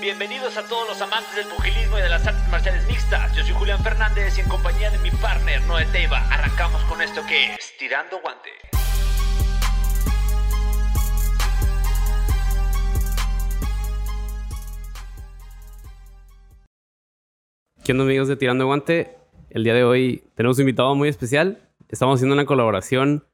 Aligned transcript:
Bienvenidos 0.00 0.56
a 0.56 0.62
todos 0.68 0.86
los 0.86 1.02
amantes 1.02 1.34
del 1.34 1.46
pugilismo 1.46 1.98
y 1.98 2.02
de 2.02 2.08
las 2.08 2.24
artes 2.24 2.48
marciales 2.52 2.86
mixtas. 2.86 3.34
Yo 3.34 3.42
soy 3.42 3.52
Julián 3.52 3.82
Fernández 3.82 4.38
y 4.38 4.42
en 4.42 4.48
compañía 4.48 4.92
de 4.92 4.98
mi 4.98 5.10
partner 5.10 5.60
Noé 5.62 5.86
Teiva 5.86 6.20
arrancamos 6.30 6.80
con 6.84 7.02
esto 7.02 7.20
que 7.26 7.54
es 7.54 7.76
Tirando 7.76 8.20
Guante. 8.20 8.50
¿Qué 17.82 17.90
onda 17.90 18.04
amigos 18.04 18.28
de 18.28 18.36
Tirando 18.36 18.66
Guante? 18.66 19.16
El 19.50 19.64
día 19.64 19.74
de 19.74 19.82
hoy 19.82 20.22
tenemos 20.36 20.58
un 20.58 20.62
invitado 20.62 20.94
muy 20.94 21.08
especial. 21.08 21.68
Estamos 21.88 22.20
haciendo 22.20 22.34
una 22.34 22.46
colaboración 22.46 23.26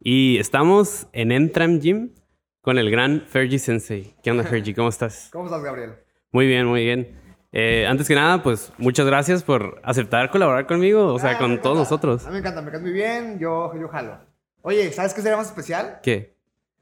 y 0.00 0.38
estamos 0.38 1.08
en 1.12 1.30
Entram 1.30 1.78
Gym 1.78 2.14
con 2.62 2.78
el 2.78 2.90
gran 2.90 3.20
Fergie 3.28 3.58
Sensei. 3.58 4.14
¿Qué 4.22 4.30
onda 4.30 4.44
Fergie? 4.44 4.74
¿Cómo 4.74 4.88
estás? 4.88 5.28
¿Cómo 5.32 5.44
estás, 5.44 5.62
Gabriel? 5.62 6.05
Muy 6.36 6.46
bien, 6.46 6.66
muy 6.66 6.84
bien. 6.84 7.18
Eh, 7.50 7.86
antes 7.88 8.06
que 8.06 8.14
nada, 8.14 8.42
pues 8.42 8.70
muchas 8.76 9.06
gracias 9.06 9.42
por 9.42 9.80
aceptar 9.82 10.30
colaborar 10.30 10.66
conmigo, 10.66 11.14
o 11.14 11.18
sea, 11.18 11.30
Ah, 11.30 11.38
con 11.38 11.62
todos 11.62 11.78
nosotros. 11.78 12.26
A 12.26 12.28
mí 12.28 12.34
me 12.34 12.40
encanta, 12.40 12.60
me 12.60 12.68
encanta 12.68 12.84
muy 12.86 12.92
bien, 12.92 13.38
yo, 13.38 13.72
yo 13.80 13.88
jalo. 13.88 14.18
Oye, 14.60 14.92
¿sabes 14.92 15.14
qué 15.14 15.22
sería 15.22 15.38
más 15.38 15.46
especial? 15.46 16.00
¿Qué? 16.02 16.36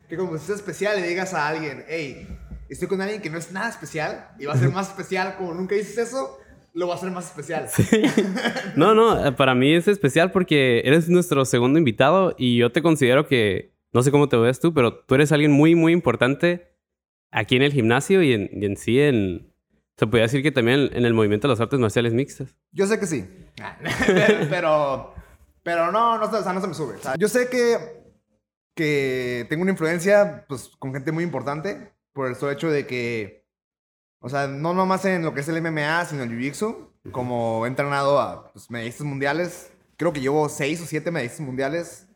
Que 0.09 0.17
como 0.17 0.37
si 0.39 0.51
es 0.51 0.59
especial 0.59 1.01
le 1.01 1.07
digas 1.07 1.35
a 1.35 1.47
alguien, 1.47 1.85
hey, 1.87 2.27
estoy 2.69 2.89
con 2.89 3.01
alguien 3.01 3.23
que 3.23 3.31
no 3.31 3.39
es 3.39 3.53
nada 3.53 3.69
especial 3.69 4.27
y 4.41 4.47
va 4.47 4.55
a 4.55 4.57
ser 4.57 4.71
más 4.71 4.89
especial, 4.89 5.37
como 5.39 5.55
nunca 5.55 5.77
dices 5.77 5.99
eso, 5.99 6.37
lo 6.73 6.89
va 6.89 6.95
a 6.95 6.97
hacer 6.97 7.13
más 7.13 7.27
especial. 7.27 7.69
No, 8.75 8.93
no, 8.97 9.25
eh, 9.25 9.31
para 9.31 9.55
mí 9.55 9.73
es 9.73 9.87
especial 9.87 10.33
porque 10.33 10.83
eres 10.85 11.09
nuestro 11.09 11.45
segundo 11.45 11.79
invitado 11.79 12.35
y 12.37 12.57
yo 12.57 12.73
te 12.73 12.83
considero 12.83 13.29
que, 13.29 13.73
no 13.93 14.03
sé 14.03 14.11
cómo 14.11 14.29
te 14.29 14.37
ves 14.37 14.59
tú, 14.59 14.75
pero 14.75 14.95
tú 14.95 15.15
eres 15.15 15.31
alguien 15.31 15.53
muy, 15.53 15.77
muy 15.77 15.93
importante 15.93 16.74
aquí 17.35 17.57
en 17.57 17.63
el 17.63 17.73
gimnasio 17.73 18.23
y 18.23 18.33
en, 18.33 18.49
y 18.53 18.65
en 18.65 18.77
sí 18.77 19.01
en... 19.01 19.53
Se 19.97 20.07
podría 20.07 20.23
decir 20.23 20.43
que 20.43 20.51
también 20.51 20.91
en 20.93 21.05
el 21.05 21.15
movimiento 21.15 21.47
de 21.47 21.53
las 21.53 21.61
artes 21.61 21.79
marciales 21.79 22.15
mixtas. 22.15 22.57
Yo 22.73 22.87
sé 22.87 22.99
que 22.99 23.07
sí. 23.07 23.25
pero, 24.51 25.15
pero 25.63 25.93
no, 25.93 26.19
no, 26.19 26.25
o 26.25 26.43
sea, 26.43 26.53
no 26.53 26.61
se 26.61 26.67
me 26.67 26.75
sube. 26.75 26.97
O 26.97 26.99
sea, 26.99 27.15
yo 27.17 27.29
sé 27.29 27.49
que, 27.49 27.77
que 28.75 29.47
tengo 29.49 29.63
una 29.63 29.71
influencia 29.71 30.47
pues, 30.49 30.73
con 30.79 30.93
gente 30.93 31.13
muy 31.13 31.23
importante 31.23 31.93
por 32.13 32.27
el 32.27 32.35
solo 32.35 32.51
hecho 32.51 32.71
de 32.71 32.89
que, 32.89 33.47
o 34.19 34.29
sea, 34.29 34.49
no 34.49 34.75
nomás 34.75 35.05
en 35.05 35.23
lo 35.23 35.33
que 35.33 35.43
es 35.43 35.49
el 35.49 35.63
MMA, 35.63 36.05
sino 36.07 36.25
el 36.25 36.31
Jiu-Jitsu, 36.31 36.91
como 37.13 37.65
he 37.65 37.69
entrenado 37.69 38.21
a 38.21 38.53
pues, 38.53 38.71
medallistas 38.71 39.07
mundiales. 39.07 39.73
Creo 39.97 40.13
que 40.13 40.21
llevo 40.21 40.49
seis 40.49 40.81
o 40.81 40.87
siete 40.87 41.13
medallistas 41.13 41.41
mundiales 41.41 42.09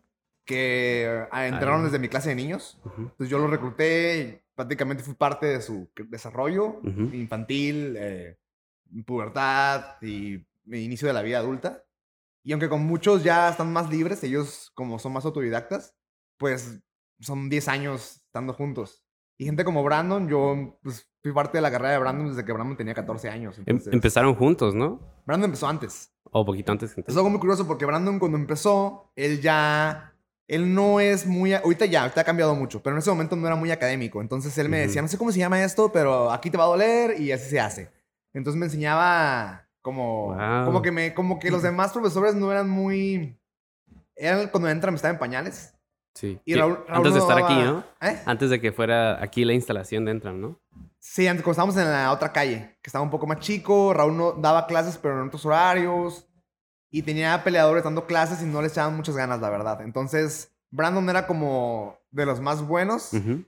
que 0.44 1.26
ah, 1.30 1.46
entrenaron 1.46 1.82
Ah. 1.82 1.84
desde 1.84 2.00
mi 2.00 2.08
clase 2.08 2.30
de 2.30 2.34
niños. 2.34 2.80
Entonces 2.96 3.28
yo 3.28 3.38
los 3.38 3.50
recluté 3.50 4.42
prácticamente 4.58 5.04
fui 5.04 5.14
parte 5.14 5.46
de 5.46 5.62
su 5.62 5.88
desarrollo 6.08 6.80
infantil, 7.12 7.94
eh, 7.96 8.36
pubertad 9.06 10.02
y 10.02 10.44
inicio 10.66 11.06
de 11.06 11.14
la 11.14 11.22
vida 11.22 11.38
adulta. 11.38 11.84
Y 12.42 12.50
aunque 12.50 12.68
con 12.68 12.84
muchos 12.84 13.22
ya 13.22 13.50
están 13.50 13.72
más 13.72 13.88
libres, 13.88 14.24
ellos 14.24 14.72
como 14.74 14.98
son 14.98 15.12
más 15.12 15.24
autodidactas, 15.24 15.94
pues 16.38 16.80
son 17.20 17.48
10 17.48 17.68
años 17.68 18.16
estando 18.26 18.52
juntos. 18.52 19.04
Y 19.38 19.44
gente 19.44 19.62
como 19.62 19.84
Brandon, 19.84 20.28
yo 20.28 20.80
pues, 20.82 21.08
fui 21.22 21.32
parte 21.32 21.58
de 21.58 21.62
la 21.62 21.70
carrera 21.70 21.92
de 21.92 21.98
Brandon 22.00 22.26
desde 22.30 22.44
que 22.44 22.52
Brandon 22.52 22.76
tenía 22.76 22.94
14 22.94 23.28
años. 23.28 23.58
Em- 23.58 23.64
Entonces, 23.64 23.92
empezaron 23.92 24.34
juntos, 24.34 24.74
¿no? 24.74 25.00
Brandon 25.24 25.50
empezó 25.50 25.68
antes. 25.68 26.12
O 26.24 26.44
poquito 26.44 26.72
antes. 26.72 26.98
Es 26.98 27.16
algo 27.16 27.30
muy 27.30 27.38
curioso 27.38 27.64
porque 27.64 27.86
Brandon 27.86 28.18
cuando 28.18 28.36
empezó, 28.36 29.12
él 29.14 29.40
ya... 29.40 30.16
Él 30.48 30.74
no 30.74 30.98
es 30.98 31.26
muy... 31.26 31.52
Ahorita 31.54 31.84
ya, 31.86 32.02
ahorita 32.02 32.22
ha 32.22 32.24
cambiado 32.24 32.54
mucho, 32.56 32.82
pero 32.82 32.96
en 32.96 33.00
ese 33.00 33.10
momento 33.10 33.36
no 33.36 33.46
era 33.46 33.54
muy 33.54 33.70
académico. 33.70 34.20
Entonces 34.20 34.56
él 34.58 34.68
me 34.68 34.78
Ujú. 34.78 34.86
decía, 34.88 35.02
no 35.02 35.08
sé 35.08 35.18
cómo 35.18 35.30
se 35.30 35.38
llama 35.38 35.62
esto, 35.62 35.92
pero 35.92 36.32
aquí 36.32 36.50
te 36.50 36.56
va 36.58 36.64
a 36.64 36.68
doler 36.68 37.20
y 37.20 37.30
así 37.32 37.50
se 37.50 37.60
hace. 37.60 37.90
Entonces 38.32 38.58
me 38.58 38.66
enseñaba 38.66 39.68
como... 39.82 40.34
Wow. 40.34 40.64
Como, 40.64 40.82
que 40.82 40.90
me, 40.90 41.14
como 41.14 41.38
que 41.38 41.50
los 41.50 41.62
demás 41.68 41.92
profesores 41.92 42.34
no 42.34 42.50
eran 42.50 42.68
muy... 42.68 43.38
Eran 44.16 44.48
cuando 44.48 44.68
entran, 44.68 44.94
estaba 44.94 45.12
en 45.12 45.18
pañales. 45.20 45.74
Sí. 46.14 46.40
Y 46.44 46.54
Raúl- 46.54 46.84
Raúl 46.88 46.96
antes 46.96 47.12
de 47.14 47.18
estar 47.20 47.36
daba- 47.36 47.46
aquí, 47.46 47.62
¿no? 47.62 47.84
¿Eh? 48.00 48.20
Antes 48.26 48.50
de 48.50 48.60
que 48.60 48.72
fuera 48.72 49.22
aquí 49.22 49.44
la 49.44 49.52
instalación 49.52 50.04
de 50.06 50.10
Entram, 50.12 50.40
¿no? 50.40 50.58
Sí, 50.98 51.28
antes 51.28 51.44
cuando 51.44 51.52
estábamos 51.52 51.76
en 51.76 51.92
la 51.92 52.10
otra 52.10 52.32
calle, 52.32 52.76
que 52.82 52.88
estaba 52.88 53.04
un 53.04 53.10
poco 53.10 53.26
más 53.28 53.38
chico, 53.38 53.94
Raúl 53.94 54.16
no 54.16 54.32
daba 54.32 54.66
clases, 54.66 54.98
pero 54.98 55.20
en 55.20 55.28
otros 55.28 55.44
horarios. 55.46 56.26
Y 56.90 57.02
tenía 57.02 57.42
peleadores 57.44 57.84
dando 57.84 58.06
clases 58.06 58.42
y 58.42 58.46
no 58.46 58.62
les 58.62 58.72
echaban 58.72 58.96
muchas 58.96 59.16
ganas, 59.16 59.40
la 59.40 59.50
verdad. 59.50 59.82
Entonces, 59.82 60.52
Brandon 60.70 61.08
era 61.10 61.26
como 61.26 61.98
de 62.10 62.24
los 62.26 62.40
más 62.40 62.66
buenos. 62.66 63.12
Ujú. 63.12 63.44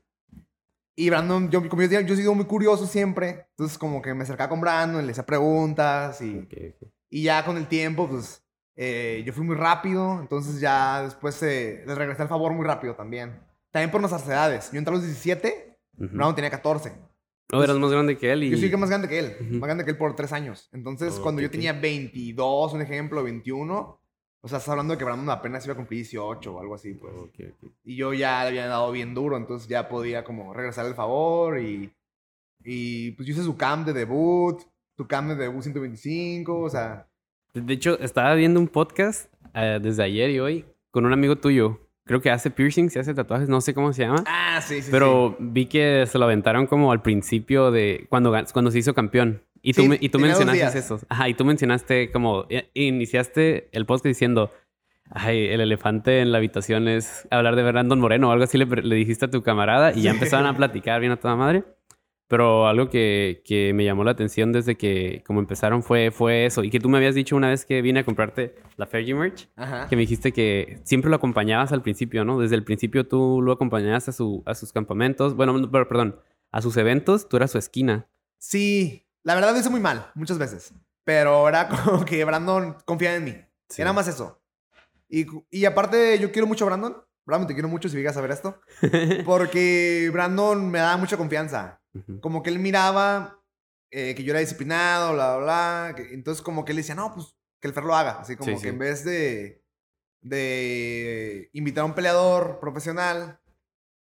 Y 0.97 1.09
Brandon, 1.09 1.49
yo, 1.51 1.67
como 1.69 1.83
yo, 1.83 2.01
yo 2.01 2.15
he 2.15 2.17
sido 2.17 2.35
muy 2.35 2.45
curioso 2.45 2.87
siempre. 2.87 3.47
Entonces, 3.51 3.79
como 3.79 4.03
que 4.03 4.13
me 4.13 4.25
acercaba 4.25 4.51
con 4.51 4.61
Brandon, 4.61 5.05
le 5.07 5.13
hacía 5.13 5.25
preguntas. 5.25 6.21
Y, 6.21 6.39
Ok, 6.41 6.53
ok. 6.83 6.89
y 7.09 7.23
ya 7.23 7.45
con 7.45 7.57
el 7.57 7.67
tiempo, 7.69 8.07
pues, 8.09 8.45
eh, 8.77 9.23
yo 9.25 9.33
fui 9.33 9.45
muy 9.45 9.57
rápido. 9.57 10.21
Entonces, 10.21 10.61
ya 10.61 11.03
después 11.03 11.43
eh, 11.43 11.83
les 11.87 11.97
regresé 11.97 12.23
el 12.23 12.29
favor 12.29 12.53
muy 12.53 12.67
rápido 12.67 12.95
también. 12.95 13.41
También 13.71 13.91
por 13.91 14.01
nuestras 14.03 14.27
edades. 14.29 14.71
Yo 14.73 14.79
entré 14.79 14.93
a 14.93 14.97
los 14.97 15.05
17, 15.07 15.79
Ujú. 15.97 16.09
Brandon 16.09 16.35
tenía 16.35 16.51
14. 16.51 16.93
Oh, 17.53 17.63
eras 17.63 17.77
más 17.79 17.91
grande 17.91 18.17
que 18.17 18.31
él 18.33 18.45
y... 18.45 18.51
Yo 18.51 18.57
soy 18.59 18.71
que 18.71 18.77
más 18.77 18.89
grande 18.91 19.09
que 19.09 19.19
él, 19.19 19.37
más 19.53 19.67
grande 19.67 19.85
que 19.85 19.91
él 19.91 19.97
por 19.97 20.15
tres 20.15 20.33
años. 20.33 20.69
Entonces, 20.73 21.17
Oh, 21.19 21.23
cuando 21.23 21.41
ok, 21.41 21.45
yo 21.45 21.51
tenía 21.51 21.73
22, 21.73 22.73
un 22.75 22.83
ejemplo, 22.83 23.23
21, 23.23 24.01
o 24.43 24.49
sea, 24.49 24.59
estás 24.59 24.71
hablando 24.71 24.93
de 24.95 24.99
que 24.99 25.05
Brandon 25.05 25.29
apenas 25.31 25.65
iba 25.67 25.75
a 25.75 25.77
cumplir 25.77 25.99
18 25.99 26.55
o 26.55 26.61
algo 26.61 26.75
así, 26.75 26.95
pues. 26.95 27.13
Y 27.85 27.97
yo 27.97 28.13
ya 28.15 28.43
le 28.43 28.49
había 28.49 28.67
dado 28.67 28.91
bien 28.93 29.15
duro, 29.15 29.37
entonces 29.37 29.69
ya 29.69 29.89
podía 29.89 30.25
como 30.25 30.55
regresar 30.55 30.87
el 30.87 30.95
favor 30.95 31.61
y, 31.61 31.93
y 32.65 33.11
pues 33.13 33.27
yo 33.27 33.33
hice 33.35 33.43
su 33.43 33.57
camp 33.57 33.87
de 33.87 33.93
debut, 33.93 34.63
su 34.97 35.07
camp 35.07 35.29
de 35.29 35.37
debut 35.37 35.63
125, 35.63 36.59
o 36.59 36.71
sea, 36.71 37.07
De 37.53 37.73
hecho, 37.75 37.99
estaba 37.99 38.35
viendo 38.35 38.61
un 38.61 38.69
podcast 38.69 39.33
eh, 39.55 39.79
desde 39.83 40.03
ayer 40.05 40.31
y 40.31 40.41
hoy 40.41 40.65
con 40.91 41.05
un 41.05 41.13
amigo 41.13 41.37
tuyo. 41.37 41.79
Creo 42.11 42.21
que 42.21 42.31
hace 42.33 42.51
piercings 42.51 42.97
y 42.97 42.99
hace 42.99 43.15
tatuajes, 43.15 43.49
no 43.49 43.61
sé 43.61 43.73
cómo 43.73 43.93
se 43.93 44.03
llama. 44.03 44.25
ah, 44.27 44.61
sí, 44.61 44.83
sí, 44.83 44.89
pero 44.91 45.37
vi 45.39 45.67
que 45.67 46.07
se 46.09 46.19
lo 46.19 46.25
aventaron 46.25 46.67
como 46.67 46.91
al 46.91 47.03
principio 47.03 47.71
de 47.71 48.07
cuando, 48.09 48.35
cuando 48.53 48.73
se 48.73 48.81
hizo 48.81 48.95
campeón. 48.95 49.45
Y 49.63 49.75
tú, 49.75 49.83
Sí, 49.83 49.89
me- 49.89 49.99
y 50.01 50.09
tú 50.09 50.19
mencionaste 50.19 50.79
eso. 50.79 50.99
Ajá, 51.09 51.29
y 51.29 51.35
tú 51.35 51.45
mencionaste 51.45 52.11
como... 52.11 52.47
i- 52.51 52.65
Iniciaste 52.89 53.69
el 53.73 53.87
podcast 53.87 54.07
diciendo... 54.07 54.51
Ay, 55.13 55.47
el 55.49 55.61
elefante 55.61 56.21
en 56.21 56.31
la 56.33 56.39
habitación 56.39 56.87
es 56.89 57.27
hablar 57.31 57.55
de 57.57 57.63
Brandon 57.65 57.99
Moreno 58.01 58.29
o 58.29 58.33
algo 58.33 58.45
así 58.45 58.57
le, 58.59 58.65
le 58.67 58.95
dijiste 58.97 59.25
a 59.27 59.31
tu 59.31 59.43
camarada 59.43 59.93
y 59.93 60.03
ya 60.03 60.11
empezaron 60.13 60.47
a 60.47 60.57
platicar 60.57 61.01
bien 61.01 61.13
a 61.13 61.17
toda 61.17 61.35
madre. 61.37 61.65
Pero 62.31 62.69
algo 62.69 62.89
que, 62.89 63.43
que 63.45 63.73
me 63.75 63.85
llamó 63.85 64.05
la 64.05 64.13
atención 64.13 64.53
desde 64.53 64.77
que 64.77 65.25
como 65.27 65.41
empezaron 65.41 65.83
fue, 65.83 66.13
fue 66.13 66.47
eso. 66.47 66.63
Y 66.63 66.71
que 66.71 66.79
tú 66.79 66.89
me 66.89 66.99
habías 66.99 67.17
dicho 67.17 67.35
una 67.35 67.49
vez 67.49 67.65
que 67.67 67.83
vine 67.83 67.99
a 67.99 68.05
comprarte 68.05 68.55
la 68.77 68.87
Fergie 68.87 69.15
merch, 69.17 69.49
Ajá. 69.57 69.89
que 69.89 69.97
me 69.97 70.03
dijiste 70.03 70.31
que 70.33 70.79
siempre 70.85 71.11
lo 71.11 71.17
acompañabas 71.17 71.73
al 71.73 71.83
principio, 71.83 72.25
¿no? 72.25 72.39
Desde 72.39 72.55
el 72.55 72.63
principio 72.63 73.09
tú 73.09 73.43
lo 73.43 73.51
acompañabas 73.51 74.09
a, 74.09 74.13
su, 74.13 74.45
a 74.47 74.55
sus 74.55 74.73
campamentos. 74.73 75.35
Bueno, 75.35 75.69
perdón, 75.73 76.21
a 76.53 76.63
sus 76.63 76.77
eventos, 76.77 77.29
tú 77.29 77.37
eras 77.37 77.51
su 77.51 77.59
esquina. 77.59 78.07
Sí, 78.39 79.09
la 79.25 79.35
verdad 79.35 79.53
lo 79.53 79.59
hice 79.59 79.69
muy 79.71 79.81
mal, 79.81 80.07
muchas 80.15 80.39
veces, 80.39 80.73
pero 81.03 81.49
era 81.49 81.67
como 81.85 82.05
que 82.05 82.25
Brandon 82.25 82.77
confiaba 82.85 83.17
en 83.17 83.25
mí. 83.25 83.35
Sí. 83.69 83.83
Era 83.83 83.93
más 83.93 84.07
eso. 84.07 84.41
Y, 85.09 85.27
y 85.51 85.65
aparte, 85.65 86.17
yo 86.21 86.31
quiero 86.31 86.47
mucho 86.47 86.65
a 86.65 86.69
Brandon. 86.69 86.97
Brandon, 87.27 87.49
te 87.49 87.55
quiero 87.55 87.69
mucho 87.69 87.89
si 87.89 87.97
llegas 87.97 88.17
a 88.17 88.21
ver 88.21 88.31
esto. 88.31 88.61
Porque 89.25 90.11
Brandon 90.13 90.71
me 90.71 90.79
daba 90.79 90.97
mucha 90.97 91.17
confianza. 91.17 91.80
Como 92.21 92.43
que 92.43 92.51
él 92.51 92.59
miraba 92.59 93.37
eh, 93.91 94.15
que 94.15 94.23
yo 94.23 94.31
era 94.33 94.41
disciplinado, 94.41 95.15
bla, 95.15 95.37
bla, 95.39 95.45
bla. 95.45 95.95
que- 95.97 96.15
entonces, 96.15 96.43
como 96.43 96.65
que 96.65 96.73
él 96.73 96.77
decía, 96.77 96.95
no, 96.95 97.13
pues 97.15 97.35
que 97.61 97.67
el 97.69 97.75
Fer 97.75 97.85
lo 97.85 97.95
haga. 97.97 98.21
Así 98.21 98.37
como 98.37 98.51
Sí, 98.51 98.55
que 98.55 98.61
sí. 98.61 98.69
en 98.69 98.79
vez 98.79 99.05
de, 99.05 99.65
de 100.35 101.51
invitar 101.53 101.83
a 101.83 101.87
un 101.87 101.95
peleador 101.95 102.61
profesional, 102.61 103.41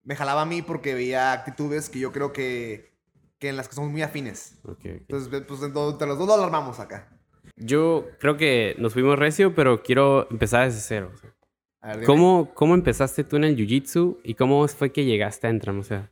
me 0.02 0.16
jalaba 0.16 0.42
a 0.42 0.46
mí 0.46 0.62
porque 0.62 0.94
veía 0.94 1.32
actitudes 1.32 1.88
que 1.90 1.98
yo 1.98 2.12
creo 2.12 2.32
que, 2.32 2.92
que 3.38 3.48
en 3.50 3.56
las 3.56 3.68
que 3.68 3.74
somos 3.74 3.90
muy 3.90 4.02
afines. 4.02 4.58
Entonces, 4.82 5.28
pues 5.46 5.62
entre 5.62 6.06
los 6.06 6.18
dos 6.18 6.26
lo 6.26 6.34
alarmamos 6.34 6.78
acá. 6.80 7.12
Yo 7.56 8.06
creo 8.18 8.36
que 8.36 8.74
nos 8.78 8.92
fuimos 8.92 9.18
recio, 9.18 9.54
pero 9.54 9.82
quiero 9.82 10.28
empezar 10.30 10.66
desde 10.66 10.80
cero. 10.80 11.12
A 11.80 11.96
ver. 11.96 12.04
¿Cómo, 12.06 12.52
¿Cómo 12.54 12.74
empezaste 12.74 13.24
tú 13.24 13.36
en 13.36 13.44
el 13.44 13.56
Jiu-Jitsu 13.56 14.18
y 14.24 14.34
cómo 14.34 14.66
fue 14.68 14.90
que 14.92 15.04
llegaste 15.04 15.46
a 15.46 15.50
Entram? 15.50 15.78
O 15.80 15.82
sea, 15.84 16.10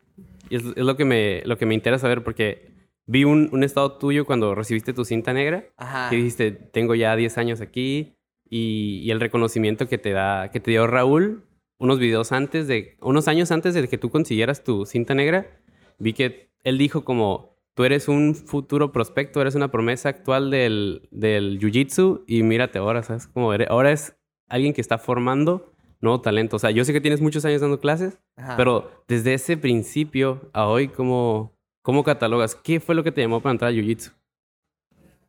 es, 0.57 0.65
es 0.65 0.85
lo, 0.85 0.97
que 0.97 1.05
me, 1.05 1.43
lo 1.45 1.57
que 1.59 1.67
me 1.67 1.75
interesa 1.75 2.03
saber 2.03 2.23
porque 2.25 2.73
vi 3.07 3.25
un, 3.25 3.49
un 3.53 3.63
estado 3.65 3.99
tuyo 3.99 4.25
cuando 4.25 4.55
recibiste 4.55 4.93
tu 4.93 5.05
cinta 5.05 5.33
negra 5.33 5.67
Ajá. 5.77 6.09
que 6.11 6.17
dijiste, 6.17 6.51
tengo 6.53 6.95
ya 6.95 7.15
10 7.17 7.37
años 7.39 7.61
aquí 7.61 8.15
y, 8.49 9.01
y 9.05 9.11
el 9.11 9.21
reconocimiento 9.21 9.89
que 9.89 9.99
te, 9.99 10.11
da, 10.13 10.51
que 10.51 10.61
te 10.61 10.71
dio 10.71 10.87
Raúl 10.87 11.45
unos 11.79 11.99
videos 11.99 12.33
antes 12.33 12.67
de, 12.69 12.97
unos 13.01 13.29
años 13.29 13.51
antes 13.51 13.75
de 13.75 13.87
que 13.89 13.99
tú 13.99 14.09
consiguieras 14.11 14.63
tu 14.65 14.87
cinta 14.87 15.15
negra, 15.15 15.61
vi 15.99 16.13
que 16.13 16.51
él 16.63 16.79
dijo 16.79 17.05
como, 17.05 17.59
tú 17.75 17.85
eres 17.85 18.09
un 18.09 18.35
futuro 18.35 18.93
prospecto, 18.93 19.41
eres 19.43 19.55
una 19.57 19.71
promesa 19.71 20.09
actual 20.09 20.51
del, 20.51 21.09
del 21.11 21.59
Jiu-Jitsu 21.59 22.23
y 22.27 22.43
mírate 22.45 22.79
ahora, 22.79 23.03
¿sabes? 23.03 23.27
Como 23.27 23.53
eres- 23.53 23.69
ahora 23.69 23.91
es 23.93 24.17
alguien 24.49 24.73
que 24.73 24.81
está 24.81 24.97
formando 24.99 25.74
nuevo 26.05 26.21
talento. 26.21 26.57
O 26.57 26.59
sea, 26.59 26.71
yo 26.71 26.85
sé 26.85 26.93
que 26.93 27.01
tienes 27.01 27.21
muchos 27.21 27.45
años 27.45 27.61
dando 27.61 27.81
clases, 27.81 28.19
Ajá. 28.37 28.57
pero 28.57 29.05
desde 29.09 29.35
ese 29.35 29.57
principio 29.57 30.51
a 30.53 30.67
hoy, 30.69 30.89
¿cómo, 30.89 31.55
¿Cómo 31.85 32.03
catalogas? 32.03 32.55
¿Qué 32.55 32.81
fue 32.81 32.95
lo 32.95 33.05
que 33.05 33.13
te 33.13 33.21
llamó 33.21 33.43
para 33.43 33.53
entrar 33.53 33.71
a 33.71 33.75
Jiu-Jitsu? 33.75 34.15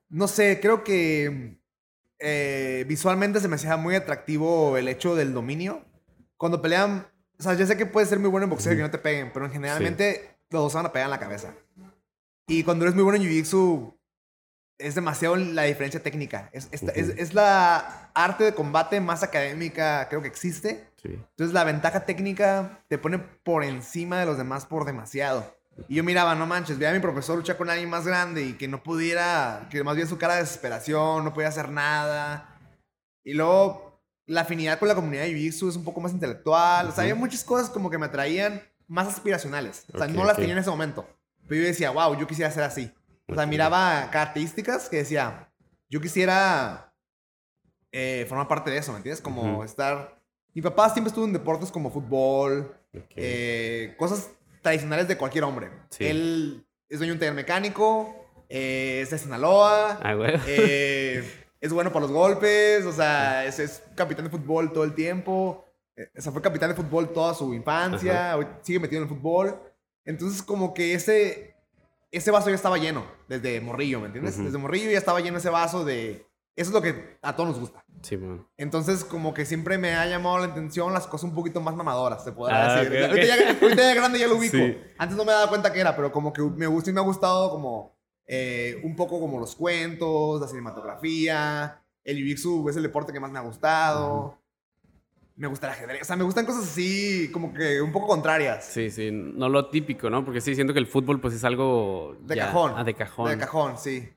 No 0.07 0.30
sé, 0.30 0.60
creo 0.62 0.86
que 0.86 1.60
eh, 2.18 2.86
visualmente 2.88 3.42
se 3.42 3.50
me 3.50 3.56
hacía 3.56 3.75
muy 3.75 3.94
atractivo 3.94 4.77
el 4.77 4.88
hecho 4.88 5.16
del 5.16 5.33
dominio. 5.33 5.83
Cuando 6.38 6.62
pelean, 6.62 7.07
o 7.38 7.44
sea, 7.44 7.56
ya 7.56 7.66
sé 7.66 7.75
que 7.75 7.86
puedes 7.86 8.07
ser 8.07 8.19
muy 8.19 8.30
bueno 8.30 8.45
en 8.45 8.51
boxeo 8.51 8.72
y 8.72 8.77
que 8.77 8.83
no 8.83 8.89
te 8.89 9.00
peguen, 9.00 9.31
pero 9.33 9.50
generalmente 9.50 10.38
los 10.50 10.63
dos 10.63 10.74
van 10.75 10.86
a 10.86 10.94
pegar 10.94 11.07
en 11.07 11.12
la 11.12 11.19
cabeza. 11.19 11.54
Y 12.48 12.63
cuando 12.63 12.86
eres 12.86 12.95
muy 12.95 13.04
bueno 13.04 13.22
en 13.22 13.30
Jiu-Jitsu, 13.30 13.94
es 14.77 14.95
demasiado 14.95 15.36
la 15.36 15.63
diferencia 15.63 16.01
técnica. 16.01 16.50
Es, 16.51 16.68
es, 16.72 16.83
es, 16.83 17.10
es 17.10 17.33
la 17.33 18.10
arte 18.13 18.44
de 18.44 18.54
combate 18.54 19.00
más 19.01 19.24
académica, 19.24 20.07
creo 20.10 20.22
que 20.22 20.27
existe. 20.27 20.88
Sí. 21.01 21.10
Entonces 21.13 21.54
la 21.54 21.63
ventaja 21.63 22.06
técnica 22.06 22.80
te 22.88 22.98
pone 22.98 23.19
por 23.19 23.63
encima 23.63 24.19
de 24.19 24.25
los 24.25 24.38
demás 24.38 24.66
por 24.66 24.86
demasiado. 24.86 25.56
Y 25.88 25.95
yo 25.95 26.04
miraba, 26.04 26.36
no 26.36 26.45
manches, 26.45 26.77
veía 26.77 26.92
a 26.92 26.94
mi 26.94 27.00
profesor 27.00 27.38
luchar 27.38 27.57
con 27.57 27.69
alguien 27.69 27.89
más 27.89 28.06
grande 28.06 28.44
y 28.44 28.54
que 28.54 28.68
no 28.68 28.81
pudiera, 28.81 29.68
que 29.69 29.83
más 29.83 29.95
bien 29.95 30.07
su 30.07 30.18
cara 30.18 30.36
de 30.36 30.42
desesperación, 30.42 31.24
no 31.24 31.33
podía 31.33 31.50
hacer 31.50 31.69
nada. 31.69 32.57
Y 33.24 33.33
luego 33.33 34.00
la 34.25 34.42
afinidad 34.42 34.80
con 34.80 34.88
la 34.88 34.95
comunidad 34.95 35.24
de 35.24 35.31
Jiu-Jitsu 35.31 35.69
es 35.69 35.75
un 35.75 35.83
poco 35.83 36.00
más 36.00 36.13
intelectual. 36.13 36.88
O 36.88 36.92
sea, 36.92 37.04
había 37.04 37.16
muchas 37.16 37.44
cosas 37.44 37.69
como 37.69 37.89
que 37.89 37.98
me 37.98 38.06
atraían 38.06 38.62
más 38.88 39.07
aspiracionales. 39.07 39.86
O 39.94 39.98
sea, 39.98 40.07
no 40.07 40.24
las 40.24 40.38
tenía 40.38 40.54
en 40.54 40.60
ese 40.60 40.69
momento. 40.69 41.07
Pero 41.48 41.62
yo 41.62 41.68
decía, 41.68 41.92
wow, 41.92 42.18
yo 42.18 42.25
quisiera 42.25 42.51
ser 42.51 42.63
así. 42.63 42.92
O 43.27 43.36
sea, 43.36 43.45
miraba 43.45 44.10
características 44.12 44.88
que 44.89 44.98
decía, 44.98 45.50
yo 45.89 46.00
quisiera 46.01 46.94
eh, 47.92 48.25
formar 48.27 48.48
parte 48.48 48.69
de 48.72 48.77
eso, 48.77 48.92
¿me 48.92 48.98
entiendes? 48.98 49.22
Como 49.22 49.54
Ujú. 49.56 49.63
estar... 49.63 50.19
Mi 50.54 50.62
papá 50.62 50.89
siempre 50.89 51.10
estuvo 51.10 51.25
en 51.25 51.33
deportes 51.33 51.72
como 51.72 51.92
fútbol, 51.92 52.74
Ok. 52.95 53.12
eh, 53.18 53.95
cosas 53.98 54.30
tradicionales 54.62 55.07
de 55.07 55.18
cualquier 55.18 55.44
hombre. 55.44 55.69
Sí. 55.89 56.06
Él 56.06 56.66
es 56.88 57.00
dueño 57.00 57.12
de 57.13 57.16
un 57.16 57.19
taller 57.19 57.33
mecánico, 57.33 58.16
eh, 58.48 59.00
es 59.01 59.10
de 59.10 59.18
Sinaloa, 59.18 60.00
Ah, 60.01 60.13
güey. 60.13 60.33
eh, 60.48 61.24
es 61.62 61.74
bueno 61.74 61.92
para 61.92 62.04
los 62.04 62.12
golpes, 62.12 62.86
o 62.86 62.94
sea, 62.94 63.44
es, 63.45 63.60
es 63.60 63.83
capitán 63.95 64.25
de 64.25 64.31
fútbol 64.31 64.72
todo 64.72 64.83
el 64.86 64.94
tiempo. 64.94 65.66
eh, 65.98 66.10
O 66.18 66.22
sea, 66.22 66.31
fue 66.31 66.42
capitán 66.42 66.69
de 66.69 66.75
fútbol 66.75 67.12
toda 67.12 67.33
su 67.33 67.54
infancia, 67.54 68.38
hoy 68.38 68.48
sigue 68.62 68.80
metido 68.80 69.01
en 69.01 69.10
el 69.10 69.13
fútbol. 69.16 69.60
Entonces, 70.06 70.42
como 70.42 70.74
que 70.74 70.94
ese, 70.94 71.54
ese 72.17 72.31
vaso 72.31 72.50
ya 72.50 72.56
estaba 72.56 72.77
lleno 72.77 73.06
desde 73.27 73.59
morrillo, 73.62 74.00
¿me 74.00 74.07
entiendes? 74.07 74.38
Desde 74.44 74.57
morrillo 74.57 74.89
ya 74.91 74.97
estaba 74.97 75.19
lleno 75.21 75.38
ese 75.38 75.50
vaso 75.50 75.83
de... 75.85 76.25
Eso 76.57 76.69
es 76.69 76.73
lo 76.73 76.81
que 76.81 77.17
a 77.21 77.35
todos 77.35 77.50
nos 77.50 77.59
gusta. 77.59 77.83
Sí, 78.01 78.15
man. 78.15 78.47
Entonces, 78.56 79.03
como 79.03 79.33
que 79.33 79.45
siempre 79.45 79.77
me 79.77 79.94
ha 79.95 80.06
llamado 80.06 80.38
la 80.39 80.45
atención 80.45 80.94
las 80.94 81.06
cosas 81.06 81.25
un 81.29 81.35
poquito 81.35 81.59
más 81.59 81.75
mamadoras, 81.75 82.23
se 82.23 82.31
podrá 82.31 82.75
Ah, 82.77 82.81
decir. 82.81 82.94
ok, 82.97 83.03
ok. 83.03 83.09
Ahorita, 83.09 83.27
ya, 83.27 83.57
ahorita 83.62 83.81
ya 83.83 83.94
grande 83.94 84.19
ya 84.19 84.27
lo 84.27 84.35
ubico. 84.38 84.56
Sí. 84.56 84.77
Antes 84.97 85.17
no 85.17 85.25
me 85.25 85.33
daba 85.33 85.50
cuenta 85.50 85.73
que 85.73 85.81
era, 85.81 85.94
pero 85.97 86.13
como 86.13 86.31
que 86.31 86.41
me 86.41 86.67
gusta 86.67 86.89
y 86.89 86.94
me 86.94 87.01
ha 87.01 87.03
gustado 87.03 87.50
como 87.50 87.97
eh, 88.25 88.79
un 88.85 88.95
poco 88.95 89.19
como 89.19 89.38
los 89.38 89.53
cuentos, 89.56 90.39
la 90.39 90.47
cinematografía. 90.47 91.81
El 92.06 92.17
jiu-jitsu 92.17 92.69
es 92.69 92.77
el 92.77 92.83
deporte 92.83 93.12
que 93.12 93.19
más 93.19 93.31
me 93.31 93.39
ha 93.39 93.41
gustado. 93.41 94.38
Me 95.37 95.47
gusta 95.47 95.67
el 95.67 95.73
ajedrez. 95.73 96.01
O 96.01 96.05
sea, 96.05 96.15
me 96.15 96.23
gustan 96.23 96.45
cosas 96.45 96.63
así 96.63 97.29
como 97.31 97.53
que 97.53 97.81
un 97.81 97.91
poco 97.91 98.07
contrarias. 98.07 98.65
Sí, 98.65 98.89
sí, 98.89 99.09
no 99.11 99.49
lo 99.49 99.69
típico, 99.69 100.09
¿no? 100.09 100.23
Porque 100.23 100.39
sí, 100.39 100.55
siento 100.55 100.73
que 100.73 100.79
el 100.79 100.87
fútbol 100.87 101.19
pues 101.19 101.33
es 101.33 101.43
algo... 101.43 102.15
De 102.21 102.35
ya- 102.35 102.45
cajón. 102.47 102.73
Ah, 102.75 102.83
de 102.85 102.93
cajón. 102.93 103.29
De 103.29 103.37
cajón, 103.37 103.77
sí. 103.77 104.09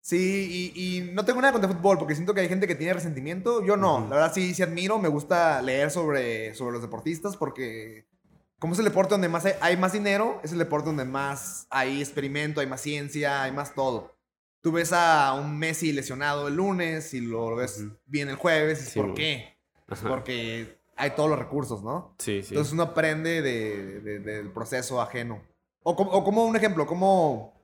Sí, 0.00 0.72
y, 0.76 0.98
y 0.98 1.00
no 1.12 1.24
tengo 1.24 1.40
nada 1.40 1.52
contra 1.52 1.68
el 1.68 1.76
fútbol 1.76 1.98
porque 1.98 2.14
siento 2.14 2.32
que 2.32 2.40
hay 2.42 2.48
gente 2.48 2.68
que 2.68 2.76
tiene 2.76 2.92
resentimiento. 2.92 3.64
Yo 3.64 3.76
no, 3.76 4.02
la 4.08 4.14
verdad 4.16 4.32
sí, 4.32 4.54
sí 4.54 4.62
admiro. 4.62 5.00
Me 5.00 5.08
gusta 5.08 5.60
leer 5.62 5.90
sobre, 5.90 6.54
sobre 6.54 6.74
los 6.74 6.82
deportistas 6.82 7.36
porque 7.36 8.06
como 8.60 8.72
es 8.74 8.78
el 8.78 8.84
deporte 8.84 9.14
donde 9.14 9.28
más 9.28 9.44
hay, 9.46 9.54
hay 9.60 9.76
más 9.76 9.92
dinero, 9.92 10.40
es 10.44 10.52
el 10.52 10.58
deporte 10.58 10.86
donde 10.86 11.04
más 11.04 11.66
hay 11.70 12.00
experimento, 12.00 12.60
hay 12.60 12.68
más 12.68 12.80
ciencia, 12.82 13.42
hay 13.42 13.50
más 13.50 13.74
todo. 13.74 14.16
Tú 14.60 14.70
ves 14.70 14.92
a 14.92 15.32
un 15.34 15.58
Messi 15.58 15.92
lesionado 15.92 16.46
el 16.46 16.54
lunes 16.54 17.12
y 17.12 17.20
lo 17.20 17.56
ves 17.56 17.84
bien 18.06 18.28
el 18.28 18.36
jueves 18.36 18.78
Sí, 18.90 19.00
¿por 19.00 19.12
qué? 19.14 19.55
Pues 19.86 20.00
porque 20.00 20.78
hay 20.96 21.10
todos 21.10 21.30
los 21.30 21.38
recursos, 21.38 21.82
¿no? 21.82 22.14
Sí, 22.18 22.42
sí. 22.42 22.48
Entonces 22.54 22.72
uno 22.72 22.82
aprende 22.84 23.42
de- 23.42 24.00
de- 24.00 24.18
del 24.18 24.50
proceso 24.52 25.00
ajeno. 25.00 25.42
O 25.82 25.94
como, 25.94 26.10
o 26.10 26.24
como 26.24 26.44
un 26.44 26.56
ejemplo, 26.56 26.86
como... 26.86 27.62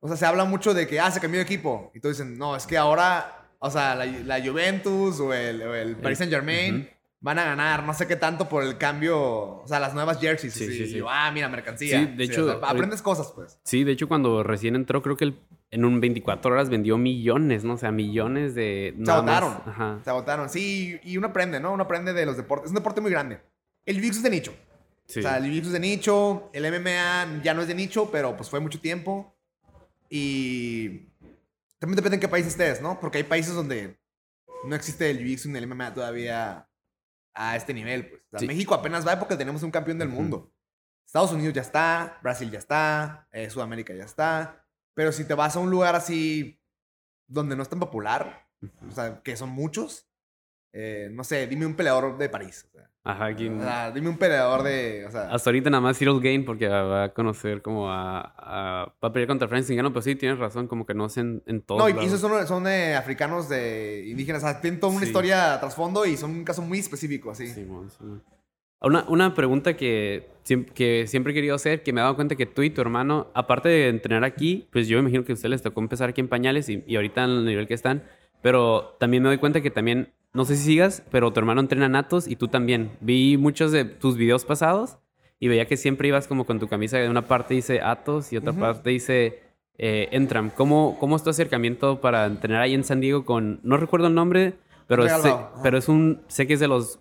O 0.00 0.08
sea, 0.08 0.16
se 0.16 0.26
habla 0.26 0.44
mucho 0.44 0.74
de 0.74 0.86
que, 0.86 0.98
ah, 1.00 1.10
se 1.10 1.20
cambió 1.20 1.38
de 1.38 1.44
equipo. 1.44 1.90
Y 1.94 2.00
todos 2.00 2.18
dicen, 2.18 2.36
no, 2.36 2.56
es 2.56 2.66
que 2.66 2.76
ahora, 2.76 3.48
o 3.60 3.70
sea, 3.70 3.94
la, 3.94 4.04
la 4.04 4.44
Juventus 4.44 5.20
o 5.20 5.32
el, 5.32 5.62
o 5.62 5.74
el 5.74 5.96
Paris 5.96 6.18
Saint 6.18 6.32
Germain 6.32 6.74
ujú. 6.80 6.88
Van 7.22 7.38
a 7.38 7.44
ganar 7.44 7.84
no 7.84 7.94
sé 7.94 8.06
qué 8.06 8.16
tanto 8.16 8.48
por 8.48 8.64
el 8.64 8.76
cambio, 8.76 9.18
o 9.62 9.64
sea, 9.66 9.80
las 9.80 9.94
nuevas 9.94 10.20
jerseys. 10.20 10.52
Sí, 10.52 10.66
sí, 10.66 10.86
sí. 10.86 10.94
Y 10.96 10.98
yo, 10.98 11.06
ah, 11.08 11.30
mira, 11.32 11.48
mercancía. 11.48 12.00
Sí, 12.00 12.06
de 12.16 12.24
hecho, 12.24 12.42
o 12.42 12.44
sea, 12.44 12.54
ahorita- 12.54 12.70
aprendes 12.70 13.00
cosas, 13.00 13.32
pues. 13.34 13.58
Sí, 13.64 13.84
de 13.84 13.92
hecho, 13.92 14.08
cuando 14.08 14.42
recién 14.42 14.74
entró, 14.74 15.02
creo 15.02 15.16
que 15.16 15.24
él 15.24 15.38
en 15.70 15.84
un 15.86 16.00
24 16.00 16.52
horas 16.52 16.68
vendió 16.68 16.98
millones, 16.98 17.64
¿no? 17.64 17.74
O 17.74 17.78
sea, 17.78 17.92
millones 17.92 18.54
de... 18.54 18.94
Se 19.02 19.10
agotaron. 19.10 19.52
Ajá. 19.64 20.00
Se 20.04 20.10
agotaron. 20.10 20.50
Sí, 20.50 21.00
y 21.02 21.16
uno 21.16 21.28
aprende, 21.28 21.60
¿no? 21.60 21.72
Uno 21.72 21.84
aprende 21.84 22.12
de 22.12 22.26
los 22.26 22.36
deportes. 22.36 22.66
Es 22.66 22.70
un 22.72 22.74
deporte 22.74 23.00
muy 23.00 23.10
grande. 23.10 23.40
El 23.86 23.96
jiu-jitsu 23.98 24.16
es 24.16 24.22
de 24.24 24.30
nicho. 24.30 24.54
Sí. 25.06 25.20
O 25.20 25.22
sea, 25.22 25.38
el 25.38 25.44
jiu-jitsu 25.44 25.66
es 25.66 25.72
de 25.72 25.80
nicho, 25.80 26.50
el 26.52 26.64
MMA 26.66 27.40
ya 27.42 27.54
no 27.54 27.62
es 27.62 27.68
de 27.68 27.74
nicho, 27.74 28.10
pero 28.10 28.36
pues 28.36 28.50
fue 28.50 28.60
mucho 28.60 28.80
tiempo. 28.80 29.34
Y 30.10 31.06
también 31.78 31.96
depende 31.96 32.16
en 32.16 32.20
qué 32.20 32.28
país 32.28 32.46
estés, 32.46 32.82
¿no? 32.82 33.00
Porque 33.00 33.18
hay 33.18 33.24
países 33.24 33.54
donde 33.54 33.96
no 34.66 34.74
existe 34.76 35.08
el 35.10 35.20
jiu-jitsu 35.20 35.46
ni 35.50 35.58
el 35.58 35.66
MMA 35.66 35.94
todavía 35.94 36.68
a 37.34 37.56
este 37.56 37.74
nivel, 37.74 38.08
pues. 38.08 38.22
O 38.22 38.28
sea, 38.30 38.38
Sí. 38.40 38.46
México 38.46 38.74
apenas 38.74 39.06
va 39.06 39.18
porque 39.18 39.36
tenemos 39.36 39.62
un 39.62 39.70
campeón 39.70 39.98
del 39.98 40.08
mundo. 40.08 40.52
Estados 41.06 41.32
Unidos 41.32 41.52
ya 41.54 41.62
está, 41.62 42.18
Brasil 42.22 42.50
ya 42.50 42.58
está, 42.58 43.28
eh, 43.32 43.50
Sudamérica 43.50 43.94
ya 43.94 44.04
está. 44.04 44.64
Pero 44.94 45.12
si 45.12 45.24
te 45.24 45.34
vas 45.34 45.56
a 45.56 45.58
un 45.60 45.70
lugar 45.70 45.94
así 45.94 46.60
donde 47.26 47.56
no 47.56 47.62
es 47.62 47.68
tan 47.68 47.80
popular, 47.80 48.48
o 48.88 48.90
sea, 48.90 49.22
que 49.22 49.36
son 49.36 49.50
muchos, 49.50 50.08
eh, 50.72 51.08
no 51.12 51.24
sé, 51.24 51.46
dime 51.46 51.66
un 51.66 51.74
peleador 51.76 52.16
de 52.18 52.28
París. 52.28 52.66
O 52.68 52.78
sea, 52.78 52.90
Ajá, 53.04 53.24
aquí... 53.26 53.48
o 53.48 53.60
sea, 53.60 53.90
dime 53.90 54.08
un 54.08 54.16
peleador 54.16 54.62
de. 54.62 55.04
O 55.06 55.10
sea, 55.10 55.22
Hasta 55.32 55.50
ahorita 55.50 55.70
nada 55.70 55.80
más 55.80 55.98
Cyril 55.98 56.20
Gain 56.20 56.44
porque 56.44 56.68
va 56.68 57.04
a 57.04 57.08
conocer 57.12 57.60
como 57.60 57.90
a... 57.90 58.20
a 58.20 58.94
va 59.02 59.08
a 59.08 59.12
pelear 59.12 59.26
contra 59.26 59.48
Francis 59.48 59.74
Ngannou, 59.74 59.92
pero 59.92 60.02
sí, 60.02 60.14
tienes 60.14 60.38
razón, 60.38 60.68
como 60.68 60.86
que 60.86 60.94
no 60.94 61.06
es 61.06 61.16
en, 61.16 61.42
en 61.46 61.62
todos 61.62 61.80
no, 61.80 61.88
y 61.88 61.92
lados. 61.94 62.06
esos 62.06 62.20
son, 62.20 62.46
son 62.46 62.62
de 62.64 62.94
africanos 62.94 63.48
de 63.48 64.04
indígenas. 64.06 64.44
O 64.44 64.46
sea, 64.46 64.60
tienen 64.60 64.78
toda 64.78 64.92
una 64.92 65.00
Sí. 65.00 65.06
historia 65.06 65.58
trasfondo 65.58 66.06
y 66.06 66.16
son 66.16 66.30
un 66.30 66.44
caso 66.44 66.62
muy 66.62 66.78
específico, 66.78 67.32
así. 67.32 67.48
Simón, 67.48 67.90
Simón. 67.90 68.22
Una, 68.80 69.04
una 69.08 69.34
pregunta 69.34 69.76
que, 69.76 70.28
que 70.74 71.06
siempre 71.06 71.32
he 71.32 71.34
querido 71.34 71.54
hacer, 71.54 71.82
que 71.84 71.92
me 71.92 72.00
he 72.00 72.02
dado 72.02 72.16
cuenta 72.16 72.34
que 72.36 72.46
tú 72.46 72.62
y 72.62 72.70
tu 72.70 72.80
hermano, 72.80 73.28
aparte 73.34 73.68
de 73.68 73.88
entrenar 73.88 74.24
aquí, 74.24 74.68
pues 74.72 74.88
yo 74.88 74.96
me 74.96 75.02
imagino 75.02 75.24
que 75.24 75.30
a 75.32 75.34
ustedes 75.34 75.50
les 75.50 75.62
tocó 75.62 75.80
empezar 75.80 76.08
aquí 76.08 76.20
en 76.20 76.26
pañales 76.28 76.68
y, 76.68 76.82
y 76.86 76.96
ahorita 76.96 77.22
en 77.24 77.30
el 77.30 77.44
nivel 77.44 77.68
que 77.68 77.74
están, 77.74 78.02
pero 78.42 78.96
también 78.98 79.22
me 79.22 79.28
doy 79.28 79.38
cuenta 79.38 79.60
que 79.60 79.70
también, 79.70 80.12
no 80.34 80.44
sé 80.44 80.56
si 80.56 80.64
sigas, 80.64 81.02
pero 81.10 81.32
tu 81.32 81.40
hermano 81.40 81.60
entrena 81.60 81.88
natos 81.88 82.26
y 82.26 82.36
tú 82.36 82.48
también. 82.48 82.92
Vi 83.00 83.36
muchos 83.36 83.72
de 83.72 83.84
tus 83.84 84.16
videos 84.16 84.44
pasados 84.44 84.98
y 85.38 85.48
veía 85.48 85.66
que 85.66 85.76
siempre 85.76 86.08
ibas 86.08 86.28
como 86.28 86.46
con 86.46 86.58
tu 86.58 86.68
camisa 86.68 86.98
de 86.98 87.08
una 87.08 87.26
parte 87.26 87.54
dice 87.54 87.80
Atos 87.82 88.32
y 88.32 88.36
otra 88.36 88.52
parte 88.52 88.90
dice 88.90 89.42
eh, 89.76 90.08
Entram. 90.12 90.50
¿Cómo, 90.50 90.96
¿Cómo 91.00 91.16
es 91.16 91.24
tu 91.24 91.30
acercamiento 91.30 92.00
para 92.00 92.26
entrenar 92.26 92.62
ahí 92.62 92.74
en 92.74 92.84
San 92.84 93.00
Diego 93.00 93.24
con, 93.24 93.60
no 93.62 93.76
recuerdo 93.76 94.06
el 94.06 94.14
nombre, 94.14 94.54
pero, 94.86 95.06
sé, 95.20 95.34
pero 95.62 95.78
es 95.78 95.88
un, 95.88 96.22
sé 96.28 96.46
que 96.46 96.54
es 96.54 96.60
de 96.60 96.68
los 96.68 97.00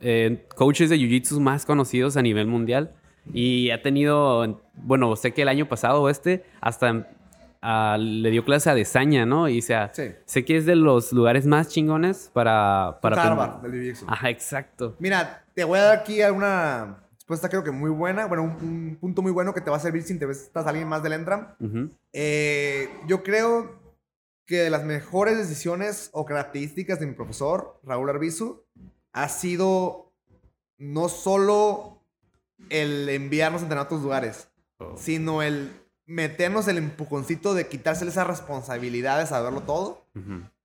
eh, 0.00 0.46
coaches 0.56 0.90
de 0.90 0.96
Jiu-Jitsu 0.96 1.38
más 1.38 1.66
conocidos 1.66 2.16
a 2.16 2.22
nivel 2.22 2.46
mundial. 2.46 2.94
Y 3.32 3.70
ha 3.70 3.82
tenido, 3.82 4.60
bueno, 4.74 5.14
sé 5.14 5.32
que 5.32 5.42
el 5.42 5.48
año 5.48 5.68
pasado 5.68 6.02
o 6.02 6.08
este, 6.08 6.44
hasta 6.60 7.08
ah, 7.62 7.96
le 7.98 8.30
dio 8.30 8.44
clase 8.44 8.68
a 8.70 8.74
Desaña, 8.74 9.24
¿no? 9.24 9.48
Y 9.48 9.62
sea, 9.62 9.90
Sí. 9.94 10.10
sé 10.26 10.44
que 10.44 10.56
es 10.56 10.66
de 10.66 10.76
los 10.76 11.12
lugares 11.12 11.46
más 11.46 11.68
chingones 11.68 12.30
para... 12.32 12.98
para 13.00 13.22
Harvard, 13.22 13.62
del 13.62 13.72
jiu-jitsu. 13.72 14.04
Ajá, 14.08 14.28
exacto. 14.30 14.96
Mira, 14.98 15.44
te 15.54 15.64
voy 15.64 15.78
a 15.78 15.82
dar 15.84 15.98
aquí 15.98 16.20
alguna 16.22 16.98
respuesta 17.14 17.48
creo 17.48 17.62
que 17.64 17.70
muy 17.70 17.90
buena. 17.90 18.26
Bueno, 18.26 18.42
un, 18.42 18.50
un 18.60 18.96
punto 19.00 19.22
muy 19.22 19.32
bueno 19.32 19.54
que 19.54 19.60
te 19.60 19.70
va 19.70 19.76
a 19.76 19.80
servir 19.80 20.02
si 20.02 20.18
te 20.18 20.26
ves 20.26 20.42
estás 20.42 20.66
alguien 20.66 20.88
más 20.88 21.02
del 21.02 21.12
Entram. 21.14 21.48
Eh, 22.12 22.88
yo 23.06 23.22
creo 23.22 23.80
que 24.46 24.56
de 24.56 24.70
las 24.70 24.84
mejores 24.84 25.38
decisiones 25.38 26.10
o 26.12 26.24
características 26.26 26.98
de 27.00 27.06
mi 27.06 27.12
profesor, 27.14 27.80
Raúl 27.84 28.10
Arbizu, 28.10 28.62
ha 29.12 29.28
sido 29.28 30.12
no 30.78 31.08
solo 31.08 32.02
el 32.70 33.08
enviarnos 33.08 33.60
a 33.62 33.64
entrenar 33.64 33.84
a 33.84 33.86
otros 33.86 34.02
lugares, 34.02 34.48
Oh. 34.78 34.96
sino 34.96 35.42
el 35.42 35.70
meternos 36.06 36.68
el 36.68 36.78
empujoncito 36.78 37.54
de 37.54 37.68
quitársele 37.68 38.10
esa 38.10 38.24
responsabilidad 38.24 39.18
de 39.20 39.26
saberlo 39.26 39.62
todo 39.62 40.04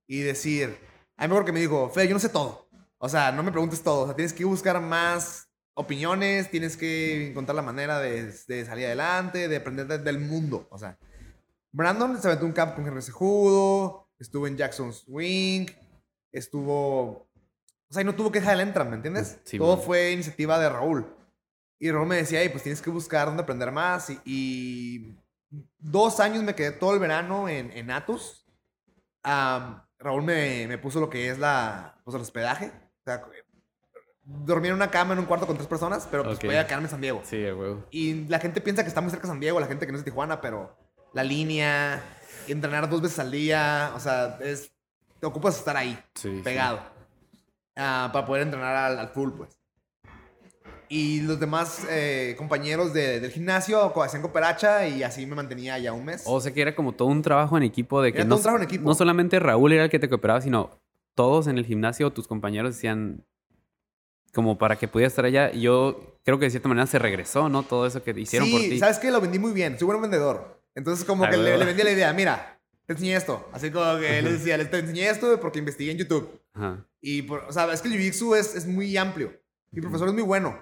y 0.06 0.20
decir, 0.20 0.76
a 1.16 1.22
mí 1.24 1.28
mejor 1.28 1.44
que 1.44 1.52
me 1.52 1.60
dijo, 1.60 1.90
Fede, 1.90 2.08
yo 2.08 2.14
no 2.14 2.20
sé 2.20 2.28
todo. 2.28 2.68
O 2.98 3.08
sea, 3.08 3.30
no 3.32 3.42
me 3.42 3.52
preguntes 3.52 3.82
todo. 3.82 4.02
O 4.02 4.06
sea, 4.06 4.16
tienes 4.16 4.32
que 4.32 4.44
buscar 4.44 4.80
más 4.80 5.48
opiniones, 5.74 6.50
tienes 6.50 6.76
que 6.76 7.30
encontrar 7.30 7.54
la 7.54 7.62
manera 7.62 8.00
de, 8.00 8.32
de 8.48 8.64
salir 8.66 8.86
adelante, 8.86 9.46
de 9.48 9.56
aprender 9.56 9.86
de- 9.86 9.98
del 9.98 10.18
mundo. 10.18 10.66
O 10.70 10.78
sea, 10.78 10.98
Brandon 11.70 12.20
se 12.20 12.26
aventó 12.26 12.44
un 12.46 12.52
camp 12.52 12.74
con 12.74 12.84
Henry 12.86 13.02
Sejudo, 13.02 14.08
estuvo 14.18 14.46
en 14.48 14.56
Jackson's 14.56 15.04
Wing, 15.06 15.66
estuvo... 16.32 17.28
O 17.90 17.92
sea, 17.94 18.02
y 18.02 18.04
no 18.04 18.14
tuvo 18.14 18.30
queja 18.32 18.50
del 18.50 18.60
Entram, 18.60 18.90
¿me 18.90 18.96
entiendes? 18.96 19.38
Sí, 19.44 19.56
Todo 19.58 19.78
fue 19.78 20.12
iniciativa 20.12 20.58
de 20.58 20.68
Raúl. 20.68 21.06
Y 21.78 21.90
Raúl 21.90 22.06
me 22.08 22.16
decía, 22.16 22.42
"Ey, 22.42 22.48
pues 22.50 22.62
tienes 22.62 22.82
que 22.82 22.90
buscar 22.90 23.26
dónde 23.28 23.44
aprender 23.44 23.70
más. 23.72 24.10
Y, 24.10 24.20
y 24.26 25.16
dos 25.78 26.20
años 26.20 26.42
me 26.42 26.54
quedé 26.54 26.72
todo 26.72 26.94
el 26.94 27.00
verano 27.00 27.48
en, 27.48 27.70
en 27.72 27.90
Atos. 27.90 28.46
Am, 29.22 29.82
Raúl 29.98 30.22
me, 30.22 30.66
me 30.68 30.78
puso 30.78 31.00
lo 31.00 31.10
que 31.10 31.28
es 31.30 31.38
la, 31.38 32.00
pues, 32.04 32.14
el 32.14 32.20
hospedaje. 32.22 32.66
O 33.00 33.04
sea, 33.04 33.24
dormí 34.22 34.68
en 34.68 34.74
una 34.74 34.90
cama 34.90 35.14
en 35.14 35.20
un 35.20 35.24
cuarto 35.26 35.46
con 35.46 35.56
tres 35.56 35.68
personas, 35.68 36.06
pero 36.10 36.22
pues 36.24 36.36
Ok. 36.38 36.44
podía 36.44 36.66
quedarme 36.66 36.86
en 36.86 36.90
San 36.90 37.00
Diego. 37.00 37.22
Sí, 37.24 37.46
a 37.46 37.54
huevo. 37.54 37.84
Y 37.90 38.26
la 38.26 38.38
gente 38.38 38.60
piensa 38.60 38.82
que 38.82 38.88
está 38.88 39.00
muy 39.00 39.10
cerca 39.10 39.26
de 39.26 39.32
San 39.32 39.40
Diego, 39.40 39.58
la 39.60 39.66
gente 39.66 39.86
que 39.86 39.92
no 39.92 39.98
es 39.98 40.04
de 40.04 40.10
Tijuana, 40.10 40.40
pero 40.40 40.76
la 41.14 41.24
línea, 41.24 42.02
entrenar 42.46 42.88
dos 42.90 43.00
veces 43.00 43.18
al 43.18 43.30
día, 43.30 43.92
o 43.96 44.00
sea, 44.00 44.38
es, 44.42 44.70
te 45.18 45.26
ocupas 45.26 45.56
estar 45.56 45.76
ahí, 45.76 45.98
Sí, 46.14 46.36
sí. 46.36 46.42
pegado, 46.42 46.80
ah, 47.76 48.10
para 48.12 48.26
poder 48.26 48.42
entrenar 48.42 48.76
al, 48.76 48.98
al 48.98 49.08
full, 49.08 49.30
pues. 49.32 49.57
Y 50.90 51.20
los 51.20 51.38
demás 51.38 51.86
eh, 51.90 52.34
compañeros 52.38 52.92
de- 52.94 53.20
del 53.20 53.30
gimnasio 53.30 53.92
hacían 54.02 54.22
cooperacha 54.22 54.86
y 54.88 55.02
así 55.02 55.26
me 55.26 55.34
mantenía 55.36 55.78
ya 55.78 55.92
un 55.92 56.04
mes. 56.04 56.22
O 56.24 56.40
sea 56.40 56.52
que 56.52 56.62
era 56.62 56.74
como 56.74 56.92
todo 56.92 57.08
un 57.08 57.20
trabajo 57.22 57.56
en 57.58 57.62
equipo 57.62 58.00
de 58.00 58.12
que 58.12 58.18
Era 58.20 58.24
no, 58.24 58.30
todo 58.30 58.38
un 58.38 58.42
trabajo 58.42 58.62
en 58.62 58.68
equipo. 58.68 58.88
no 58.88 58.94
solamente 58.94 59.38
Raúl 59.38 59.72
era 59.72 59.84
el 59.84 59.90
que 59.90 59.98
te 59.98 60.08
cooperaba, 60.08 60.40
sino 60.40 60.70
todos 61.14 61.46
en 61.46 61.58
el 61.58 61.66
gimnasio, 61.66 62.10
tus 62.12 62.26
compañeros 62.28 62.74
decían 62.74 63.24
como 64.32 64.56
para 64.58 64.76
que 64.76 64.88
pudieras 64.88 65.12
estar 65.12 65.24
allá. 65.24 65.50
Y 65.52 65.62
yo 65.62 66.18
creo 66.24 66.38
que 66.38 66.46
de 66.46 66.50
cierta 66.50 66.68
manera 66.68 66.86
se 66.86 66.98
regresó, 66.98 67.48
¿no? 67.48 67.62
Todo 67.64 67.86
eso 67.86 68.02
que 68.02 68.10
hicieron 68.18 68.46
sí, 68.48 68.52
por 68.52 68.60
ti. 68.62 68.78
¿sabes 68.78 68.98
qué? 68.98 69.10
Lo 69.10 69.20
vendí 69.20 69.38
muy 69.38 69.52
bien, 69.52 69.78
soy 69.78 69.86
buen 69.86 70.00
vendedor. 70.00 70.60
Entonces 70.74 71.04
como 71.04 71.28
que 71.28 71.36
le, 71.36 71.56
vendí 71.64 71.82
la 71.82 71.90
idea, 71.90 72.12
mira, 72.12 72.60
te 72.86 72.92
enseñé 72.92 73.16
esto. 73.16 73.48
Así 73.52 73.70
como 73.70 73.98
que 73.98 74.22
les 74.22 74.32
decía, 74.34 74.56
les 74.56 74.70
te 74.70 74.78
enseñé 74.78 75.08
esto 75.10 75.38
porque 75.40 75.58
investigué 75.58 75.92
en 75.92 75.98
YouTube. 75.98 76.40
Ajá. 76.54 76.84
Y, 77.00 77.22
por- 77.22 77.44
o 77.48 77.52
sea, 77.52 77.70
es 77.72 77.82
que 77.82 77.88
el 77.88 77.94
Jiu-Jitsu 77.94 78.36
es, 78.36 78.54
es 78.54 78.66
muy 78.66 78.96
amplio. 78.96 79.32
Mi 79.70 79.80
profesor 79.80 80.08
es 80.08 80.14
muy 80.14 80.22
bueno, 80.22 80.56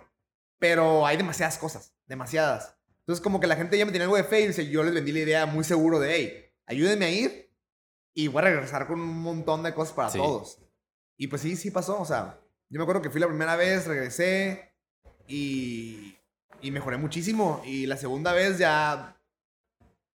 pero 0.59 1.07
hay 1.07 1.17
demasiadas 1.17 1.59
cosas, 1.59 1.95
demasiadas. 2.07 2.77
Entonces, 3.01 3.23
como 3.23 3.39
que 3.41 3.47
la 3.47 3.57
gente 3.57 3.79
ya 3.79 3.87
me 3.87 3.93
tenía 3.93 4.05
algo 4.05 4.17
de 4.17 4.25
fe 4.25 4.41
y 4.41 4.47
dice, 4.49 4.69
yo 4.69 4.83
les 4.83 4.93
vendí 4.95 5.13
la 5.13 5.21
idea 5.21 5.47
muy 5.47 5.65
seguro 5.65 5.99
de, 6.01 6.15
hey, 6.15 6.53
ayúdenme 6.67 7.05
a 7.05 7.11
ir 7.11 7.53
y 8.15 8.29
voy 8.29 8.41
a 8.41 8.47
regresar 8.47 8.87
con 8.87 9.01
un 9.01 9.23
montón 9.23 9.63
de 9.63 9.75
cosas 9.75 9.95
para 9.95 10.11
Sí. 10.11 10.19
todos. 10.19 10.59
Y 11.17 11.29
pues 11.29 11.43
sí, 11.43 11.55
sí 11.57 11.71
pasó. 11.71 12.01
O 12.01 12.05
sea, 12.05 12.41
yo 12.69 12.79
me 12.79 12.83
acuerdo 12.83 13.03
que 13.03 13.11
fui 13.11 13.21
la 13.21 13.29
primera 13.29 13.55
vez, 13.57 13.87
regresé 13.87 14.75
y, 15.29 16.17
y 16.61 16.71
mejoré 16.71 16.97
muchísimo. 16.97 17.63
Y 17.65 17.87
la 17.87 17.97
segunda 17.97 18.33
vez 18.33 18.59
ya, 18.59 19.21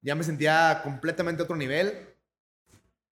ya 0.02 0.16
me 0.16 0.24
sentía 0.24 0.82
completamente 0.84 1.42
a 1.42 1.46
otro 1.46 1.56
nivel. 1.56 2.08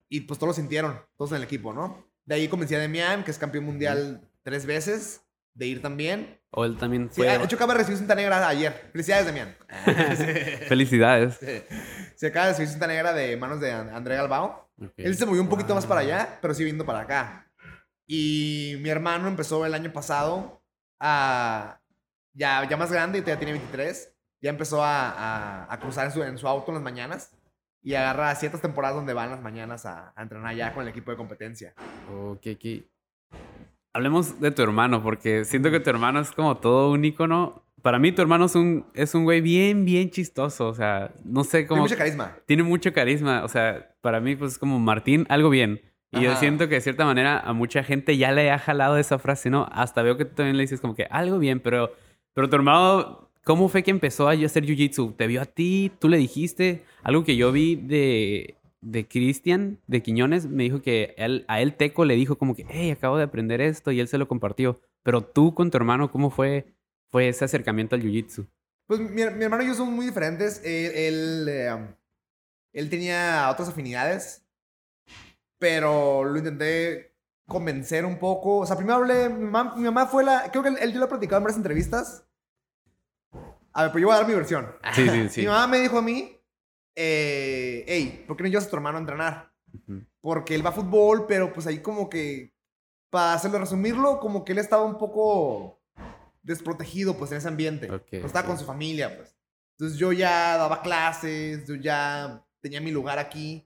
Y 0.09 0.21
pues 0.21 0.39
todos 0.39 0.49
lo 0.49 0.53
sintieron, 0.61 0.99
todos 1.17 1.31
en 1.31 1.37
el 1.37 1.43
equipo, 1.43 1.71
¿no? 1.71 2.05
De 2.25 2.35
ahí 2.35 2.47
convencí 2.47 2.75
a 2.75 2.79
Demian, 2.79 3.23
que 3.23 3.31
es 3.31 3.37
campeón 3.37 3.63
mundial 3.65 4.27
tres 4.43 4.65
veces, 4.65 5.21
de 5.59 5.67
ir 5.67 5.81
también. 5.81 6.39
O 6.51 6.65
él 6.65 6.77
también 6.77 7.09
Sí, 7.11 7.17
fue... 7.21 7.37
de 7.37 7.43
hecho 7.43 7.55
acaba 7.57 7.73
de 7.73 7.79
recibir 7.79 7.99
cinta 7.99 8.15
negra 8.15 8.47
ayer. 8.47 8.89
Felicidades, 8.91 9.25
Demian. 9.27 9.55
Felicidades. 10.67 11.39
Se 12.15 12.27
acaba 12.27 12.47
de 12.47 12.51
recibir 12.53 12.69
cinta 12.69 12.87
negra 12.87 13.13
de 13.13 13.37
manos 13.37 13.59
de 13.59 13.71
An- 13.71 13.89
André 13.93 14.15
Galbao. 14.15 14.69
Él 14.97 15.15
se 15.15 15.25
movió 15.25 15.41
un 15.41 15.49
poquito 15.49 15.75
más 15.75 15.85
para 15.85 16.01
allá, 16.01 16.39
pero 16.41 16.53
sí 16.53 16.63
viendo 16.63 16.85
para 16.85 17.01
acá. 17.01 17.51
Y 18.07 18.75
mi 18.79 18.89
hermano 18.89 19.27
empezó 19.27 19.65
el 19.65 19.73
año 19.73 19.91
pasado 19.93 20.63
a... 20.99 21.79
Ya, 22.33 22.67
ya 22.69 22.77
más 22.77 22.91
grande, 22.91 23.21
ya 23.25 23.37
tiene 23.37 23.51
23. 23.53 24.15
Ya 24.41 24.49
empezó 24.49 24.83
a, 24.83 25.09
a- 25.09 25.73
a 25.73 25.79
cruzar 25.79 26.05
en 26.05 26.11
su, 26.13 26.23
en 26.23 26.37
su 26.37 26.47
auto 26.47 26.71
en 26.71 26.75
las 26.75 26.83
mañanas. 26.83 27.31
Y 27.81 27.93
agarra 27.95 28.33
ciertas 28.35 28.61
temporadas 28.61 28.95
donde 28.95 29.13
van 29.13 29.29
las 29.29 29.41
mañanas 29.41 29.85
a, 29.85 30.13
a 30.15 30.21
entrenar 30.23 30.55
ya 30.55 30.73
con 30.73 30.83
el 30.83 30.89
equipo 30.89 31.11
de 31.11 31.17
competencia. 31.17 31.73
Ok, 32.11 32.47
ok. 32.55 32.85
Hablemos 33.93 34.39
de 34.39 34.51
tu 34.51 34.61
hermano, 34.61 35.01
porque 35.01 35.45
siento 35.45 35.71
que 35.71 35.79
tu 35.79 35.89
hermano 35.89 36.19
es 36.19 36.31
como 36.31 36.57
todo 36.57 36.91
un 36.91 37.03
ícono. 37.03 37.63
Para 37.81 37.97
mí, 37.97 38.11
tu 38.11 38.21
hermano 38.21 38.45
es 38.45 38.55
un, 38.55 38.85
es 38.93 39.15
un 39.15 39.23
güey 39.23 39.41
bien, 39.41 39.85
bien 39.85 40.09
chistoso. 40.09 40.67
O 40.67 40.73
sea, 40.73 41.11
no 41.23 41.43
sé 41.43 41.59
Tiene 41.59 41.67
cómo. 41.67 41.81
mucho 41.83 41.97
carisma. 41.97 42.35
Tiene 42.45 42.63
mucho 42.63 42.93
carisma. 42.93 43.43
O 43.43 43.47
sea, 43.47 43.91
para 44.01 44.19
mí, 44.19 44.35
pues 44.35 44.57
como 44.59 44.79
Martín, 44.79 45.25
algo 45.29 45.49
bien. 45.49 45.81
Y 46.11 46.21
yo 46.21 46.31
Ajá. 46.31 46.39
siento 46.39 46.67
que 46.67 46.75
de 46.75 46.81
cierta 46.81 47.05
manera 47.05 47.39
a 47.39 47.53
mucha 47.53 47.83
gente 47.83 48.17
ya 48.17 48.31
le 48.31 48.51
ha 48.51 48.59
jalado 48.59 48.97
esa 48.97 49.19
frase, 49.19 49.49
¿no? 49.49 49.67
Hasta 49.71 50.01
veo 50.01 50.17
que 50.17 50.25
tú 50.25 50.35
también 50.35 50.57
le 50.57 50.63
dices 50.63 50.81
como 50.81 50.95
que 50.95 51.07
algo 51.09 51.37
bien, 51.39 51.59
pero, 51.59 51.93
pero 52.33 52.49
tu 52.49 52.55
hermano, 52.55 53.29
¿cómo 53.43 53.69
fue 53.69 53.83
que 53.83 53.91
empezó 53.91 54.27
a 54.27 54.31
hacer 54.31 54.65
jiu-jitsu? 54.65 55.15
¿Te 55.15 55.27
vio 55.27 55.41
a 55.41 55.45
ti? 55.45 55.91
¿Tú 55.99 56.09
le 56.09 56.17
dijiste? 56.17 56.83
Algo 57.03 57.23
que 57.23 57.35
yo 57.37 57.51
vi 57.51 57.75
de, 57.75 58.55
de 58.81 59.07
Cristian, 59.07 59.79
de 59.87 60.01
Quiñones, 60.01 60.45
me 60.47 60.63
dijo 60.63 60.81
que 60.81 61.13
él, 61.17 61.45
a 61.47 61.61
él 61.61 61.75
Teco 61.75 62.05
le 62.05 62.15
dijo 62.15 62.37
como 62.37 62.55
que, 62.55 62.65
hey, 62.69 62.91
acabo 62.91 63.17
de 63.17 63.23
aprender 63.23 63.61
esto 63.61 63.91
y 63.91 63.99
él 63.99 64.07
se 64.07 64.17
lo 64.17 64.27
compartió. 64.27 64.79
Pero 65.03 65.23
tú 65.23 65.53
con 65.53 65.71
tu 65.71 65.77
hermano, 65.77 66.11
¿cómo 66.11 66.29
fue, 66.29 66.73
fue 67.09 67.29
ese 67.29 67.45
acercamiento 67.45 67.95
al 67.95 68.01
jiu-jitsu? 68.01 68.47
Pues 68.87 68.99
mi, 68.99 69.09
mi 69.09 69.43
hermano 69.43 69.63
y 69.63 69.67
yo 69.67 69.73
somos 69.73 69.93
muy 69.93 70.05
diferentes. 70.05 70.61
Él, 70.63 70.91
él, 70.95 71.47
eh, 71.49 71.95
él 72.73 72.89
tenía 72.89 73.49
otras 73.51 73.69
afinidades, 73.69 74.45
pero 75.57 76.23
lo 76.23 76.37
intenté 76.37 77.15
convencer 77.47 78.05
un 78.05 78.17
poco. 78.17 78.59
O 78.59 78.65
sea, 78.65 78.77
primero 78.77 78.97
hablé, 78.97 79.29
mi 79.29 79.45
mamá, 79.45 79.75
mi 79.75 79.83
mamá 79.83 80.07
fue 80.07 80.23
la, 80.23 80.49
creo 80.51 80.63
que 80.63 80.69
él, 80.69 80.77
él 80.79 80.93
yo 80.93 80.99
lo 80.99 81.05
he 81.05 81.09
platicado 81.09 81.37
en 81.37 81.43
varias 81.43 81.57
entrevistas. 81.57 82.25
A 83.73 83.83
ver, 83.83 83.91
pues 83.91 84.01
yo 84.01 84.07
voy 84.07 84.15
a 84.15 84.19
dar 84.19 84.27
mi 84.27 84.35
versión. 84.35 84.67
Sí, 84.93 85.07
sí, 85.09 85.29
sí. 85.29 85.41
Mi 85.41 85.47
mamá 85.47 85.67
me 85.67 85.79
dijo 85.79 85.97
a 85.97 86.01
mí, 86.01 86.38
eh, 87.01 87.85
hey, 87.87 88.25
¿por 88.27 88.35
qué 88.35 88.43
no 88.43 88.49
llevas 88.49 88.67
a 88.67 88.69
tu 88.69 88.75
hermano 88.75 88.97
a 88.97 89.01
entrenar? 89.01 89.53
Ujú. 89.73 90.05
Porque 90.19 90.53
él 90.55 90.65
va 90.65 90.71
a 90.71 90.73
fútbol, 90.73 91.25
pero 91.27 91.53
pues 91.53 91.65
ahí 91.65 91.79
como 91.81 92.09
que, 92.09 92.53
para 93.09 93.33
hacerlo 93.33 93.57
resumirlo, 93.59 94.19
como 94.19 94.43
que 94.43 94.51
él 94.51 94.57
estaba 94.57 94.83
un 94.83 94.97
poco 94.97 95.81
desprotegido 96.43 97.15
pues 97.17 97.31
en 97.31 97.37
ese 97.37 97.47
ambiente. 97.47 97.89
Ok, 97.89 98.07
No 98.13 98.25
estaba 98.27 98.41
ok. 98.41 98.47
con 98.47 98.59
su 98.59 98.65
familia 98.65 99.15
pues. 99.15 99.35
Entonces 99.77 99.97
yo 99.97 100.11
ya 100.11 100.57
daba 100.57 100.81
clases, 100.81 101.65
yo 101.65 101.75
ya 101.75 102.45
tenía 102.61 102.81
mi 102.81 102.91
lugar 102.91 103.17
aquí. 103.17 103.65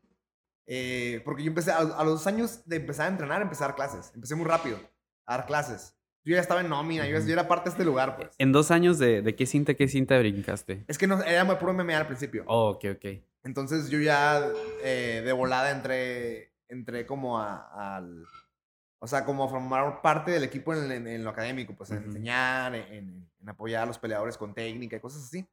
eh, 0.67 1.21
porque 1.25 1.43
yo 1.43 1.49
empecé, 1.49 1.71
a, 1.71 1.77
a 1.77 2.03
los 2.03 2.13
dos 2.19 2.27
años 2.27 2.61
de 2.65 2.75
empezar 2.77 3.07
a 3.07 3.09
entrenar, 3.09 3.41
empecé 3.41 3.63
a 3.63 3.67
dar 3.67 3.75
clases. 3.75 4.11
Empecé 4.13 4.35
muy 4.35 4.45
rápido 4.45 4.77
a 5.25 5.37
dar 5.37 5.45
clases. 5.47 5.95
Yo 6.25 6.35
ya 6.35 6.41
estaba 6.41 6.61
en 6.61 6.69
nómina, 6.69 7.05
yo, 7.07 7.17
era 7.17 7.47
parte 7.47 7.65
de 7.69 7.73
este 7.73 7.85
lugar 7.85 8.15
pues. 8.15 8.29
En 8.37 8.51
dos 8.51 8.71
años, 8.71 8.97
de, 8.97 9.21
¿de 9.21 9.35
qué 9.35 9.45
cinta, 9.45 9.73
qué 9.73 9.87
cinta 9.87 10.17
brincaste? 10.17 10.85
Es 10.87 10.97
que 10.97 11.05
no, 11.07 11.21
era 11.23 11.43
muy 11.43 11.55
puro 11.55 11.73
MMA 11.73 11.97
al 11.97 12.07
principio. 12.07 12.43
Oh, 12.47 12.69
ok, 12.71 12.85
ok. 12.95 13.05
Entonces 13.43 13.89
yo 13.89 13.99
ya 13.99 14.41
eh, 14.83 15.21
de 15.25 15.31
volada 15.33 15.71
entré, 15.71 16.53
entré 16.69 17.05
como 17.05 17.39
a, 17.39 17.97
al... 17.97 18.25
O 18.99 19.07
sea, 19.07 19.25
como 19.25 19.43
a 19.43 19.49
formar 19.49 20.01
parte 20.01 20.31
del 20.31 20.45
equipo 20.45 20.73
en, 20.73 20.89
en- 20.89 21.07
en 21.07 21.23
lo 21.25 21.29
académico, 21.31 21.75
pues 21.75 21.91
en 21.91 22.03
enseñar, 22.03 22.73
en, 22.73 23.29
en 23.41 23.49
apoyar 23.49 23.83
a 23.83 23.85
los 23.85 23.99
peleadores 23.99 24.37
con 24.37 24.53
técnica 24.53 24.95
y 24.95 24.99
cosas 25.01 25.23
así. 25.23 25.45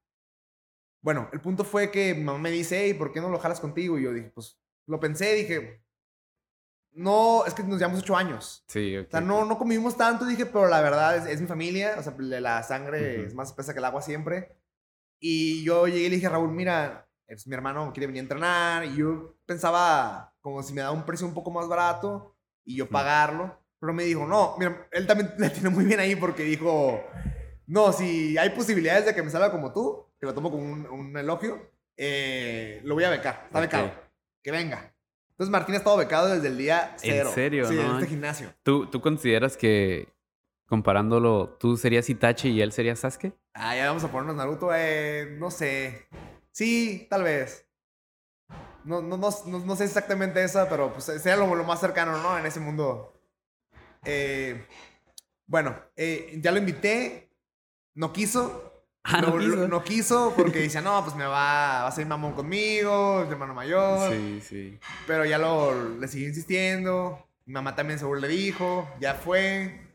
Bueno, 1.02 1.28
el 1.32 1.40
punto 1.40 1.64
fue 1.64 1.90
que 1.90 2.14
mi 2.14 2.22
mamá 2.22 2.38
me 2.38 2.50
dice, 2.50 2.80
hey, 2.84 2.94
¿por 2.94 3.12
qué 3.12 3.20
no 3.20 3.28
lo 3.28 3.38
jalas 3.40 3.58
contigo? 3.60 3.98
Y 3.98 4.04
yo 4.04 4.12
dije, 4.12 4.30
pues 4.32 4.56
lo 4.86 5.00
pensé, 5.00 5.34
dije, 5.34 5.82
no, 6.92 7.44
es 7.46 7.54
que 7.54 7.62
nos 7.62 7.78
llevamos 7.78 8.00
ocho 8.00 8.16
años. 8.16 8.64
Sí. 8.66 8.96
O 8.96 9.08
sea, 9.10 9.20
no, 9.20 9.44
no 9.44 9.58
convivimos 9.58 9.96
tanto, 9.96 10.24
dije, 10.26 10.46
pero 10.46 10.66
la 10.68 10.80
verdad 10.80 11.16
es, 11.16 11.26
es 11.26 11.40
mi 11.40 11.46
familia, 11.46 11.94
o 11.98 12.02
sea, 12.02 12.14
la 12.18 12.62
sangre 12.62 13.24
es 13.24 13.34
más 13.34 13.48
espesa 13.48 13.72
que 13.72 13.78
el 13.78 13.84
agua 13.84 14.02
siempre. 14.02 14.56
Y 15.20 15.62
yo 15.64 15.86
llegué 15.86 16.06
y 16.06 16.08
le 16.08 16.14
dije 16.16 16.26
a 16.26 16.30
Raúl, 16.30 16.50
mira, 16.50 17.06
es 17.26 17.46
mi 17.46 17.54
hermano 17.54 17.92
quiere 17.92 18.06
venir 18.06 18.20
a 18.20 18.22
entrenar. 18.24 18.84
Y 18.86 18.96
yo 18.96 19.36
pensaba 19.46 20.34
como 20.40 20.62
si 20.62 20.72
me 20.72 20.80
daba 20.80 20.92
un 20.92 21.04
precio 21.04 21.26
un 21.26 21.34
poco 21.34 21.50
más 21.50 21.68
barato 21.68 22.36
y 22.64 22.76
yo 22.76 22.88
pagarlo. 22.88 23.58
Pero 23.78 23.92
me 23.94 24.04
dijo, 24.04 24.26
no, 24.26 24.56
mira, 24.58 24.88
él 24.92 25.06
también 25.06 25.32
le 25.38 25.50
tiene 25.50 25.70
muy 25.70 25.84
bien 25.84 26.00
ahí 26.00 26.16
porque 26.16 26.42
dijo, 26.42 27.02
no, 27.66 27.92
si 27.92 28.36
hay 28.36 28.50
posibilidades 28.50 29.06
de 29.06 29.14
que 29.14 29.22
me 29.22 29.30
salga 29.30 29.50
como 29.50 29.72
tú, 29.72 30.06
que 30.18 30.26
lo 30.26 30.34
tomo 30.34 30.50
como 30.50 30.64
un, 30.64 30.86
un 30.86 31.16
elogio, 31.16 31.70
eh, 31.96 32.80
lo 32.84 32.94
voy 32.94 33.04
a 33.04 33.10
becar, 33.10 33.44
está 33.46 33.58
Ok. 33.58 33.64
becado, 33.64 33.90
que 34.42 34.50
venga. 34.50 34.94
Entonces 35.40 35.52
Martín 35.52 35.74
ha 35.74 35.78
estado 35.78 35.96
becado 35.96 36.28
desde 36.28 36.48
el 36.48 36.58
día 36.58 36.90
¿En 36.92 36.98
cero. 36.98 37.30
serio, 37.34 37.66
Sí, 37.66 37.78
en 37.78 37.86
no? 37.86 37.94
este 37.94 38.08
gimnasio. 38.08 38.52
¿Tú, 38.62 38.84
¿Tú 38.90 39.00
consideras 39.00 39.56
que, 39.56 40.12
comparándolo, 40.66 41.56
tú 41.58 41.78
serías 41.78 42.10
Itachi 42.10 42.50
y 42.50 42.60
él 42.60 42.72
sería 42.72 42.94
Sasuke? 42.94 43.32
Ah, 43.54 43.74
ya 43.74 43.86
vamos 43.86 44.04
a 44.04 44.12
ponernos 44.12 44.36
Naruto, 44.36 44.68
eh, 44.74 45.34
no 45.38 45.50
sé. 45.50 46.08
Sí, 46.52 47.06
tal 47.08 47.22
vez. 47.22 47.66
No, 48.84 49.00
no, 49.00 49.16
no, 49.16 49.30
no, 49.46 49.58
no 49.60 49.76
sé 49.76 49.84
exactamente 49.84 50.44
esa, 50.44 50.68
pero 50.68 50.92
pues 50.92 51.08
lo, 51.24 51.54
lo 51.54 51.64
más 51.64 51.80
cercano, 51.80 52.20
¿no? 52.22 52.36
En 52.36 52.44
ese 52.44 52.60
mundo. 52.60 53.18
Eh, 54.04 54.66
bueno, 55.46 55.74
eh, 55.96 56.38
ya 56.42 56.52
lo 56.52 56.58
invité, 56.58 57.30
no 57.94 58.12
quiso. 58.12 58.69
Ah, 59.02 59.22
no 59.22 59.38
quiso. 59.38 59.68
no 59.68 59.82
quiso 59.84 60.34
porque 60.36 60.58
decía, 60.60 60.82
no, 60.82 61.02
pues 61.02 61.16
me 61.16 61.24
va, 61.24 61.82
va 61.82 61.86
a 61.86 61.92
ser 61.92 62.06
mamón 62.06 62.32
conmigo, 62.34 63.20
es 63.22 63.26
mi 63.28 63.32
hermano 63.32 63.54
mayor. 63.54 64.12
Sí, 64.12 64.40
sí. 64.46 64.78
Pero 65.06 65.24
ya 65.24 65.38
lo, 65.38 65.98
le 65.98 66.06
siguió 66.08 66.28
insistiendo. 66.28 67.26
Mi 67.46 67.54
mamá 67.54 67.74
también 67.74 67.98
seguro 67.98 68.20
le 68.20 68.28
dijo. 68.28 68.88
Ya 69.00 69.14
fue. 69.14 69.86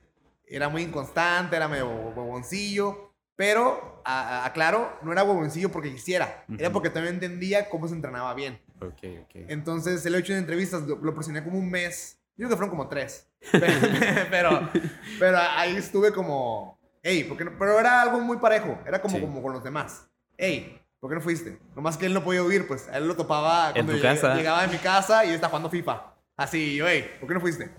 Era 0.47 0.69
muy 0.69 0.81
inconstante, 0.83 1.55
era 1.55 1.67
medio 1.67 1.87
huevoncillo. 1.87 3.11
Pero, 3.35 4.01
a- 4.05 4.39
a- 4.39 4.45
aclaro, 4.45 4.97
no 5.01 5.11
era 5.11 5.23
huevoncillo 5.23 5.69
porque 5.71 5.91
quisiera. 5.91 6.45
Era 6.57 6.71
porque 6.71 6.89
también 6.89 7.15
entendía 7.15 7.69
cómo 7.69 7.87
se 7.87 7.93
entrenaba 7.95 8.33
bien. 8.33 8.59
Ok, 8.81 9.03
ok. 9.23 9.35
Entonces, 9.49 10.01
se 10.01 10.09
lo 10.09 10.17
he 10.17 10.21
hecho 10.21 10.33
en 10.33 10.39
entrevistas. 10.39 10.83
Lo, 10.83 10.95
lo 10.97 11.13
presioné 11.13 11.43
como 11.43 11.59
un 11.59 11.69
mes. 11.69 12.17
Yo 12.37 12.47
creo 12.47 12.49
que 12.49 12.55
fueron 12.55 12.69
como 12.71 12.87
tres. 12.89 13.27
pero, 14.31 14.69
pero 15.19 15.37
ahí 15.37 15.75
estuve 15.75 16.11
como... 16.11 16.74
Ey, 17.05 17.23
porque 17.25 17.45
no- 17.45 17.51
pero 17.59 17.79
era 17.79 18.01
algo 18.01 18.19
muy 18.19 18.37
parejo. 18.37 18.79
Era 18.85 18.99
como, 18.99 19.15
Sí. 19.15 19.21
como 19.21 19.39
con 19.43 19.53
los 19.53 19.63
demás. 19.63 20.07
Ey, 20.37 20.81
¿por 20.99 21.09
qué 21.11 21.15
no 21.15 21.21
fuiste? 21.21 21.59
Nomás 21.75 21.97
que 21.97 22.07
él 22.07 22.13
no 22.15 22.23
podía 22.23 22.41
huir, 22.41 22.67
pues. 22.67 22.87
A 22.89 22.97
él 22.97 23.07
lo 23.07 23.15
topaba 23.15 23.71
cuando 23.73 23.91
tu 23.93 23.99
llegué- 23.99 24.15
casa. 24.15 24.33
llegaba 24.35 24.61
de 24.63 24.67
mi 24.69 24.77
casa 24.79 25.23
y 25.23 25.29
él 25.29 25.35
estaba 25.35 25.51
jugando 25.51 25.69
FIFA. 25.69 26.13
Así, 26.35 26.75
yo, 26.75 26.87
hey, 26.87 27.05
¿por 27.19 27.27
qué 27.27 27.35
no 27.35 27.41
fuiste? 27.41 27.69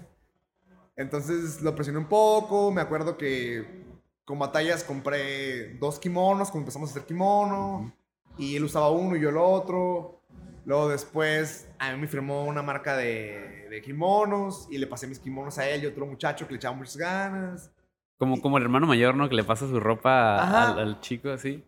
Entonces 0.97 1.61
lo 1.61 1.75
presioné 1.75 1.99
un 1.99 2.07
poco. 2.09 2.71
Me 2.71 2.81
acuerdo 2.81 3.17
que 3.19 3.85
con 4.25 4.39
batallas 4.39 4.85
compré 4.85 5.75
dos 5.75 5.99
kimonos, 5.99 6.51
como 6.51 6.63
empezamos 6.63 6.91
a 6.91 6.93
hacer 6.93 7.05
kimono. 7.05 7.93
Y 8.39 8.57
él 8.57 8.65
usaba 8.65 8.91
uno 8.91 9.17
y 9.17 9.21
yo 9.21 9.31
el 9.31 9.37
otro. 9.39 10.23
Luego 10.65 10.89
después 10.89 11.69
a 11.79 11.93
mí 11.93 11.99
me 11.99 12.09
firmó 12.09 12.45
una 12.45 12.63
marca 12.63 12.97
de, 12.97 13.67
de 13.71 13.83
kimonos 13.83 14.67
y 14.71 14.79
le 14.79 14.87
pasé 14.87 15.07
mis 15.07 15.19
kimonos 15.19 15.59
a 15.59 15.69
él 15.69 15.83
y 15.83 15.87
otro 15.87 16.07
muchacho 16.07 16.47
que 16.47 16.53
le 16.53 16.59
echaba 16.59 16.77
muchas 16.77 16.97
ganas. 16.97 17.71
Como, 18.19 18.41
como 18.41 18.59
el 18.59 18.65
hermano 18.65 18.87
mayor, 18.87 19.15
¿no? 19.15 19.29
Que 19.29 19.35
le 19.35 19.45
pasa 19.45 19.67
su 19.69 19.79
ropa 19.79 20.71
al, 20.71 20.79
al 20.79 21.01
chico 21.01 21.31
así. 21.31 21.65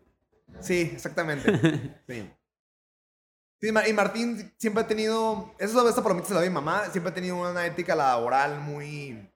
Sí, 0.59 0.91
exactamente. 0.93 2.01
sí. 2.07 2.29
Sí, 3.61 3.67
y 3.67 3.93
Martín 3.93 4.53
siempre 4.57 4.83
ha 4.83 4.87
tenido, 4.87 5.53
eso 5.59 5.87
esta 5.87 6.01
palomita 6.01 6.27
se 6.27 6.33
la 6.33 6.39
doy 6.39 6.49
mi 6.49 6.55
mamá, 6.55 6.85
siempre 6.91 7.11
ha 7.11 7.13
tenido 7.13 7.35
una 7.35 7.65
ética 7.65 7.93
laboral 7.93 8.61
muy... 8.61 9.29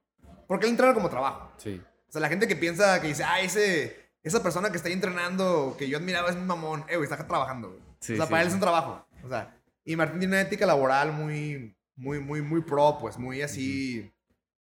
Porque 0.48 0.66
él 0.66 0.72
entrena 0.72 0.94
como 0.94 1.10
trabajo. 1.10 1.52
Sí. 1.58 1.82
O 2.08 2.12
sea, 2.12 2.22
la 2.22 2.30
gente 2.30 2.48
que 2.48 2.56
piensa, 2.56 3.02
que 3.02 3.08
dice, 3.08 3.24
ah, 3.26 3.42
ese, 3.42 4.12
esa 4.24 4.42
persona 4.42 4.70
que 4.70 4.78
está 4.78 4.88
ahí 4.88 4.94
entrenando, 4.94 5.76
que 5.78 5.90
yo 5.90 5.98
admiraba 5.98 6.30
es 6.30 6.38
mi 6.38 6.44
mamón, 6.44 6.86
eh, 6.88 6.96
güey, 6.96 7.04
está 7.04 7.16
acá 7.16 7.28
trabajando, 7.28 7.70
güey. 7.70 7.82
Sí, 8.00 8.14
o 8.14 8.16
sea, 8.16 8.26
sí. 8.26 8.32
para 8.32 8.44
él 8.44 8.48
es 8.48 8.54
un 8.54 8.60
trabajo. 8.62 9.06
O 9.26 9.30
sea, 9.30 9.60
y 9.84 9.96
Martín 9.98 10.20
tiene 10.20 10.36
una 10.36 10.42
ética 10.42 10.66
laboral 10.66 11.12
muy, 11.12 11.76
muy, 11.96 12.20
muy, 12.20 12.42
muy 12.42 12.62
pro, 12.62 12.98
pues, 13.02 13.18
muy 13.18 13.42
así. 13.42 14.14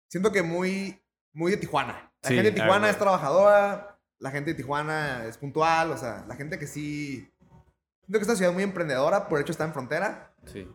Siento 0.08 0.32
que 0.32 0.42
muy, 0.42 1.00
muy 1.34 1.52
de 1.52 1.58
Tijuana. 1.58 2.11
La 2.24 2.30
Sí, 2.30 2.36
gente 2.36 2.52
de 2.52 2.62
Tijuana 2.62 2.90
es 2.90 2.98
trabajadora, 2.98 4.00
la 4.20 4.32
gente 4.32 4.52
de 4.52 4.56
Tijuana 4.56 5.26
es 5.26 5.38
puntual, 5.38 5.92
o 5.92 5.98
sea, 5.98 6.24
la 6.28 6.36
gente 6.36 6.60
que 6.60 6.68
sí. 6.68 7.28
Siento 8.02 8.20
que 8.20 8.22
esta 8.22 8.36
ciudad 8.36 8.52
es 8.52 8.56
muy 8.56 8.64
emprendedora, 8.64 9.28
por 9.28 9.40
hecho 9.40 9.52
está 9.52 9.64
en 9.64 9.74
frontera. 9.74 10.34
Sí. 10.46 10.68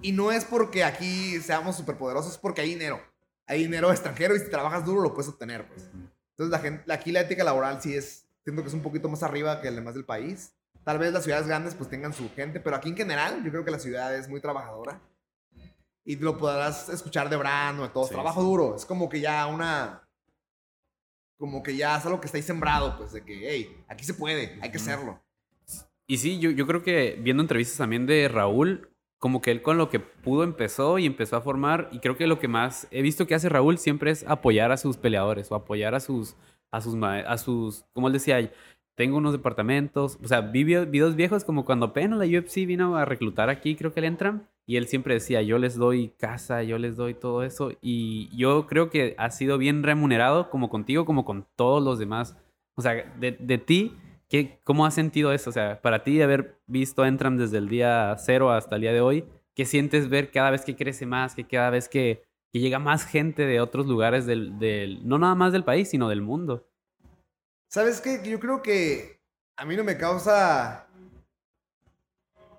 Y 0.00 0.12
no 0.12 0.30
es 0.30 0.44
porque 0.44 0.84
aquí 0.84 1.40
seamos 1.40 1.76
superpoderosos, 1.76 2.32
es 2.32 2.38
porque 2.38 2.60
hay 2.60 2.68
dinero. 2.70 3.00
Hay 3.46 3.62
dinero 3.62 3.90
extranjero 3.90 4.36
y 4.36 4.38
si 4.38 4.50
trabajas 4.50 4.84
duro 4.84 5.00
lo 5.00 5.14
puedes 5.14 5.28
obtener, 5.28 5.66
pues. 5.66 5.90
Entonces, 6.30 6.50
la 6.50 6.58
gente, 6.58 6.92
aquí 6.92 7.10
la 7.10 7.20
ética 7.20 7.42
laboral 7.42 7.82
sí 7.82 7.96
es, 7.96 8.26
siento 8.44 8.62
que 8.62 8.68
es 8.68 8.74
un 8.74 8.82
poquito 8.82 9.08
más 9.08 9.22
arriba 9.22 9.60
que 9.60 9.68
el 9.68 9.74
demás 9.74 9.94
del 9.94 10.04
país. 10.04 10.52
Tal 10.84 10.98
vez 10.98 11.12
las 11.12 11.24
ciudades 11.24 11.46
grandes 11.48 11.74
pues 11.74 11.90
tengan 11.90 12.12
su 12.12 12.30
gente, 12.34 12.60
pero 12.60 12.76
aquí 12.76 12.90
en 12.90 12.96
general 12.96 13.42
yo 13.42 13.50
creo 13.50 13.64
que 13.64 13.70
la 13.70 13.78
ciudad 13.80 14.14
es 14.14 14.28
muy 14.28 14.40
trabajadora. 14.40 15.00
Y 16.04 16.16
lo 16.16 16.38
podrás 16.38 16.88
escuchar 16.88 17.28
de 17.28 17.36
Brando, 17.36 17.82
de 17.82 17.88
todos. 17.88 18.08
Sí, 18.08 18.14
Trabajo 18.14 18.40
sí. 18.40 18.46
duro. 18.46 18.76
Es 18.76 18.86
como 18.86 19.08
que 19.08 19.20
ya 19.20 19.46
una... 19.46 20.07
Como 21.38 21.62
que 21.62 21.76
ya 21.76 21.96
es 21.96 22.04
algo 22.04 22.20
que 22.20 22.26
está 22.26 22.36
ahí 22.36 22.42
sembrado, 22.42 22.96
pues, 22.98 23.12
de 23.12 23.24
que, 23.24 23.48
hey, 23.48 23.76
aquí 23.88 24.04
se 24.04 24.14
puede, 24.14 24.58
hay 24.60 24.70
que 24.70 24.76
hacerlo. 24.78 25.20
Y 26.06 26.16
sí, 26.18 26.38
yo, 26.40 26.50
yo 26.50 26.66
creo 26.66 26.82
que 26.82 27.18
viendo 27.22 27.42
entrevistas 27.42 27.78
también 27.78 28.06
de 28.06 28.28
Raúl, 28.28 28.90
como 29.18 29.40
que 29.40 29.50
él 29.50 29.62
con 29.62 29.78
lo 29.78 29.88
que 29.90 30.00
pudo 30.00 30.42
empezó 30.42 30.98
y 30.98 31.06
empezó 31.06 31.36
a 31.36 31.40
formar, 31.40 31.88
y 31.92 32.00
creo 32.00 32.16
que 32.16 32.26
lo 32.26 32.38
que 32.38 32.48
más 32.48 32.88
he 32.90 33.02
visto 33.02 33.26
que 33.26 33.34
hace 33.34 33.48
Raúl 33.48 33.78
siempre 33.78 34.10
es 34.10 34.24
apoyar 34.26 34.72
a 34.72 34.76
sus 34.76 34.96
peleadores 34.96 35.50
o 35.52 35.54
apoyar 35.54 35.94
a 35.94 36.00
sus, 36.00 36.34
a 36.70 36.80
sus, 36.80 36.96
a 37.02 37.38
sus, 37.38 37.84
como 37.92 38.06
él 38.08 38.12
decía, 38.14 38.50
tengo 38.96 39.16
unos 39.18 39.32
departamentos, 39.32 40.18
o 40.22 40.26
sea, 40.26 40.40
vi 40.40 40.64
vi- 40.64 40.84
videos 40.86 41.14
viejos 41.14 41.44
como 41.44 41.64
cuando 41.64 41.86
apenas 41.86 42.18
la 42.18 42.24
UFC 42.26 42.66
vino 42.66 42.96
a 42.96 43.04
reclutar 43.04 43.48
aquí, 43.50 43.76
creo 43.76 43.92
que 43.92 44.00
le 44.00 44.06
entran, 44.08 44.48
y 44.68 44.76
él 44.76 44.86
siempre 44.86 45.14
decía, 45.14 45.40
yo 45.40 45.56
les 45.56 45.76
doy 45.76 46.10
casa, 46.18 46.62
yo 46.62 46.76
les 46.76 46.94
doy 46.94 47.14
todo 47.14 47.42
eso, 47.42 47.72
y 47.80 48.28
yo 48.36 48.66
creo 48.66 48.90
que 48.90 49.14
ha 49.16 49.30
sido 49.30 49.56
bien 49.56 49.82
remunerado 49.82 50.50
como 50.50 50.68
contigo, 50.68 51.06
como 51.06 51.24
con 51.24 51.46
todos 51.56 51.82
los 51.82 51.98
demás. 51.98 52.36
O 52.74 52.82
sea, 52.82 52.92
de, 53.18 53.32
de 53.32 53.56
ti, 53.56 53.96
¿qué, 54.28 54.60
¿cómo 54.64 54.84
has 54.84 54.92
sentido 54.92 55.32
eso? 55.32 55.48
O 55.48 55.54
sea, 55.54 55.80
para 55.80 56.04
ti 56.04 56.18
de 56.18 56.24
haber 56.24 56.60
visto 56.66 57.06
Entram 57.06 57.38
desde 57.38 57.56
el 57.56 57.70
día 57.70 58.14
cero 58.18 58.52
hasta 58.52 58.76
el 58.76 58.82
día 58.82 58.92
de 58.92 59.00
hoy, 59.00 59.24
¿qué 59.54 59.64
sientes 59.64 60.10
ver 60.10 60.30
cada 60.30 60.50
vez 60.50 60.66
que 60.66 60.76
crece 60.76 61.06
más, 61.06 61.34
que 61.34 61.46
cada 61.46 61.70
vez 61.70 61.88
que, 61.88 62.22
llega 62.52 62.78
más 62.78 63.06
gente 63.06 63.46
de 63.46 63.60
otros 63.60 63.86
lugares 63.86 64.26
del, 64.26 64.58
del, 64.58 65.06
no 65.08 65.16
nada 65.16 65.34
más 65.34 65.52
del 65.52 65.64
país, 65.64 65.88
sino 65.88 66.10
del 66.10 66.20
mundo? 66.20 66.68
¿Sabes 67.70 68.02
qué? 68.02 68.20
Yo 68.22 68.38
creo 68.38 68.60
que 68.60 69.18
a 69.56 69.64
mí 69.64 69.76
no 69.76 69.84
me 69.84 69.96
causa 69.96 70.87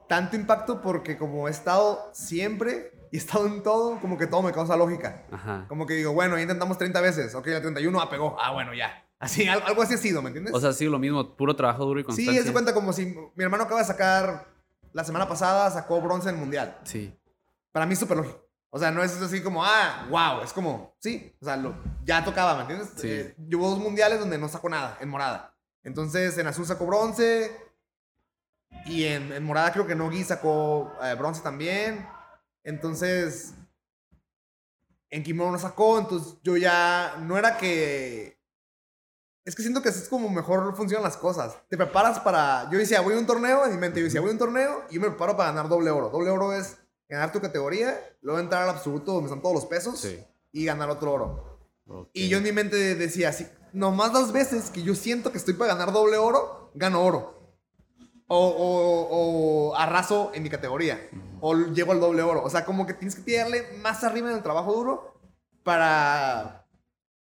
tanto 0.10 0.36
impacto 0.36 0.82
porque 0.82 1.18
como 1.18 1.48
he 1.48 1.52
estado 1.52 2.10
siempre 2.14 2.92
y 3.12 3.16
he 3.16 3.20
estado 3.20 3.48
en 3.48 3.64
todo, 3.64 4.00
como 4.02 4.18
que 4.18 4.28
todo 4.28 4.42
me 4.42 4.52
causa 4.52 4.76
lógica. 4.76 5.24
Ajá. 5.32 5.66
Como 5.70 5.86
que 5.86 5.94
digo, 5.94 6.12
bueno, 6.12 6.36
ya 6.36 6.42
intentamos 6.42 6.78
30 6.78 7.00
veces. 7.00 7.36
Ok, 7.36 7.48
la 7.48 7.62
31 7.62 8.02
ah, 8.02 8.10
pegó. 8.10 8.36
Ah, 8.42 8.52
bueno, 8.52 8.74
ya. 8.74 9.06
Así, 9.20 9.48
al- 9.48 9.62
algo 9.64 9.82
así 9.82 9.94
ha 9.94 9.98
sido, 9.98 10.22
¿me 10.22 10.28
entiendes? 10.30 10.54
O 10.54 10.60
sea, 10.60 10.74
sí, 10.74 10.86
lo 10.86 10.98
mismo, 11.00 11.36
puro 11.36 11.56
trabajo 11.56 11.86
duro 11.86 12.00
y 12.00 12.04
sí, 12.04 12.08
constancia. 12.08 12.40
es 12.40 12.46
de 12.46 12.52
cuenta 12.54 12.74
como 12.74 12.92
si 12.94 13.06
mi 13.36 13.44
hermano 13.44 13.64
acaba 13.66 13.80
de 13.82 13.86
sacar, 13.88 14.48
la 14.94 15.04
semana 15.04 15.28
pasada 15.28 15.70
sacó 15.72 16.02
bronce 16.02 16.30
en 16.30 16.36
el 16.36 16.42
mundial. 16.42 16.78
Sí, 16.84 17.14
Para 17.72 17.86
mí 17.86 17.94
es 17.94 18.00
súper 18.00 18.18
lógico. 18.18 18.46
O 18.72 18.78
sea, 18.80 18.92
no 18.92 19.04
es 19.04 19.20
así 19.22 19.42
como, 19.42 19.64
ah, 19.66 20.08
wow. 20.10 20.42
Es 20.44 20.54
como, 20.54 20.96
sí. 21.00 21.36
O 21.42 21.46
sea, 21.46 21.58
lo- 21.58 21.76
ya 22.04 22.24
tocaba, 22.24 22.56
¿me 22.56 22.62
entiendes? 22.62 22.90
Sí. 22.96 23.08
Eh, 23.10 23.36
llevo 23.48 23.70
dos 23.70 23.80
mundiales 23.80 24.20
donde 24.20 24.38
no 24.38 24.48
sacó 24.48 24.70
nada, 24.70 24.98
en 25.02 25.10
morada. 25.10 25.56
Entonces, 25.84 26.38
en 26.38 26.48
azul 26.48 26.66
sacó 26.66 26.86
bronce. 26.86 27.52
Y 28.86 29.06
en, 29.06 29.32
en 29.32 29.44
morada 29.44 29.72
creo 29.72 29.88
que 29.88 29.96
Nogi 29.96 30.24
sacó 30.24 30.94
eh, 31.04 31.16
bronce 31.16 31.42
también. 31.42 32.08
Entonces, 32.64 33.54
en 35.10 35.24
kimono 35.24 35.52
no 35.52 35.60
sacó. 35.60 36.00
Entonces, 36.00 36.36
yo 36.44 36.58
ya, 36.58 37.18
no 37.22 37.38
era 37.38 37.58
que... 37.58 38.40
Es 39.46 39.56
que 39.56 39.64
siento 39.64 39.82
que 39.82 39.90
así 39.90 40.02
es 40.02 40.10
como 40.10 40.30
mejor 40.30 40.76
funcionan 40.76 41.04
las 41.04 41.18
cosas. 41.18 41.58
Te 41.70 41.78
preparas 41.78 42.20
para... 42.20 42.70
Yo 42.72 42.78
decía, 42.78 43.02
voy 43.02 43.16
a 43.16 43.18
un 43.18 43.26
torneo, 43.26 43.66
en 43.66 43.72
mi 43.72 43.78
mente 43.78 44.00
yo 44.00 44.06
decía, 44.06 44.22
voy 44.22 44.30
a 44.30 44.34
un 44.34 44.40
torneo 44.40 44.84
y 44.90 44.96
yo 44.96 45.02
me 45.02 45.10
preparo 45.10 45.36
para 45.36 45.50
ganar 45.50 45.70
doble 45.70 45.90
oro. 45.90 46.10
Doble 46.10 46.30
oro 46.30 46.54
es 46.54 46.78
ganar 47.08 47.32
tu 47.32 47.42
categoría, 47.42 48.00
luego 48.22 48.40
entrar 48.40 48.64
al 48.64 48.70
absoluto 48.70 49.14
donde 49.14 49.28
están 49.28 49.42
todos 49.42 49.56
los 49.56 49.66
pesos 49.66 50.00
sí. 50.00 50.24
y 50.52 50.66
ganar 50.66 50.90
otro 50.90 51.12
oro. 51.12 51.60
Ok. 51.88 52.10
Y 52.14 52.30
yo 52.30 52.38
en 52.38 52.44
mi 52.44 52.52
mente 52.52 52.96
decía, 52.96 53.34
si 53.34 53.48
nomás 53.74 54.14
dos 54.14 54.32
veces 54.32 54.70
que 54.70 54.84
yo 54.84 54.94
siento 54.94 55.32
que 55.32 55.40
estoy 55.40 55.56
para 55.56 55.74
ganar 55.74 55.92
doble 55.92 56.18
oro, 56.18 56.72
gano 56.76 57.02
oro. 57.02 57.39
O, 58.32 58.48
o, 58.48 59.72
o 59.72 59.76
arraso 59.76 60.32
en 60.34 60.44
mi 60.44 60.50
categoría. 60.50 61.10
O 61.42 61.56
llego 61.56 61.92
al 61.92 62.00
doble 62.00 62.22
oro. 62.22 62.44
O 62.44 62.50
sea, 62.50 62.64
como 62.64 62.86
que 62.86 62.94
tienes 62.94 63.16
que 63.16 63.24
tirarle 63.24 63.66
más 63.82 64.04
arriba 64.04 64.30
en 64.30 64.38
el 64.38 64.44
trabajo 64.44 64.72
duro 64.72 65.20
para, 65.64 66.66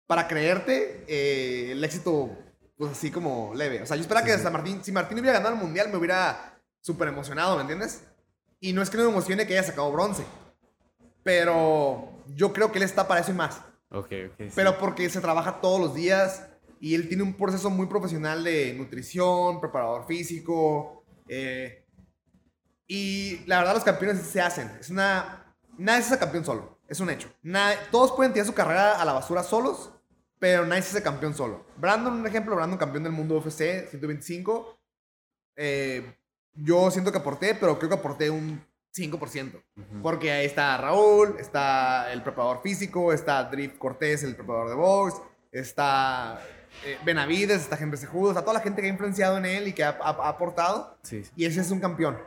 para 0.08 0.28
creerte 0.28 1.04
eh, 1.08 1.72
el 1.74 1.84
éxito, 1.84 2.30
pues 2.78 2.92
así 2.92 3.12
como 3.12 3.54
leve. 3.54 3.82
O 3.82 3.86
sea, 3.86 3.98
yo 3.98 4.02
esperaba 4.02 4.26
que 4.26 4.32
hasta 4.32 4.50
Martín, 4.50 4.84
si 4.84 4.92
Martín 4.92 5.20
hubiera 5.20 5.40
ganado 5.40 5.56
el 5.56 5.62
mundial, 5.62 5.90
me 5.90 5.98
hubiera 5.98 6.60
súper 6.82 7.10
emocionado, 7.10 7.56
¿me 7.56 7.62
entiendes? 7.62 8.04
Y 8.60 8.74
no 8.74 8.82
es 8.82 8.90
que 8.90 8.98
no 8.98 9.04
me 9.04 9.10
emocione 9.10 9.46
que 9.46 9.58
haya 9.58 9.68
sacado 9.68 9.92
bronce. 9.92 10.24
Pero 11.24 12.24
yo 12.28 12.54
creo 12.54 12.72
que 12.72 12.80
él 12.80 12.84
está 12.84 13.08
para 13.08 13.22
eso 13.22 13.32
y 13.32 13.36
más. 13.36 13.62
Ok, 13.90 14.12
ok. 14.32 14.36
sí. 14.38 14.52
Pero 14.56 14.78
porque 14.78 15.10
se 15.10 15.22
trabaja 15.22 15.62
todos 15.62 15.80
los 15.80 15.94
días 15.94 16.48
y 16.84 16.96
él 16.96 17.08
tiene 17.08 17.24
un 17.24 17.34
proceso 17.34 17.70
muy 17.70 17.86
profesional 17.88 18.44
de 18.44 18.74
nutrición, 18.74 19.62
preparador 19.62 20.06
físico. 20.06 21.06
eh, 21.30 21.86
y 22.88 23.38
la 23.46 23.60
verdad, 23.60 23.76
los 23.76 23.84
campeones 23.86 24.22
se 24.24 24.42
hacen. 24.42 24.70
Es 24.80 24.90
una. 24.90 25.56
Nadie 25.78 26.02
se 26.04 26.10
hace 26.14 26.20
campeón 26.20 26.44
solo. 26.44 26.80
Es 26.90 27.00
un 27.00 27.10
hecho. 27.10 27.30
Nadie- 27.42 27.78
todos 27.90 28.12
pueden 28.12 28.34
tirar 28.34 28.46
su 28.46 28.54
carrera 28.54 29.02
a 29.02 29.06
la 29.06 29.14
basura 29.14 29.42
solos, 29.44 29.92
pero 30.40 30.66
nadie 30.66 30.82
se 30.82 30.90
hace 30.90 31.02
campeón 31.02 31.34
solo. 31.34 31.66
Brandon, 31.78 32.14
un 32.14 32.28
ejemplo, 32.28 32.54
Brandon, 32.56 32.78
campeón 32.78 33.04
del 33.04 33.14
mundo 33.14 33.38
UFC 33.38 33.88
125. 33.90 34.78
eh, 35.56 36.18
yo 36.56 36.92
siento 36.92 37.12
que 37.12 37.18
aporté, 37.20 37.56
pero 37.56 37.78
creo 37.80 37.90
que 37.90 37.96
aporté 37.96 38.30
un 38.30 38.62
5%. 38.92 39.64
Ujú. 39.78 40.02
Porque 40.04 40.32
ahí 40.32 40.46
está 40.46 40.76
Raúl, 40.78 41.38
está 41.40 42.12
el 42.12 42.22
preparador 42.24 42.62
físico, 42.62 43.14
está 43.14 43.44
Drift 43.46 43.78
Cortés, 43.78 44.24
el 44.24 44.36
preparador 44.36 44.70
de 44.70 44.76
box, 44.76 45.16
está 45.52 46.40
eh, 46.86 46.98
Benavides, 47.06 47.62
está 47.62 47.78
Henry 47.78 47.98
Sejudo, 47.98 48.30
está 48.32 48.42
toda 48.42 48.54
la 48.54 48.60
gente 48.60 48.82
que 48.82 48.88
ha 48.88 48.92
influenciado 48.92 49.38
en 49.38 49.46
él 49.46 49.68
y 49.68 49.74
que 49.74 49.84
ha, 49.84 49.90
ha- 50.02 50.10
ha 50.10 50.30
aportado. 50.30 50.98
Sí, 51.04 51.24
sí. 51.24 51.32
Y 51.36 51.46
ese 51.46 51.62
es 51.62 51.72
un 51.72 51.80
campeón. 51.80 52.18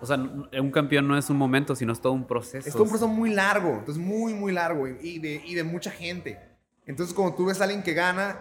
O 0.00 0.06
sea, 0.06 0.16
un 0.16 0.70
campeón 0.72 1.06
no 1.06 1.16
es 1.16 1.30
un 1.30 1.36
momento, 1.36 1.76
sino 1.76 1.92
es 1.92 2.00
todo 2.00 2.12
un 2.12 2.26
proceso. 2.26 2.66
Es 2.68 2.72
todo 2.74 2.82
un 2.82 2.88
proceso 2.88 3.08
muy 3.08 3.30
largo, 3.30 3.70
entonces 3.78 3.98
muy, 4.02 4.34
muy 4.34 4.52
largo 4.52 4.88
y, 4.88 4.96
y 5.00 5.18
de, 5.20 5.40
y 5.46 5.54
de 5.54 5.62
mucha 5.62 5.90
gente. 5.92 6.40
Entonces, 6.86 7.14
cuando 7.14 7.36
tú 7.36 7.46
ves 7.46 7.60
a 7.60 7.64
alguien 7.64 7.82
que 7.84 7.94
gana, 7.94 8.36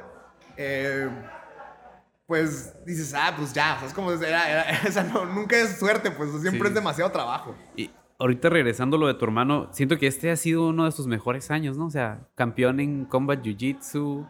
eh, 0.58 1.08
pues 2.26 2.74
dices, 2.86 3.14
ah, 3.16 3.34
pues 3.38 3.54
ya, 3.54 3.76
o 3.76 3.80
sea, 3.80 3.88
es 3.90 3.94
como, 3.94 4.12
era- 4.12 4.50
era- 4.50 4.82
o 4.88 4.92
sea, 4.92 5.04
no, 5.04 5.26
nunca 5.26 5.58
es 5.58 5.78
suerte, 5.78 6.12
pues 6.12 6.30
siempre 6.42 6.62
Sí. 6.62 6.68
es 6.70 6.74
demasiado 6.74 7.12
trabajo. 7.12 7.56
Y 7.76 7.92
ahorita 8.20 8.50
regresando 8.50 8.98
lo 8.98 9.08
de 9.08 9.14
tu 9.16 9.26
hermano, 9.26 9.70
siento 9.72 9.98
que 9.98 10.08
este 10.08 10.32
ha 10.32 10.36
sido 10.38 10.68
uno 10.70 10.86
de 10.86 10.92
sus 10.92 11.08
mejores 11.08 11.52
años, 11.52 11.78
¿no? 11.78 11.88
O 11.88 11.92
sea, 11.92 12.22
campeón 12.36 12.80
en 12.80 13.06
Combat 13.06 13.40
Jiu-Jitsu 13.44 14.28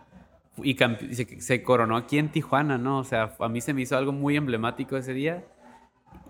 y, 0.58 0.76
se, 0.76 1.42
se 1.42 1.64
coronó 1.64 1.98
aquí 1.98 2.18
en 2.18 2.30
Tijuana, 2.30 2.78
¿no? 2.78 3.00
O 3.00 3.04
sea, 3.04 3.36
a 3.40 3.50
mí 3.50 3.62
se 3.62 3.74
me 3.74 3.82
hizo 3.82 3.98
algo 3.98 4.12
muy 4.12 4.36
emblemático 4.36 4.98
ese 4.98 5.14
día. 5.14 5.44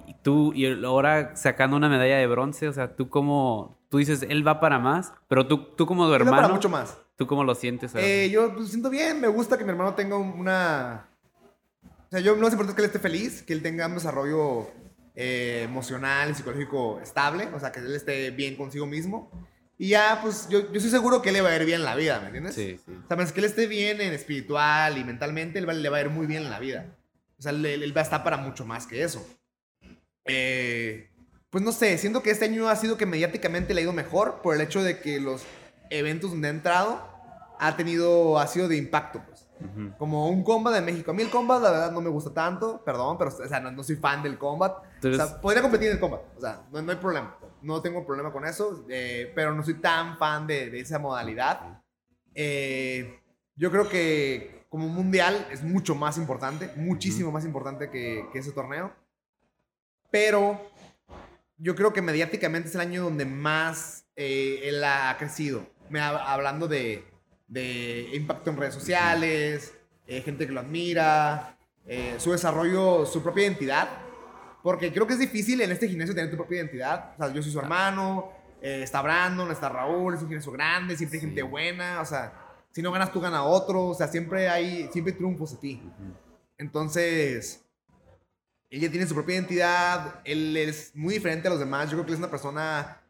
Y 0.08 0.14
tú, 0.22 0.54
y 0.54 0.66
ahora 0.84 1.36
sacando 1.36 1.78
una 1.78 1.90
medalla 1.90 2.18
de 2.18 2.28
bronce, 2.28 2.68
o 2.68 2.74
sea, 2.74 2.96
tú 2.96 3.10
como, 3.10 3.78
tú 3.90 3.98
dices, 3.98 4.26
él 4.28 4.46
va 4.46 4.60
para 4.60 4.80
más, 4.80 5.14
pero 5.28 5.48
tú, 5.48 5.76
tú 5.76 5.86
como 5.86 6.08
tu 6.08 6.14
hermano, 6.14 6.42
para 6.42 6.54
mucho 6.54 6.70
más. 6.70 6.98
¿tú 7.16 7.28
cómo 7.28 7.44
lo 7.44 7.56
sientes? 7.56 7.94
Eh, 7.96 8.30
yo 8.32 8.54
pues, 8.54 8.70
siento 8.70 8.90
bien, 8.90 9.22
me 9.22 9.28
gusta 9.28 9.58
que 9.58 9.64
mi 9.64 9.72
hermano 9.72 9.94
tenga 9.94 10.18
un- 10.18 10.40
una... 10.40 11.08
sea, 12.10 12.20
yo 12.20 12.34
importante 12.34 12.72
es 12.72 12.76
que 12.76 12.82
él 12.82 12.88
esté 12.88 13.00
feliz, 13.00 13.42
que 13.44 13.54
él 13.54 13.62
tenga 13.62 13.88
un 13.88 13.94
desarrollo 13.94 14.68
eh, 15.16 15.64
emocional 15.66 16.32
y 16.32 16.34
psicológico 16.34 17.00
estable, 17.00 17.48
o 17.54 17.60
sea, 17.60 17.72
que 17.72 17.80
él 17.80 17.94
esté 17.96 18.32
bien 18.32 18.56
consigo 18.56 18.86
mismo. 18.86 19.30
Y 19.82 19.88
ya, 19.88 20.20
pues 20.22 20.48
yo, 20.48 20.60
yo 20.72 20.76
estoy 20.78 20.91
seguro 20.91 21.24
que 21.24 21.30
él 21.30 21.34
le 21.34 21.41
va 21.41 21.50
a 21.50 21.56
ir 21.56 21.65
bien 21.65 21.80
en 21.80 21.86
la 21.86 21.96
vida, 21.96 22.20
¿me 22.20 22.28
entiendes? 22.28 22.54
Sí, 22.54 22.80
sí. 22.86 22.91
O 23.04 23.08
sea, 23.08 23.17
pues 23.17 23.32
que 23.32 23.39
él 23.39 23.46
esté 23.48 23.65
bien 23.65 24.00
en 24.00 24.13
espiritual 24.13 24.96
y 25.00 25.04
mentalmente, 25.04 25.58
él 25.58 25.67
va- 25.67 25.74
le 25.74 25.89
va 25.89 25.98
a 25.98 26.02
ir 26.02 26.10
muy 26.12 26.28
bien 26.28 26.44
en 26.44 26.52
la 26.52 26.60
vida. 26.60 26.86
O 27.39 27.41
sea, 27.41 27.52
él, 27.52 27.65
él 27.65 27.98
va 27.98 28.02
a 28.02 28.04
estar 28.04 28.24
para 28.24 28.38
mucho 28.38 28.63
más 28.63 28.86
que 28.86 29.02
eso. 29.04 29.26
Eh, 30.26 31.10
pues 31.50 31.63
no 31.63 31.72
sé, 31.72 31.98
siento 31.98 32.22
que 32.22 32.30
este 32.30 32.46
año 32.46 32.70
ha 32.70 32.76
sido 32.76 32.96
que 32.96 33.08
mediáticamente 33.08 33.74
le 33.74 33.82
ha 33.82 33.84
ido 33.86 33.94
mejor 33.94 34.41
por 34.44 34.54
el 34.54 34.62
hecho 34.62 34.84
de 34.84 35.00
que 35.00 35.20
los 35.20 35.41
eventos 35.89 36.30
donde 36.30 36.50
ha 36.50 36.52
entrado 36.52 37.02
ha 37.60 37.76
tenido, 37.76 38.39
ha 38.39 38.46
sido 38.46 38.67
de 38.67 38.78
impacto, 38.78 39.24
pues. 39.26 39.48
Ujú. 39.62 39.98
Como 39.98 40.30
un 40.30 40.44
combat 40.44 40.76
de 40.76 40.82
México. 40.82 41.10
A 41.12 41.13
mí 41.15 41.24
el 41.24 41.30
combat, 41.32 41.62
la 41.62 41.72
verdad, 41.72 41.91
no 41.91 42.02
me 42.02 42.10
gusta 42.10 42.32
tanto, 42.32 42.84
perdón, 42.84 43.17
pero 43.17 43.32
o 43.32 43.48
sea, 43.48 43.60
no, 43.60 43.72
no 43.72 43.84
soy 43.84 43.96
fan 43.96 44.22
del 44.22 44.38
combat. 44.38 44.78
Tú 45.02 45.10
O 45.10 45.13
sea, 45.15 45.41
podría 45.41 45.62
competir 45.63 45.88
en 45.88 45.94
el 45.96 46.00
combat, 46.00 46.22
o 46.38 46.41
sea, 46.41 46.62
no, 46.72 46.82
no 46.84 46.91
hay 46.91 46.98
problema. 46.98 47.36
No 47.62 47.82
tengo 47.82 48.06
problema 48.06 48.32
con 48.32 48.45
eso, 48.45 48.86
eh, 48.89 49.32
pero 49.36 49.54
no 49.54 49.63
soy 49.63 49.76
tan 49.76 50.17
fan 50.17 50.47
de, 50.47 50.69
de 50.69 50.80
esa 50.80 50.97
modalidad. 51.00 51.82
Eh, 52.34 53.19
yo 53.56 53.69
creo 53.71 53.88
que 53.88 54.65
como 54.69 54.88
mundial 54.88 55.47
es 55.52 55.63
mucho 55.63 55.93
más 55.95 56.17
importante, 56.17 56.71
muchísimo 56.78 57.32
más 57.32 57.45
importante 57.45 57.89
que, 57.89 58.26
que 58.32 58.39
ese 58.39 58.52
torneo. 58.52 58.93
Pero 60.10 60.60
yo 61.58 61.76
creo 61.76 61.93
que 61.93 62.02
mediáticamente 62.02 62.69
es 62.69 62.76
el 62.76 62.82
año 62.82 63.04
donde 63.04 63.26
más 63.26 64.06
eh, 64.15 64.62
él 64.63 64.84
ha 64.84 65.15
crecido. 65.19 65.65
Me 65.89 66.00
ha- 66.00 66.34
hablando 66.34 66.67
de, 66.67 67.04
de 67.47 68.10
impacto 68.13 68.50
en 68.50 68.58
redes 68.58 68.74
sociales, 68.74 69.74
eh, 70.08 70.21
gente 70.21 70.47
que 70.47 70.54
lo 70.54 70.62
admira, 70.62 71.58
su 72.19 72.32
desarrollo, 72.32 73.06
su 73.06 73.21
propia 73.21 73.43
identidad. 73.45 73.89
Porque 74.63 74.91
creo 74.93 75.08
que 75.08 75.13
es 75.13 75.19
difícil 75.19 75.60
en 75.62 75.71
este 75.71 75.88
gimnasio 75.88 76.13
tener 76.13 76.30
tu 76.30 76.38
propia 76.38 76.58
identidad. 76.60 77.13
O 77.15 77.17
sea, 77.17 77.34
yo 77.34 77.41
soy 77.41 77.52
su 77.52 77.60
hermano, 77.60 78.32
eh, 78.62 78.82
está 78.84 79.02
Brandon, 79.02 79.50
está 79.52 79.69
Raúl, 79.69 80.13
es 80.13 80.21
un 80.21 80.28
gimnasio 80.28 80.52
grande, 80.52 80.95
siempre 80.95 81.17
hay 81.17 81.21
Sí. 81.21 81.28
gente 81.28 81.41
buena. 81.43 82.02
O 82.02 82.06
sea, 82.06 82.34
si 82.71 82.82
no 82.82 82.91
ganas 82.91 83.12
tú, 83.12 83.19
gana 83.19 83.43
otro. 83.43 83.88
O 83.88 83.93
sea, 83.95 84.08
siempre 84.08 84.47
hay, 84.50 84.88
siempre 84.93 85.13
hay 85.13 85.17
triunfos 85.17 85.54
a 85.54 85.60
ti. 85.60 85.82
Entonces, 86.58 87.65
ella 88.69 88.89
tiene 88.91 89.08
su 89.08 89.13
propia 89.15 89.36
identidad, 89.36 90.21
él 90.24 90.56
es 90.56 90.91
muy 90.95 91.15
diferente 91.15 91.47
a 91.47 91.52
los 91.52 91.60
demás, 91.60 91.86
yo 91.89 91.97
creo 91.97 92.06
que 92.06 92.12
él 92.12 92.13
es 92.13 92.19
una 92.19 92.30
persona, 92.32 93.02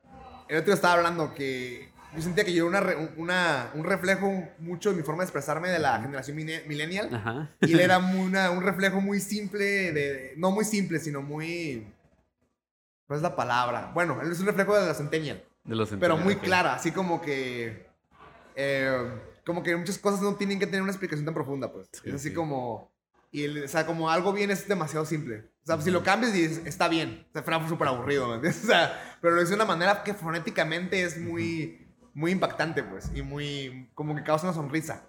el 0.47 0.57
otro 0.57 0.65
día 0.67 0.73
estaba 0.75 0.95
hablando 0.95 1.33
que 1.35 1.90
yo 2.15 2.21
sentía 2.21 2.43
que 2.43 2.53
yo 2.53 2.69
era 2.69 2.95
una, 3.17 3.71
un 3.73 3.83
reflejo 3.85 4.29
mucho 4.59 4.91
de 4.91 4.97
mi 4.97 5.03
forma 5.03 5.21
de 5.23 5.25
expresarme 5.25 5.69
de 5.69 5.79
la 5.79 6.01
generación 6.01 6.35
millennial, 6.35 7.13
Ajá. 7.13 7.49
y 7.61 7.73
él 7.73 7.79
era 7.79 7.97
una- 8.15 8.51
un 8.51 8.61
reflejo 8.63 8.99
muy 9.01 9.19
simple, 9.19 9.91
de, 9.93 10.33
no 10.37 10.51
muy 10.51 10.65
simple, 10.65 10.99
sino 10.99 11.21
muy... 11.21 11.87
¿Cuál 13.07 13.17
es 13.17 13.23
la 13.23 13.35
palabra? 13.35 13.91
Bueno, 13.93 14.19
él 14.21 14.31
es 14.31 14.39
un 14.39 14.45
reflejo 14.47 14.77
de 14.79 14.87
la 14.87 14.93
centennial 14.93 15.43
De 15.65 15.75
los 15.75 15.89
pero 15.99 16.17
muy 16.17 16.35
clara, 16.37 16.75
así 16.75 16.91
como 16.91 17.21
que 17.21 17.85
eh, 18.55 19.11
como 19.45 19.63
que 19.63 19.75
muchas 19.75 19.97
cosas 19.97 20.21
no 20.21 20.35
tienen 20.35 20.59
que 20.59 20.65
tener 20.65 20.81
una 20.81 20.91
explicación 20.91 21.25
tan 21.25 21.33
profunda, 21.33 21.71
pues. 21.71 21.87
Sí, 21.91 22.01
es 22.09 22.15
así 22.15 22.29
sí. 22.29 22.33
como 22.35 22.91
y 23.31 23.43
el- 23.45 23.63
o 23.63 23.67
sea, 23.67 23.85
como 23.85 24.09
algo 24.09 24.33
bien 24.33 24.51
es 24.51 24.67
demasiado 24.67 25.05
simple. 25.05 25.49
O 25.63 25.65
sea, 25.67 25.79
si 25.81 25.89
lo 25.91 26.03
cambias 26.03 26.33
dices, 26.33 26.61
está 26.65 26.87
bien. 26.89 27.25
O 27.29 27.33
sea, 27.33 27.43
fuera 27.43 27.67
súper 27.67 27.87
aburrido, 27.87 28.27
¿me 28.27 28.35
entiendes? 28.35 28.61
O 28.63 28.67
sea, 28.67 29.17
pero 29.21 29.35
lo 29.35 29.41
dice 29.41 29.51
de 29.51 29.55
una 29.55 29.65
manera 29.65 30.03
que 30.03 30.13
fonéticamente 30.13 31.03
es 31.03 31.17
muy 31.17 31.90
muy 32.13 32.31
impactante, 32.31 32.83
pues, 32.83 33.11
y 33.15 33.21
muy 33.21 33.89
como 33.93 34.15
que 34.15 34.23
causa 34.23 34.47
una 34.47 34.53
sonrisa. 34.53 35.07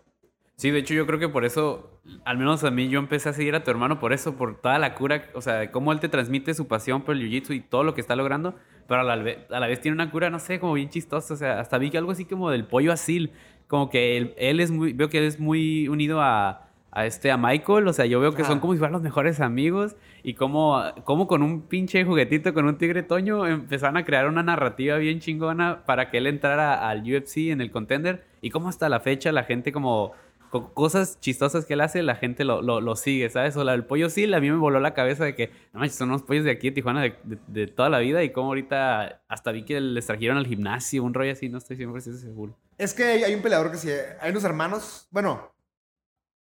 Sí, 0.57 0.71
de 0.71 0.79
hecho 0.79 0.95
yo 0.95 1.07
creo 1.07 1.19
que 1.19 1.29
por 1.29 1.45
eso, 1.45 2.01
al 2.25 2.39
menos 2.39 2.63
a 2.63 2.71
mí, 2.71 2.89
yo 2.89 2.99
empecé 2.99 3.29
a 3.29 3.33
seguir 3.33 3.55
a 3.55 3.65
tu 3.65 3.71
hermano 3.71 3.99
por 3.99 4.13
eso, 4.13 4.37
por 4.37 4.61
toda 4.61 4.79
la 4.79 4.95
cura, 4.95 5.31
o 5.35 5.41
sea, 5.41 5.73
cómo 5.73 5.93
él 5.93 5.99
te 5.99 6.09
transmite 6.09 6.55
su 6.55 6.69
pasión 6.69 7.03
por 7.03 7.17
el 7.17 7.23
jiu-jitsu 7.23 7.55
y 7.55 7.61
todo 7.61 7.83
lo 7.83 7.95
que 7.95 8.01
está 8.01 8.15
logrando, 8.15 8.55
pero 8.87 9.01
a 9.01 9.05
la, 9.05 9.15
a 9.15 9.61
la 9.61 9.67
vez 9.67 9.81
tiene 9.81 9.95
una 9.95 10.11
cura, 10.11 10.31
no 10.31 10.39
sé, 10.39 10.61
como 10.61 10.75
bien 10.75 10.89
chistosa, 10.89 11.35
o 11.35 11.37
sea, 11.37 11.59
hasta 11.59 11.79
vi 11.79 11.91
que 11.91 11.99
algo 11.99 12.13
así 12.13 12.27
como 12.27 12.51
del 12.51 12.67
pollo 12.67 12.93
asil, 12.93 13.33
como 13.67 13.91
que 13.91 14.17
él, 14.17 14.35
él 14.37 14.61
es 14.61 14.71
muy, 14.71 14.93
veo 14.93 15.09
que 15.09 15.19
él 15.19 15.25
es 15.25 15.41
muy 15.41 15.89
unido 15.89 16.21
a, 16.21 16.69
a 16.95 17.07
este, 17.07 17.31
a 17.31 17.37
Michael, 17.39 17.89
o 17.89 17.93
sea, 17.93 18.05
yo 18.07 18.21
veo 18.21 18.33
que 18.35 18.43
son 18.45 18.53
Ajá. 18.53 18.61
como 18.61 18.75
si 18.75 18.79
fueran 18.79 18.93
los 18.93 19.03
mejores 19.03 19.41
amigos 19.41 19.97
y 20.23 20.35
como, 20.35 20.81
como 21.05 21.27
con 21.27 21.43
un 21.43 21.63
pinche 21.63 22.05
juguetito, 22.05 22.53
con 22.53 22.67
un 22.67 22.77
tigre 22.77 23.03
toño, 23.03 23.47
empezaron 23.47 23.97
a 23.97 24.05
crear 24.05 24.29
una 24.29 24.43
narrativa 24.43 24.97
bien 24.99 25.19
chingona 25.21 25.85
para 25.87 26.11
que 26.11 26.19
él 26.19 26.27
entrara 26.27 26.89
al 26.89 27.01
UFC 27.03 27.51
en 27.51 27.61
el 27.63 27.71
contender 27.71 28.25
y 28.43 28.51
como 28.51 28.69
hasta 28.69 28.89
la 28.91 29.01
fecha 29.01 29.33
la 29.33 29.45
gente 29.45 29.73
como 29.73 30.13
co- 30.51 30.75
cosas 30.75 31.19
chistosas 31.19 31.65
que 31.65 31.73
él 31.73 31.81
hace, 31.81 32.03
la 32.03 32.15
gente 32.15 32.45
lo, 32.45 32.61
lo, 32.61 32.83
lo 32.83 32.95
sigue, 32.95 33.31
¿sabes? 33.31 33.57
O 33.57 33.65
la 33.65 33.73
del 33.73 33.87
pollo 33.87 34.11
sí, 34.11 34.31
a 34.33 34.41
mí 34.41 34.51
me 34.51 34.59
voló 34.59 34.79
la 34.79 34.93
cabeza 34.93 35.25
de 35.25 35.35
que, 35.35 35.51
no 35.73 35.81
manches, 35.81 35.97
son 35.97 36.11
unos 36.11 36.23
pollos 36.25 36.45
de 36.45 36.51
aquí 36.51 36.69
de 36.69 36.75
Tijuana 36.75 37.01
de, 37.01 37.15
de- 37.25 37.39
de 37.47 37.67
toda 37.69 37.89
la 37.89 38.01
vida 38.01 38.23
y 38.23 38.33
como 38.33 38.49
ahorita 38.49 39.23
hasta 39.29 39.51
vi 39.51 39.63
que 39.65 39.81
les 39.81 40.07
trajeron 40.07 40.37
al 40.37 40.47
gimnasio, 40.47 41.03
un 41.05 41.15
rollo 41.15 41.33
así, 41.33 41.49
no 41.49 41.57
estoy 41.57 41.79
100% 41.79 42.19
seguro. 42.19 42.55
Es 42.77 42.93
que 42.93 43.05
hay, 43.05 43.23
hay 43.25 43.35
un 43.35 43.41
peleador 43.41 43.71
que 43.71 43.79
sí, 43.79 43.89
hay 44.21 44.31
unos 44.31 44.45
hermanos, 44.45 45.09
bueno, 45.11 45.51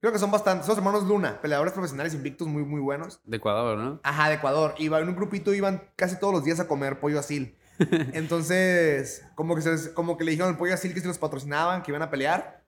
creo 0.08 0.13
que 0.13 0.20
son 0.20 0.32
bastantes, 0.32 0.65
son 0.65 0.76
los 0.76 0.78
hermanos 0.86 1.08
Luna, 1.08 1.39
peleadores 1.41 1.74
profesionales 1.74 2.13
invictos 2.13 2.48
muy 2.48 2.63
muy 2.63 2.82
buenos. 2.82 3.20
De 3.26 3.38
Ecuador, 3.38 3.78
¿no? 3.78 4.00
Ajá, 4.04 4.30
de 4.30 4.36
Ecuador. 4.36 4.74
Iba 4.78 5.00
en 5.00 5.10
un 5.10 5.15
grupito, 5.15 5.54
iban 5.54 5.89
casi 5.96 6.20
todos 6.20 6.34
los 6.34 6.43
días 6.43 6.60
a 6.60 6.67
comer 6.67 7.00
pollo 7.00 7.20
asil. 7.20 7.58
Entonces, 8.13 9.24
como 9.36 9.56
que, 9.56 9.62
se- 9.62 9.93
como 9.93 10.17
que 10.17 10.24
le 10.24 10.32
dijeron 10.32 10.52
al 10.52 10.58
pollo 10.58 10.74
asil 10.74 10.93
que 10.93 11.00
se 11.02 11.08
los 11.08 11.17
patrocinaban, 11.17 11.82
que 11.84 11.91
iban 11.91 12.02
a 12.02 12.10
pelear. 12.10 12.63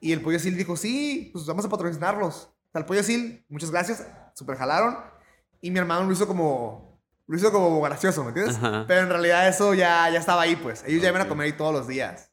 Y 0.00 0.12
el 0.12 0.20
pollo 0.20 0.36
asil 0.36 0.56
dijo, 0.56 0.76
sí, 0.76 1.30
pues 1.32 1.46
vamos 1.46 1.64
a 1.64 1.68
patrocinarlos. 1.68 2.34
O 2.68 2.70
sea, 2.72 2.80
el 2.80 2.84
pollo 2.84 3.00
asil, 3.00 3.44
muchas 3.48 3.70
gracias, 3.70 4.06
super 4.34 4.56
jalaron. 4.56 4.96
Y 5.60 5.70
mi 5.70 5.78
hermano 5.78 6.04
lo 6.06 6.12
hizo 6.12 6.26
como, 6.26 7.00
lo 7.26 7.36
hizo 7.36 7.50
como 7.50 7.80
gracioso, 7.80 8.22
¿me 8.22 8.28
entiendes? 8.28 8.56
Ajá. 8.56 8.84
Pero 8.86 9.00
en 9.02 9.08
realidad 9.08 9.48
eso 9.48 9.74
ya, 9.74 10.08
ya 10.10 10.18
estaba 10.18 10.42
ahí, 10.42 10.56
pues. 10.56 10.84
Ellos 10.86 11.02
ya 11.02 11.08
iban 11.08 11.22
a 11.22 11.28
comer 11.28 11.46
ahí 11.46 11.52
todos 11.52 11.72
los 11.72 11.88
días. 11.88 12.30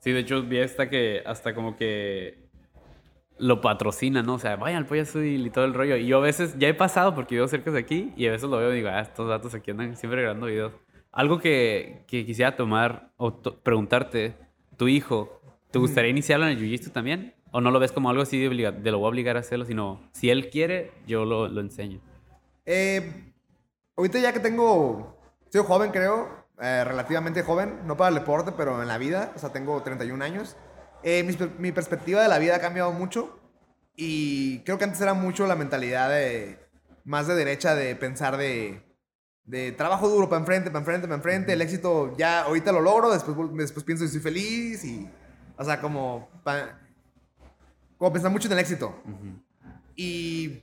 Sí, 0.00 0.12
de 0.12 0.20
hecho 0.20 0.42
vi 0.42 0.60
hasta 0.60 0.88
que, 0.90 1.22
hasta 1.26 1.54
como 1.54 1.76
que 1.76 2.49
lo 3.40 3.60
patrocina, 3.60 4.22
¿no? 4.22 4.34
O 4.34 4.38
sea, 4.38 4.56
vayan 4.56 4.78
al 4.78 4.86
pollo 4.86 5.02
azul 5.02 5.24
y 5.24 5.50
todo 5.50 5.64
el 5.64 5.74
rollo. 5.74 5.96
Y 5.96 6.06
yo 6.06 6.18
a 6.18 6.20
veces, 6.20 6.54
ya 6.58 6.68
he 6.68 6.74
pasado 6.74 7.14
porque 7.14 7.34
vivo 7.34 7.48
cerca 7.48 7.70
de 7.70 7.78
aquí 7.80 8.12
y 8.16 8.26
a 8.26 8.30
veces 8.30 8.48
lo 8.48 8.58
veo 8.58 8.72
y 8.72 8.76
digo, 8.76 8.88
ah, 8.90 9.00
estos 9.00 9.28
datos 9.28 9.54
aquí 9.54 9.70
andan 9.70 9.96
siempre 9.96 10.20
grabando 10.22 10.46
videos. 10.46 10.72
Algo 11.10 11.38
que, 11.40 12.04
que 12.06 12.24
quisiera 12.24 12.54
tomar 12.54 13.10
o 13.16 13.32
to- 13.32 13.60
preguntarte, 13.62 14.36
tu 14.76 14.86
hijo, 14.88 15.40
¿te 15.70 15.78
gustaría 15.78 16.10
iniciarlo 16.10 16.46
en 16.46 16.52
el 16.52 16.58
jiu-jitsu 16.60 16.92
también? 16.92 17.34
¿O 17.50 17.60
no 17.60 17.70
lo 17.72 17.80
ves 17.80 17.90
como 17.92 18.10
algo 18.10 18.22
así 18.22 18.38
de, 18.38 18.48
obliga- 18.48 18.70
de 18.72 18.90
lo 18.92 18.98
voy 18.98 19.06
a 19.06 19.08
obligar 19.10 19.36
a 19.36 19.40
hacerlo, 19.40 19.64
sino 19.64 20.08
si 20.12 20.30
él 20.30 20.50
quiere, 20.50 20.92
yo 21.06 21.24
lo, 21.24 21.48
lo 21.48 21.60
enseño? 21.60 22.00
Eh, 22.66 23.32
ahorita 23.96 24.18
ya 24.20 24.32
que 24.32 24.40
tengo, 24.40 25.18
soy 25.50 25.64
joven 25.64 25.90
creo, 25.90 26.28
eh, 26.60 26.84
relativamente 26.84 27.42
joven, 27.42 27.80
no 27.86 27.96
para 27.96 28.10
el 28.10 28.14
deporte, 28.16 28.52
pero 28.56 28.80
en 28.82 28.86
la 28.88 28.98
vida, 28.98 29.32
o 29.34 29.38
sea, 29.38 29.50
tengo 29.50 29.82
31 29.82 30.22
años. 30.22 30.56
Eh, 31.02 31.22
mi, 31.22 31.36
mi 31.58 31.72
perspectiva 31.72 32.22
de 32.22 32.28
la 32.28 32.38
vida 32.38 32.56
ha 32.56 32.60
cambiado 32.60 32.92
mucho 32.92 33.38
y 33.96 34.60
creo 34.60 34.78
que 34.78 34.84
antes 34.84 35.00
era 35.00 35.14
mucho 35.14 35.46
la 35.46 35.56
mentalidad 35.56 36.10
de, 36.10 36.58
más 37.04 37.26
de 37.26 37.34
derecha, 37.34 37.74
de 37.74 37.96
pensar 37.96 38.36
de, 38.36 38.82
de 39.44 39.72
trabajo 39.72 40.08
duro 40.08 40.28
para 40.28 40.40
enfrente, 40.40 40.70
para 40.70 40.80
enfrente, 40.80 41.06
para 41.08 41.16
enfrente, 41.16 41.52
el 41.54 41.62
éxito 41.62 42.14
ya 42.16 42.42
ahorita 42.42 42.72
lo 42.72 42.80
logro, 42.80 43.10
después, 43.10 43.36
después 43.54 43.84
pienso 43.84 44.06
si 44.06 44.12
soy 44.12 44.20
feliz 44.20 44.84
y, 44.84 45.08
o 45.56 45.64
sea, 45.64 45.80
como, 45.80 46.28
pa- 46.44 46.78
como 47.98 48.12
pensar 48.12 48.30
mucho 48.30 48.48
en 48.48 48.52
el 48.52 48.58
éxito. 48.58 49.02
Y 49.96 50.62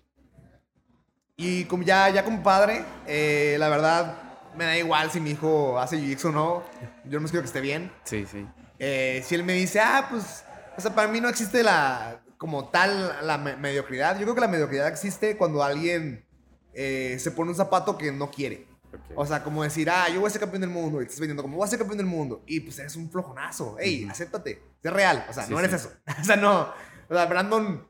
y 1.40 1.66
como 1.66 1.84
ya, 1.84 2.10
ya 2.10 2.24
como 2.24 2.42
padre, 2.42 2.84
eh, 3.06 3.58
la 3.60 3.70
verdad, 3.70 4.18
me 4.56 4.66
da 4.66 4.76
igual 4.78 5.12
si 5.12 5.20
mi 5.20 5.32
hijo 5.32 5.78
hace 5.80 5.98
jiu-jitsu 5.98 6.30
o 6.30 6.32
no. 6.32 6.64
Yo 7.06 7.20
no 7.20 7.28
quiero 7.28 7.42
que 7.42 7.48
esté 7.48 7.62
bien. 7.62 7.92
Sí, 8.06 8.26
sí. 8.26 8.48
Eh, 8.80 9.24
si 9.26 9.36
él 9.36 9.44
me 9.44 9.54
dice, 9.54 9.80
ah, 9.80 10.08
pues, 10.10 10.44
o 10.78 10.82
sea, 10.82 10.94
para 10.94 11.08
mí 11.08 11.20
no 11.22 11.30
existe 11.30 11.64
la, 11.64 12.22
como 12.38 12.70
tal, 12.70 13.16
la 13.26 13.38
me- 13.38 13.56
mediocridad. 13.56 14.16
Yo 14.18 14.24
creo 14.24 14.36
que 14.36 14.42
la 14.42 14.48
mediocridad 14.48 14.88
existe 14.88 15.36
cuando 15.38 15.64
alguien 15.64 16.26
eh, 16.74 17.18
se 17.20 17.32
pone 17.32 17.50
un 17.52 17.58
zapato 17.58 17.98
que 17.98 18.12
no 18.12 18.30
quiere. 18.30 18.68
O 19.16 19.26
sea, 19.26 19.44
como 19.44 19.64
decir, 19.64 19.90
ah, 19.90 20.08
yo 20.10 20.20
voy 20.22 20.28
a 20.28 20.32
ser 20.32 20.40
campeón 20.42 20.62
del 20.62 20.70
mundo. 20.70 21.02
Y 21.02 21.06
estás 21.06 21.20
vendiendo 21.20 21.42
como, 21.44 21.58
voy 21.58 21.66
a 21.66 21.68
ser 21.70 21.80
campeón 21.80 21.98
del 21.98 22.08
mundo. 22.08 22.44
Y 22.46 22.60
pues 22.62 22.78
eres 22.80 22.96
un 22.96 23.10
flojonazo. 23.10 23.78
Ey, 23.80 24.04
Ujú. 24.04 24.12
acéptate. 24.12 24.62
Sé 24.82 24.90
real. 24.92 25.26
O 25.30 25.34
sea, 25.34 25.44
Sí, 25.44 25.52
no 25.54 25.60
eres 25.60 25.72
sí. 25.72 25.76
eso. 25.88 25.92
o 26.22 26.24
sea, 26.24 26.36
no. 26.36 26.72
O 27.10 27.14
sea, 27.14 27.26
Brandon 27.26 27.88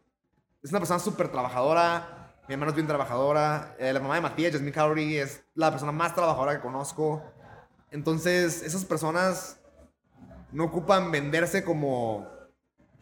es 0.64 0.70
una 0.72 0.80
persona 0.80 1.00
súper 1.00 1.30
trabajadora. 1.30 2.34
Mi 2.48 2.54
hermano 2.54 2.70
es 2.72 2.76
bien 2.76 2.88
trabajadora. 2.88 3.76
eh, 3.78 3.92
la 3.94 4.00
mamá 4.00 4.16
de 4.16 4.22
Matías, 4.22 4.54
Jasmine 4.54 4.72
Cowrie, 4.74 5.22
es 5.22 5.44
la 5.54 5.70
persona 5.70 5.92
más 5.92 6.16
trabajadora 6.16 6.56
que 6.56 6.62
conozco. 6.62 7.22
Entonces, 7.92 8.64
esas 8.64 8.86
personas 8.86 9.60
no 10.52 10.66
ocupan 10.66 11.12
venderse 11.12 11.64
como, 11.64 12.28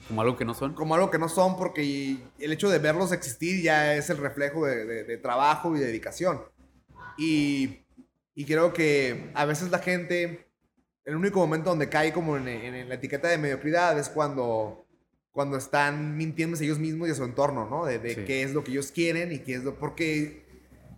Como 0.07 0.21
algo 0.21 0.35
que 0.37 0.45
no 0.45 0.53
son. 0.53 0.73
como 0.73 0.95
algo 0.95 1.09
que 1.11 1.17
no 1.19 1.29
son, 1.29 1.57
porque 1.57 2.17
el 2.39 2.51
hecho 2.53 2.69
de 2.69 2.79
verlos 2.79 3.11
existir 3.11 3.61
ya 3.63 3.95
es 3.95 4.09
el 4.09 4.17
reflejo 4.17 4.65
de, 4.65 4.85
de- 4.85 5.03
de 5.03 5.17
trabajo 5.17 5.75
y 5.75 5.79
de 5.79 5.87
dedicación. 5.87 6.41
Y, 7.17 7.79
y 8.33 8.45
creo 8.45 8.73
que 8.73 9.31
a 9.35 9.45
veces 9.45 9.71
la 9.71 9.79
gente, 9.79 10.47
el 11.05 11.15
único 11.15 11.39
momento 11.39 11.69
donde 11.69 11.89
cae 11.89 12.11
como 12.13 12.35
en, 12.37 12.47
en 12.47 12.89
la 12.89 12.95
etiqueta 12.95 13.27
de 13.29 13.37
mediocridad 13.37 13.97
es 13.97 14.09
cuando, 14.09 14.85
cuando 15.31 15.57
están 15.57 16.17
mintiéndose 16.17 16.65
ellos 16.65 16.79
mismos 16.79 17.07
y 17.07 17.11
a 17.11 17.15
su 17.15 17.23
entorno, 17.23 17.69
¿no? 17.69 17.85
De, 17.85 17.99
de 17.99 18.15
Sí. 18.15 18.21
qué 18.25 18.43
es 18.43 18.53
lo 18.53 18.63
que 18.63 18.71
ellos 18.71 18.91
quieren 18.91 19.31
y 19.31 19.39
qué 19.39 19.55
es 19.55 19.63
lo... 19.63 19.75
Porque 19.75 20.44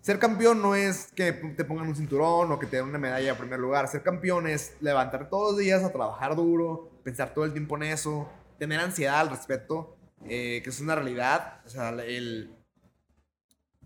ser 0.07 0.19
campeón 0.19 0.61
no 0.61 0.73
es 0.73 1.11
que 1.13 1.33
te 1.33 1.65
pongan 1.65 1.89
un 1.89 1.95
cinturón 1.97 2.49
o 2.49 2.57
que 2.57 2.65
te 2.65 2.77
den 2.77 2.85
una 2.85 2.97
medalla 2.97 3.31
en 3.31 3.37
primer 3.37 3.59
lugar. 3.59 3.89
Ser 3.89 4.03
campeón 4.03 4.47
es 4.47 4.77
levantar 4.79 5.29
todos 5.29 5.51
los 5.51 5.59
días 5.59 5.83
a 5.83 5.91
trabajar 5.91 6.33
duro, 6.37 6.89
pensar 7.03 7.33
todo 7.33 7.43
el 7.43 7.51
tiempo 7.51 7.75
en 7.75 7.83
eso, 7.83 8.29
tener 8.57 8.79
ansiedad 8.79 9.19
al 9.19 9.29
respecto, 9.29 9.97
eh, 10.23 10.61
que 10.63 10.69
es 10.69 10.79
una 10.79 10.95
realidad. 10.95 11.59
O 11.65 11.69
sea, 11.69 11.89
el... 11.89 12.55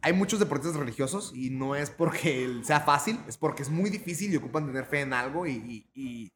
Hay 0.03 0.13
muchos 0.13 0.39
deportistas 0.39 0.79
religiosos 0.79 1.33
y 1.33 1.49
no 1.49 1.75
es 1.75 1.89
porque 1.89 2.61
sea 2.61 2.81
fácil, 2.81 3.19
es 3.27 3.37
porque 3.37 3.63
es 3.63 3.71
muy 3.71 3.89
difícil 3.89 4.31
y 4.31 4.37
ocupan 4.37 4.67
tener 4.67 4.85
fe 4.85 5.01
en 5.01 5.13
algo 5.13 5.47
y, 5.47 6.31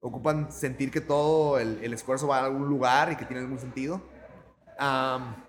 ocupan 0.00 0.50
sentir 0.50 0.90
que 0.90 1.00
todo 1.00 1.60
el, 1.60 1.94
esfuerzo 1.94 2.26
va 2.26 2.40
a 2.40 2.46
algún 2.46 2.66
lugar 2.66 3.12
y 3.12 3.16
que 3.16 3.24
tiene 3.24 3.42
algún 3.42 3.60
sentido. 3.60 4.02
Am, 4.80 5.47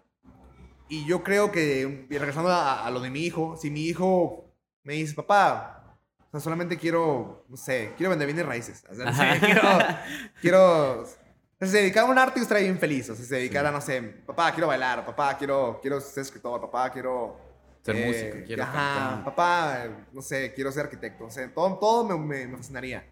y 0.89 1.05
yo 1.05 1.23
creo 1.23 1.51
que, 1.51 2.07
regresando 2.09 2.49
a, 2.49 2.85
a 2.85 2.91
lo 2.91 2.99
de 2.99 3.09
mi 3.09 3.21
hijo, 3.21 3.55
si 3.57 3.69
mi 3.69 3.85
hijo 3.85 4.45
me 4.83 4.93
dice, 4.93 5.13
papá, 5.13 5.97
o 6.29 6.31
sea, 6.31 6.39
solamente 6.39 6.77
quiero, 6.77 7.45
no 7.49 7.57
sé, 7.57 7.93
quiero 7.97 8.11
vender 8.11 8.27
bienes 8.27 8.45
raíces. 8.45 8.83
O 8.89 8.95
sea, 8.95 9.05
no 9.05 9.13
sé, 9.15 9.39
quiero, 9.39 9.61
quiero, 10.41 11.01
o 11.01 11.05
sea, 11.05 11.67
si 11.67 11.69
se 11.69 11.77
dedicara 11.77 12.07
a 12.07 12.09
un 12.11 12.17
arte 12.17 12.39
y 12.39 12.43
estaría 12.43 12.63
bien 12.65 12.79
feliz. 12.79 13.09
O 13.09 13.15
sea, 13.15 13.23
si 13.23 13.29
se 13.29 13.35
dedicara, 13.35 13.71
no 13.71 13.81
sé, 13.81 14.01
papá, 14.01 14.51
quiero 14.51 14.67
bailar, 14.67 15.05
papá, 15.05 15.37
quiero, 15.37 15.79
quiero 15.81 15.99
ser 16.01 16.21
escritor, 16.21 16.61
papá, 16.61 16.91
quiero... 16.91 17.47
Ser 17.81 17.95
eh, 17.95 18.05
músico, 18.05 18.45
quiero 18.45 18.63
Ajá, 18.63 18.73
cantar. 18.73 19.23
papá, 19.23 19.87
no 20.11 20.21
sé, 20.21 20.53
quiero 20.53 20.71
ser 20.71 20.83
arquitecto. 20.83 21.25
O 21.25 21.31
sea, 21.31 21.51
todo, 21.53 21.77
todo 21.79 22.03
me, 22.03 22.17
me, 22.17 22.47
me 22.47 22.57
fascinaría. 22.57 23.05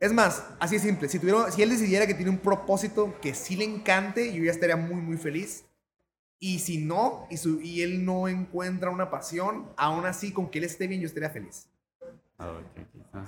Es 0.00 0.12
más, 0.12 0.44
así 0.58 0.74
de 0.74 0.80
simple. 0.82 1.08
Si, 1.08 1.20
tuviera, 1.20 1.50
si 1.52 1.62
él 1.62 1.70
decidiera 1.70 2.06
que 2.06 2.14
tiene 2.14 2.30
un 2.30 2.38
propósito 2.38 3.14
que 3.22 3.32
sí 3.32 3.54
le 3.54 3.64
encante, 3.64 4.34
yo 4.34 4.42
ya 4.42 4.50
estaría 4.50 4.76
muy, 4.76 5.00
muy 5.00 5.16
feliz. 5.16 5.64
Y 6.44 6.58
si 6.58 6.78
no, 6.78 7.28
y, 7.30 7.36
su, 7.36 7.60
y 7.60 7.82
él 7.82 8.04
no 8.04 8.26
encuentra 8.26 8.90
una 8.90 9.10
pasión, 9.10 9.66
aún 9.76 10.04
así, 10.06 10.32
con 10.32 10.50
que 10.50 10.58
él 10.58 10.64
esté 10.64 10.88
bien, 10.88 11.00
yo 11.00 11.06
estaría 11.06 11.30
feliz. 11.30 11.68
Ah. 12.36 12.58
Ah. 13.12 13.24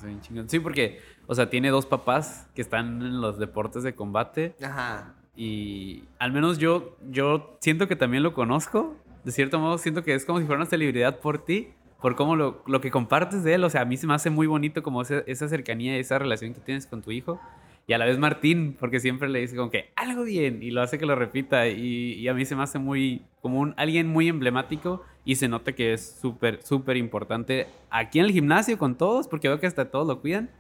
Sí, 0.49 0.59
porque, 0.59 0.99
o 1.29 1.35
sea, 1.37 1.49
tiene 1.49 1.69
dos 1.69 1.87
papás 1.87 2.49
que 2.57 2.61
están 2.61 3.03
en 3.03 3.21
los 3.21 3.39
deportes 3.39 3.85
de 3.85 3.95
combate 3.95 4.57
Ajá. 4.61 5.15
y 5.37 6.03
al 6.19 6.33
menos 6.33 6.59
yo, 6.59 6.97
yo 7.09 7.57
siento 7.61 7.87
que 7.87 7.95
también 7.95 8.25
lo 8.25 8.35
conozco. 8.35 8.97
De 9.23 9.31
cierto 9.31 9.61
modo, 9.61 9.79
siento 9.79 10.03
que 10.03 10.13
es 10.13 10.25
como 10.25 10.41
si 10.41 10.47
fuera 10.47 10.61
una 10.61 10.69
celebridad 10.69 11.21
por 11.21 11.39
ti, 11.39 11.69
por 12.01 12.17
cómo 12.17 12.35
lo, 12.35 12.65
lo 12.67 12.81
que 12.81 12.91
compartes 12.91 13.45
de 13.45 13.55
él. 13.55 13.63
O 13.63 13.71
sea, 13.71 13.83
a 13.83 13.85
mí 13.85 13.97
se 13.97 14.09
me 14.09 14.15
hace 14.15 14.31
muy 14.31 14.49
bonito 14.49 14.83
como 14.83 15.03
esa, 15.03 15.21
esa 15.29 15.49
cercanía, 15.49 15.97
esa 15.99 16.19
relación 16.19 16.53
que 16.53 16.59
tienes 16.59 16.89
con 16.89 17.01
tu 17.01 17.13
hijo. 17.13 17.41
Y 17.87 17.93
a 17.93 17.99
la 17.99 18.07
vez 18.07 18.19
Martín, 18.19 18.77
porque 18.79 18.99
siempre 18.99 19.29
le 19.29 19.41
dice 19.41 19.57
como 19.57 19.71
que 19.71 19.91
algo 19.95 20.25
bien 20.25 20.63
y 20.63 20.71
lo 20.71 20.81
hace 20.81 20.99
que 20.99 21.05
lo 21.05 21.15
repita. 21.17 21.67
Y, 21.69 22.15
y 22.15 22.29
a 22.29 22.35
mí 22.35 22.45
se 22.47 22.57
me 22.57 22.63
hace 22.63 22.79
muy, 22.79 23.27
como 23.43 23.61
un, 23.61 23.75
alguien 23.77 24.07
muy 24.09 24.29
emblemático 24.29 25.03
y 25.25 25.37
se 25.37 25.49
nota 25.49 25.75
que 25.75 25.93
es 25.93 26.17
súper, 26.21 26.63
súper 26.63 26.97
importante 26.97 27.67
aquí 27.91 28.21
en 28.21 28.27
el 28.27 28.33
gimnasio 28.33 28.79
con 28.79 28.97
todos, 28.97 29.29
porque 29.29 29.49
veo 29.49 29.61
que 29.61 29.67
hasta 29.67 29.91
todos 29.91 30.07
lo 30.07 30.21
cuidan. 30.21 30.51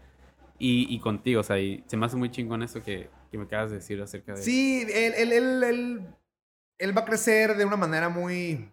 Y, 0.59 0.87
y 0.95 1.01
contigo, 1.01 1.41
o 1.41 1.43
sea, 1.43 1.59
y 1.59 1.83
se 1.87 1.97
me 1.97 2.07
hace 2.07 2.17
muy 2.17 2.31
chingón 2.31 2.63
eso 2.63 2.83
que, 2.83 3.11
que 3.31 3.39
me 3.39 3.45
acabas 3.45 3.71
de 3.71 3.77
decir 3.79 4.01
acerca 4.01 4.35
de... 4.35 4.43
Sí, 4.43 4.87
él, 4.89 5.13
él, 5.17 5.33
él, 5.33 6.07
él, 6.79 6.97
va 6.97 7.03
a 7.03 7.05
crecer 7.05 7.57
de 7.57 7.65
una 7.65 7.77
manera 7.77 8.09
muy... 8.09 8.73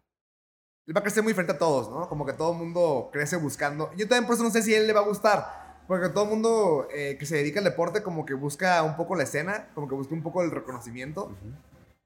Él 0.86 0.96
va 0.96 1.00
a 1.00 1.04
crecer 1.04 1.24
muy 1.24 1.32
diferente 1.32 1.54
a 1.54 1.58
todos, 1.58 1.90
¿no? 1.90 2.08
Como 2.08 2.26
que 2.26 2.34
todo 2.34 2.52
el 2.52 2.60
mundo 2.60 3.10
crece 3.12 3.36
buscando... 3.38 3.90
Yo 3.98 4.08
también 4.08 4.28
por 4.28 4.36
eso 4.36 4.44
no 4.44 4.52
sé 4.52 4.62
si 4.62 4.76
él 4.76 4.86
le 4.86 4.94
va 4.94 5.00
a 5.00 5.06
gustar. 5.06 5.61
Porque 5.92 6.08
todo 6.08 6.24
el 6.24 6.30
mundo 6.30 6.88
eh, 6.96 7.18
que 7.20 7.26
se 7.26 7.36
dedica 7.36 7.60
al 7.60 7.66
deporte 7.66 8.02
como 8.02 8.26
que 8.26 8.34
busca 8.34 8.82
un 8.82 8.96
poco 8.96 9.14
la 9.14 9.24
escena, 9.24 9.68
como 9.76 9.90
que 9.90 9.96
busca 9.96 10.14
un 10.14 10.24
poco 10.24 10.42
el 10.42 10.50
reconocimiento. 10.50 11.26
Ujú. 11.26 11.52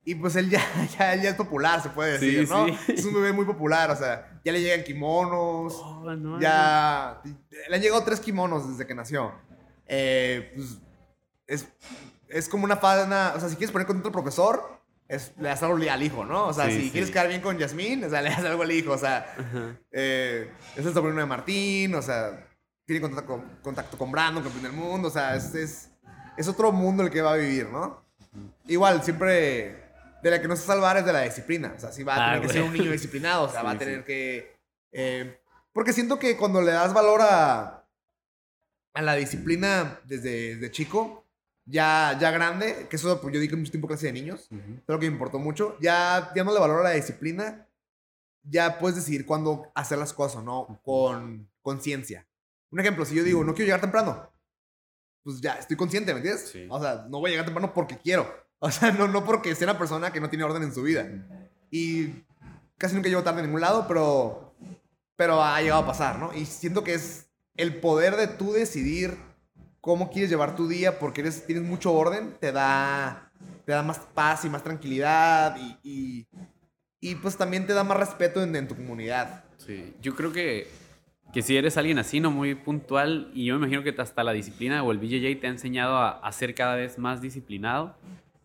Y 0.03 0.15
pues 0.15 0.35
él 0.37 0.49
ya, 0.49 0.59
ya, 0.97 1.13
ya 1.13 1.29
es 1.29 1.35
popular, 1.35 1.83
se 1.83 1.89
puede 1.89 2.13
decir, 2.13 2.47
Sí, 2.47 2.51
¿no? 2.51 2.65
sí. 2.65 2.93
Es 2.93 3.05
un 3.05 3.13
bebé 3.13 3.31
muy 3.31 3.45
popular, 3.45 3.91
o 3.91 3.95
sea, 3.95 4.39
ya 4.43 4.51
le 4.51 4.61
llegan 4.63 4.83
kimonos, 4.83 5.75
Oh, 5.83 6.03
no, 6.15 6.41
ya... 6.41 7.21
Le 7.69 7.75
han 7.75 7.79
llegado 7.83 8.03
tres 8.03 8.19
kimonos 8.19 8.67
desde 8.67 8.87
que 8.87 8.95
nació. 8.95 9.33
Eh, 9.85 10.51
pues, 10.55 10.79
es, 11.45 11.67
es 12.27 12.49
como 12.49 12.63
una 12.63 12.77
fana, 12.77 13.33
o 13.35 13.39
sea, 13.39 13.49
si 13.49 13.55
quieres 13.55 13.71
poner 13.71 13.85
con 13.85 13.99
otro 13.99 14.11
profesor, 14.11 14.79
es, 15.07 15.31
le 15.37 15.49
das 15.49 15.61
algo 15.61 15.75
al 15.91 16.01
hijo, 16.01 16.25
¿no? 16.25 16.47
O 16.47 16.53
sea, 16.53 16.65
Sí, 16.71 16.71
si 16.77 16.81
sí. 16.85 16.89
quieres 16.89 17.11
quedar 17.11 17.27
bien 17.27 17.41
con 17.41 17.59
Yasmín, 17.59 18.03
o 18.03 18.09
sea, 18.09 18.23
le 18.23 18.31
das 18.31 18.43
algo 18.45 18.63
al 18.63 18.71
hijo, 18.71 18.93
o 18.93 18.97
sea, 18.97 19.27
eh, 19.91 20.49
es 20.75 20.83
el 20.87 20.91
sobrino 20.91 21.19
de 21.19 21.27
Martín, 21.27 21.93
o 21.93 22.01
sea, 22.01 22.47
tiene 22.85 23.01
contacto 23.01 23.27
con, 23.33 23.41
contacto 23.61 23.97
con 23.97 24.11
Brandon, 24.11 24.43
campeón 24.43 24.63
del 24.63 24.71
mundo, 24.73 25.07
o 25.07 25.11
sea, 25.11 25.35
es, 25.35 25.53
es, 25.55 25.89
es 26.37 26.47
otro 26.47 26.71
mundo 26.71 27.03
el 27.03 27.09
que 27.09 27.21
va 27.21 27.33
a 27.33 27.37
vivir, 27.37 27.67
¿no? 27.69 28.03
Igual, 28.67 29.03
siempre 29.03 29.83
de 30.21 30.31
la 30.31 30.41
que 30.41 30.47
no 30.47 30.55
se 30.55 30.65
salvar 30.65 30.97
es 30.97 31.05
de 31.05 31.13
la 31.13 31.21
disciplina, 31.21 31.73
o 31.75 31.79
sea, 31.79 31.91
sí 31.91 32.03
va 32.03 32.15
a 32.15 32.17
Ah, 32.17 32.25
tener 32.27 32.41
que 32.41 32.47
güey. 32.47 32.57
ser 32.57 32.63
un 32.63 32.73
niño 32.73 32.91
disciplinado, 32.91 33.43
o 33.43 33.49
sea, 33.49 33.63
va 33.63 33.71
a 33.71 33.73
Sí, 33.73 33.79
tener 33.79 33.99
sí. 33.99 34.05
que... 34.05 34.55
eh, 34.91 35.39
porque 35.73 35.93
siento 35.93 36.17
que 36.19 36.37
cuando 36.37 36.61
le 36.61 36.71
das 36.71 36.93
valor 36.93 37.21
a, 37.21 37.85
a 38.93 39.01
la 39.01 39.15
disciplina 39.15 39.99
desde, 40.05 40.55
desde 40.55 40.71
chico, 40.71 41.25
ya, 41.65 42.17
ya 42.19 42.31
grande, 42.31 42.87
que 42.89 42.95
eso 42.95 43.19
pues, 43.19 43.33
yo 43.33 43.39
di 43.39 43.49
que 43.49 43.55
mucho 43.55 43.71
tiempo 43.71 43.87
clase 43.87 44.05
de 44.07 44.13
niños, 44.13 44.47
Ujú. 44.51 44.73
es 44.75 44.83
lo 44.87 44.99
que 44.99 45.07
me 45.07 45.13
importó 45.13 45.37
mucho. 45.39 45.77
Ya 45.81 46.31
dándole 46.35 46.59
valor 46.59 46.79
a 46.81 46.83
la 46.83 46.91
disciplina, 46.91 47.67
ya 48.43 48.77
puedes 48.79 48.95
decidir 48.95 49.25
cuándo 49.25 49.71
hacer 49.75 49.97
las 49.97 50.13
cosas, 50.13 50.43
¿no? 50.43 50.79
Con 50.83 51.49
conciencia. 51.61 52.25
Un 52.75 52.81
ejemplo, 52.81 53.05
si 53.05 53.15
yo 53.15 53.23
digo, 53.23 53.41
no 53.45 53.53
quiero 53.53 53.67
llegar 53.67 53.79
temprano, 53.79 54.29
pues 55.23 55.39
ya 55.39 55.53
estoy 55.53 55.77
consciente, 55.77 56.11
¿me 56.11 56.19
entiendes? 56.19 56.49
Sí. 56.49 56.67
O 56.69 56.77
sea, 56.77 57.05
no 57.09 57.19
voy 57.19 57.29
a 57.29 57.31
llegar 57.31 57.45
temprano 57.45 57.73
porque 57.73 57.97
quiero. 57.97 58.43
O 58.59 58.71
sea, 58.71 58.91
no, 58.91 59.07
no 59.07 59.25
porque 59.25 59.53
sea 59.53 59.69
una 59.69 59.77
persona 59.77 60.11
que 60.11 60.19
no 60.19 60.29
tiene 60.29 60.45
orden 60.45 60.63
en 60.63 60.73
su 60.73 60.81
vida. 60.81 61.07
Y 61.69 62.23
casi 62.77 62.95
nunca 62.95 63.09
llego 63.09 63.21
tarde 63.21 63.41
en 63.41 63.47
ningún 63.47 63.61
lado, 63.61 63.85
pero, 63.87 64.55
pero 65.15 65.43
ha 65.43 65.61
llegado 65.61 65.83
a 65.83 65.85
pasar, 65.85 66.17
¿no? 66.17 66.33
Y 66.33 66.45
siento 66.45 66.83
que 66.83 66.95
es 66.95 67.27
el 67.57 67.79
poder 67.79 68.15
de 68.15 68.27
tú 68.27 68.53
decidir 68.53 69.17
cómo 69.81 70.09
quieres 70.09 70.31
llevar 70.31 70.55
tu 70.55 70.67
día 70.67 70.99
porque 70.99 71.21
eres, 71.21 71.45
tienes 71.45 71.65
mucho 71.65 71.93
orden, 71.93 72.33
te 72.39 72.53
da, 72.53 73.29
te 73.65 73.73
da 73.73 73.83
más 73.83 73.99
paz 73.99 74.45
y 74.45 74.49
más 74.49 74.63
tranquilidad 74.63 75.57
y, 75.57 75.77
y, 75.83 76.27
y, 77.01 77.15
pues 77.15 77.35
también 77.35 77.67
te 77.67 77.73
da 77.73 77.83
más 77.83 77.97
respeto 77.97 78.41
en, 78.41 78.55
en 78.55 78.67
tu 78.67 78.75
comunidad. 78.75 79.43
Sí, 79.57 79.93
yo 80.01 80.15
creo 80.15 80.31
que, 80.31 80.67
que 81.35 81.41
si 81.41 81.55
eres 81.57 81.75
alguien 81.77 81.99
así, 81.99 82.19
no 82.21 82.31
muy 82.31 82.55
puntual, 82.55 83.29
y 83.33 83.43
yo 83.45 83.55
me 83.59 83.67
imagino 83.67 83.83
que 83.83 83.93
hasta 84.01 84.23
la 84.23 84.31
disciplina 84.31 84.81
o 84.83 84.91
el 84.93 84.97
BJJ 84.99 85.39
te 85.41 85.47
ha 85.47 85.49
enseñado 85.49 85.97
a, 85.97 86.11
a 86.11 86.31
ser 86.31 86.55
cada 86.55 86.75
vez 86.75 86.97
más 86.97 87.21
disciplinado. 87.21 87.93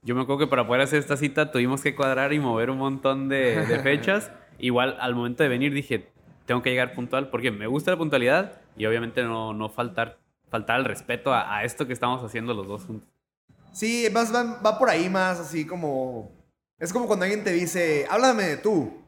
Yo 0.03 0.16
me 0.16 0.22
acuerdo 0.22 0.40
que 0.40 0.46
para 0.48 0.66
poder 0.66 0.83
hacer 0.83 0.98
esta 0.98 1.16
cita 1.16 1.53
tuvimos 1.53 1.83
que 1.83 1.94
cuadrar 1.94 2.33
y 2.33 2.40
mover 2.40 2.68
un 2.68 2.79
montón 2.79 3.29
de, 3.29 3.64
de 3.64 3.79
fechas. 3.83 4.33
Igual 4.59 4.96
al 5.00 5.14
momento 5.14 5.42
de 5.44 5.48
venir 5.48 5.72
dije, 5.72 6.09
tengo 6.46 6.62
que 6.62 6.70
llegar 6.70 6.94
puntual 6.94 7.31
porque 7.31 7.53
me 7.53 7.68
gusta 7.68 7.92
la 7.92 7.96
puntualidad 7.96 8.61
y 8.76 8.87
obviamente 8.87 9.22
no, 9.22 9.55
no 9.55 9.68
faltar, 9.68 10.18
faltar 10.50 10.81
el 10.81 10.85
respeto 10.85 11.33
a, 11.33 11.57
a 11.59 11.64
esto 11.64 11.87
que 11.87 11.92
estamos 11.92 12.24
haciendo 12.24 12.55
los 12.55 12.66
dos 12.66 12.85
juntos. 12.87 13.09
Sí, 13.72 14.09
vas- 14.12 14.35
va, 14.35 14.61
va 14.61 14.79
por 14.81 14.90
ahí 14.90 15.09
más 15.09 15.38
así 15.38 15.64
como... 15.64 16.33
Es 16.81 16.92
como 16.92 17.07
cuando 17.07 17.24
alguien 17.24 17.44
te 17.44 17.53
dice, 17.53 18.07
háblame 18.11 18.42
de 18.44 18.57
tú. 18.57 19.00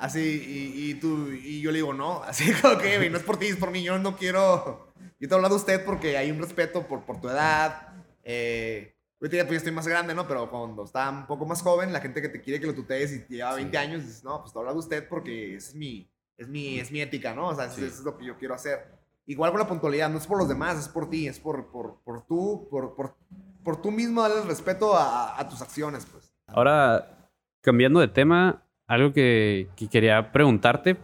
Así, 0.00 0.18
y, 0.18 0.90
y 0.90 0.94
tú, 0.94 1.30
y 1.30 1.60
yo 1.60 1.70
le 1.70 1.76
digo, 1.78 1.92
no, 1.92 2.22
así 2.24 2.50
como 2.54 2.78
que, 2.78 3.10
no 3.10 3.18
es 3.18 3.22
por 3.22 3.36
ti, 3.38 3.46
es 3.46 3.56
por 3.56 3.70
mí, 3.70 3.82
yo 3.82 3.98
no 3.98 4.16
quiero... 4.16 4.88
Yo 5.20 5.28
te 5.28 5.34
hablo 5.34 5.48
de 5.50 5.54
usted 5.54 5.84
porque 5.84 6.16
hay 6.16 6.30
un 6.30 6.38
respeto 6.40 6.86
por, 6.88 7.02
por 7.04 7.20
tu 7.20 7.28
edad. 7.28 7.88
Eh, 8.24 8.94
ahorita 9.20 9.36
ya, 9.36 9.46
pues, 9.46 9.58
estoy 9.58 9.72
más 9.72 9.86
grande, 9.86 10.14
¿no? 10.14 10.26
Pero 10.26 10.50
cuando 10.50 10.84
estaba 10.84 11.10
un 11.10 11.26
poco 11.26 11.44
más 11.44 11.60
joven, 11.60 11.92
la 11.92 12.00
gente 12.00 12.22
que 12.22 12.30
te 12.30 12.40
quiere 12.40 12.58
que 12.58 12.66
lo 12.66 12.74
tutees 12.74 13.12
y 13.12 13.26
lleva 13.34 13.54
20 13.54 13.70
Sí. 13.70 13.76
años, 13.84 14.02
dices, 14.02 14.24
no, 14.24 14.40
pues 14.40 14.54
te 14.54 14.58
hablo 14.58 14.72
de 14.72 14.78
usted 14.78 15.06
porque 15.08 15.56
es 15.56 15.74
mi, 15.74 16.10
es 16.38 16.48
mi, 16.48 16.80
es 16.80 16.90
mi 16.90 17.02
ética, 17.02 17.34
¿no? 17.34 17.48
O 17.48 17.54
sea, 17.54 17.66
eso- 17.66 17.76
Sí. 17.76 17.84
eso 17.84 17.96
es 17.98 18.04
lo 18.04 18.16
que 18.16 18.24
yo 18.24 18.38
quiero 18.38 18.54
hacer. 18.54 18.98
Igual 19.26 19.50
con 19.50 19.60
la 19.60 19.68
puntualidad, 19.68 20.08
no 20.08 20.16
es 20.16 20.26
por 20.26 20.38
los 20.38 20.48
demás, 20.48 20.78
es 20.78 20.88
por 20.88 21.10
ti, 21.10 21.28
es 21.28 21.38
por, 21.38 21.70
por, 21.70 22.00
por 22.02 22.22
tú, 22.26 22.66
por, 22.70 22.94
por, 22.96 23.14
por 23.62 23.82
tú 23.82 23.90
mismo 23.90 24.22
darle 24.22 24.40
el 24.40 24.48
respeto 24.48 24.96
a, 24.96 25.38
a 25.38 25.46
tus 25.48 25.60
acciones, 25.60 26.06
pues. 26.10 26.32
Ahora, 26.46 27.28
cambiando 27.60 28.00
de 28.00 28.08
tema, 28.08 28.66
algo 28.90 29.12
que, 29.12 29.68
que 29.76 29.88
quería 29.88 30.32
preguntarte. 30.32 30.96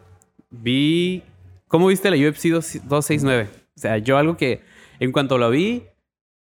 Vi. 0.51 1.23
¿Cómo 1.69 1.87
viste 1.87 2.11
la 2.11 2.17
UFC 2.17 2.47
2- 2.47 2.83
269? 2.83 3.49
O 3.77 3.79
sea, 3.79 3.99
yo 3.99 4.19
algo 4.19 4.37
que 4.37 4.61
en 4.99 5.13
cuanto 5.13 5.39
lo 5.39 5.51
vi, 5.51 5.85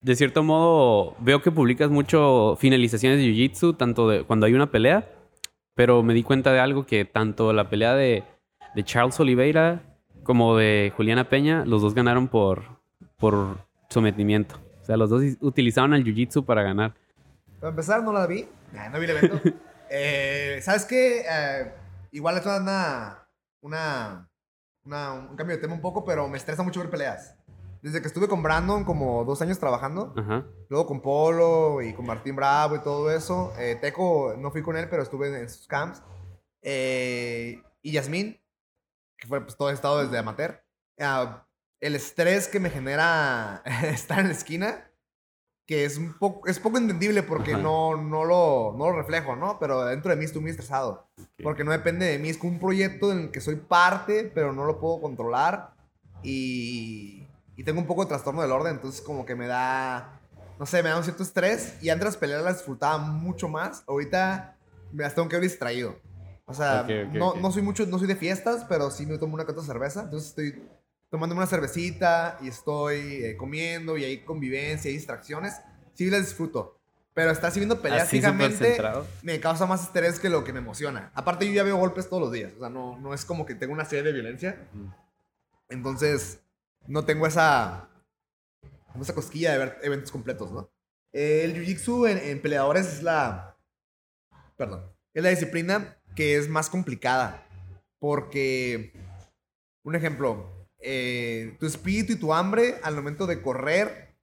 de 0.01 0.15
cierto 0.15 0.43
modo 0.43 1.15
veo 1.19 1.41
que 1.41 1.51
publicas 1.51 1.89
mucho 1.89 2.55
finalizaciones 2.59 3.19
de 3.19 3.25
Jiu-Jitsu, 3.25 3.77
tanto 3.77 4.07
de 4.09 4.23
cuando 4.23 4.45
hay 4.45 4.53
una 4.53 4.69
pelea, 4.69 5.09
pero 5.73 6.03
me 6.03 6.13
di 6.13 6.21
cuenta 6.21 6.53
de 6.53 6.59
algo 6.59 6.85
que 6.85 7.03
tanto 7.03 7.51
la 7.51 7.67
pelea 7.67 7.95
de, 7.95 8.23
de 8.75 8.83
Charles 8.83 9.19
Oliveira 9.19 9.81
como 10.23 10.55
de 10.55 10.93
Juliana 10.95 11.29
Peña, 11.29 11.65
los 11.65 11.81
dos 11.81 11.95
ganaron 11.95 12.27
por, 12.27 12.63
por 13.17 13.57
sometimiento. 13.89 14.59
O 14.81 14.85
sea, 14.85 14.97
los 14.97 15.09
dos 15.09 15.23
utilizaban 15.41 15.93
el 15.93 16.03
Jiu-Jitsu 16.03 16.45
para 16.45 16.61
ganar. 16.61 16.93
Para 17.59 17.71
empezar, 17.71 18.03
no 18.03 18.13
la 18.13 18.27
vi. 18.27 18.45
Nah, 18.71 18.89
no 18.89 18.99
vi 18.99 19.05
el 19.05 19.17
evento. 19.17 19.41
Eh, 19.95 20.59
¿Sabes 20.63 20.85
qué? 20.85 21.23
Eh, 21.29 21.71
igual 22.11 22.35
esto 22.37 22.51
es 22.53 22.59
una, 22.61 23.27
una, 23.61 24.27
una- 24.85 25.13
un 25.13 25.35
cambio 25.35 25.55
de 25.55 25.61
tema 25.61 25.75
un 25.75 25.81
poco, 25.81 26.03
pero 26.03 26.27
me 26.27 26.37
estresa 26.37 26.63
mucho 26.63 26.79
ver 26.79 26.89
peleas. 26.89 27.35
desde 27.83 28.01
que 28.01 28.07
estuve 28.07 28.27
con 28.29 28.41
Brandon 28.41 28.85
como 28.85 29.23
dos 29.25 29.41
años 29.41 29.59
trabajando. 29.59 30.13
Ajá. 30.17 30.45
Luego 30.69 30.87
con 30.87 31.01
Polo 31.01 31.81
y 31.81 31.93
con 31.93 32.05
Martín 32.05 32.35
Bravo 32.35 32.75
y 32.77 32.79
todo 32.81 33.11
eso. 33.11 33.53
Eh, 33.59 33.77
Teco, 33.79 34.35
no 34.37 34.51
fui 34.51 34.61
con 34.63 34.77
él, 34.77 34.87
pero 34.89 35.03
estuve 35.03 35.27
en 35.37 35.49
sus 35.49 35.67
camps. 35.67 36.01
Eh, 36.61 37.61
y 37.81 37.91
Yasmín, 37.91 38.41
que 39.17 39.27
fue 39.27 39.41
pues, 39.41 39.57
todo 39.57 39.69
estado 39.69 40.01
desde 40.01 40.17
amateur. 40.17 40.63
Ah, 40.99 41.45
el 41.81 41.95
estrés 41.95 42.47
que 42.47 42.59
me 42.61 42.69
genera 42.69 43.61
estar 43.83 44.19
en 44.19 44.27
la 44.27 44.33
esquina, 44.33 44.89
que 45.65 45.85
es 45.85 45.97
un 45.97 46.13
poco, 46.13 46.47
es 46.47 46.59
poco 46.59 46.77
entendible 46.77 47.23
porque 47.23 47.53
no, 47.53 47.95
no, 47.95 48.25
lo, 48.25 48.75
no 48.77 48.91
lo 48.91 48.97
reflejo, 48.97 49.35
¿no? 49.35 49.57
Pero 49.59 49.85
dentro 49.85 50.11
de 50.11 50.17
mí 50.17 50.25
estoy 50.25 50.41
muy 50.41 50.51
estresado. 50.51 51.07
Porque 51.41 51.63
no 51.63 51.71
depende 51.71 52.05
de 52.05 52.19
mí, 52.19 52.29
es 52.29 52.37
como 52.37 52.53
un 52.53 52.59
proyecto 52.59 53.11
en 53.11 53.19
el 53.19 53.31
que 53.31 53.39
soy 53.39 53.55
parte, 53.55 54.29
pero 54.33 54.51
no 54.51 54.65
lo 54.65 54.79
puedo 54.79 54.99
controlar. 55.01 55.73
Y, 56.21 57.27
y 57.55 57.63
tengo 57.63 57.79
un 57.79 57.87
poco 57.87 58.03
de 58.03 58.09
trastorno 58.09 58.41
del 58.41 58.51
orden, 58.51 58.75
entonces 58.75 59.01
como 59.01 59.25
que 59.25 59.35
me 59.35 59.47
da, 59.47 60.19
no 60.59 60.65
sé, 60.65 60.83
me 60.83 60.89
da 60.89 60.97
un 60.97 61.03
cierto 61.03 61.23
estrés. 61.23 61.81
Y 61.81 61.89
antes 61.89 62.05
las 62.05 62.17
peleas 62.17 62.43
las 62.43 62.57
disfrutaba 62.57 62.97
mucho 62.97 63.47
más. 63.47 63.83
Ahorita 63.87 64.57
me 64.91 65.03
las 65.03 65.15
tengo 65.15 65.29
que 65.29 65.37
ver 65.37 65.43
distraído. 65.43 65.95
O 66.45 66.53
sea, 66.53 66.81
Ok, 66.81 66.91
ok, 67.07 67.13
no, 67.15 67.35
no 67.35 67.51
soy 67.51 67.61
mucho, 67.61 67.85
no 67.85 67.97
soy 67.99 68.07
de 68.07 68.17
fiestas, 68.17 68.65
pero 68.67 68.91
sí 68.91 69.05
me 69.05 69.17
tomo 69.17 69.35
una 69.35 69.43
otra 69.43 69.63
cerveza. 69.63 70.03
Entonces 70.03 70.29
estoy 70.29 70.61
tomándome 71.13 71.41
una 71.41 71.47
cervecita 71.47 72.39
y 72.41 72.47
estoy 72.47 73.23
eh, 73.23 73.37
comiendo 73.37 73.99
y 73.99 74.03
hay 74.03 74.23
convivencia, 74.23 74.89
hay 74.89 74.95
distracciones. 74.95 75.61
Sí 75.93 76.09
las 76.09 76.21
disfruto. 76.21 76.79
Pero 77.13 77.29
estar 77.29 77.53
viendo 77.53 77.79
peleas 77.79 78.07
Así 78.07 78.17
fijamente 78.17 78.81
me 79.21 79.39
causa 79.39 79.67
más 79.67 79.83
estrés 79.83 80.19
que 80.19 80.27
lo 80.27 80.43
que 80.43 80.51
me 80.53 80.57
emociona. 80.57 81.11
Aparte, 81.13 81.45
yo 81.45 81.53
ya 81.53 81.61
veo 81.61 81.77
golpes 81.77 82.09
todos 82.09 82.19
los 82.19 82.31
días. 82.31 82.53
O 82.57 82.61
sea, 82.61 82.69
no, 82.69 82.97
no 82.99 83.13
es 83.13 83.25
como 83.25 83.45
que 83.45 83.53
tengo 83.53 83.73
una 83.73 83.85
serie 83.85 84.01
de 84.01 84.11
violencia. 84.11 84.67
Entonces, 85.69 86.39
no 86.87 87.05
tengo 87.05 87.27
esa, 87.27 87.89
como 88.91 89.03
esa 89.03 89.13
cosquilla 89.13 89.51
de 89.51 89.59
ver 89.59 89.77
eventos 89.83 90.11
completos, 90.11 90.51
¿no? 90.51 90.71
El 91.11 91.53
jiu-jitsu 91.53 92.09
en, 92.09 92.17
en 92.17 92.41
peleadores 92.41 92.87
es 92.87 93.03
la, 93.03 93.55
perdón, 94.57 94.91
es 95.13 95.21
la 95.21 95.29
disciplina 95.29 95.95
que 96.15 96.37
es 96.37 96.49
más 96.49 96.71
complicada. 96.71 97.45
Porque, 97.99 98.93
un 99.83 99.93
ejemplo, 99.95 100.52
eh, 100.85 101.55
tu 101.59 101.65
espíritu 101.65 102.13
y 102.13 102.15
tu 102.17 102.33
hambre 102.33 102.75
al 102.83 102.95
momento 102.95 103.25
de 103.25 103.41
correr 103.41 104.13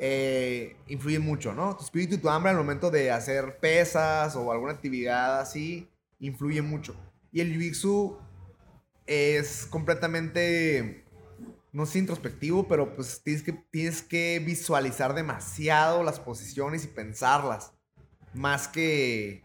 eh, 0.00 0.76
influyen 0.88 1.22
mucho, 1.22 1.54
¿no? 1.54 1.76
Tu 1.76 1.84
espíritu 1.84 2.16
y 2.16 2.18
tu 2.18 2.28
hambre 2.28 2.50
al 2.50 2.56
momento 2.56 2.90
de 2.90 3.12
hacer 3.12 3.58
pesas 3.58 4.34
o 4.34 4.50
alguna 4.50 4.72
actividad 4.72 5.40
así 5.40 5.88
influyen 6.18 6.68
mucho. 6.68 6.96
Y 7.30 7.40
el 7.40 7.54
jiu-jitsu 7.54 8.18
es 9.06 9.66
completamente, 9.66 11.04
no 11.72 11.86
sé, 11.86 12.00
introspectivo, 12.00 12.66
pero 12.66 12.94
pues 12.94 13.22
tienes 13.22 13.42
que, 13.42 13.52
tienes 13.52 14.02
que 14.02 14.42
visualizar 14.44 15.14
demasiado 15.14 16.02
las 16.02 16.18
posiciones 16.18 16.84
y 16.84 16.88
pensarlas, 16.88 17.72
más 18.34 18.68
que, 18.68 19.42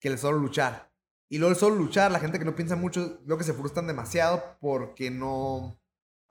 que 0.00 0.08
el 0.08 0.18
solo 0.18 0.38
luchar. 0.38 0.90
Y 1.28 1.38
luego 1.38 1.52
el 1.52 1.58
solo 1.58 1.76
luchar, 1.76 2.10
la 2.10 2.20
gente 2.20 2.38
que 2.38 2.44
no 2.44 2.56
piensa 2.56 2.76
mucho, 2.76 3.20
lo 3.24 3.38
que 3.38 3.44
se 3.44 3.54
frustran 3.54 3.86
demasiado 3.86 4.56
porque 4.60 5.10
no... 5.10 5.78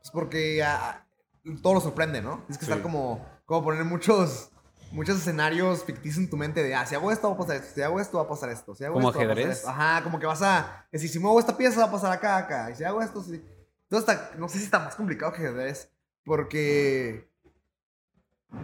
Es 0.03 0.11
porque 0.11 0.63
ah, 0.63 1.05
todo 1.61 1.75
lo 1.75 1.81
sorprende, 1.81 2.21
¿no? 2.21 2.37
Tienes 2.39 2.57
que 2.57 2.65
Sí. 2.65 2.71
estar 2.71 2.81
como, 2.81 3.25
como 3.45 3.63
poner 3.63 3.83
muchos, 3.85 4.51
muchos 4.91 5.17
escenarios 5.19 5.83
ficticios 5.83 6.17
en 6.17 6.29
tu 6.29 6.37
mente 6.37 6.63
de, 6.63 6.75
ah, 6.75 6.85
si 6.85 6.95
hago 6.95 7.11
esto 7.11 7.29
va 7.29 7.35
a 7.35 7.37
pasar 7.37 7.55
esto, 7.57 7.73
si 7.75 7.81
hago 7.81 7.99
esto 7.99 8.17
va 8.17 8.23
a 8.23 8.27
pasar 8.27 8.49
esto, 8.49 8.75
si 8.75 8.83
hago 8.83 8.95
¿Como 8.95 9.09
esto 9.09 9.19
va 9.19 9.25
a 9.25 9.27
pasar 9.27 9.37
ajedrez? 9.43 9.57
esto. 9.59 9.69
Ajá, 9.69 10.03
como 10.03 10.19
que 10.19 10.25
vas 10.25 10.41
a 10.41 10.85
decir, 10.91 11.09
si 11.09 11.19
muevo 11.19 11.39
esta 11.39 11.55
pieza 11.57 11.81
va 11.81 11.87
a 11.87 11.91
pasar 11.91 12.11
acá, 12.11 12.37
acá, 12.37 12.71
y 12.71 12.75
si 12.75 12.83
hago 12.83 13.01
esto, 13.01 13.21
sí. 13.23 13.43
Entonces, 13.89 14.09
hasta- 14.09 14.35
no 14.37 14.47
sé 14.49 14.57
si 14.59 14.63
está 14.65 14.79
más 14.79 14.95
complicado 14.95 15.31
que 15.33 15.39
ajedrez, 15.43 15.89
porque... 16.25 17.29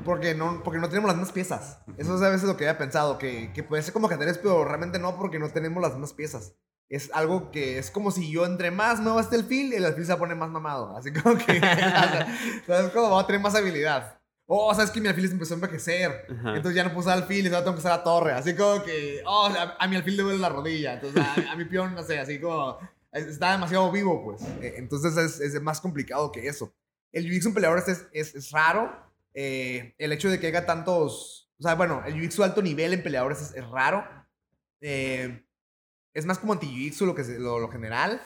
Porque 0.03 0.35
no, 0.35 0.63
porque 0.63 0.79
no 0.79 0.89
tenemos 0.89 1.07
las 1.07 1.15
mismas 1.15 1.31
piezas. 1.33 1.79
Eso 1.97 2.15
es 2.15 2.21
a 2.21 2.27
veces 2.29 2.45
lo 2.47 2.57
que 2.57 2.67
había 2.67 2.77
pensado, 2.77 3.17
que, 3.17 3.53
que 3.53 3.63
puede 3.63 3.81
ser 3.83 3.93
como 3.93 4.07
ajedrez, 4.07 4.37
pero 4.37 4.65
realmente 4.65 4.99
no, 4.99 5.17
porque 5.17 5.39
no 5.39 5.49
tenemos 5.49 5.81
las 5.81 5.91
mismas 5.93 6.11
piezas. 6.13 6.53
Es 6.89 7.09
algo 7.13 7.51
que 7.51 7.77
es 7.79 7.91
como 7.91 8.11
si 8.11 8.31
yo 8.31 8.45
entre 8.45 8.71
más 8.71 8.99
muevo 9.01 9.19
este 9.19 9.35
alfil, 9.35 9.73
el 9.73 9.83
alfil 9.85 10.05
se 10.05 10.15
poner 10.15 10.37
más 10.37 10.49
mamado. 10.49 10.95
Así 10.95 11.11
como 11.11 11.37
que, 11.37 11.59
¿sabes? 12.65 12.91
Como 12.93 13.11
va 13.11 13.21
a 13.21 13.27
tener 13.27 13.41
más 13.41 13.55
habilidad. 13.55 14.19
Oh, 14.45 14.73
sabes 14.73 14.91
que 14.91 15.01
mi 15.01 15.09
alfil 15.09 15.27
se 15.27 15.33
empezó 15.33 15.53
a 15.53 15.57
envejecer. 15.57 16.25
Ajá. 16.31 16.55
Entonces 16.55 16.75
ya 16.75 16.83
no 16.85 16.89
puedo 16.91 17.01
usar 17.01 17.17
alfil 17.17 17.43
y 17.45 17.47
ahora 17.49 17.63
tengo 17.65 17.73
que 17.75 17.79
usar 17.81 17.97
la 17.97 18.03
torre. 18.03 18.31
Así 18.31 18.55
como 18.55 18.81
que, 18.83 19.21
oh, 19.25 19.47
a, 19.47 19.75
a 19.77 19.87
mi 19.89 19.97
alfil 19.97 20.15
le 20.15 20.23
duele 20.23 20.39
la 20.39 20.47
rodilla. 20.47 20.93
Entonces 20.93 21.21
a, 21.21 21.51
a 21.51 21.55
mi 21.57 21.65
peón, 21.65 21.93
no 21.93 22.03
sé, 22.03 22.17
así 22.19 22.39
como, 22.39 22.77
es- 23.11 23.25
está 23.27 23.51
demasiado 23.51 23.91
vivo, 23.91 24.23
pues. 24.23 24.41
Eh, 24.61 24.75
Entonces 24.77 25.17
es, 25.17 25.41
es 25.53 25.61
más 25.61 25.81
complicado 25.81 26.31
que 26.31 26.47
eso. 26.47 26.73
El 27.11 27.25
jiu-jitsu 27.25 27.47
en 27.47 27.53
peleadores 27.55 27.87
es, 27.89 28.07
es, 28.13 28.33
es 28.35 28.51
raro. 28.51 28.89
Eh, 29.33 29.93
el 29.97 30.13
hecho 30.13 30.29
de 30.29 30.39
que 30.39 30.47
haya 30.47 30.65
tantos, 30.65 31.49
o 31.59 31.63
sea, 31.63 31.75
bueno, 31.75 32.01
el 32.05 32.13
jiu-jitsu 32.15 32.43
alto 32.45 32.61
nivel 32.61 32.93
en 32.93 33.03
peleadores 33.03 33.41
es, 33.41 33.53
es 33.53 33.67
raro. 33.67 34.05
Eh, 34.79 35.43
es 36.17 36.25
más 36.25 36.39
como 36.39 36.53
anti-jiu-jitsu 36.53 37.05
lo, 37.05 37.15
que 37.15 37.23
se- 37.23 37.39
lo, 37.39 37.59
lo 37.59 37.69
general. 37.69 38.21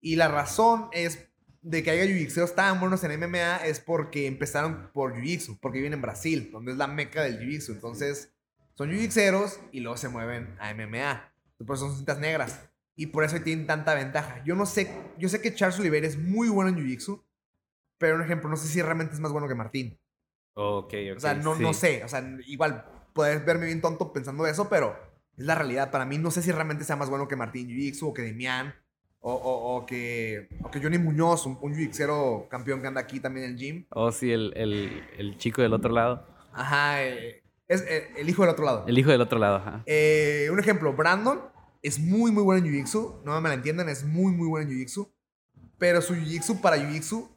Y 0.00 0.16
la 0.16 0.28
razón 0.28 0.88
es 0.92 1.28
de 1.60 1.82
que 1.82 1.90
haya 1.90 2.04
jiu-jitseros 2.04 2.54
tan 2.54 2.80
buenos 2.80 3.02
en 3.04 3.12
MMA 3.12 3.58
es 3.66 3.80
porque 3.80 4.26
empezaron 4.26 4.90
por 4.92 5.14
jiu-jitsu, 5.14 5.58
porque 5.60 5.78
viven 5.78 5.92
en 5.92 6.02
Brasil, 6.02 6.50
donde 6.52 6.72
es 6.72 6.78
la 6.78 6.86
meca 6.86 7.22
del 7.22 7.38
jiu-jitsu. 7.40 7.72
Entonces, 7.72 8.32
son 8.74 8.90
jiu-jitseros 8.90 9.58
y 9.72 9.80
luego 9.80 9.96
se 9.96 10.08
mueven 10.08 10.56
a 10.60 10.70
MMA. 10.74 11.32
Por 11.66 11.76
eso 11.76 11.86
son 11.88 11.96
cintas 11.96 12.18
negras. 12.18 12.60
Y 12.96 13.06
por 13.06 13.24
eso 13.24 13.40
tienen 13.40 13.66
tanta 13.66 13.94
ventaja. 13.94 14.42
Yo 14.44 14.54
no 14.54 14.66
sé, 14.66 14.90
yo 15.18 15.28
sé 15.28 15.40
que 15.40 15.54
Charles 15.54 15.78
Oliveira 15.80 16.06
es 16.06 16.18
muy 16.18 16.48
bueno 16.48 16.70
en 16.70 16.76
jiu-jitsu, 16.76 17.22
pero 17.98 18.16
un 18.16 18.22
ejemplo, 18.22 18.48
no 18.50 18.56
sé 18.56 18.68
si 18.68 18.82
realmente 18.82 19.14
es 19.14 19.20
más 19.20 19.32
bueno 19.32 19.48
que 19.48 19.54
Martín. 19.54 19.98
Ok, 20.54 20.92
ok. 21.12 21.16
O 21.16 21.20
sea, 21.20 21.34
no, 21.34 21.56
sí. 21.56 21.62
no 21.62 21.72
sé. 21.74 22.04
O 22.04 22.08
sea, 22.08 22.22
igual 22.46 22.84
puedes 23.14 23.44
verme 23.44 23.66
bien 23.66 23.80
tonto 23.80 24.12
pensando 24.12 24.46
eso, 24.46 24.68
pero 24.68 24.96
es 25.42 25.46
la 25.46 25.54
realidad. 25.54 25.90
Para 25.90 26.04
mí, 26.04 26.18
no 26.18 26.30
sé 26.30 26.42
si 26.42 26.50
realmente 26.52 26.84
sea 26.84 26.96
más 26.96 27.10
bueno 27.10 27.28
que 27.28 27.36
Martín 27.36 27.68
Jiu-Jitsu 27.68 28.08
o 28.08 28.14
que 28.14 28.22
Demian 28.22 28.74
o, 29.20 29.32
o, 29.32 29.76
o 29.76 29.86
que, 29.86 30.48
o 30.62 30.70
que 30.70 30.80
Johnny 30.80 30.98
Muñoz, 30.98 31.46
un, 31.46 31.56
un 31.60 31.74
jiu-jitsu 31.74 32.48
campeón 32.48 32.80
que 32.80 32.88
anda 32.88 33.00
aquí 33.00 33.20
también 33.20 33.46
en 33.46 33.52
el 33.52 33.56
gym. 33.56 33.86
Oh, 33.90 34.10
sí, 34.10 34.32
el, 34.32 34.52
el, 34.56 35.02
el 35.16 35.38
chico 35.38 35.62
del 35.62 35.72
otro 35.72 35.92
lado. 35.92 36.26
Ajá, 36.52 37.04
eh, 37.04 37.42
es 37.68 37.82
eh, 37.82 38.10
el 38.16 38.28
hijo 38.28 38.42
del 38.42 38.50
otro 38.50 38.64
lado. 38.64 38.84
El 38.86 38.98
hijo 38.98 39.10
del 39.10 39.20
otro 39.20 39.38
lado, 39.38 39.56
ajá. 39.56 39.82
Eh, 39.86 40.48
un 40.52 40.58
ejemplo, 40.58 40.92
Brandon 40.92 41.40
es 41.82 42.00
muy, 42.00 42.32
muy 42.32 42.42
bueno 42.42 42.66
en 42.66 42.72
Jiu-Jitsu. 42.72 43.22
No 43.24 43.40
me 43.40 43.48
la 43.48 43.54
entiendan, 43.54 43.88
es 43.88 44.04
muy, 44.04 44.32
muy 44.32 44.48
bueno 44.48 44.68
en 44.68 44.76
Jiu-Jitsu. 44.76 45.08
Pero 45.78 46.02
su 46.02 46.14
Jiu-Jitsu 46.14 46.60
para 46.60 46.76
Jiu-Jitsu 46.76 47.28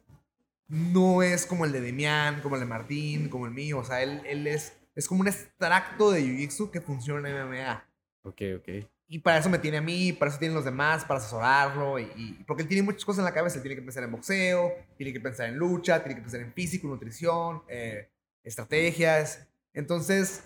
no 0.68 1.22
es 1.22 1.46
como 1.46 1.64
el 1.64 1.72
de 1.72 1.80
Demian, 1.80 2.40
como 2.40 2.56
el 2.56 2.60
de 2.60 2.66
Martín, 2.66 3.28
como 3.28 3.46
el 3.46 3.52
mío. 3.52 3.78
O 3.78 3.84
sea, 3.84 4.02
él, 4.02 4.22
él 4.26 4.48
es, 4.48 4.76
es 4.96 5.06
como 5.06 5.20
un 5.20 5.28
extracto 5.28 6.10
de 6.10 6.22
Jiu-Jitsu 6.22 6.70
que 6.72 6.80
funciona 6.80 7.30
en 7.30 7.46
MMA. 7.46 7.85
Ok, 8.26 8.42
ok. 8.58 8.68
Y 9.08 9.20
para 9.20 9.38
eso 9.38 9.48
me 9.48 9.58
tiene 9.60 9.76
a 9.76 9.80
mí, 9.82 10.12
para 10.12 10.30
eso 10.30 10.38
tienen 10.40 10.56
los 10.56 10.64
demás, 10.64 11.04
para 11.04 11.20
asesorarlo. 11.20 11.98
Y, 11.98 12.10
y- 12.16 12.44
porque 12.44 12.62
él 12.64 12.68
tiene 12.68 12.82
muchas 12.82 13.04
cosas 13.04 13.20
en 13.20 13.24
la 13.26 13.32
cabeza. 13.34 13.56
Él 13.56 13.62
tiene 13.62 13.76
que 13.76 13.82
pensar 13.82 14.02
en 14.02 14.10
boxeo, 14.10 14.72
tiene 14.96 15.12
que 15.12 15.20
pensar 15.20 15.48
en 15.48 15.56
lucha, 15.56 16.00
tiene 16.02 16.16
que 16.16 16.22
pensar 16.22 16.40
en 16.40 16.52
físico, 16.52 16.88
nutrición, 16.88 17.62
eh, 17.68 18.10
estrategias. 18.42 19.46
Entonces, 19.72 20.42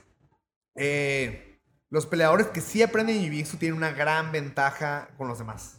eh, 0.74 1.58
los 1.88 2.04
peleadores 2.06 2.48
que 2.48 2.60
sí 2.60 2.82
aprenden 2.82 3.16
Jiu-Jitsu 3.22 3.58
tienen 3.58 3.78
una 3.78 3.92
gran 3.92 4.30
ventaja 4.30 5.08
con 5.16 5.26
los 5.26 5.38
demás. 5.38 5.78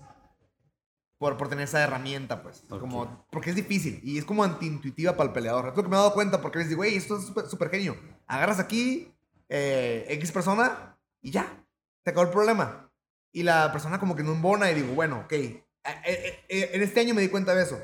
Por, 1.19 1.37
por 1.37 1.49
tener 1.49 1.65
esa 1.65 1.83
herramienta, 1.83 2.41
pues. 2.41 2.63
Como, 2.67 3.27
porque 3.29 3.51
es 3.51 3.55
difícil 3.55 3.99
y 4.03 4.17
es 4.17 4.25
como 4.25 4.43
antiintuitiva 4.43 5.15
para 5.15 5.27
el 5.27 5.33
peleador. 5.33 5.67
Es 5.69 5.77
lo 5.77 5.83
que 5.83 5.89
me 5.89 5.95
he 5.95 5.99
dado 5.99 6.13
cuenta 6.15 6.41
porque 6.41 6.57
les 6.57 6.69
digo, 6.69 6.79
güey, 6.79 6.95
esto 6.95 7.17
es 7.19 7.25
súper- 7.27 7.45
súper 7.45 7.69
genio. 7.69 7.95
Agarras 8.25 8.59
aquí 8.59 9.13
eh, 9.47 10.03
X 10.09 10.31
persona 10.31 10.97
y 11.21 11.29
ya, 11.29 11.60
se 12.03 12.09
acabó 12.09 12.25
el 12.25 12.31
problema. 12.31 12.91
Y 13.31 13.43
la 13.43 13.71
persona 13.71 13.99
como 13.99 14.15
que 14.15 14.23
no 14.23 14.33
embona 14.33 14.69
y 14.71 14.75
digo, 14.75 14.93
bueno, 14.93 15.21
ok. 15.25 15.33
Eh, 15.33 16.39
En 16.49 16.81
este 16.81 16.99
año 16.99 17.13
me 17.13 17.21
di 17.21 17.29
cuenta 17.29 17.55
de 17.55 17.63
eso. 17.63 17.81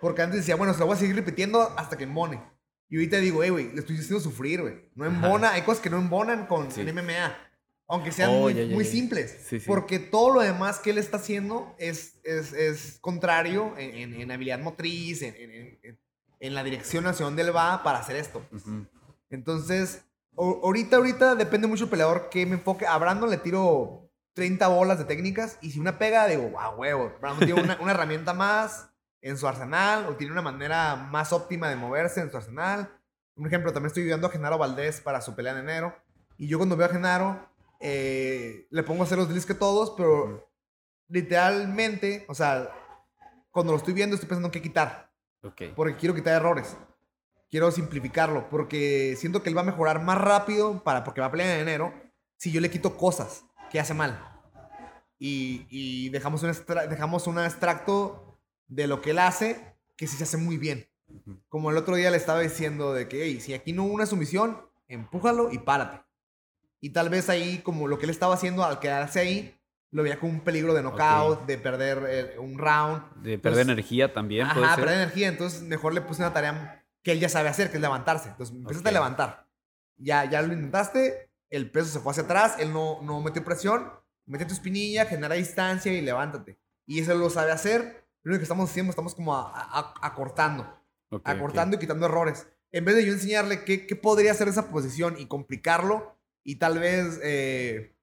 Porque 0.00 0.22
antes 0.22 0.40
decía, 0.40 0.56
bueno, 0.56 0.72
se 0.74 0.80
lo 0.80 0.86
voy 0.86 0.96
a 0.96 0.98
seguir 0.98 1.16
repitiendo 1.16 1.60
hasta 1.78 1.96
que 1.96 2.04
embone. 2.04 2.40
Y 2.88 2.96
ahorita 2.96 3.18
digo, 3.18 3.42
hey, 3.42 3.50
güey, 3.50 3.72
le 3.72 3.80
estoy 3.80 3.96
haciendo 3.96 4.20
sufrir, 4.20 4.60
güey. 4.62 4.90
No 4.94 5.06
embona, 5.06 5.52
hay 5.52 5.62
cosas 5.62 5.82
que 5.82 5.90
no 5.90 5.96
embonan 5.98 6.46
con 6.46 6.70
Sí. 6.70 6.82
en 6.82 6.88
MMA. 6.94 7.36
Aunque 7.88 8.10
sean 8.12 8.30
Oh, 8.30 8.40
muy, 8.40 8.54
ya, 8.54 8.64
ya, 8.64 8.74
muy 8.74 8.84
ya. 8.84 8.90
simples. 8.90 9.38
Sí, 9.48 9.60
sí. 9.60 9.66
Porque 9.66 9.98
todo 10.00 10.34
lo 10.34 10.40
demás 10.40 10.80
que 10.80 10.90
él 10.90 10.98
está 10.98 11.18
haciendo 11.18 11.74
es, 11.78 12.18
es, 12.24 12.52
es 12.52 12.98
contrario 13.00 13.74
en, 13.78 13.94
en- 14.14 14.20
en 14.20 14.30
habilidad 14.32 14.58
motriz, 14.58 15.22
en, 15.22 15.34
en- 15.36 15.78
en- 15.82 15.98
en 16.40 16.54
la 16.54 16.64
dirección 16.64 17.06
hacia 17.06 17.24
donde 17.24 17.42
él 17.42 17.54
va 17.54 17.82
para 17.84 18.00
hacer 18.00 18.16
esto. 18.16 18.44
Ujú. 18.52 18.86
Entonces, 19.30 20.04
o- 20.36 20.60
ahorita, 20.64 20.96
ahorita 20.96 21.34
depende 21.34 21.66
mucho 21.66 21.84
el 21.84 21.90
peleador 21.90 22.28
que 22.30 22.46
me 22.46 22.54
enfoque. 22.54 22.86
A 22.86 22.96
Brandon 22.98 23.28
le 23.30 23.38
tiro 23.38 24.08
30 24.34 24.68
bolas 24.68 24.98
de 24.98 25.04
técnicas 25.04 25.58
y 25.62 25.70
si 25.72 25.80
una 25.80 25.98
pega, 25.98 26.26
digo, 26.26 26.50
wow, 26.50 26.74
huevo. 26.78 27.12
Brandon 27.20 27.44
tiene 27.46 27.60
una, 27.62 27.78
una 27.80 27.90
herramienta 27.92 28.32
más 28.34 28.90
en 29.22 29.36
su 29.38 29.48
arsenal 29.48 30.06
o 30.06 30.14
tiene 30.14 30.32
una 30.32 30.42
manera 30.42 30.94
más 30.94 31.32
óptima 31.32 31.68
de 31.68 31.76
moverse 31.76 32.20
en 32.20 32.30
su 32.30 32.36
arsenal. 32.36 32.88
Un 33.34 33.46
ejemplo, 33.46 33.72
también 33.72 33.88
estoy 33.88 34.04
ayudando 34.04 34.28
a 34.28 34.30
Genaro 34.30 34.56
Valdés 34.58 35.00
para 35.00 35.20
su 35.20 35.34
pelea 35.34 35.52
en 35.52 35.58
enero. 35.58 35.94
Y 36.38 36.46
yo 36.48 36.58
cuando 36.58 36.76
veo 36.76 36.86
a 36.86 36.90
Genaro, 36.90 37.48
eh, 37.80 38.66
le 38.70 38.82
pongo 38.82 39.02
a 39.02 39.06
hacer 39.06 39.18
los 39.18 39.28
drills 39.28 39.46
que 39.46 39.54
todos, 39.54 39.92
pero 39.96 40.48
literalmente, 41.08 42.24
o 42.28 42.34
sea, 42.34 42.70
cuando 43.50 43.72
lo 43.72 43.78
estoy 43.78 43.94
viendo 43.94 44.14
estoy 44.14 44.28
pensando 44.28 44.48
en 44.48 44.52
qué 44.52 44.62
quitar. 44.62 45.10
Ok. 45.42 45.62
Porque 45.74 45.96
quiero 45.96 46.14
quitar 46.14 46.34
errores. 46.34 46.76
Quiero 47.50 47.70
simplificarlo. 47.70 48.48
Porque 48.48 49.14
siento 49.18 49.42
que 49.42 49.48
él 49.50 49.56
va 49.56 49.62
a 49.62 49.64
mejorar 49.64 50.02
más 50.02 50.18
rápido 50.18 50.82
para, 50.82 51.04
porque 51.04 51.20
va 51.20 51.28
a 51.28 51.30
pelear 51.30 51.50
en 51.56 51.60
enero 51.60 51.92
si 52.36 52.52
yo 52.52 52.60
le 52.60 52.70
quito 52.70 52.96
cosas 52.96 53.44
que 53.70 53.80
hace 53.80 53.94
mal. 53.94 54.32
Y, 55.18 55.66
y 55.70 56.08
dejamos, 56.10 56.42
un 56.42 56.50
extra- 56.50 56.86
dejamos 56.86 57.26
un 57.26 57.38
extracto 57.38 58.38
de 58.68 58.86
lo 58.86 59.00
que 59.00 59.10
él 59.12 59.18
hace 59.18 59.74
que 59.96 60.06
sí 60.06 60.16
se 60.16 60.24
hace 60.24 60.36
muy 60.36 60.58
bien. 60.58 60.88
Como 61.48 61.70
el 61.70 61.76
otro 61.78 61.96
día 61.96 62.10
le 62.10 62.16
estaba 62.16 62.40
diciendo 62.40 62.92
de 62.92 63.08
que, 63.08 63.24
hey, 63.24 63.40
si 63.40 63.54
aquí 63.54 63.72
no 63.72 63.84
hubo 63.84 63.94
una 63.94 64.06
sumisión, 64.06 64.60
empújalo 64.88 65.50
y 65.52 65.58
párate. 65.58 66.02
Y 66.80 66.90
tal 66.90 67.08
vez 67.08 67.30
ahí, 67.30 67.58
como 67.58 67.88
lo 67.88 67.98
que 67.98 68.04
él 68.04 68.10
estaba 68.10 68.34
haciendo 68.34 68.62
al 68.64 68.78
quedarse 68.80 69.20
ahí, 69.20 69.58
lo 69.90 70.02
veía 70.02 70.18
como 70.20 70.32
un 70.32 70.40
peligro 70.40 70.74
de 70.74 70.82
knockout, 70.82 71.46
de 71.46 71.56
perder 71.56 72.04
eh, 72.08 72.38
un 72.38 72.58
round. 72.58 73.02
De 73.22 73.38
perder 73.38 73.60
Entonces, 73.60 73.68
energía 73.68 74.12
también. 74.12 74.46
puede 74.52 74.66
Ajá, 74.66 74.74
ser. 74.74 74.84
perder 74.84 75.00
energía. 75.02 75.28
Entonces, 75.28 75.62
mejor 75.62 75.94
le 75.94 76.02
puse 76.02 76.20
una 76.22 76.34
tarea 76.34 76.84
que 77.06 77.12
él 77.12 77.20
ya 77.20 77.28
sabe 77.28 77.48
hacer, 77.48 77.70
que 77.70 77.76
es 77.76 77.80
levantarse. 77.80 78.30
Entonces, 78.30 78.52
empezaste 78.56 78.88
Ok. 78.88 78.90
a 78.90 78.98
levantar. 78.98 79.46
Ya, 79.96 80.24
ya 80.24 80.42
lo 80.42 80.52
intentaste, 80.52 81.30
el 81.50 81.70
peso 81.70 81.86
se 81.86 82.00
fue 82.00 82.10
hacia 82.10 82.24
atrás, 82.24 82.56
él 82.58 82.72
no, 82.72 83.00
no 83.02 83.20
metió 83.20 83.44
presión, 83.44 83.92
mete 84.24 84.44
tu 84.44 84.54
espinilla, 84.54 85.06
genera 85.06 85.36
distancia 85.36 85.92
y 85.92 86.00
levántate. 86.00 86.58
Y 86.84 86.98
eso 86.98 87.14
lo 87.14 87.30
sabe 87.30 87.52
hacer. 87.52 88.04
Lo 88.24 88.30
único 88.30 88.40
que 88.40 88.42
estamos 88.42 88.68
haciendo, 88.68 88.90
estamos 88.90 89.14
como 89.14 89.36
a- 89.36 89.52
a- 89.54 89.94
acortando, 90.02 90.66
acortando 91.22 91.76
y 91.76 91.78
quitando 91.78 92.06
errores. 92.06 92.48
En 92.72 92.84
vez 92.84 92.96
de 92.96 93.06
yo 93.06 93.12
enseñarle 93.12 93.62
qué, 93.64 93.86
qué 93.86 93.94
podría 93.94 94.32
hacer 94.32 94.48
esa 94.48 94.68
posición 94.68 95.14
y 95.16 95.26
complicarlo 95.26 96.18
y 96.42 96.56
tal 96.56 96.80
vez 96.80 97.20
eh, 97.22 97.94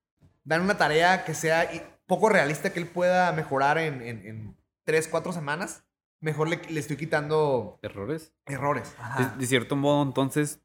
dar 0.46 0.62
una 0.62 0.78
tarea 0.78 1.26
que 1.26 1.34
sea 1.34 1.70
poco 2.08 2.30
realista 2.30 2.72
que 2.72 2.80
él 2.80 2.88
pueda 2.88 3.34
mejorar 3.34 3.78
en, 3.80 4.02
en, 4.02 4.26
en 4.26 4.58
tres, 4.86 5.10
cuatro 5.10 5.34
semanas, 5.34 5.84
mejor 6.24 6.48
le, 6.50 6.60
le 6.70 6.80
estoy 6.80 6.98
quitando 6.98 7.78
¿Errores? 7.82 8.34
errores. 8.46 8.96
De, 9.18 9.38
de 9.40 9.46
cierto 9.46 9.76
modo, 9.76 10.02
entonces, 10.04 10.60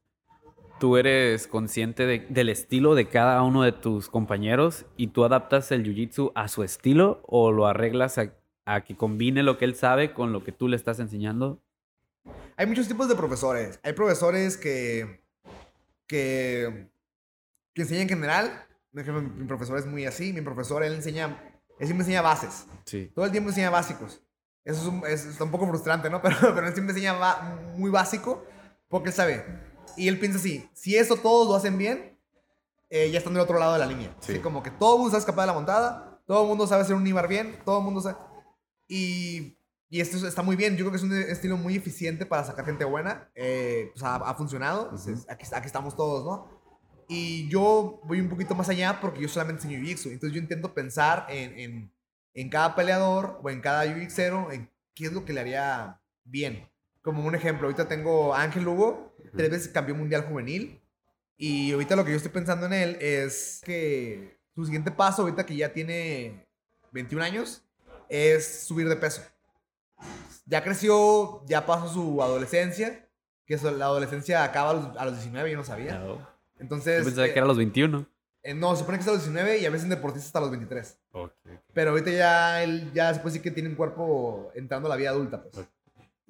tú 0.81 0.97
eres 0.97 1.47
consciente 1.49 2.07
de- 2.07 2.27
del 2.29 2.49
estilo 2.49 2.95
de 2.95 3.09
cada 3.09 3.43
uno 3.43 3.63
de 3.63 3.73
tus 3.73 4.09
compañeros 4.09 4.87
y 4.97 5.09
tú 5.09 5.25
adaptas 5.25 5.71
el 5.73 5.83
jiu-jitsu 5.85 6.33
a 6.35 6.49
su 6.49 6.63
estilo 6.63 7.21
o 7.27 7.51
lo 7.53 7.67
arreglas 7.67 8.17
a, 8.19 8.33
a 8.65 8.85
que 8.85 8.97
combine 8.97 9.43
lo 9.43 9.59
que 9.59 9.65
él 9.65 9.75
sabe 9.75 10.15
con 10.15 10.33
lo 10.33 10.45
que 10.45 10.53
tú 10.53 10.69
le 10.69 10.77
estás 10.77 11.01
enseñando. 11.01 11.61
Hay 12.57 12.67
muchos 12.67 12.87
tipos 12.89 13.09
de 13.09 13.17
profesores. 13.17 13.81
Hay 13.83 13.93
profesores 13.95 14.57
que, 14.57 15.23
que, 16.07 16.89
que 17.75 17.83
enseñan 17.83 18.03
en 18.03 18.09
general. 18.09 18.65
Mi 18.93 19.45
profesor 19.47 19.79
es 19.79 19.87
muy 19.87 20.07
así. 20.07 20.33
Mi 20.33 20.41
profesor, 20.41 20.83
él 20.83 20.93
enseña, 20.95 21.41
él 21.79 21.87
siempre 21.87 22.03
enseña 22.05 22.23
bases. 22.23 22.67
Sí. 22.85 23.11
Todo 23.15 23.25
el 23.25 23.31
tiempo 23.33 23.51
enseña 23.51 23.71
básicos. 23.71 24.23
Eso 24.69 24.83
es 24.83 24.87
un, 24.89 25.03
es- 25.07 25.25
está 25.27 25.45
un 25.45 25.51
poco 25.51 25.67
frustrante, 25.67 26.11
¿no? 26.11 26.21
Pero, 26.23 26.37
pero 26.55 26.67
él 26.67 26.75
siempre 26.75 26.93
enseña 26.95 27.15
ba- 27.15 27.59
muy 27.77 27.91
básico 27.91 28.45
porque 28.89 29.09
él 29.09 29.15
sabe. 29.15 29.45
Y 29.97 30.09
él 30.09 30.19
piensa 30.21 30.39
así, 30.39 30.69
si 30.75 30.97
eso 30.97 31.17
todos 31.17 31.49
lo 31.49 31.55
hacen 31.55 31.79
bien, 31.79 32.19
eh, 32.91 33.11
ya 33.11 33.19
están 33.19 33.33
del 33.35 33.43
otro 33.43 33.59
lado 33.59 33.73
de 33.73 33.79
la 33.79 33.87
línea. 33.87 34.15
Sí. 34.21 34.33
Así 34.33 34.41
como 34.41 34.63
que 34.63 34.71
todo 34.71 34.95
el 34.95 34.99
mundo 35.01 35.11
sabe 35.11 35.21
escapar 35.21 35.43
de 35.43 35.47
la 35.49 35.53
montada, 35.55 36.21
todo 36.27 36.43
el 36.43 36.49
mundo 36.49 36.67
sabe 36.67 36.83
hacer 36.83 36.95
un 36.95 37.07
Ibar 37.07 37.27
bien, 37.29 37.59
todo 37.65 37.79
el 37.79 37.85
mundo 37.85 38.01
sabe... 38.01 38.17
Y, 38.87 39.59
y 39.91 40.01
esto 40.01 40.27
está 40.27 40.43
muy 40.43 40.57
bien. 40.57 40.77
Yo 40.77 40.85
creo 40.85 40.91
que 40.93 40.97
es 40.99 41.03
un 41.03 41.13
estilo 41.15 41.57
muy 41.57 41.77
eficiente 41.77 42.27
para 42.27 42.45
sacar 42.45 42.65
gente 42.65 42.85
buena. 42.85 43.31
Eh, 43.35 43.91
pues 43.93 44.03
ha, 44.05 44.17
ha 44.17 44.35
funcionado. 44.35 44.91
Pues 44.91 45.07
es- 45.07 45.27
aquí, 45.29 45.47
aquí 45.53 45.67
estamos 45.67 45.97
todos, 45.97 46.25
¿no? 46.25 46.59
Y 47.09 47.49
yo 47.49 48.01
voy 48.05 48.21
un 48.21 48.29
poquito 48.29 48.55
más 48.55 48.69
allá 48.69 49.01
porque 49.01 49.21
yo 49.21 49.29
solamente 49.29 49.63
enseño 49.65 49.83
jiu-jitsu. 49.83 50.11
Entonces 50.13 50.33
yo 50.35 50.41
intento 50.41 50.75
pensar 50.75 51.27
en, 51.31 51.59
en, 51.59 51.93
en 52.41 52.49
cada 52.51 52.75
peleador 52.75 53.41
o 53.43 53.51
en 53.51 53.61
cada 53.61 53.85
jiu-jitsu 53.87 54.53
en 54.53 54.71
qué 54.95 55.07
es 55.07 55.13
lo 55.13 55.25
que 55.25 55.33
le 55.33 55.41
haría 55.41 56.01
bien. 56.25 56.69
Como 57.03 57.25
un 57.27 57.35
ejemplo, 57.35 57.67
ahorita 57.67 57.89
tengo 57.89 58.35
a 58.35 58.43
Ángel 58.43 58.65
Lugo, 58.65 59.15
tres 59.37 59.51
veces 59.51 59.69
campeón 59.69 59.99
mundial 59.99 60.23
juvenil. 60.29 60.81
Y 61.37 61.73
ahorita 61.73 61.97
lo 61.97 62.05
que 62.05 62.11
yo 62.11 62.17
estoy 62.17 62.33
pensando 62.33 62.67
en 62.67 62.73
él 62.73 62.97
es 63.01 63.61
que 63.65 64.39
su 64.55 64.65
siguiente 64.65 64.91
paso, 64.91 65.23
ahorita 65.23 65.47
que 65.47 65.57
ya 65.57 65.73
tiene 65.73 66.47
21 66.93 67.23
años, 67.25 67.63
es 68.09 68.65
subir 68.67 68.89
de 68.89 68.97
peso. 68.97 69.23
Ya 70.47 70.63
creció, 70.63 71.45
ya 71.47 71.67
pasó 71.67 71.89
su 71.93 72.23
adolescencia, 72.23 73.09
que 73.47 73.55
eso- 73.55 73.71
la 73.71 73.87
adolescencia 73.87 74.45
acaba 74.45 74.71
a 74.71 74.75
los, 74.75 74.97
a 74.97 75.05
los 75.05 75.15
19, 75.15 75.51
yo 75.51 75.57
no 75.59 75.65
sabía. 75.65 76.01
Yo 76.05 76.19
Entonces, 76.59 77.05
pensaba 77.05 77.27
eh, 77.27 77.33
que 77.33 77.39
era 77.39 77.45
a 77.45 77.49
los 77.49 77.57
21. 77.59 78.07
eh, 78.43 78.55
no, 78.55 78.73
se 78.75 78.81
supone 78.81 78.99
que 78.99 79.03
es 79.03 79.09
a 79.09 79.13
los 79.13 79.21
19 79.25 79.59
y 79.59 79.67
a 79.67 79.71
veces 79.71 79.85
en 79.85 79.91
deportistas 79.91 80.27
hasta 80.29 80.41
los 80.41 80.51
23. 80.51 80.99
Ok. 81.25 81.33
Pero 81.73 81.91
ahorita 81.91 82.11
ya 82.11 82.63
él 82.63 82.91
ya 82.95 83.13
se 83.15 83.21
puede 83.21 83.35
decir 83.35 83.43
que 83.43 83.51
tiene 83.51 83.69
un 83.69 83.75
cuerpo 83.77 84.51
entrando 84.55 84.87
a 84.87 84.91
la 84.91 84.97
vida 84.97 85.11
adulta, 85.11 85.43
pues. 85.43 85.59
Ok. 85.59 85.67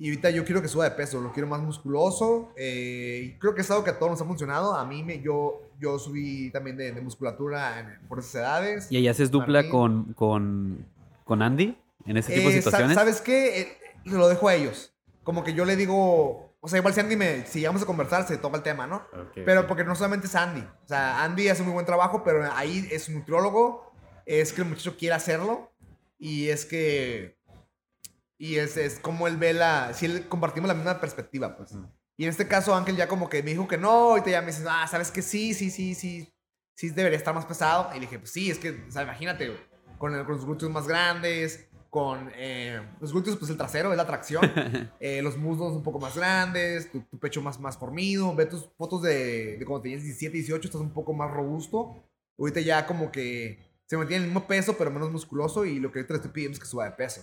Y 0.01 0.11
ahorita 0.11 0.31
yo 0.31 0.45
quiero 0.45 0.63
que 0.63 0.69
suba 0.69 0.85
de 0.85 0.93
peso, 0.93 1.21
lo 1.21 1.33
quiero 1.33 1.49
más 1.49 1.61
musculoso. 1.61 2.53
eh, 2.57 3.21
y 3.35 3.39
creo 3.39 3.55
que 3.57 3.63
es 3.63 3.71
algo 3.71 3.83
que 3.83 3.91
a 3.91 3.99
todos 3.99 4.13
nos 4.13 4.21
ha 4.21 4.25
funcionado. 4.25 4.75
A 4.77 4.85
mí 4.85 5.03
me, 5.03 5.21
yo, 5.21 5.61
yo 5.81 5.99
subí 5.99 6.51
también 6.53 6.77
de, 6.77 6.93
de 6.93 7.01
musculatura 7.01 7.81
en- 7.81 7.99
por 8.09 8.21
esas 8.21 8.37
edades. 8.37 8.93
¿Y 8.93 8.97
ahí 8.97 9.09
haces 9.09 9.31
dupla 9.33 9.69
con, 9.69 10.13
con, 10.15 10.87
con 11.25 11.43
Andy 11.43 11.77
en 12.07 12.17
ese 12.17 12.33
tipo 12.33 12.49
de 12.49 12.59
Eh, 12.59 12.63
sa- 12.63 12.71
situaciones? 12.71 12.95
¿Sabes 12.95 13.21
qué? 13.21 13.61
Eh, 13.61 13.79
lo 14.05 14.29
dejo 14.29 14.47
a 14.49 14.55
ellos. 14.55 14.93
Como 15.25 15.43
que 15.43 15.53
yo 15.55 15.65
le 15.65 15.75
digo, 15.75 16.53
o 16.61 16.69
sea, 16.69 16.79
igual 16.79 16.95
si 16.95 17.01
Andy 17.01 17.17
me, 17.17 17.45
si 17.47 17.59
llegamos 17.59 17.83
a 17.83 17.87
conversar, 17.87 18.27
se 18.29 18.39
toca 18.39 18.57
el 18.59 18.63
tema, 18.63 18.87
¿no? 18.87 18.97
Ok, 19.13 19.33
Pero 19.45 19.63
ok. 19.63 19.67
porque 19.67 19.83
no 19.85 19.97
solamente 19.97 20.29
es 20.29 20.35
Andy. 20.37 20.61
O 20.61 20.89
sea, 20.89 21.25
Andy 21.25 21.49
hace 21.49 21.65
muy 21.65 21.73
buen 21.73 21.85
trabajo, 21.85 22.23
pero 22.23 22.49
ahí 22.55 22.87
es 22.93 23.09
un 23.09 23.17
nutriólogo. 23.17 23.88
Es 24.29 24.53
que 24.53 24.61
el 24.61 24.69
muchacho 24.69 24.97
quiere 24.97 25.15
hacerlo. 25.15 25.73
Y 26.19 26.49
es 26.49 26.65
que. 26.67 27.39
Y 28.37 28.57
es, 28.57 28.77
es 28.77 28.99
como 29.01 29.27
él 29.27 29.37
ve 29.37 29.53
la. 29.55 29.93
Si 29.95 30.07
él 30.07 30.29
compartimos 30.29 30.69
la 30.69 30.75
misma 30.75 31.01
perspectiva, 31.01 31.57
pues. 31.57 31.73
Ujú. 31.73 31.87
Y 32.17 32.25
en 32.25 32.31
este 32.31 32.47
caso, 32.49 32.75
Ángel 32.75 32.97
ya 32.97 33.09
como 33.09 33.29
que 33.29 33.43
me 33.43 33.51
dijo 33.53 33.67
que 33.67 33.79
no. 33.79 34.19
Y 34.19 34.23
te 34.23 34.31
ya 34.33 34.41
me 34.43 34.49
dice, 34.49 34.65
ah, 34.69 34.87
¿sabes 34.89 35.11
que 35.11 35.23
Sí, 35.23 35.55
sí, 35.55 35.71
sí, 35.71 35.95
sí. 35.95 36.33
Sí, 36.77 36.91
debería 36.91 37.17
estar 37.19 37.35
más 37.35 37.47
pesado. 37.47 37.91
Y 37.93 37.95
le 37.95 38.01
dije, 38.03 38.19
pues 38.19 38.31
sí, 38.33 38.51
es 38.51 38.59
que, 38.59 38.71
o 38.89 38.91
sea, 38.91 39.03
imagínate, 39.03 39.49
güey, 39.49 39.59
con, 39.99 40.15
el- 40.15 40.25
con 40.25 40.35
los 40.37 40.45
glúteos 40.45 40.71
más 40.71 40.87
grandes. 40.87 41.65
Con 41.91 42.31
eh, 42.35 42.83
los 43.01 43.13
glúteos, 43.13 43.37
pues 43.39 43.51
el 43.51 43.57
trasero 43.57 43.91
es 43.93 43.97
la 43.97 44.07
tracción. 44.07 44.43
eh, 45.01 45.23
los 45.23 45.39
muslos 45.39 45.73
un 45.73 45.83
poco 45.83 45.99
más 45.99 46.15
grandes, 46.17 46.93
tu, 46.93 47.01
tu 47.01 47.19
pecho 47.19 47.41
más, 47.41 47.59
más 47.59 47.79
formido. 47.79 48.35
Ve 48.37 48.45
tus 48.45 48.69
fotos 48.77 49.01
de, 49.03 49.57
de 49.57 49.65
cuando 49.65 49.83
tenías 49.85 50.03
17, 50.03 50.37
18, 50.37 50.69
estás 50.69 50.83
un 50.83 50.93
poco 50.93 51.15
más 51.15 51.31
robusto. 51.31 52.05
Ahorita 52.39 52.61
ya 52.61 52.87
como 52.87 53.11
que 53.11 53.68
se 53.89 53.97
mantiene 53.97 54.25
el 54.25 54.31
mismo 54.31 54.47
peso, 54.47 54.77
pero 54.77 54.91
menos 54.91 55.11
musculoso. 55.11 55.65
Y 55.65 55.81
lo 55.81 55.91
que 55.91 56.01
ahorita 56.01 56.15
le 56.15 56.19
estoy 56.19 56.33
pidiendo 56.33 56.55
es 56.55 56.61
que 56.61 56.67
suba 56.67 56.85
de 56.85 56.93
peso. 56.93 57.23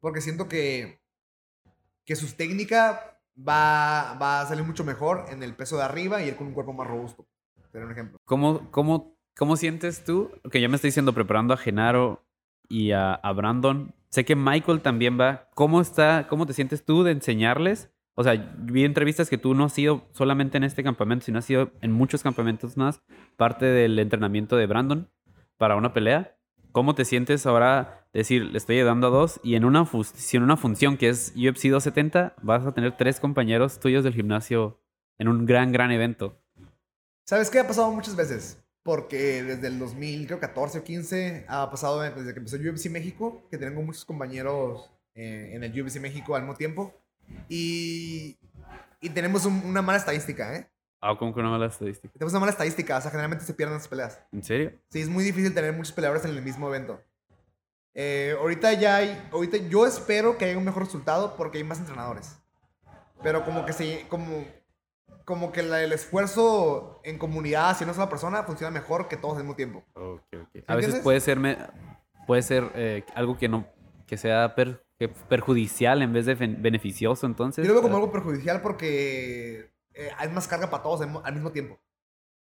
Porque 0.00 0.20
siento 0.20 0.48
que, 0.48 1.00
que 2.04 2.16
su 2.16 2.34
técnica 2.34 3.20
va, 3.38 4.18
va 4.20 4.40
a 4.40 4.46
salir 4.46 4.64
mucho 4.64 4.84
mejor 4.84 5.26
en 5.30 5.42
el 5.44 5.54
peso 5.54 5.76
de 5.76 5.84
arriba 5.84 6.20
y 6.20 6.28
él 6.28 6.36
con 6.36 6.48
un 6.48 6.54
cuerpo 6.54 6.72
más 6.72 6.88
robusto. 6.88 7.24
Sería 7.70 7.86
un 7.86 7.92
ejemplo. 7.92 8.18
¿Cómo, 8.24 8.68
cómo, 8.72 9.16
¿Cómo 9.36 9.56
sientes 9.56 10.04
tú? 10.04 10.32
Que 10.50 10.60
ya 10.60 10.68
me 10.68 10.74
estoy 10.74 10.88
diciendo 10.88 11.12
preparando 11.12 11.54
a 11.54 11.56
Genaro 11.56 12.26
y 12.68 12.90
a, 12.90 13.14
a 13.14 13.32
Brandon. 13.32 13.94
Sé 14.08 14.24
que 14.24 14.34
Michael 14.34 14.82
también 14.82 15.18
va. 15.18 15.48
¿Cómo 15.54 15.80
está? 15.80 16.26
¿Cómo 16.28 16.46
te 16.46 16.52
sientes 16.52 16.84
tú 16.84 17.04
de 17.04 17.12
enseñarles? 17.12 17.90
O 18.14 18.24
sea, 18.24 18.34
vi 18.58 18.84
entrevistas 18.84 19.30
que 19.30 19.38
tú 19.38 19.54
no 19.54 19.66
has 19.66 19.72
sido 19.72 20.08
solamente 20.12 20.58
en 20.58 20.64
este 20.64 20.82
campamento, 20.82 21.24
sino 21.24 21.38
has 21.38 21.44
sido 21.44 21.70
en 21.80 21.92
muchos 21.92 22.24
campamentos 22.24 22.76
más, 22.76 23.02
parte 23.36 23.66
del 23.66 23.98
entrenamiento 23.98 24.56
de 24.56 24.66
Brandon 24.66 25.08
para 25.62 25.76
una 25.76 25.92
pelea. 25.92 26.36
¿Cómo 26.72 26.96
te 26.96 27.04
sientes 27.04 27.46
ahora 27.46 28.08
decir, 28.12 28.46
le 28.46 28.58
estoy 28.58 28.78
ayudando 28.78 29.06
a 29.06 29.10
dos 29.10 29.38
y 29.44 29.54
en 29.54 29.64
una, 29.64 29.88
si 30.12 30.36
en 30.36 30.42
una 30.42 30.56
función 30.56 30.96
que 30.96 31.08
es 31.08 31.28
UFC 31.36 31.68
270 31.70 32.34
vas 32.42 32.66
a 32.66 32.72
tener 32.74 32.96
tres 32.96 33.20
compañeros 33.20 33.78
tuyos 33.78 34.02
del 34.02 34.12
gimnasio 34.12 34.80
en 35.18 35.28
un 35.28 35.46
gran, 35.46 35.70
gran 35.70 35.92
evento? 35.92 36.36
¿Sabes 37.28 37.48
qué 37.48 37.60
ha 37.60 37.68
pasado 37.68 37.92
muchas 37.92 38.16
veces? 38.16 38.58
Porque 38.82 39.44
desde 39.44 39.68
el 39.68 39.78
2014 39.78 40.80
o 40.80 40.82
15 40.82 41.44
ha 41.46 41.70
pasado 41.70 42.00
desde 42.00 42.32
que 42.32 42.40
empezó 42.40 42.56
UFC 42.56 42.90
México, 42.90 43.46
que 43.48 43.56
tengo 43.56 43.82
muchos 43.82 44.04
compañeros 44.04 44.90
eh, 45.14 45.52
en 45.52 45.62
el 45.62 45.80
UFC 45.80 46.00
México 46.00 46.34
al 46.34 46.42
mismo 46.42 46.56
tiempo. 46.56 46.92
Y, 47.48 48.36
y 49.00 49.10
tenemos 49.10 49.46
un- 49.46 49.62
una 49.64 49.80
mala 49.80 49.98
estadística, 49.98 50.56
¿eh? 50.56 50.66
Ah, 51.04 51.16
como 51.18 51.34
que 51.34 51.40
una 51.40 51.50
mala 51.50 51.66
estadística. 51.66 52.12
Tenemos 52.14 52.32
una 52.32 52.40
mala 52.40 52.52
estadística, 52.52 52.96
o 52.96 53.00
sea, 53.00 53.10
generalmente 53.10 53.44
se 53.44 53.52
pierden 53.54 53.76
las 53.76 53.88
peleas. 53.88 54.20
¿En 54.30 54.42
serio? 54.44 54.72
Sí, 54.90 55.00
es 55.00 55.08
muy 55.08 55.24
difícil 55.24 55.52
tener 55.52 55.72
muchos 55.72 55.92
peleadores 55.92 56.24
en 56.24 56.30
el 56.30 56.42
mismo 56.42 56.68
evento. 56.68 57.00
Eh, 57.94 58.36
ahorita 58.38 58.72
ya 58.74 58.96
hay, 58.96 59.28
ahorita 59.32 59.56
yo 59.68 59.84
espero 59.86 60.38
que 60.38 60.44
haya 60.46 60.56
un 60.56 60.64
mejor 60.64 60.84
resultado 60.84 61.34
porque 61.36 61.58
hay 61.58 61.64
más 61.64 61.78
entrenadores. 61.80 62.38
Pero 63.22 63.44
como 63.44 63.66
que 63.66 63.72
se, 63.72 64.06
como, 64.08 64.44
como 65.24 65.52
que 65.52 65.62
la- 65.62 65.82
el 65.82 65.92
esfuerzo 65.92 67.00
en 67.04 67.18
comunidad 67.18 67.70
hacia 67.70 67.84
una 67.84 67.94
sola 67.94 68.08
persona 68.08 68.44
funciona 68.44 68.70
mejor 68.70 69.08
que 69.08 69.16
todos 69.16 69.34
al 69.36 69.42
mismo 69.42 69.56
tiempo. 69.56 69.84
A 70.68 70.76
veces 70.76 71.00
puede 71.00 71.20
ser, 71.20 71.38
me- 71.40 71.58
puede 72.28 72.42
ser 72.42 72.70
eh, 72.76 73.04
algo 73.14 73.36
que 73.36 73.48
no 73.48 73.66
que 74.06 74.16
sea 74.16 74.54
per- 74.54 74.84
que 74.98 75.08
perjudicial 75.08 76.00
en 76.02 76.12
vez 76.12 76.26
de 76.26 76.34
beneficioso, 76.34 77.26
entonces. 77.26 77.64
Yo 77.66 77.68
lo 77.72 77.74
veo 77.80 77.82
como 77.82 77.96
algo 77.96 78.12
perjudicial 78.12 78.60
porque 78.62 79.71
eh, 79.94 80.10
hay 80.18 80.28
más 80.28 80.46
carga 80.48 80.70
para 80.70 80.82
todos 80.82 81.00
al, 81.00 81.10
mo- 81.10 81.22
al 81.24 81.34
mismo 81.34 81.52
tiempo. 81.52 81.78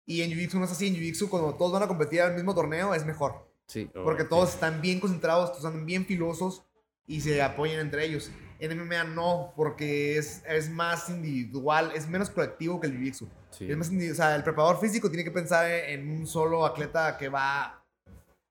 Y 0.07 0.23
en 0.23 0.31
Jiu-Jitsu 0.31 0.55
no 0.59 0.65
es 0.65 0.73
así. 0.73 0.87
En 0.89 0.95
Jiu-Jitsu, 0.95 1.29
cuando 1.29 1.55
todos 1.55 1.73
van 1.73 1.83
a 1.83 1.89
competir 1.89 2.21
al 2.23 2.35
mismo 2.35 2.55
torneo, 2.55 2.95
es 2.95 3.05
mejor. 3.07 3.49
Sí. 3.67 3.91
Porque 3.95 4.25
todos 4.25 4.51
están 4.55 4.81
bien 4.83 5.01
concentrados, 5.01 5.53
todos 5.53 5.65
están 5.65 5.87
bien 5.87 6.05
filosos. 6.07 6.63
y 7.07 7.21
se 7.21 7.43
apoyen 7.43 7.81
entre 7.81 8.05
ellos. 8.07 8.31
En 8.61 8.79
MMA 8.79 9.05
no, 9.05 9.53
porque 9.57 10.17
es, 10.17 10.43
es 10.49 10.71
más 10.71 11.11
individual, 11.11 11.93
es 11.95 12.09
menos 12.09 12.31
colectivo 12.31 12.81
que 12.81 12.87
el 12.87 12.99
jiu-jitsu. 12.99 13.29
Sí. 13.51 13.71
Es 13.71 13.77
más 13.77 13.89
o 13.91 14.15
sea, 14.15 14.35
el 14.37 14.43
preparador 14.43 14.81
físico 14.81 15.09
tiene 15.11 15.23
que 15.25 15.31
pensar 15.31 15.71
en 15.71 16.11
un 16.11 16.27
solo 16.27 16.65
atleta 16.65 17.17
que 17.19 17.29
va... 17.29 17.83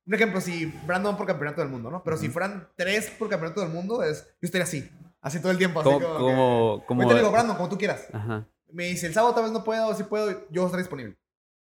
Un 0.06 0.14
ejemplo, 0.14 0.40
si 0.42 0.66
Brandon 0.86 1.16
por 1.18 1.26
campeonato 1.26 1.62
del 1.62 1.70
mundo, 1.72 1.90
¿no? 1.90 2.04
Pero 2.04 2.18
si 2.18 2.26
Ujú. 2.26 2.34
fueran 2.34 2.68
tres 2.76 3.10
por 3.18 3.28
campeonato 3.30 3.62
del 3.62 3.70
mundo, 3.70 4.04
es, 4.04 4.24
yo 4.26 4.46
estaría 4.46 4.66
así. 4.66 4.88
Así 5.22 5.40
todo 5.40 5.52
el 5.52 5.58
tiempo. 5.58 5.80
Así 5.80 5.90
Como, 5.90 6.00
como, 6.06 6.18
que- 6.18 6.24
como, 6.24 6.84
como- 6.86 7.12
le 7.14 7.18
digo, 7.20 7.32
Brandon, 7.32 7.56
como 7.56 7.70
tú 7.70 7.78
quieras. 7.78 8.08
Ajá. 8.14 8.46
Me 8.74 8.86
dice, 8.86 9.08
el 9.08 9.14
sábado 9.14 9.34
tal 9.36 9.44
vez 9.44 9.54
no 9.54 9.64
puedo, 9.64 9.94
si 9.96 10.04
puedo, 10.04 10.48
yo 10.50 10.66
estaré 10.66 10.84
disponible. 10.84 11.18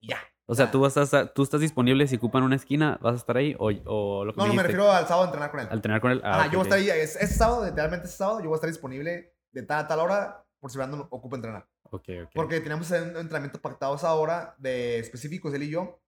Y 0.01 0.09
ya. 0.11 0.19
O 0.49 0.55
sea, 0.55 0.71
tú, 0.71 0.81
vas 0.81 0.97
a 0.97 1.03
estar- 1.03 1.33
tú 1.35 1.43
estás 1.43 1.61
disponible 1.61 2.07
si 2.07 2.17
ocupan 2.17 2.43
una 2.45 2.55
esquina, 2.57 2.99
vas 3.03 3.15
a 3.15 3.17
estar 3.17 3.37
ahí 3.37 3.57
o, 3.59 3.67
o 3.85 4.25
lo 4.25 4.33
que 4.33 4.39
No, 4.41 4.47
no, 4.47 4.55
me 4.55 4.63
refiero 4.63 4.91
al 4.93 5.05
sábado 5.07 5.23
a 5.23 5.27
entrenar 5.27 5.51
con 5.51 5.61
él. 5.61 5.67
al 5.71 5.83
tener 5.83 6.01
con 6.01 6.13
él. 6.13 6.21
Ah, 6.25 6.37
Ajá, 6.39 6.47
ok, 6.47 6.53
yo 6.53 6.59
voy 6.59 6.67
a 6.67 6.77
estar 6.77 6.79
ahí, 6.79 7.01
es- 7.03 7.17
ese 7.17 7.35
sábado, 7.35 7.65
literalmente 7.67 8.07
ese 8.07 8.17
sábado, 8.17 8.39
yo 8.41 8.47
voy 8.47 8.55
a 8.55 8.57
estar 8.57 8.71
disponible 8.71 9.35
de 9.53 9.63
tal 9.65 9.81
a 9.85 9.89
tal 9.89 9.99
hora 10.01 10.47
por 10.61 10.71
si 10.71 10.79
Brandon 10.79 11.07
ocupa 11.11 11.37
entrenar. 11.37 11.69
Ok, 11.91 12.09
ok. 12.25 12.31
Porque 12.35 12.61
teníamos 12.61 12.91
un 12.91 12.97
entrenamiento 13.17 13.61
pactado 13.61 13.97
esa 13.97 14.13
hora 14.15 14.55
de 14.59 14.99
específicos, 15.01 15.53
él 15.55 15.65
y 15.65 15.71
yo. 15.71 16.01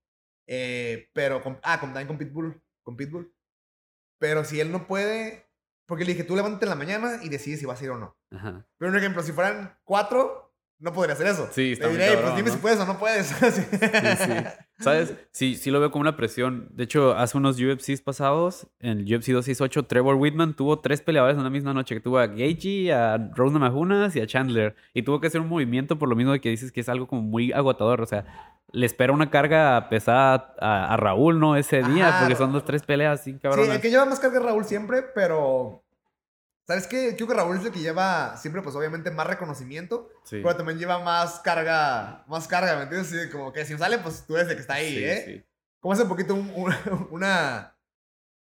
eh, 0.46 1.10
pero, 1.12 1.42
con, 1.42 1.58
ah, 1.62 1.78
con, 1.80 1.90
también 1.90 2.06
con 2.08 2.16
Pitbull. 2.18 2.62
Con 2.82 2.96
Pitbull. 2.96 3.34
Pero 4.18 4.44
si 4.44 4.60
él 4.60 4.72
no 4.72 4.86
puede, 4.86 5.46
porque 5.86 6.04
le 6.04 6.12
dije, 6.12 6.24
tú 6.24 6.34
levántate 6.36 6.64
en 6.64 6.70
la 6.70 6.74
mañana 6.76 7.20
y 7.22 7.28
decides 7.28 7.60
si 7.60 7.66
vas 7.66 7.80
a 7.80 7.84
ir 7.84 7.90
o 7.90 7.98
no. 7.98 8.16
Ajá. 8.30 8.66
Pero 8.78 8.90
un 8.90 8.96
ejemplo, 8.96 9.22
si 9.22 9.32
fueran 9.32 9.78
cuatro, 9.84 10.47
no 10.80 10.92
podría 10.92 11.14
hacer 11.14 11.26
eso. 11.26 11.48
Sí, 11.50 11.72
está 11.72 11.86
Le 11.86 11.92
diré, 11.92 12.06
cabrón, 12.06 12.22
pues 12.24 12.36
dime 12.36 12.48
¿no? 12.50 12.54
si 12.54 12.60
puedes 12.60 12.78
o 12.80 12.86
no 12.86 12.98
puedes. 12.98 13.26
Sí. 13.38 13.62
sí. 13.72 14.32
¿Sabes? 14.80 15.14
Sí, 15.32 15.56
sí 15.56 15.70
lo 15.72 15.80
veo 15.80 15.90
como 15.90 16.02
una 16.02 16.16
presión. 16.16 16.68
De 16.70 16.84
hecho, 16.84 17.16
hace 17.16 17.36
unos 17.36 17.60
UFCs 17.60 18.00
pasados, 18.00 18.68
en 18.78 18.98
el 18.98 19.04
UFC 19.04 19.32
268, 19.32 19.86
Trevor 19.86 20.14
Whitman 20.14 20.54
tuvo 20.54 20.78
tres 20.78 21.00
peleadores 21.02 21.34
en 21.34 21.40
una 21.40 21.50
misma 21.50 21.74
noche. 21.74 21.96
Que 21.96 22.00
tuvo 22.00 22.18
a 22.18 22.28
Gaethje, 22.28 22.92
a 22.92 23.16
Rose 23.34 23.52
Namajunas 23.54 24.14
y 24.14 24.20
a 24.20 24.26
Chandler. 24.28 24.76
Y 24.94 25.02
tuvo 25.02 25.20
que 25.20 25.26
hacer 25.26 25.40
un 25.40 25.48
movimiento 25.48 25.98
por 25.98 26.08
lo 26.08 26.14
mismo 26.14 26.32
de 26.32 26.40
que 26.40 26.50
dices 26.50 26.70
que 26.70 26.80
es 26.80 26.88
algo 26.88 27.08
como 27.08 27.22
muy 27.22 27.50
agotador. 27.52 28.00
O 28.00 28.06
sea, 28.06 28.24
le 28.70 28.86
espera 28.86 29.12
una 29.12 29.30
carga 29.30 29.88
pesada 29.88 30.54
a, 30.60 30.94
a 30.94 30.96
Raúl, 30.96 31.40
¿no? 31.40 31.56
Ese 31.56 31.82
día, 31.82 32.08
Ajá. 32.08 32.20
porque 32.20 32.36
son 32.36 32.52
dos, 32.52 32.64
tres 32.64 32.82
peleas 32.82 33.20
así, 33.20 33.32
Sí, 33.32 33.60
el 33.70 33.80
que 33.80 33.90
lleva 33.90 34.04
más 34.04 34.20
carga 34.20 34.38
es 34.38 34.44
Raúl 34.44 34.64
siempre, 34.64 35.02
pero. 35.14 35.82
¿Sabes 36.68 36.86
qué? 36.86 37.16
Creo 37.16 37.26
que 37.26 37.32
Raúl 37.34 37.56
es 37.58 37.64
el 37.64 37.72
que 37.72 37.80
lleva 37.80 38.36
siempre, 38.36 38.60
pues 38.62 38.76
obviamente, 38.76 39.10
más 39.10 39.26
reconocimiento, 39.26 40.10
Sí. 40.24 40.40
pero 40.42 40.54
también 40.54 40.78
lleva 40.78 40.98
más 40.98 41.40
carga, 41.40 42.24
más 42.28 42.46
carga, 42.46 42.76
¿me 42.76 42.82
entiendes? 42.82 43.08
Sí, 43.08 43.30
como 43.32 43.52
que 43.54 43.64
si 43.64 43.72
no 43.72 43.78
sale, 43.78 43.98
pues 43.98 44.24
tú 44.26 44.36
eres 44.36 44.48
el 44.50 44.54
que 44.56 44.60
está 44.60 44.74
ahí, 44.74 44.90
Sí, 44.96 45.02
¿eh? 45.04 45.46
Como 45.80 45.94
hace 45.94 46.04
poquito 46.04 46.34
un- 46.34 46.52
un- 46.54 46.74
una. 47.10 47.74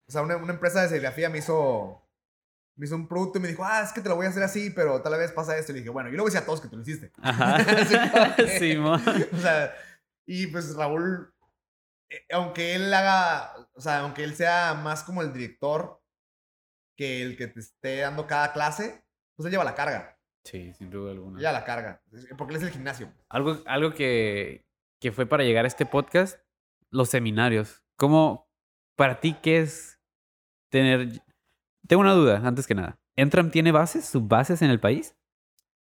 O 0.09 0.13
sea, 0.13 0.23
una, 0.23 0.37
una 0.37 0.53
empresa 0.55 0.81
de 0.83 0.89
serigrafía 0.89 1.29
me 1.29 1.39
hizo. 1.39 2.03
Me 2.79 2.87
hizo 2.87 2.95
un 2.97 3.09
producto 3.09 3.39
y 3.39 3.43
me 3.43 3.49
dijo, 3.49 3.65
ah, 3.65 3.81
es 3.83 3.93
que 3.93 4.01
te 4.03 4.09
lo 4.09 4.17
voy 4.17 4.27
a 4.27 4.29
hacer 4.29 4.43
así, 4.43 4.71
pero 4.71 5.01
tal 5.03 5.17
vez 5.19 5.33
pasa 5.33 5.57
esto. 5.57 5.73
Y 5.73 5.77
le 5.77 5.81
dije, 5.81 5.91
bueno, 5.91 6.09
yo 6.11 6.17
le 6.17 6.21
voy 6.23 6.29
a 6.29 6.33
decir 6.33 6.43
a 6.43 6.47
todos 6.47 6.61
que 6.61 6.69
tú 6.69 6.77
lo 6.77 6.83
hiciste. 6.83 7.11
Ajá. 7.23 7.57
Sí, 8.59 8.77
o 8.77 8.99
sea, 9.41 9.75
y 10.27 10.47
pues 10.49 10.75
Raúl, 10.77 11.35
eh, 12.11 12.25
aunque 12.33 12.75
él 12.75 12.93
haga, 12.95 13.53
o 13.75 13.81
sea, 13.81 14.01
aunque 14.01 14.25
él 14.25 14.35
sea 14.37 14.75
más 14.75 15.03
como 15.05 15.23
el 15.23 15.33
director 15.33 16.03
que 16.97 17.23
el 17.23 17.37
que 17.37 17.47
te 17.47 17.61
esté 17.61 17.99
dando 17.99 18.27
cada 18.27 18.53
clase, 18.53 19.05
pues 19.35 19.47
él 19.47 19.53
lleva 19.53 19.65
la 19.65 19.75
carga. 19.75 20.19
Sí, 20.45 20.73
sin 20.75 20.91
duda 20.91 21.13
alguna. 21.13 21.39
Lleva 21.39 21.53
la 21.53 21.65
carga. 21.65 22.03
Porque 22.39 22.55
él 22.55 22.59
es 22.61 22.67
el 22.67 22.73
gimnasio. 22.73 23.13
Algo, 23.29 23.63
algo 23.67 23.93
que, 23.93 24.65
que 25.01 25.13
fue 25.13 25.27
para 25.27 25.45
llegar 25.45 25.65
a 25.65 25.69
este 25.69 25.87
podcast, 25.87 26.39
los 26.91 27.09
seminarios. 27.11 27.83
¿Cómo, 27.97 28.49
para 28.97 29.21
ti, 29.21 29.37
qué 29.43 29.61
es 29.61 29.99
tener... 30.71 31.09
Tengo 31.89 32.01
una 32.01 32.13
duda, 32.15 32.41
antes 32.45 32.67
que 32.67 32.75
nada. 32.75 32.99
¿Entram 33.17 33.51
tiene 33.51 33.73
bases, 33.73 34.05
sus 34.07 34.27
bases 34.27 34.63
en 34.63 34.71
el 34.71 34.81
país? 34.81 35.15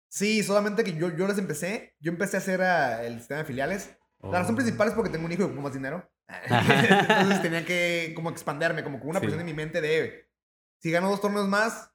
Sí, 0.09 0.41
solamente 0.43 0.83
que 0.83 0.93
yo, 0.93 1.15
yo 1.15 1.27
les 1.27 1.37
empecé, 1.37 1.95
yo 1.99 2.11
empecé 2.11 2.37
a 2.37 2.39
hacer 2.39 2.61
ah, 2.61 3.03
el 3.03 3.17
sistema 3.19 3.39
de 3.39 3.45
filiales. 3.45 3.97
La 4.23 4.39
razón 4.39 4.53
Oh. 4.53 4.57
principal 4.57 4.87
es 4.87 4.93
porque 4.95 5.09
tengo 5.11 5.25
un 5.25 5.31
hijo 5.31 5.43
y 5.43 5.45
ocupo 5.45 5.61
más 5.61 5.73
dinero. 5.73 6.09
Entonces 6.43 7.41
tenía 7.41 7.65
que 7.65 8.13
como 8.15 8.29
expanderme, 8.29 8.83
como 8.83 8.99
con 8.99 9.09
una 9.09 9.19
Sí. 9.19 9.25
presión 9.25 9.41
en 9.41 9.45
mi 9.45 9.53
mente 9.53 9.81
de, 9.81 10.26
si 10.79 10.91
gano 10.91 11.09
dos 11.09 11.21
torneos 11.21 11.47
más, 11.47 11.91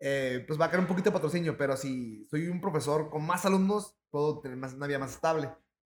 eh, 0.00 0.44
pues 0.46 0.60
va 0.60 0.66
a 0.66 0.70
caer 0.70 0.80
un 0.80 0.86
poquito 0.86 1.10
de 1.10 1.14
patrocinio, 1.14 1.56
pero 1.56 1.76
si 1.76 2.26
soy 2.26 2.48
un 2.48 2.60
profesor 2.60 3.10
con 3.10 3.24
más 3.26 3.44
alumnos, 3.46 3.96
puedo 4.10 4.40
tener 4.40 4.56
más, 4.56 4.74
una 4.74 4.86
vida 4.86 4.98
más 4.98 5.12
estable. 5.14 5.50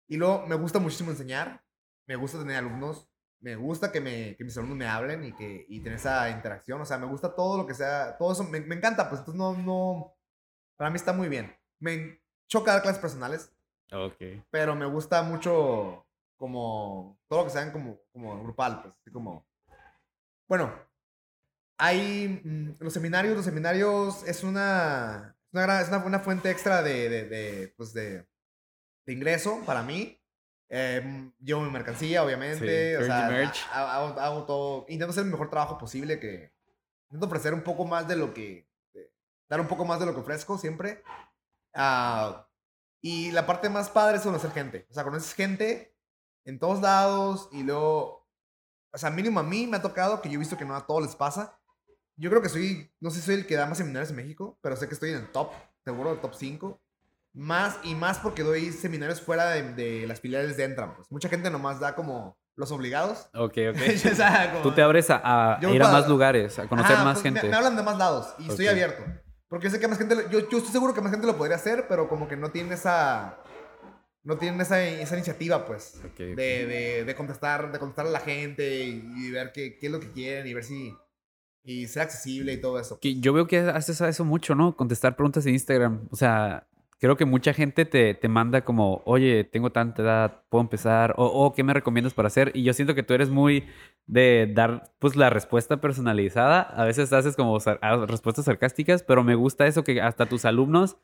Y 0.08 0.18
luego 0.18 0.46
me 0.48 0.56
gusta 0.56 0.80
muchísimo 0.80 1.12
enseñar, 1.12 1.64
me 2.08 2.16
gusta 2.16 2.40
tener 2.40 2.58
alumnos, 2.58 3.10
me 3.40 3.56
gusta 3.56 3.92
que, 3.92 4.02
me, 4.02 4.36
que 4.36 4.44
mis 4.44 4.58
alumnos 4.58 4.78
me 4.78 4.88
hablen 4.88 5.24
y, 5.24 5.34
que, 5.34 5.66
y 5.68 5.82
tener 5.82 6.00
esa 6.00 6.30
interacción, 6.30 6.82
o 6.82 6.86
sea, 6.86 6.98
me 6.98 7.06
gusta 7.06 7.36
todo 7.36 7.58
lo 7.58 7.68
que 7.68 7.74
sea, 7.74 8.18
todo 8.18 8.32
eso, 8.32 8.44
me, 8.44 8.62
me 8.62 8.76
encanta, 8.76 9.10
pues 9.10 9.20
entonces 9.20 9.38
no, 9.40 9.54
no, 9.54 10.16
para 10.78 10.90
mí 10.90 10.96
está 10.96 11.14
muy 11.14 11.28
bien. 11.30 11.56
Me 11.80 12.22
choca 12.48 12.74
dar 12.74 12.82
clases 12.82 13.02
personales, 13.02 13.54
Ok. 13.92 14.46
pero 14.50 14.76
me 14.76 14.86
gusta 14.86 15.22
mucho 15.24 16.06
como 16.38 17.20
todo 17.28 17.40
lo 17.40 17.46
que 17.46 17.52
sean 17.52 17.72
como, 17.72 18.00
como 18.12 18.42
grupal, 18.42 18.82
pues, 18.82 18.94
así 19.02 19.12
como... 19.12 19.46
Bueno, 20.48 20.74
hay 21.78 22.42
mm, 22.44 22.76
los 22.80 22.94
seminarios, 22.94 23.36
los 23.36 23.46
seminarios 23.46 24.24
es 24.24 24.44
una, 24.44 25.38
una, 25.52 25.62
gran- 25.62 25.82
es 25.82 25.88
una, 25.90 25.98
una 26.06 26.20
fuente 26.20 26.50
extra 26.50 26.82
de, 26.82 27.10
de, 27.10 27.26
de, 27.28 27.74
pues 27.78 27.94
de, 27.94 28.28
de 29.06 29.14
ingreso 29.14 29.62
para 29.66 29.84
mí. 29.84 30.20
Eh, 30.70 31.32
llevo 31.40 31.62
mi 31.62 31.70
mercancía, 31.72 32.24
obviamente, 32.24 32.98
Sí, 32.98 33.02
o 33.02 33.06
sea, 33.06 33.30
merch. 33.30 33.66
ha- 33.72 33.96
hago, 33.96 34.20
hago 34.20 34.46
todo, 34.46 34.86
intento 34.90 35.12
hacer 35.12 35.24
el 35.24 35.32
mejor 35.32 35.50
trabajo 35.50 35.78
posible, 35.78 36.20
que 36.20 36.52
intento 37.10 37.26
ofrecer 37.28 37.54
un 37.54 37.62
poco 37.64 37.86
más 37.86 38.06
de 38.08 38.18
lo 38.18 38.34
que, 38.34 38.68
dar 39.50 39.62
un 39.62 39.68
poco 39.68 39.86
más 39.86 40.00
de 40.00 40.06
lo 40.08 40.14
que 40.14 40.20
ofrezco 40.20 40.58
siempre. 40.58 41.04
Ah, 41.74 42.48
y 43.02 43.32
la 43.32 43.46
parte 43.46 43.70
más 43.70 43.90
padre 43.90 44.18
es 44.18 44.24
conocer 44.24 44.52
gente. 44.52 44.88
O 44.90 44.94
sea, 44.94 45.04
conoces 45.06 45.34
gente 45.34 45.96
en 46.46 46.60
todos 46.60 46.82
lados 46.82 47.48
y 47.54 47.64
luego, 47.64 48.28
o 48.92 48.98
sea, 48.98 49.10
mínimo 49.10 49.40
a 49.40 49.44
mí 49.44 49.68
me 49.68 49.78
ha 49.78 49.82
tocado 49.82 50.22
que 50.22 50.28
yo 50.30 50.36
he 50.36 50.40
visto 50.40 50.58
que 50.58 50.66
no 50.66 50.76
a 50.76 50.86
todos 50.86 51.04
les 51.04 51.16
pasa. 51.16 51.57
Yo 52.18 52.30
creo 52.30 52.42
que 52.42 52.50
soy, 52.50 52.92
no 53.00 53.10
sé 53.12 53.20
si 53.20 53.26
soy 53.28 53.36
el 53.36 53.46
que 53.46 53.56
da 53.56 53.66
más 53.68 53.78
seminarios 53.78 54.10
en 54.10 54.16
México, 54.18 54.58
pero 54.62 54.76
sé 54.76 54.88
que 54.88 54.94
estoy 54.96 55.12
en 55.12 55.18
el 55.18 55.28
top, 55.32 55.52
seguro 55.86 56.12
el 56.12 56.20
top 56.20 56.34
5. 56.34 56.82
Más 57.34 57.78
y 57.84 57.94
más 57.94 58.18
porque 58.18 58.42
doy 58.42 58.72
seminarios 58.72 59.22
fuera 59.22 59.50
de, 59.52 59.74
de 59.74 60.08
las 60.08 60.20
filiales 60.20 60.58
de 60.58 60.64
Entram. 60.64 60.96
Pues 60.96 61.12
mucha 61.12 61.30
gente 61.30 61.52
nomás 61.52 61.80
da 61.80 61.94
como 61.94 62.36
los 62.56 62.72
obligados. 62.72 63.30
Ok, 63.36 63.58
ok. 63.70 63.78
O 64.12 64.16
sea, 64.16 64.50
como- 64.52 64.64
Tú 64.64 64.72
te 64.74 64.82
abres 64.82 65.10
a, 65.12 65.22
a 65.56 65.60
Yo 65.60 65.72
ir 65.74 65.84
a 65.84 65.92
más 65.92 66.08
lugares, 66.10 66.58
a 66.58 66.68
conocer 66.68 66.98
más 66.98 67.20
pues, 67.20 67.26
me- 67.26 67.40
gente. 67.40 67.50
Me, 67.50 67.56
hablan 67.56 67.76
de 67.76 67.84
más 67.84 67.98
lados 68.00 68.34
y 68.40 68.50
estoy 68.50 68.66
Ok. 68.66 68.72
abierto. 68.72 69.04
Porque 69.48 69.70
sé 69.70 69.80
que 69.80 69.88
más 69.88 70.00
gente, 70.00 70.16
yo, 70.32 70.50
yo 70.50 70.58
estoy 70.58 70.72
seguro 70.74 70.94
que 70.96 71.02
más 71.02 71.12
gente 71.12 71.28
lo 71.28 71.38
podría 71.38 71.56
hacer, 71.58 71.86
pero 71.88 72.10
como 72.10 72.28
que 72.28 72.36
no 72.36 72.50
tienen 72.50 72.74
esa, 72.74 73.38
no 74.24 74.38
tienen 74.38 74.60
esa, 74.60 74.84
esa 74.84 75.16
iniciativa, 75.16 75.66
pues, 75.66 75.96
Ok, 76.00 76.06
ok. 76.06 76.18
de, 76.18 76.36
de, 76.36 77.04
de 77.06 77.16
contestar, 77.16 77.72
de 77.72 77.78
contestar 77.80 78.08
a 78.08 78.10
la 78.10 78.20
gente 78.20 78.84
y, 78.84 79.10
y 79.16 79.32
ver 79.32 79.52
qué, 79.54 79.78
qué 79.80 79.86
es 79.86 79.92
lo 79.92 80.00
que 80.02 80.12
quieren 80.12 80.48
y 80.48 80.54
ver 80.56 80.64
si, 80.66 80.94
y 81.68 81.86
ser 81.88 82.04
accesible 82.04 82.54
y 82.54 82.62
todo 82.62 82.80
eso. 82.80 82.98
Que 83.00 83.20
yo 83.20 83.34
veo 83.34 83.46
que 83.46 83.60
haces 83.60 84.00
eso 84.02 84.24
mucho, 84.24 84.56
¿no? 84.56 84.76
Contestar 84.78 85.16
preguntas 85.18 85.46
en 85.46 85.54
Instagram. 85.54 86.08
O 86.12 86.16
sea, 86.16 86.66
creo 87.00 87.18
que 87.18 87.26
mucha 87.26 87.54
gente 87.54 87.84
te, 87.86 88.14
te 88.14 88.28
manda 88.30 88.64
como, 88.64 89.02
oye, 89.06 89.44
tengo 89.44 89.70
tanta 89.72 90.02
edad, 90.02 90.44
puedo 90.50 90.62
empezar, 90.62 91.14
o, 91.18 91.26
o 91.26 91.54
¿qué 91.54 91.64
me 91.64 91.74
recomiendas 91.74 92.14
para 92.14 92.28
hacer? 92.28 92.52
Y 92.56 92.64
yo 92.64 92.72
siento 92.74 92.96
que 92.96 93.04
tú 93.04 93.14
eres 93.14 93.30
muy 93.30 93.66
de 94.06 94.50
dar, 94.56 94.94
pues, 95.00 95.18
la 95.18 95.30
respuesta 95.30 95.82
personalizada. 95.82 96.62
A 96.62 96.86
veces 96.86 97.12
haces 97.12 97.36
como 97.36 97.60
sar- 97.60 97.80
ah, 97.82 98.06
respuestas 98.08 98.46
sarcásticas, 98.46 99.04
pero 99.04 99.24
me 99.26 99.36
gusta 99.36 99.68
eso 99.68 99.84
que 99.84 100.00
hasta 100.02 100.26
tus 100.26 100.46
alumnos 100.46 100.98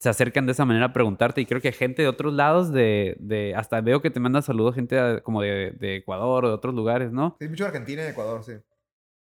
se 0.00 0.08
acercan 0.08 0.46
de 0.46 0.52
esa 0.52 0.64
manera 0.64 0.86
a 0.86 0.92
preguntarte. 0.92 1.40
Y 1.40 1.46
creo 1.46 1.60
que 1.60 1.72
gente 1.72 2.02
de 2.02 2.08
otros 2.08 2.32
lados, 2.32 2.72
de, 2.72 3.16
de 3.18 3.56
hasta 3.56 3.80
veo 3.80 4.00
que 4.00 4.10
te 4.10 4.20
manda 4.20 4.42
saludos 4.42 4.76
gente 4.76 4.96
ah, 4.96 5.20
como 5.24 5.42
de, 5.42 5.72
de 5.72 5.96
Ecuador 5.96 6.44
o 6.44 6.48
de 6.48 6.54
otros 6.54 6.72
lugares, 6.72 7.10
¿no? 7.10 7.36
Sí, 7.40 7.48
mucho 7.48 7.64
de 7.64 7.70
Argentina 7.70 8.04
y 8.04 8.10
Ecuador, 8.10 8.44
sí. 8.44 8.52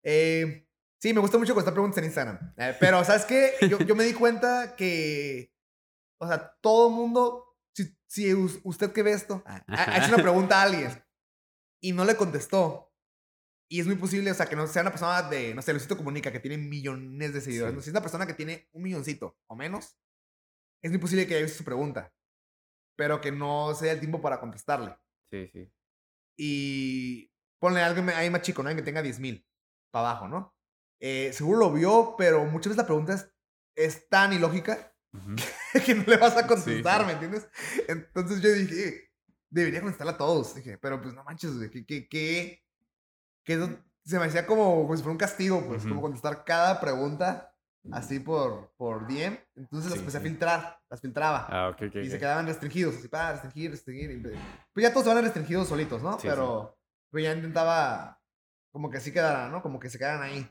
Eh, 0.03 0.66
sí, 1.01 1.13
me 1.13 1.19
gusta 1.21 1.37
mucho 1.37 1.53
contestar 1.53 1.73
preguntas 1.73 1.97
en 1.99 2.05
Instagram. 2.05 2.53
Eh, 2.57 2.75
pero, 2.79 3.03
¿sabes 3.03 3.25
qué? 3.25 3.53
Yo, 3.69 3.79
yo 3.79 3.95
me 3.95 4.03
di 4.03 4.13
cuenta 4.13 4.75
que, 4.75 5.51
o 6.21 6.27
sea, 6.27 6.55
todo 6.61 6.89
el 6.89 6.95
mundo, 6.95 7.55
si, 7.75 7.95
si 8.07 8.33
us- 8.33 8.59
usted 8.63 8.91
que 8.91 9.03
ve 9.03 9.11
esto, 9.11 9.43
ha 9.45 9.63
ha 9.67 9.97
hecho 9.97 10.13
una 10.13 10.23
pregunta 10.23 10.59
a 10.59 10.63
alguien 10.63 10.91
y 11.81 11.91
no 11.93 12.05
le 12.05 12.15
contestó. 12.15 12.83
Y 13.69 13.81
es 13.81 13.85
muy 13.85 13.95
posible, 13.97 14.31
o 14.31 14.33
sea, 14.33 14.45
que 14.45 14.55
no 14.55 14.65
sea 14.65 14.81
una 14.81 14.91
persona 14.91 15.23
de, 15.23 15.53
no 15.53 15.61
sé, 15.61 15.73
Luisito 15.73 15.97
Comunica, 15.97 16.31
que 16.31 16.39
tiene 16.39 16.57
millones 16.57 17.33
de 17.33 17.41
seguidores. 17.41 17.73
Sí. 17.73 17.75
No, 17.75 17.81
si 17.81 17.89
es 17.89 17.93
una 17.93 18.01
persona 18.01 18.25
que 18.25 18.33
tiene 18.33 18.69
un 18.71 18.81
milloncito 18.83 19.37
o 19.49 19.55
menos, 19.57 19.97
es 20.81 20.89
muy 20.91 20.99
posible 21.01 21.27
que 21.27 21.33
haya 21.35 21.43
visto 21.43 21.57
su 21.57 21.63
pregunta, 21.65 22.13
pero 22.97 23.19
que 23.19 23.31
no 23.33 23.75
sea 23.75 23.91
el 23.91 23.99
tiempo 23.99 24.21
para 24.21 24.39
contestarle 24.39 24.97
Sí, 25.29 25.47
sí. 25.51 25.69
y 26.39 27.31
ponle 27.59 27.81
algo 27.81 28.09
ahí 28.15 28.29
más 28.29 28.41
chico, 28.41 28.63
¿no? 28.63 28.69
Alguien 28.69 28.85
que 28.85 28.89
tenga 28.89 29.01
10 29.01 29.19
mil 29.19 29.45
para 29.91 30.11
abajo, 30.11 30.27
¿no? 30.29 30.55
Eh, 30.99 31.31
seguro 31.33 31.59
lo 31.59 31.71
vio, 31.73 32.15
pero 32.17 32.43
muchas 32.45 32.71
veces 32.71 32.77
la 32.77 32.85
pregunta 32.85 33.13
es, 33.13 33.29
es 33.75 34.09
tan 34.09 34.33
ilógica 34.33 34.93
que 35.85 35.95
no 35.95 36.03
le 36.07 36.17
vas 36.17 36.35
a 36.37 36.47
contestar, 36.47 37.01
sí. 37.01 37.05
¿me 37.07 37.13
entiendes? 37.13 37.47
Entonces 37.87 38.41
yo 38.41 38.51
dije, 38.51 39.11
debería 39.49 39.81
contestarla 39.81 40.13
a 40.13 40.17
todos. 40.17 40.55
Dije, 40.55 40.77
pero 40.77 41.01
pues 41.01 41.13
no 41.13 41.23
manches, 41.23 41.55
güey, 41.55 41.69
¿qué, 41.69 41.85
qué, 41.85 42.07
qué, 42.07 42.63
qué 43.43 43.53
es 43.53 43.59
lo- 43.59 43.83
se 44.03 44.17
me 44.19 44.25
hacía 44.25 44.45
como, 44.47 44.83
como 44.83 44.95
si 44.95 45.03
fuera 45.03 45.11
un 45.11 45.17
castigo, 45.17 45.65
pues, 45.67 45.81
Ujú. 45.81 45.89
como 45.89 46.01
contestar 46.01 46.45
cada 46.45 46.79
pregunta 46.79 47.53
así 47.91 48.19
por, 48.19 48.73
por 48.77 49.05
DM. 49.07 49.37
Entonces 49.55 49.89
las 49.89 49.93
Sí, 49.93 49.99
empecé 49.99 50.17
a 50.17 50.21
sí. 50.21 50.27
filtrar, 50.27 50.79
las 50.89 51.01
filtraba. 51.01 51.45
Ah, 51.49 51.69
ok, 51.69 51.81
ok. 51.89 51.95
y 51.97 52.07
se 52.09 52.15
ok. 52.15 52.19
quedaban 52.19 52.47
restringidos, 52.47 52.95
así 52.97 53.07
para 53.07 53.33
restringir, 53.33 53.71
restringir. 53.71 54.21
Pues 54.73 54.83
ya 54.83 54.91
todos 54.93 55.05
se 55.07 55.13
van 55.13 55.23
restringidos 55.23 55.67
solitos, 55.67 56.01
¿no? 56.01 56.17
Sí, 56.19 56.27
pero, 56.27 56.77
pero 57.11 57.23
ya 57.23 57.33
intentaba 57.33 58.21
como 58.71 58.89
que 58.89 58.97
así 58.97 59.11
quedaran, 59.11 59.51
¿no? 59.51 59.61
Como 59.61 59.79
que 59.79 59.89
se 59.89 59.97
quedaran 59.97 60.21
ahí. 60.21 60.49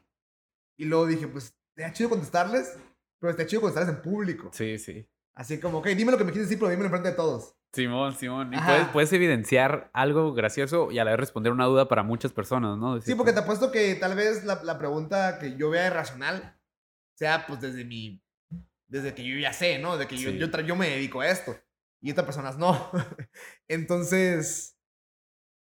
Y 0.76 0.84
luego 0.84 1.06
dije, 1.06 1.26
pues, 1.28 1.54
te 1.74 1.90
chido 1.92 2.10
contestarles, 2.10 2.76
pero 3.18 3.30
está 3.30 3.46
chido 3.46 3.62
contestarles 3.62 3.96
en 3.96 4.02
público. 4.02 4.50
Sí, 4.52 4.78
sí. 4.78 5.08
Así 5.34 5.60
como, 5.60 5.78
ok, 5.78 5.88
dime 5.88 6.12
lo 6.12 6.18
que 6.18 6.24
me 6.24 6.32
quieres 6.32 6.48
decir, 6.48 6.58
pero 6.58 6.70
dímelo 6.70 6.86
enfrente 6.86 7.10
de 7.10 7.14
todos. 7.16 7.54
Simón, 7.72 8.14
Simón. 8.14 8.54
Y 8.54 8.58
puedes, 8.58 8.88
puedes 8.88 9.12
evidenciar 9.12 9.90
algo 9.92 10.32
gracioso 10.32 10.90
y 10.90 10.98
a 10.98 11.04
la 11.04 11.10
vez 11.10 11.20
responder 11.20 11.52
una 11.52 11.66
duda 11.66 11.88
para 11.88 12.02
muchas 12.02 12.32
personas, 12.32 12.78
¿no? 12.78 13.00
Sí, 13.02 13.14
porque 13.14 13.34
te 13.34 13.40
apuesto 13.40 13.70
que 13.70 13.94
tal 13.96 14.14
vez 14.16 14.44
la, 14.44 14.62
la 14.62 14.78
pregunta 14.78 15.38
que 15.38 15.56
yo 15.58 15.68
vea 15.68 15.88
irracional 15.88 16.58
sea 17.18 17.46
pues 17.46 17.60
desde 17.60 17.84
mi... 17.84 18.22
Desde 18.88 19.14
que 19.14 19.24
yo 19.26 19.36
ya 19.38 19.52
sé, 19.52 19.78
¿no? 19.78 19.98
De 19.98 20.06
que 20.06 20.16
yo, 20.16 20.30
Sí. 20.30 20.38
yo, 20.38 20.48
tra- 20.50 20.64
yo 20.64 20.76
me 20.76 20.88
dedico 20.88 21.20
a 21.20 21.28
esto. 21.28 21.54
Y 22.00 22.12
otras 22.12 22.24
personas 22.24 22.56
no. 22.56 22.90
entonces... 23.68 24.75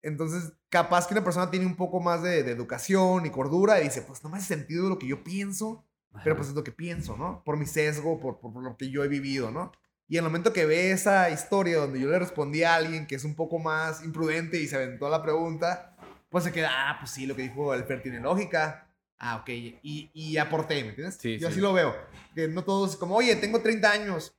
Entonces, 0.05 0.53
capaz 0.69 1.07
que 1.07 1.15
una 1.15 1.25
persona 1.25 1.51
tiene 1.51 1.65
un 1.65 1.77
poco 1.77 1.99
más 1.99 2.23
de, 2.23 2.43
de 2.43 2.53
educación 2.53 3.25
y 3.25 3.31
cordura 3.31 3.81
y 3.81 3.85
dice, 3.85 4.03
pues 4.03 4.23
no 4.23 4.29
me 4.29 4.37
hace 4.37 4.49
sentido 4.55 4.89
lo 4.91 4.99
que 4.99 5.07
yo 5.07 5.25
pienso, 5.25 5.83
pero 6.23 6.37
pues 6.37 6.49
es 6.49 6.55
lo 6.55 6.63
que 6.63 6.73
pienso, 6.73 7.17
¿no? 7.17 7.43
Por 7.43 7.57
mi 7.57 7.67
sesgo, 7.67 8.21
por, 8.21 8.39
por, 8.39 8.53
por 8.53 8.63
lo 8.63 8.77
que 8.77 8.91
yo 8.91 9.03
he 9.03 9.09
vivido, 9.09 9.51
¿no? 9.51 9.73
Y 10.07 10.19
en 10.19 10.25
el 10.25 10.31
momento 10.31 10.53
que 10.53 10.67
ve 10.67 10.93
esa 10.93 11.31
historia 11.31 11.79
donde 11.79 11.99
yo 11.99 12.11
le 12.11 12.19
respondí 12.19 12.63
a 12.63 12.75
alguien 12.75 13.07
que 13.07 13.15
es 13.15 13.25
un 13.25 13.35
poco 13.35 13.59
más 13.59 14.05
imprudente 14.05 14.61
y 14.61 14.69
se 14.69 14.77
aventó 14.77 15.09
la 15.09 15.23
pregunta, 15.23 15.97
pues 16.29 16.45
se 16.45 16.53
queda, 16.53 16.71
ah, 16.71 16.97
pues 17.01 17.11
sí, 17.11 17.25
lo 17.25 17.35
que 17.35 17.43
dijo 17.43 17.73
el 17.73 17.85
Fer 17.85 18.03
tiene 18.03 18.21
lógica. 18.21 18.87
Ah, 19.19 19.37
ok, 19.37 19.49
y, 19.49 20.11
y 20.13 20.37
aporté, 20.37 20.83
¿me 20.83 20.91
entiendes? 20.91 21.17
Sí, 21.19 21.39
yo 21.39 21.49
sí. 21.49 21.55
así 21.55 21.61
lo 21.61 21.73
veo. 21.73 21.97
Que 22.35 22.47
no 22.47 22.63
todos, 22.63 22.97
como, 22.97 23.17
oye, 23.17 23.35
tengo 23.37 23.61
30 23.63 23.91
años, 23.91 24.37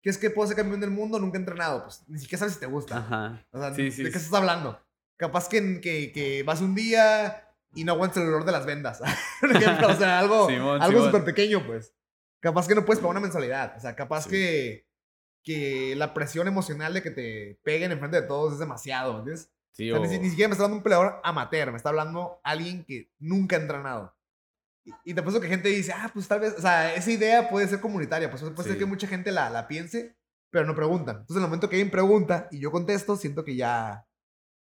¿qué 0.00 0.10
es 0.10 0.18
que 0.18 0.30
puedo 0.30 0.46
ser 0.46 0.56
campeón 0.56 0.80
del 0.80 0.90
mundo? 0.90 1.18
Nunca 1.18 1.38
he 1.38 1.40
entrenado. 1.40 1.82
Pues 1.82 2.04
ni 2.06 2.20
siquiera 2.20 2.38
sabes 2.38 2.54
si 2.54 2.60
te 2.60 2.66
gusta. 2.66 2.98
Ajá. 2.98 3.44
O 3.50 3.58
sea, 3.58 3.74
Sí, 3.74 3.90
¿de 3.90 4.10
qué 4.12 4.16
estás 4.18 4.32
hablando? 4.32 4.80
Capaz 5.18 5.48
que, 5.48 5.80
que, 5.80 6.10
que 6.12 6.42
vas 6.44 6.60
un 6.62 6.74
día 6.74 7.44
y 7.74 7.84
no 7.84 7.92
aguantas 7.92 8.18
el 8.22 8.28
olor 8.28 8.44
de 8.46 8.52
las 8.52 8.64
vendas. 8.64 9.00
Por 9.40 9.50
ejemplo, 9.54 9.88
o 9.88 9.94
sea, 9.94 10.18
algo, 10.20 10.46
Simón, 10.48 10.80
algo 10.80 11.04
súper 11.04 11.24
pequeño, 11.24 11.66
pues. 11.66 11.92
Capaz 12.40 12.66
que 12.66 12.74
no 12.74 12.84
puedes 12.86 13.00
pagar 13.00 13.10
una 13.12 13.20
mensualidad. 13.20 13.74
O 13.76 13.80
sea, 13.80 13.94
capaz 13.94 14.24
Sí. 14.24 14.30
que, 14.30 14.88
que 15.44 15.94
la 15.96 16.14
presión 16.14 16.46
emocional 16.48 16.94
de 16.94 17.02
que 17.02 17.10
te 17.10 17.60
peguen 17.62 17.92
enfrente 17.92 18.20
de 18.20 18.26
todos 18.26 18.54
es 18.54 18.58
demasiado, 18.58 19.18
¿entiendes? 19.18 19.50
Sí, 19.72 19.90
O 19.92 19.98
sea, 20.00 20.08
ni, 20.08 20.18
ni 20.18 20.30
siquiera 20.30 20.48
me 20.48 20.52
está 20.54 20.64
hablando 20.64 20.78
un 20.78 20.82
peleador 20.82 21.20
amateur, 21.24 21.70
me 21.70 21.76
está 21.76 21.90
hablando 21.90 22.40
alguien 22.42 22.84
que 22.84 23.12
nunca 23.18 23.56
ha 23.56 23.60
entrenado. 23.60 24.16
Y, 24.84 24.92
y 25.04 25.14
te 25.14 25.22
que 25.22 25.48
gente 25.48 25.68
dice, 25.68 25.92
ah, 25.92 26.10
pues 26.12 26.26
tal 26.26 26.40
vez, 26.40 26.54
o 26.56 26.60
sea, 26.60 26.94
esa 26.94 27.10
idea 27.10 27.48
puede 27.50 27.68
ser 27.68 27.80
comunitaria, 27.80 28.30
pues 28.30 28.42
puede 28.42 28.56
ser 28.62 28.72
Sí. 28.72 28.78
que 28.78 28.86
mucha 28.86 29.06
gente 29.06 29.30
la, 29.30 29.50
la 29.50 29.68
piense, 29.68 30.16
pero 30.50 30.64
no 30.66 30.74
preguntan. 30.74 31.16
Entonces, 31.16 31.36
en 31.36 31.42
el 31.42 31.48
momento 31.48 31.68
que 31.68 31.76
alguien 31.76 31.90
pregunta 31.90 32.48
y 32.50 32.58
yo 32.60 32.70
contesto, 32.72 33.16
siento 33.16 33.44
que 33.44 33.54
ya, 33.54 34.07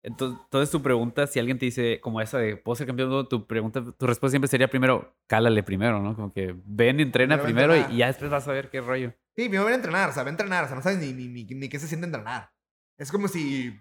Entonces, 0.05 0.39
entonces 0.45 0.71
tu 0.71 0.83
pregunta, 0.83 1.27
si 1.27 1.39
alguien 1.39 1.59
te 1.59 1.65
dice 1.65 1.99
como 2.03 2.21
esa 2.21 2.37
de 2.37 2.59
¿puedo 2.59 2.77
ser 2.77 2.87
campeón? 2.87 3.09
del 3.09 3.17
mundo?", 3.17 3.29
Tu 3.29 3.47
pregunta, 3.47 3.83
tu 3.83 4.07
respuesta 4.07 4.35
siempre 4.35 4.49
sería 4.49 4.69
primero, 4.69 5.17
cálale 5.27 5.63
primero, 5.63 6.01
¿no? 6.01 6.15
Como 6.15 6.31
que 6.31 6.55
ven, 6.67 7.01
entrena 7.01 7.43
Primero 7.43 7.73
primero 7.73 7.91
y, 7.91 7.97
ya 7.97 8.09
después 8.09 8.31
vas 8.31 8.47
a 8.47 8.53
ver 8.53 8.69
qué 8.69 8.83
rollo. 8.83 9.15
Sí, 9.35 9.49
me 9.49 9.59
voy 9.59 9.73
a 9.73 9.77
entrenar, 9.77 10.11
o 10.11 10.13
sea, 10.13 10.23
a 10.23 10.29
entrenar, 10.29 10.65
o 10.65 10.67
sea, 10.67 10.77
no 10.77 10.83
sabes 10.83 10.99
ni, 10.99 11.15
ni, 11.15 11.29
ni, 11.29 11.45
ni 11.45 11.69
qué 11.71 11.79
se 11.79 11.89
siente 11.89 12.05
entrenar. 12.05 12.53
Es 12.99 13.11
como 13.11 13.29
si... 13.29 13.75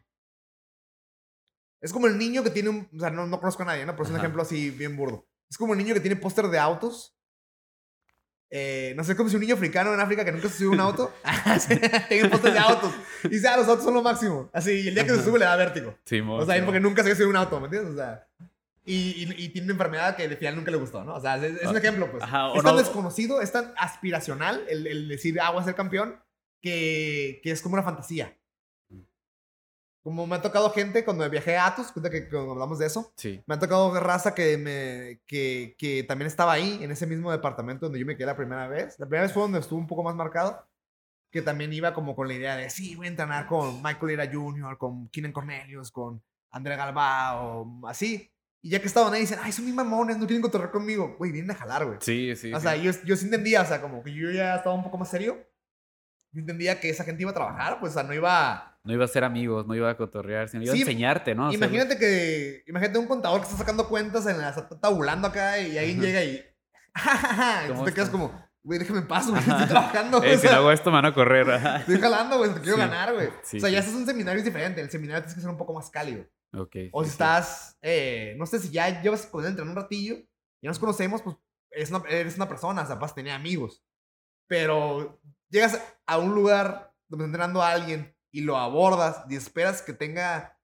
Es 1.81 1.91
como 1.91 2.07
el 2.07 2.17
niño 2.17 2.41
que 2.41 2.49
tiene 2.49 2.69
un... 2.69 2.87
O 2.95 2.99
sea, 2.99 3.09
no, 3.09 3.27
no 3.27 3.39
conozco 3.39 3.63
a 3.63 3.65
nadie, 3.65 3.85
¿no? 3.85 3.91
Pero 3.91 4.03
es 4.03 4.09
un 4.09 4.15
Ajá. 4.15 4.23
ejemplo 4.23 4.41
así 4.41 4.71
bien 4.71 4.95
burdo. 4.95 5.27
Es 5.49 5.57
como 5.57 5.73
el 5.73 5.79
niño 5.79 5.93
que 5.93 5.99
tiene 5.99 6.15
póster 6.15 6.47
de 6.47 6.57
autos. 6.57 7.17
Eh, 8.55 8.93
no 8.95 9.03
sé, 9.03 9.15
como 9.15 9.29
si 9.29 9.35
un 9.35 9.41
niño 9.41 9.55
africano 9.55 9.91
en 9.95 9.99
África 9.99 10.23
que 10.23 10.31
nunca 10.31 10.47
se 10.47 10.59
sube 10.59 10.67
un 10.69 10.79
auto 10.79 11.11
tiene 12.07 12.29
póster 12.29 12.53
de 12.53 12.59
autos. 12.59 12.93
Y 13.23 13.29
dice, 13.29 13.47
ah, 13.47 13.57
los 13.57 13.67
autos 13.67 13.83
son 13.83 13.95
lo 13.95 14.03
máximo. 14.03 14.49
Así, 14.53 14.71
y 14.81 14.87
el 14.89 14.93
día 14.93 15.05
que 15.05 15.09
se 15.15 15.23
sube 15.23 15.39
le 15.39 15.45
da 15.45 15.55
vértigo. 15.55 15.95
Simón, 16.05 16.39
O 16.41 16.45
sea, 16.45 16.53
Simón. 16.53 16.65
porque 16.67 16.79
nunca 16.79 17.03
se 17.03 17.23
a 17.23 17.27
un 17.27 17.35
auto, 17.35 17.59
¿me 17.59 17.65
entiendes? 17.65 17.93
O 17.93 17.97
sea... 17.97 18.27
Y, 18.85 19.23
y, 19.23 19.43
y 19.45 19.49
tiene 19.49 19.65
una 19.65 19.73
enfermedad 19.73 20.15
que 20.15 20.23
al 20.25 20.37
final 20.37 20.55
nunca 20.57 20.69
le 20.69 20.77
gustó, 20.77 21.03
¿no? 21.03 21.15
O 21.15 21.19
sea, 21.21 21.37
es, 21.37 21.61
es 21.61 21.67
un 21.67 21.75
Ah, 21.75 21.79
ejemplo, 21.79 22.11
pues. 22.11 22.21
ajá, 22.21 22.49
es 22.53 22.61
tan 22.63 22.75
no- 22.75 22.79
desconocido, 22.79 23.41
es 23.41 23.51
tan 23.51 23.73
aspiracional 23.77 24.63
el, 24.69 24.85
el 24.85 25.07
decir, 25.07 25.39
ah, 25.41 25.49
voy 25.51 25.61
a 25.61 25.65
ser 25.65 25.73
campeón, 25.73 26.17
que, 26.61 27.39
que 27.43 27.51
es 27.51 27.61
como 27.61 27.73
una 27.73 27.83
fantasía. 27.83 28.37
Como 30.03 30.27
me 30.27 30.35
ha 30.35 30.41
tocado 30.41 30.69
gente 30.71 31.05
cuando 31.05 31.29
viajé 31.29 31.55
a 31.55 31.67
Atos, 31.67 31.93
cuenta 31.93 32.09
que 32.09 32.27
cuando 32.27 32.51
hablamos 32.51 32.77
de 32.77 32.85
eso, 32.87 33.13
Sí. 33.15 33.41
me 33.47 33.55
ha 33.55 33.59
tocado 33.59 33.97
raza 34.01 34.35
que, 34.35 34.57
me, 34.57 35.21
que, 35.25 35.75
que 35.77 36.03
también 36.03 36.27
estaba 36.27 36.51
ahí, 36.51 36.79
en 36.83 36.91
ese 36.91 37.07
mismo 37.07 37.31
departamento 37.31 37.85
donde 37.85 37.99
yo 37.99 38.05
me 38.05 38.17
quedé 38.17 38.25
la 38.25 38.35
primera 38.35 38.67
vez. 38.67 38.99
La 38.99 39.05
primera 39.05 39.23
vez 39.23 39.31
fue 39.31 39.43
donde 39.43 39.59
estuvo 39.59 39.79
un 39.79 39.87
poco 39.87 40.03
más 40.03 40.13
marcado, 40.15 40.67
que 41.31 41.41
también 41.41 41.71
iba 41.71 41.93
como 41.93 42.15
con 42.15 42.27
la 42.27 42.33
idea 42.33 42.57
de, 42.57 42.69
sí, 42.69 42.95
voy 42.95 43.07
a 43.07 43.09
entrenar 43.11 43.47
con 43.47 43.81
Michael 43.81 44.11
Ira 44.11 44.29
Jr., 44.31 44.77
con 44.77 45.07
Keenan 45.07 45.31
Cornelius, 45.31 45.89
con 45.89 46.21
André 46.51 46.75
Galbao, 46.75 47.81
así. 47.87 48.29
Y 48.61 48.69
ya 48.71 48.79
que 48.79 48.87
estaban 48.87 49.13
ahí, 49.13 49.21
dicen, 49.21 49.39
ay, 49.41 49.51
son 49.51 49.65
mis 49.65 49.73
mamones, 49.73 50.17
no 50.17 50.25
quieren 50.25 50.41
cotorrear 50.41 50.71
conmigo. 50.71 51.15
Güey, 51.17 51.31
vienen 51.31 51.51
a 51.51 51.55
jalar, 51.55 51.85
güey. 51.85 51.97
Sí, 52.01 52.35
sí. 52.35 52.53
O 52.53 52.57
sí. 52.59 52.63
sea, 52.63 52.75
yo, 52.75 52.91
yo 53.05 53.15
sí 53.15 53.25
entendía, 53.25 53.61
o 53.61 53.65
sea, 53.65 53.81
como 53.81 54.03
que 54.03 54.13
yo 54.13 54.31
ya 54.31 54.55
estaba 54.57 54.75
un 54.75 54.83
poco 54.83 54.97
más 54.97 55.09
serio. 55.09 55.37
Yo 56.31 56.39
entendía 56.41 56.79
que 56.79 56.89
esa 56.89 57.03
gente 57.03 57.21
iba 57.23 57.31
a 57.31 57.33
trabajar, 57.33 57.79
pues, 57.79 57.91
o 57.91 57.93
sea, 57.95 58.03
no 58.03 58.13
iba... 58.13 58.72
No 58.85 58.93
iba 58.93 59.05
a 59.05 59.07
ser 59.07 59.23
amigos, 59.23 59.65
no 59.65 59.75
iba 59.75 59.89
a 59.89 59.95
cotorrear, 59.97 60.49
sino 60.49 60.63
iba 60.63 60.73
Sí, 60.73 60.79
a 60.79 60.81
enseñarte, 60.81 61.33
¿no? 61.35 61.45
A 61.45 61.47
hacerlo. 61.49 61.65
Imagínate 61.67 61.97
que... 61.97 62.63
Imagínate 62.67 62.99
un 62.99 63.07
contador 63.07 63.39
que 63.39 63.45
está 63.45 63.57
sacando 63.57 63.87
cuentas, 63.87 64.25
en 64.27 64.37
la, 64.39 64.49
está 64.49 64.67
tabulando 64.79 65.27
acá 65.29 65.57
y 65.59 65.77
alguien 65.77 65.99
Ajá. 65.99 66.05
llega 66.07 66.23
y... 66.23 66.35
y 67.65 67.67
tú 67.67 67.73
¿Cómo 67.73 67.85
te 67.85 67.93
quedas 67.93 68.09
como, 68.09 68.49
güey, 68.61 68.79
déjame 68.79 68.99
en 68.99 69.07
paz, 69.07 69.29
güey, 69.29 69.39
estoy 69.39 69.67
trabajando. 69.67 70.17
Eh, 70.23 70.33
o 70.33 70.35
si 70.35 70.41
sea, 70.41 70.51
no 70.51 70.57
hago 70.57 70.71
esto, 70.71 70.89
me 70.91 70.95
van 70.97 71.05
a 71.05 71.13
correr. 71.13 71.49
ajá. 71.49 71.77
Estoy 71.79 71.99
jalando, 71.99 72.37
güey, 72.37 72.53
te 72.53 72.59
quiero 72.59 72.75
Sí. 72.75 72.81
ganar, 72.81 73.13
güey. 73.13 73.29
Sí, 73.43 73.57
o 73.57 73.59
sea, 73.61 73.69
ya 73.69 73.79
estás 73.79 73.93
en 73.93 74.01
un 74.01 74.05
seminario 74.05 74.39
es 74.39 74.45
diferente. 74.45 74.81
En 74.81 74.85
el 74.85 74.91
seminario 74.91 75.21
tienes 75.21 75.35
que 75.35 75.41
ser 75.41 75.49
un 75.49 75.57
poco 75.57 75.73
más 75.73 75.89
cálido. 75.89 76.25
Ok. 76.55 76.75
O 76.91 77.03
si 77.03 77.09
estás, 77.09 77.77
eh, 77.81 78.35
no 78.37 78.45
sé, 78.45 78.59
si 78.59 78.69
ya 78.69 79.01
llevas 79.01 79.25
con 79.27 79.43
él 79.43 79.51
entrenar 79.51 79.71
un 79.75 79.81
ratillo, 79.81 80.17
ya 80.61 80.69
nos 80.69 80.77
conocemos, 80.77 81.21
pues 81.21 81.35
eres 81.71 81.89
una, 81.89 82.03
eres 82.09 82.35
una 82.35 82.47
persona, 82.47 82.83
o 82.83 82.85
sea, 82.85 82.95
vas 82.95 83.11
a 83.11 83.15
tener 83.15 83.33
amigos. 83.33 83.81
Pero 84.47 85.19
llegas 85.49 85.81
a 86.05 86.17
un 86.17 86.35
lugar 86.35 86.93
donde 87.07 87.25
está 87.25 87.35
entrenando 87.37 87.61
a 87.63 87.71
alguien 87.71 88.13
y 88.33 88.41
lo 88.41 88.57
abordas 88.57 89.23
y 89.29 89.35
esperas 89.35 89.81
que 89.81 89.93
tenga 89.93 90.59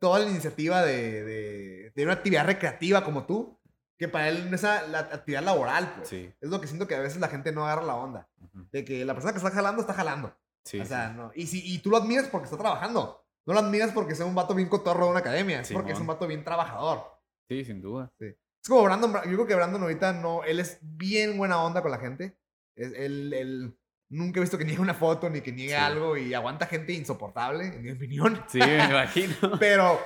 toda 0.00 0.18
la 0.20 0.28
iniciativa 0.30 0.82
de, 0.82 1.22
de, 1.22 1.92
de 1.94 2.04
una 2.04 2.14
actividad 2.14 2.46
recreativa 2.46 3.04
como 3.04 3.26
tú, 3.26 3.60
que 3.98 4.08
para 4.08 4.28
él 4.28 4.50
no 4.50 4.56
es 4.56 4.62
la, 4.62 4.98
actividad 5.12 5.42
laboral, 5.44 5.92
pues. 5.96 6.08
Sí. 6.08 6.32
Es 6.40 6.50
lo 6.50 6.60
que 6.60 6.66
siento 6.66 6.88
que 6.88 6.96
a 6.96 7.00
veces 7.00 7.20
la 7.20 7.28
gente 7.28 7.52
no 7.52 7.64
agarra 7.64 7.84
la 7.84 7.94
onda. 7.94 8.28
Ujú. 8.40 8.66
De 8.72 8.84
que 8.84 9.04
la 9.04 9.14
persona 9.14 9.32
que 9.32 9.38
está 9.38 9.50
jalando, 9.52 9.80
está 9.82 9.94
jalando. 9.94 10.36
Sí, 10.64 10.80
o 10.80 10.82
sí. 10.82 10.88
sea, 10.88 11.10
no. 11.10 11.30
Y, 11.36 11.46
si, 11.46 11.62
y 11.72 11.78
tú 11.78 11.90
lo 11.90 11.98
admiras 11.98 12.26
porque 12.28 12.46
está 12.46 12.56
trabajando. 12.56 13.24
No 13.46 13.54
lo 13.54 13.60
admiras 13.60 13.92
porque 13.92 14.14
sea 14.16 14.26
un 14.26 14.34
vato 14.34 14.54
bien 14.54 14.68
cotorro 14.68 15.04
de 15.04 15.10
una 15.10 15.20
academia. 15.20 15.60
Es 15.60 15.70
porque 15.72 15.92
es 15.92 16.00
un 16.00 16.06
vato 16.06 16.26
bien 16.26 16.42
trabajador. 16.44 17.04
Sí, 17.48 17.64
sin 17.64 17.80
duda. 17.80 18.12
Es 18.18 18.36
como 18.68 18.82
Brandon. 18.84 19.12
Bra- 19.12 19.24
Yo 19.24 19.32
creo 19.34 19.46
que 19.46 19.54
Brandon 19.54 19.82
ahorita 19.82 20.12
no. 20.14 20.42
Él 20.44 20.58
es 20.60 20.78
bien 20.80 21.36
buena 21.36 21.62
onda 21.62 21.82
con 21.82 21.90
la 21.90 21.98
gente. 21.98 22.38
Es, 22.76 22.92
él, 22.94 23.32
él 23.34 23.78
nunca 24.12 24.38
he 24.38 24.42
visto 24.42 24.56
que 24.58 24.64
niegue 24.64 24.80
una 24.80 24.94
foto 24.94 25.28
ni 25.28 25.40
que 25.40 25.50
niegue 25.52 25.70
Sí. 25.70 25.74
algo 25.76 26.16
y 26.16 26.32
aguanta 26.34 26.66
gente 26.66 26.92
insoportable, 26.92 27.66
en 27.66 27.82
mi 27.82 27.90
opinión. 27.90 28.42
Sí, 28.48 28.58
me 28.58 28.84
imagino. 28.90 29.34
Pero, 29.58 29.98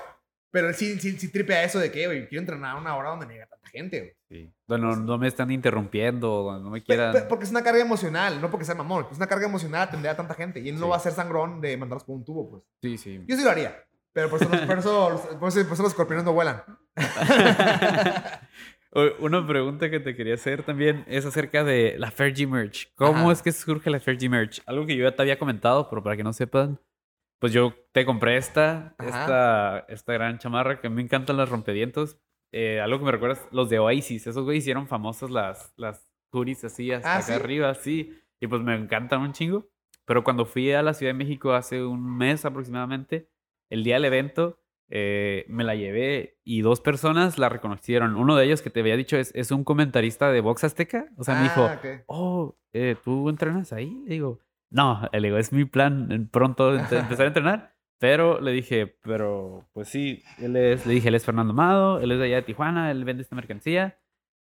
pero 0.50 0.72
sí, 0.72 0.98
sí, 0.98 1.18
sí 1.18 1.30
tripea 1.30 1.64
eso 1.64 1.78
de 1.78 1.90
que, 1.92 2.06
güey, 2.06 2.28
quiero 2.28 2.40
entrenar 2.40 2.76
a 2.76 2.78
una 2.80 2.96
hora 2.96 3.10
donde 3.10 3.26
niega 3.26 3.46
tanta 3.46 3.68
gente, 3.68 4.00
güey. 4.00 4.12
Sí. 4.28 4.52
Bueno, 4.66 4.96
no 4.96 5.18
me 5.18 5.28
están 5.28 5.50
interrumpiendo, 5.50 6.58
no 6.62 6.70
me 6.70 6.82
quieran. 6.82 7.12
pe- 7.12 7.20
porque 7.22 7.44
es 7.44 7.50
una 7.50 7.62
carga 7.62 7.80
emocional, 7.80 8.40
no 8.40 8.50
porque 8.50 8.64
sea 8.64 8.74
mamón. 8.74 9.06
Es 9.10 9.16
una 9.18 9.26
carga 9.26 9.46
emocional 9.46 9.82
atender 9.82 10.10
a 10.10 10.16
tanta 10.16 10.34
gente. 10.34 10.60
Y 10.60 10.68
él 10.70 10.76
no 10.76 10.86
Sí. 10.86 10.90
va 10.90 10.96
a 10.96 11.00
ser 11.00 11.12
sangrón 11.12 11.60
de 11.60 11.76
mandarlos 11.76 12.04
por 12.04 12.16
un 12.16 12.24
tubo, 12.24 12.50
pues. 12.50 12.62
Sí, 12.82 12.96
sí. 12.98 13.22
Yo 13.26 13.36
sí 13.36 13.44
lo 13.44 13.50
haría. 13.50 13.76
Pero 14.12 14.30
por 14.30 14.40
eso, 14.40 14.48
los- 14.50 14.60
por 14.66 14.78
eso, 14.78 15.36
por 15.38 15.48
eso, 15.50 15.62
por 15.64 15.72
eso 15.74 15.82
los 15.82 15.92
escorpiones 15.92 16.24
no 16.24 16.32
vuelan. 16.32 16.62
Una 19.18 19.46
pregunta 19.46 19.90
que 19.90 20.00
te 20.00 20.14
quería 20.16 20.34
hacer 20.34 20.62
también 20.62 21.04
es 21.06 21.26
acerca 21.26 21.64
de 21.64 21.96
la 21.98 22.10
Fergie 22.10 22.46
Merch. 22.46 22.92
¿Cómo 22.94 23.24
Ajá. 23.24 23.32
es 23.32 23.42
que 23.42 23.52
surge 23.52 23.90
la 23.90 24.00
Fergie 24.00 24.28
Merch? 24.28 24.62
Algo 24.66 24.86
que 24.86 24.96
yo 24.96 25.04
ya 25.04 25.14
te 25.14 25.20
había 25.22 25.38
comentado, 25.38 25.88
pero 25.90 26.02
para 26.02 26.16
que 26.16 26.24
no 26.24 26.32
sepan, 26.32 26.80
pues 27.38 27.52
yo 27.52 27.74
te 27.92 28.06
compré 28.06 28.38
esta, 28.38 28.94
Ajá. 28.96 29.08
esta, 29.08 29.78
esta 29.92 30.12
gran 30.14 30.38
chamarra 30.38 30.80
que 30.80 30.88
me 30.88 31.02
encantan 31.02 31.36
los 31.36 31.48
rompevientos. 31.50 32.18
Eh, 32.52 32.80
algo 32.80 32.98
que 32.98 33.04
me 33.04 33.12
recuerdas, 33.12 33.46
los 33.50 33.68
de 33.68 33.78
Oasis, 33.78 34.26
esos 34.26 34.44
güey 34.44 34.58
hicieron 34.58 34.86
famosas 34.88 35.28
las, 35.30 35.74
las 35.76 36.08
hoodies 36.32 36.64
así 36.64 36.90
hasta 36.90 37.10
Ah, 37.16 37.18
acá 37.18 37.26
¿sí? 37.26 37.32
arriba, 37.34 37.74
sí. 37.74 38.18
Y 38.40 38.46
pues 38.46 38.62
me 38.62 38.74
encantan 38.74 39.20
un 39.20 39.32
chingo. 39.32 39.68
Pero 40.06 40.24
cuando 40.24 40.46
fui 40.46 40.72
a 40.72 40.82
la 40.82 40.94
Ciudad 40.94 41.10
de 41.12 41.18
México 41.18 41.52
hace 41.52 41.84
un 41.84 42.16
mes 42.16 42.44
aproximadamente, 42.46 43.28
el 43.68 43.84
día 43.84 43.96
del 43.96 44.04
evento, 44.06 44.58
eh, 44.88 45.44
me 45.48 45.64
la 45.64 45.74
llevé 45.74 46.38
y 46.44 46.60
dos 46.60 46.80
personas 46.80 47.38
la 47.38 47.48
reconocieron. 47.48 48.16
Uno 48.16 48.36
de 48.36 48.44
ellos 48.44 48.62
que 48.62 48.70
te 48.70 48.80
había 48.80 48.96
dicho 48.96 49.16
es, 49.16 49.32
es 49.34 49.50
un 49.50 49.64
comentarista 49.64 50.30
de 50.30 50.40
Box 50.40 50.64
Azteca. 50.64 51.08
O 51.16 51.24
sea, 51.24 51.34
me 51.36 51.42
dijo, 51.44 51.64
Ah, 51.64 51.80
oh, 52.06 52.56
eh, 52.72 52.96
¿tú 53.02 53.28
entrenas 53.28 53.72
ahí? 53.72 54.02
Le 54.06 54.14
digo, 54.14 54.40
no, 54.70 55.08
le 55.12 55.20
digo, 55.20 55.38
es 55.38 55.52
mi 55.52 55.64
plan 55.64 56.10
en 56.12 56.28
pronto 56.28 56.74
empezar 56.74 57.22
a 57.22 57.28
entrenar. 57.28 57.76
Pero 57.98 58.40
le 58.40 58.52
dije, 58.52 58.98
pero 59.02 59.66
pues 59.72 59.88
sí, 59.88 60.22
él 60.38 60.54
es, 60.56 60.84
le 60.86 60.94
dije, 60.94 61.08
él 61.08 61.14
es 61.14 61.24
Fernando 61.24 61.52
Amado, 61.52 61.98
él 61.98 62.12
es 62.12 62.18
de 62.18 62.26
allá 62.26 62.36
de 62.36 62.42
Tijuana, 62.42 62.90
él 62.90 63.04
vende 63.04 63.22
esta 63.22 63.34
mercancía. 63.34 63.98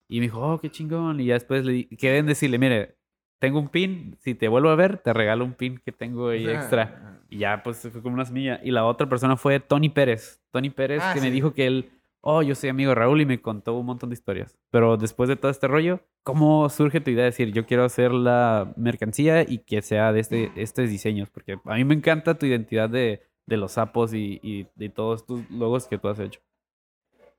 Y 0.08 0.20
me 0.20 0.22
dijo, 0.26 0.40
oh, 0.40 0.58
qué 0.58 0.70
chingón. 0.70 1.20
Y 1.20 1.26
ya 1.26 1.34
después 1.34 1.64
le 1.64 1.86
quedé 1.88 2.18
en 2.18 2.26
decirle, 2.26 2.58
mire, 2.58 2.96
tengo 3.42 3.58
un 3.58 3.66
pin, 3.66 4.16
si 4.20 4.36
te 4.36 4.46
vuelvo 4.46 4.68
a 4.68 4.76
ver, 4.76 4.98
te 4.98 5.12
regalo 5.12 5.44
un 5.44 5.54
pin 5.54 5.80
que 5.84 5.90
tengo 5.90 6.28
ahí 6.28 6.48
extra. 6.48 7.18
Y 7.28 7.38
ya, 7.38 7.60
pues 7.64 7.78
fue 7.90 8.00
como 8.00 8.14
una 8.14 8.24
semilla. 8.24 8.60
Y 8.62 8.70
la 8.70 8.84
otra 8.84 9.08
persona 9.08 9.36
fue 9.36 9.58
Tony 9.58 9.88
Pérez. 9.88 10.40
Tony 10.52 10.70
Pérez, 10.70 11.02
Ah, 11.02 11.10
que 11.12 11.20
me 11.20 11.28
dijo 11.32 11.52
que 11.52 11.66
él, 11.66 11.90
oh, 12.20 12.42
yo 12.42 12.54
soy 12.54 12.68
amigo 12.68 12.90
de 12.90 12.94
Raúl 12.94 13.20
y 13.20 13.26
me 13.26 13.42
contó 13.42 13.74
un 13.74 13.84
montón 13.86 14.10
de 14.10 14.14
historias. 14.14 14.56
Pero 14.70 14.96
después 14.96 15.28
de 15.28 15.34
todo 15.34 15.50
este 15.50 15.66
rollo, 15.66 16.06
¿cómo 16.22 16.68
surge 16.68 17.00
tu 17.00 17.10
idea 17.10 17.24
de 17.24 17.30
decir, 17.30 17.50
yo 17.50 17.66
quiero 17.66 17.82
hacer 17.82 18.12
la 18.12 18.72
mercancía 18.76 19.42
y 19.42 19.58
que 19.58 19.82
sea 19.82 20.12
de 20.12 20.20
este, 20.20 20.52
estos 20.54 20.88
diseños? 20.88 21.28
Porque 21.28 21.58
a 21.64 21.74
mí 21.74 21.84
me 21.84 21.94
encanta 21.94 22.38
tu 22.38 22.46
identidad 22.46 22.88
de, 22.90 23.22
de 23.46 23.56
los 23.56 23.72
sapos 23.72 24.14
y, 24.14 24.38
y 24.44 24.68
de 24.76 24.88
todos 24.88 25.26
tus 25.26 25.50
logos 25.50 25.88
que 25.88 25.98
tú 25.98 26.06
has 26.06 26.20
hecho. 26.20 26.38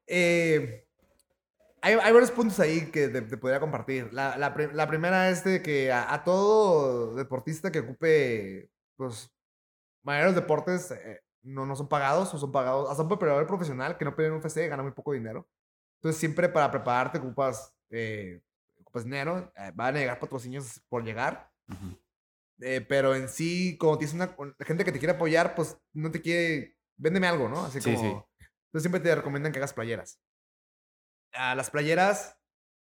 Eh, 0.05 0.82
hay, 1.83 1.93
hay 2.01 2.13
varios 2.13 2.31
puntos 2.31 2.59
ahí 2.59 2.89
que 2.91 3.09
te, 3.09 3.21
te 3.21 3.37
podría 3.37 3.59
compartir. 3.59 4.11
La, 4.13 4.37
la, 4.37 4.55
la 4.73 4.87
primera 4.87 5.29
es 5.29 5.43
de 5.43 5.61
que 5.61 5.91
a, 5.91 6.13
a 6.13 6.23
todo 6.23 7.13
deportista 7.15 7.71
que 7.71 7.79
ocupe, 7.81 8.71
pues, 8.95 9.29
mayores 10.03 10.35
deportes, 10.35 10.91
eh, 10.91 11.21
no, 11.43 11.65
no 11.65 11.75
son 11.75 11.89
pagados, 11.89 12.33
o 12.33 12.37
son 12.37 12.51
pagados. 12.51 12.89
Hasta 12.89 13.03
un 13.03 13.09
preparador 13.09 13.45
profesional 13.47 13.97
que 13.97 14.05
no 14.05 14.15
pide 14.15 14.31
un 14.31 14.39
FC 14.39 14.67
gana 14.67 14.81
muy 14.83 14.93
poco 14.93 15.11
dinero. 15.13 15.47
Entonces, 15.97 16.19
siempre 16.19 16.49
para 16.49 16.71
prepararte 16.71 17.17
ocupas, 17.19 17.73
eh, 17.89 18.41
ocupas 18.79 19.03
dinero. 19.03 19.51
eh, 19.55 19.71
van 19.75 19.95
a 19.95 19.99
llegar 19.99 20.19
patrocinios 20.19 20.81
por 20.89 21.03
llegar. 21.03 21.51
Eh, 22.59 22.81
pero 22.87 23.13
en 23.15 23.27
sí, 23.27 23.77
como 23.77 23.97
tienes 23.97 24.13
una 24.13 24.35
gente 24.59 24.85
que 24.85 24.91
te 24.91 24.99
quiere 24.99 25.15
apoyar, 25.15 25.53
pues 25.55 25.77
no 25.93 26.11
te 26.11 26.21
quiere. 26.21 26.77
Véndeme 26.95 27.27
algo, 27.27 27.49
¿no? 27.49 27.65
Así 27.65 27.81
Sí, 27.81 27.93
como. 27.95 27.99
sí. 27.99 28.45
Entonces 28.67 28.83
siempre 28.83 29.01
te 29.01 29.13
recomiendan 29.15 29.51
que 29.51 29.59
hagas 29.59 29.73
playeras. 29.73 30.19
A 31.33 31.55
las 31.55 31.69
playeras, 31.69 32.37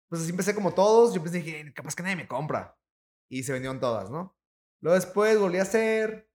pues 0.08 0.22
así 0.22 0.30
empecé 0.30 0.54
como 0.54 0.74
todos. 0.74 1.14
Yo 1.14 1.22
pensé 1.22 1.42
que 1.44 1.72
capaz 1.74 1.94
que 1.94 2.02
nadie 2.02 2.16
me 2.16 2.28
compra. 2.28 2.76
Y 3.30 3.42
se 3.44 3.52
vendieron 3.52 3.80
todas, 3.80 4.10
¿no? 4.10 4.36
Luego 4.82 4.94
después 4.96 5.38
volví 5.38 5.58
a 5.58 5.62
hacer. 5.62 6.28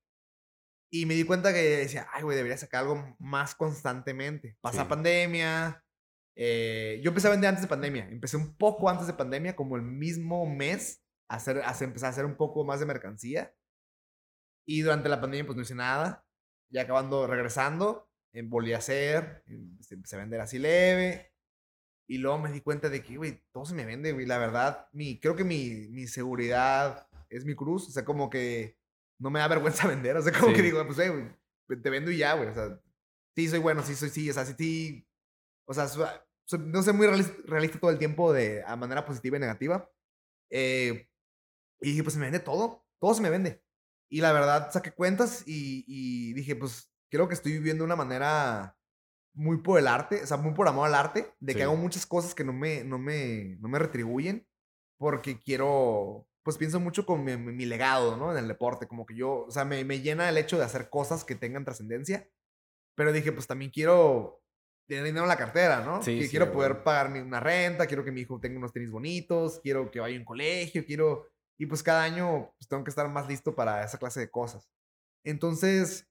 Y 0.91 1.05
me 1.05 1.15
di 1.15 1.25
cuenta 1.25 1.53
que 1.53 1.59
decía, 1.61 2.07
ay, 2.13 2.23
güey, 2.23 2.37
debería 2.37 2.57
sacar 2.57 2.83
algo 2.83 3.15
más 3.19 3.55
constantemente. 3.55 4.57
Pasa 4.61 4.83
Sí. 4.83 4.89
pandemia. 4.89 5.83
eh, 6.39 7.01
yo 7.03 7.09
empecé 7.09 7.25
a 7.27 7.31
vender 7.31 7.47
antes 7.49 7.63
de 7.63 7.67
pandemia. 7.67 8.07
Empecé 8.09 8.37
un 8.37 8.55
poco 8.57 8.89
antes 8.89 9.07
de 9.07 9.13
pandemia, 9.13 9.55
como 9.55 9.75
el 9.75 9.81
mismo 9.81 10.45
mes, 10.45 11.03
a 11.27 11.37
hacer, 11.37 11.63
a 11.65 11.75
empecé 11.81 12.05
a 12.05 12.09
hacer 12.09 12.25
un 12.25 12.37
poco 12.37 12.63
más 12.63 12.79
de 12.79 12.85
mercancía. 12.85 13.55
Y 14.67 14.81
durante 14.81 15.09
la 15.09 15.19
pandemia, 15.19 15.47
pues 15.47 15.55
no 15.55 15.63
hice 15.63 15.73
nada. 15.73 16.25
Ya 16.71 16.83
acabando, 16.83 17.25
regresando, 17.25 18.09
eh, 18.33 18.43
volví 18.45 18.73
a 18.73 18.77
hacer. 18.77 19.43
em, 19.47 19.79
se- 19.81 19.95
Empecé 19.95 20.15
a 20.15 20.19
vender 20.19 20.39
así 20.39 20.59
leve. 20.59 21.33
Y 22.09 22.19
luego 22.19 22.37
me 22.39 22.51
di 22.51 22.61
cuenta 22.61 22.89
de 22.89 23.03
que, 23.03 23.17
güey, 23.17 23.41
todo 23.51 23.65
se 23.65 23.75
me 23.75 23.85
vende, 23.85 24.13
güey. 24.13 24.25
La 24.25 24.37
verdad, 24.37 24.87
mi, 24.93 25.19
creo 25.19 25.35
que 25.35 25.43
mi, 25.43 25.87
mi 25.89 26.07
seguridad 26.07 27.07
es 27.29 27.43
mi 27.45 27.53
cruz. 27.55 27.87
O 27.89 27.91
sea, 27.91 28.05
como 28.05 28.29
que 28.29 28.77
no 29.19 29.29
me 29.29 29.39
da 29.39 29.47
vergüenza 29.83 29.87
vender. 29.87 30.15
O 30.17 30.21
sea, 30.21 30.31
como 30.31 30.51
que 30.53 30.57
Sí. 30.59 30.63
digo, 30.63 30.85
pues, 30.87 30.97
güey, 30.97 31.81
te 31.81 31.89
vendo 31.89 32.09
y 32.11 32.17
ya, 32.17 32.33
güey. 32.35 32.49
O 32.49 32.53
sea, 32.53 32.79
sí, 33.35 33.47
soy 33.49 33.59
bueno, 33.59 33.83
sí, 33.83 33.93
soy, 33.95 34.09
sí. 34.09 34.29
O 34.29 34.33
sea, 34.33 34.45
sí, 34.45 34.53
sí. 34.57 35.07
O 35.67 35.73
sea, 35.73 35.87
so- 35.89 36.07
so- 36.45 36.57
no 36.57 36.81
soy 36.81 36.93
muy 36.93 37.07
realista, 37.07 37.33
realista 37.45 37.79
todo 37.79 37.91
el 37.91 37.97
tiempo 37.99 38.31
de 38.31 38.63
a 38.65 38.75
manera 38.77 39.05
positiva 39.05 39.35
y 39.37 39.41
negativa. 39.41 39.89
Eh, 40.49 41.09
y 41.81 41.89
dije, 41.91 42.03
pues 42.03 42.13
se 42.13 42.19
me 42.19 42.25
vende 42.27 42.39
todo. 42.39 42.85
Todo 42.99 43.13
se 43.13 43.21
me 43.21 43.29
vende. 43.29 43.61
Y 44.09 44.21
la 44.21 44.31
verdad, 44.31 44.71
saqué 44.71 44.91
cuentas 44.93 45.43
y, 45.45 45.83
y 45.87 46.33
dije, 46.33 46.55
pues 46.55 46.89
creo 47.11 47.27
que 47.27 47.33
estoy 47.33 47.51
viviendo 47.51 47.83
de 47.83 47.87
una 47.87 47.97
manera 47.97 48.77
muy 49.37 49.57
por 49.59 49.79
el 49.79 49.87
arte, 49.87 50.23
o 50.23 50.27
sea, 50.27 50.37
muy 50.37 50.53
por 50.53 50.67
amor 50.67 50.87
al 50.87 50.95
arte, 50.95 51.31
de 51.39 51.53
Sí. 51.53 51.57
que 51.57 51.63
hago 51.63 51.75
muchas 51.75 52.05
cosas 52.05 52.33
que 52.35 52.43
no 52.43 52.53
me, 52.53 52.83
no 52.83 52.97
me, 52.99 53.55
no 53.59 53.69
me 53.69 53.79
retribuyen, 53.79 54.47
porque 54.97 55.39
quiero, 55.39 56.27
pues 56.43 56.57
pienso 56.57 56.79
mucho 56.79 57.05
con 57.05 57.23
mi, 57.23 57.37
mi 57.37 57.65
legado, 57.65 58.17
¿no? 58.17 58.31
En 58.31 58.37
el 58.39 58.47
deporte, 58.47 58.87
como 58.87 59.05
que 59.05 59.15
yo, 59.15 59.45
o 59.45 59.51
sea, 59.51 59.63
me, 59.63 59.83
me 59.85 60.01
llena 60.01 60.27
el 60.27 60.37
hecho 60.37 60.57
de 60.57 60.65
hacer 60.65 60.89
cosas 60.89 61.23
que 61.23 61.35
tengan 61.35 61.63
trascendencia, 61.65 62.27
pero 62.95 63.13
dije, 63.13 63.31
pues 63.31 63.45
también 63.47 63.69
quiero 63.71 64.41
tener 64.89 65.03
dinero 65.03 65.25
en 65.25 65.29
la 65.29 65.37
cartera, 65.37 65.81
¿no? 65.85 66.01
Sí, 66.01 66.17
que 66.17 66.23
sí, 66.23 66.29
quiero 66.31 66.51
poder 66.51 66.81
pagarme 66.83 67.21
una 67.21 67.39
renta, 67.39 67.85
quiero 67.85 68.03
que 68.03 68.11
mi 68.11 68.21
hijo 68.21 68.39
tenga 68.39 68.57
unos 68.57 68.73
tenis 68.73 68.89
bonitos, 68.89 69.59
quiero 69.61 69.91
que 69.91 69.99
vaya 69.99 70.15
a 70.15 70.19
un 70.19 70.25
colegio, 70.25 70.83
quiero... 70.85 71.27
Y 71.59 71.65
pues 71.65 71.83
cada 71.83 72.03
año 72.03 72.53
pues, 72.57 72.67
tengo 72.69 72.83
que 72.83 72.89
estar 72.89 73.07
más 73.09 73.27
listo 73.27 73.53
para 73.53 73.83
esa 73.83 73.97
clase 73.97 74.19
de 74.21 74.29
cosas. 74.31 74.69
Entonces, 75.25 76.06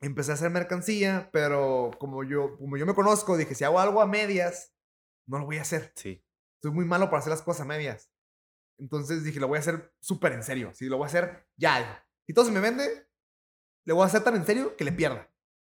empecé 0.00 0.30
a 0.30 0.34
hacer 0.34 0.50
mercancía, 0.50 1.30
pero 1.32 1.90
como 1.98 2.24
yo, 2.24 2.56
como 2.58 2.76
yo 2.76 2.86
me 2.86 2.94
conozco, 2.94 3.36
dije, 3.36 3.54
si 3.54 3.64
hago 3.64 3.80
algo 3.80 4.00
a 4.00 4.06
medias, 4.06 4.74
no 5.26 5.38
lo 5.38 5.46
voy 5.46 5.58
a 5.58 5.62
hacer. 5.62 5.92
Sí. 5.96 6.24
Soy 6.62 6.72
muy 6.72 6.84
malo 6.84 7.06
para 7.06 7.18
hacer 7.18 7.30
las 7.30 7.42
cosas 7.42 7.62
a 7.62 7.64
medias. 7.66 8.10
Entonces 8.78 9.24
dije, 9.24 9.40
lo 9.40 9.48
voy 9.48 9.56
a 9.56 9.60
hacer 9.60 9.94
súper 10.00 10.32
en 10.32 10.42
serio. 10.42 10.72
Si 10.74 10.86
lo 10.86 10.96
voy 10.96 11.04
a 11.04 11.08
hacer 11.08 11.46
ya. 11.56 12.06
Si 12.26 12.34
todo 12.34 12.44
se 12.44 12.50
me 12.50 12.60
vende, 12.60 13.08
le 13.84 13.92
voy 13.92 14.02
a 14.02 14.06
hacer 14.06 14.22
tan 14.22 14.36
en 14.36 14.46
serio 14.46 14.76
que 14.76 14.84
le 14.84 14.92
pierda. 14.92 15.30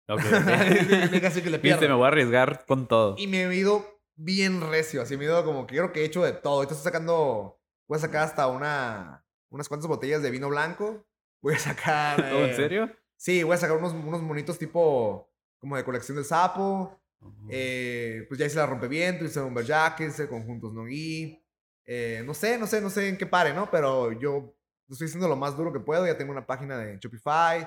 Ok, 0.08 0.20
que 0.22 0.30
le 0.30 1.18
Viste, 1.20 1.50
me 1.50 1.58
pierda. 1.58 1.94
voy 1.94 2.04
a 2.04 2.08
arriesgar 2.08 2.64
con 2.66 2.86
todo. 2.86 3.16
Y 3.18 3.26
me 3.26 3.44
he 3.44 3.54
ido 3.54 4.00
bien 4.14 4.60
recio, 4.60 5.02
así 5.02 5.16
me 5.16 5.24
he 5.24 5.26
ido 5.26 5.44
como 5.44 5.66
que 5.66 5.76
creo 5.76 5.92
que 5.92 6.02
he 6.02 6.04
hecho 6.04 6.22
de 6.22 6.32
todo. 6.32 6.54
Ahorita 6.54 6.74
estoy 6.74 6.90
sacando, 6.90 7.60
voy 7.88 7.96
a 7.96 8.00
sacar 8.00 8.22
hasta 8.22 8.46
una, 8.46 9.26
unas 9.50 9.68
cuantas 9.68 9.88
botellas 9.88 10.22
de 10.22 10.30
vino 10.30 10.48
blanco. 10.48 11.06
Voy 11.42 11.54
a 11.54 11.58
sacar... 11.58 12.20
¿Oh, 12.32 12.44
¿En 12.44 12.50
eh, 12.50 12.56
serio? 12.56 12.96
Sí, 13.16 13.42
voy 13.42 13.54
a 13.54 13.58
sacar 13.58 13.76
unos, 13.76 13.92
unos 13.92 14.22
monitos 14.22 14.58
tipo 14.58 15.30
como 15.58 15.76
de 15.76 15.84
colección 15.84 16.16
del 16.16 16.24
sapo. 16.24 17.00
Eh, 17.48 18.24
pues 18.28 18.38
ya 18.38 18.46
hice 18.46 18.56
la 18.56 18.66
rompeviento, 18.66 19.24
hice 19.24 19.40
jacket, 19.64 20.10
hice 20.10 20.28
conjuntos 20.28 20.72
no 20.72 20.84
gui. 20.84 21.42
Eh, 21.84 22.22
no 22.24 22.34
sé, 22.34 22.58
no 22.58 22.66
sé, 22.66 22.80
no 22.80 22.90
sé 22.90 23.08
en 23.08 23.16
qué 23.16 23.26
pare, 23.26 23.52
¿no? 23.54 23.70
Pero 23.70 24.12
yo 24.12 24.54
estoy 24.88 25.06
haciendo 25.06 25.28
lo 25.28 25.36
más 25.36 25.56
duro 25.56 25.72
que 25.72 25.80
puedo. 25.80 26.06
Ya 26.06 26.16
tengo 26.18 26.32
una 26.32 26.46
página 26.46 26.78
de 26.78 26.98
Shopify. 26.98 27.66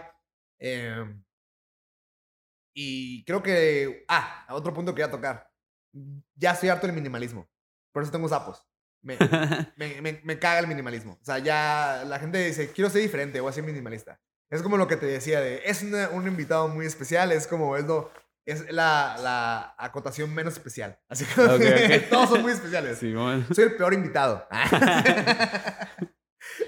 em, 0.59 1.23
y 2.73 3.23
creo 3.25 3.41
que. 3.43 4.05
Ah, 4.07 4.45
otro 4.51 4.73
punto 4.73 4.91
que 4.93 5.01
quería 5.01 5.11
tocar. 5.11 5.49
Ya 6.35 6.51
estoy 6.51 6.69
harto 6.69 6.87
del 6.87 6.95
minimalismo. 6.95 7.49
Por 7.91 8.03
eso 8.03 8.11
tengo 8.11 8.29
sapos. 8.29 8.65
Me, 9.01 9.17
me, 9.77 10.01
me, 10.01 10.21
me 10.23 10.39
caga 10.39 10.59
el 10.59 10.67
minimalismo. 10.67 11.13
O 11.21 11.25
sea, 11.25 11.39
ya 11.39 12.03
la 12.05 12.19
gente 12.19 12.43
dice, 12.45 12.71
quiero 12.71 12.89
ser 12.89 13.01
diferente, 13.01 13.39
voy 13.41 13.49
a 13.49 13.53
ser 13.53 13.63
minimalista. 13.63 14.19
Es 14.51 14.61
como 14.63 14.77
lo 14.77 14.87
que 14.87 14.95
te 14.97 15.05
decía 15.05 15.41
de, 15.41 15.61
es 15.65 15.83
una- 15.83 16.09
un 16.09 16.27
invitado 16.27 16.67
muy 16.67 16.85
especial, 16.85 17.31
es 17.31 17.45
como, 17.47 17.77
es 17.77 17.85
lo, 17.85 18.11
es 18.47 18.71
la, 18.71 19.15
la 19.21 19.75
acotación 19.77 20.33
menos 20.33 20.53
especial. 20.53 20.99
Así 21.09 21.25
que 21.25 21.41
Ok, 21.41 21.61
ok. 21.61 22.09
todos 22.09 22.29
son 22.29 22.41
muy 22.41 22.51
especiales. 22.51 22.97
Simón. 22.97 23.45
Soy 23.53 23.65
el 23.65 23.75
peor 23.75 23.93
invitado. 23.93 24.47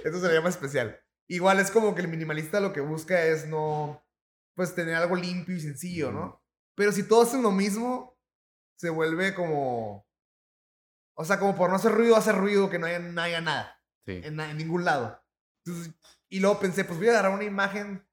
Eso 0.03 0.19
se 0.19 0.27
le 0.27 0.33
llama 0.33 0.49
especial. 0.49 0.99
Igual 1.27 1.59
es 1.59 1.71
como 1.71 1.95
que 1.95 2.01
el 2.01 2.07
minimalista 2.07 2.59
lo 2.59 2.73
que 2.73 2.81
busca 2.81 3.23
es 3.23 3.47
no, 3.47 4.03
pues 4.55 4.75
tener 4.75 4.95
algo 4.95 5.15
limpio 5.15 5.55
y 5.55 5.61
sencillo, 5.61 6.11
¿no? 6.11 6.43
Pero 6.75 6.91
si 6.91 7.03
todos 7.03 7.29
hacen 7.29 7.43
lo 7.43 7.51
mismo, 7.51 8.17
se 8.77 8.89
vuelve 8.89 9.33
como, 9.33 10.05
o 11.17 11.23
sea, 11.25 11.39
como 11.39 11.55
por 11.55 11.69
no 11.69 11.75
hacer 11.77 11.91
ruido, 11.93 12.15
hacer 12.15 12.35
ruido, 12.35 12.69
que 12.69 12.79
no 12.79 12.87
haya, 12.87 12.99
no 12.99 13.21
haya 13.21 13.41
nada 13.41 13.77
Sí. 14.05 14.19
en, 14.23 14.39
en 14.39 14.57
ningún 14.57 14.83
lado. 14.83 15.23
Entonces, 15.63 15.93
y 16.31 16.39
luego 16.39 16.59
pensé, 16.59 16.83
pues 16.85 16.97
voy 16.97 17.07
a 17.09 17.11
agarrar 17.11 17.33
una 17.33 17.43
imagen 17.43 18.03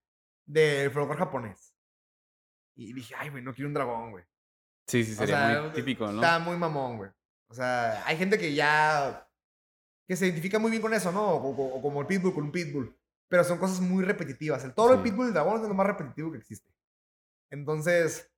del 0.47 0.91
folclore 0.91 1.19
japonés. 1.19 1.75
Y 2.77 2.93
dije, 2.93 3.15
ay, 3.17 3.31
güey, 3.31 3.43
no 3.43 3.55
quiero 3.55 3.69
un 3.69 3.75
dragón, 3.75 4.11
güey. 4.11 4.25
Sí, 4.87 5.05
sí, 5.05 5.13
O 5.13 5.17
sería 5.17 5.49
sea, 5.51 5.63
muy 5.63 5.71
típico, 5.73 6.07
¿no? 6.07 6.15
Está 6.23 6.39
muy 6.39 6.57
mamón, 6.57 6.97
güey. 6.99 7.11
O 7.49 7.55
sea, 7.55 8.05
hay 8.07 8.17
gente 8.17 8.39
que 8.39 8.55
ya. 8.55 9.25
que 10.07 10.17
se 10.17 10.25
identifica 10.27 10.59
muy 10.59 10.71
bien 10.71 10.81
con 10.83 10.95
eso, 10.95 11.13
¿no? 11.13 11.23
O, 11.23 11.51
o- 11.51 11.79
o 11.79 11.83
como 11.83 12.01
el 12.01 12.07
pitbull 12.07 12.33
con 12.33 12.45
un 12.45 12.51
pitbull. 12.53 12.97
Pero 13.29 13.45
son 13.45 13.59
cosas 13.59 13.81
muy 13.81 14.03
repetitivas. 14.05 14.65
El 14.65 14.73
toro, 14.73 14.95
el 14.95 15.03
Sí. 15.03 15.11
pitbull 15.11 15.27
y 15.27 15.29
el 15.29 15.35
dragón 15.35 15.61
es 15.63 15.69
lo 15.69 15.75
más 15.75 15.87
repetitivo 15.87 16.33
que 16.33 16.39
existe. 16.39 16.73
Entonces, 17.51 18.31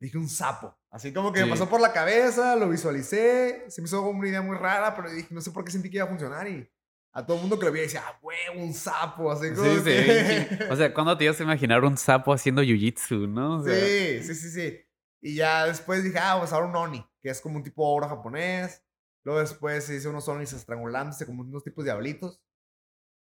dije 0.00 0.18
un 0.18 0.28
sapo. 0.28 0.78
Así 0.90 1.12
como 1.12 1.32
que 1.32 1.40
me 1.40 1.46
Sí. 1.46 1.50
pasó 1.52 1.68
por 1.68 1.80
la 1.80 1.92
cabeza, 1.92 2.56
lo 2.56 2.68
visualicé. 2.68 3.64
Se 3.70 3.80
me 3.80 3.86
hizo 3.86 4.02
una 4.02 4.28
idea 4.28 4.42
muy 4.42 4.56
rara, 4.56 4.94
pero 4.94 5.10
dije, 5.10 5.28
no 5.34 5.40
sé 5.40 5.50
por 5.50 5.64
qué 5.64 5.70
sentí 5.72 5.88
que 5.90 5.96
iba 5.96 6.04
a 6.06 6.08
funcionar. 6.10 6.46
Y 6.48 6.70
a 7.12 7.24
todo 7.26 7.36
el 7.36 7.42
mundo 7.42 7.58
que 7.58 7.66
lo 7.66 7.72
veía 7.72 7.84
decía, 7.84 8.02
ah, 8.06 8.18
huevo, 8.22 8.62
un 8.64 8.72
sapo. 8.74 9.30
Así 9.30 9.52
como 9.54 9.64
Sí, 9.70 9.76
sí. 9.78 9.84
que- 9.84 10.68
O 10.70 10.76
sea, 10.76 10.92
¿cuándo 10.94 11.16
te 11.16 11.24
ibas 11.24 11.38
a 11.40 11.42
imaginar 11.44 11.84
un 11.84 11.96
sapo 11.96 12.32
haciendo 12.32 12.62
jiu-jitsu, 12.62 13.28
no? 13.28 13.58
O 13.58 13.62
sea, 13.64 13.74
Sí, 13.74 14.22
sí, 14.22 14.34
sí, 14.34 14.50
sí. 14.50 14.78
Y 15.20 15.34
ya 15.36 15.66
después 15.66 16.02
dije, 16.02 16.18
ah, 16.20 16.36
pues 16.38 16.52
ahora 16.52 16.66
un 16.66 16.76
oni, 16.76 17.06
que 17.20 17.30
es 17.30 17.40
como 17.40 17.56
un 17.56 17.62
tipo 17.62 17.86
obra 17.86 18.08
japonés. 18.08 18.82
Luego 19.24 19.40
después 19.40 19.88
hice 19.88 20.08
unos 20.08 20.26
onis 20.28 20.52
estrangulándose 20.52 21.26
como 21.26 21.42
unos 21.42 21.62
tipos 21.62 21.84
de 21.84 21.90
diablitos. 21.92 22.40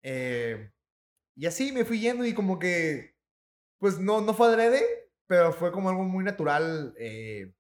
Eh, 0.03 0.71
y 1.35 1.45
así 1.45 1.71
me 1.71 1.85
fui 1.85 1.99
yendo 1.99 2.25
y 2.25 2.33
como 2.33 2.59
que, 2.59 3.15
pues 3.79 3.99
no, 3.99 4.21
no 4.21 4.33
fue 4.33 4.47
adrede, 4.47 4.83
pero 5.27 5.53
fue 5.53 5.71
como 5.71 5.89
algo 5.89 6.03
muy 6.03 6.23
natural, 6.23 6.93
eh, 6.99 7.53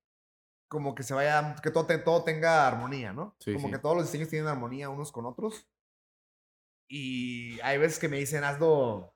como 0.69 0.93
que 0.93 1.03
se 1.03 1.13
vaya, 1.13 1.55
que 1.63 1.71
todo, 1.71 1.87
todo 2.03 2.23
tenga 2.23 2.67
armonía, 2.67 3.13
¿no? 3.13 3.35
Sí, 3.39 3.53
como 3.53 3.67
sí. 3.67 3.73
que 3.73 3.79
todos 3.79 3.95
los 3.95 4.05
diseños 4.05 4.29
tienen 4.29 4.47
armonía 4.47 4.89
unos 4.89 5.11
con 5.11 5.25
otros. 5.25 5.67
Y 6.87 7.59
hay 7.61 7.77
veces 7.77 7.99
que 7.99 8.07
me 8.09 8.17
dicen, 8.17 8.43
hazlo, 8.43 9.13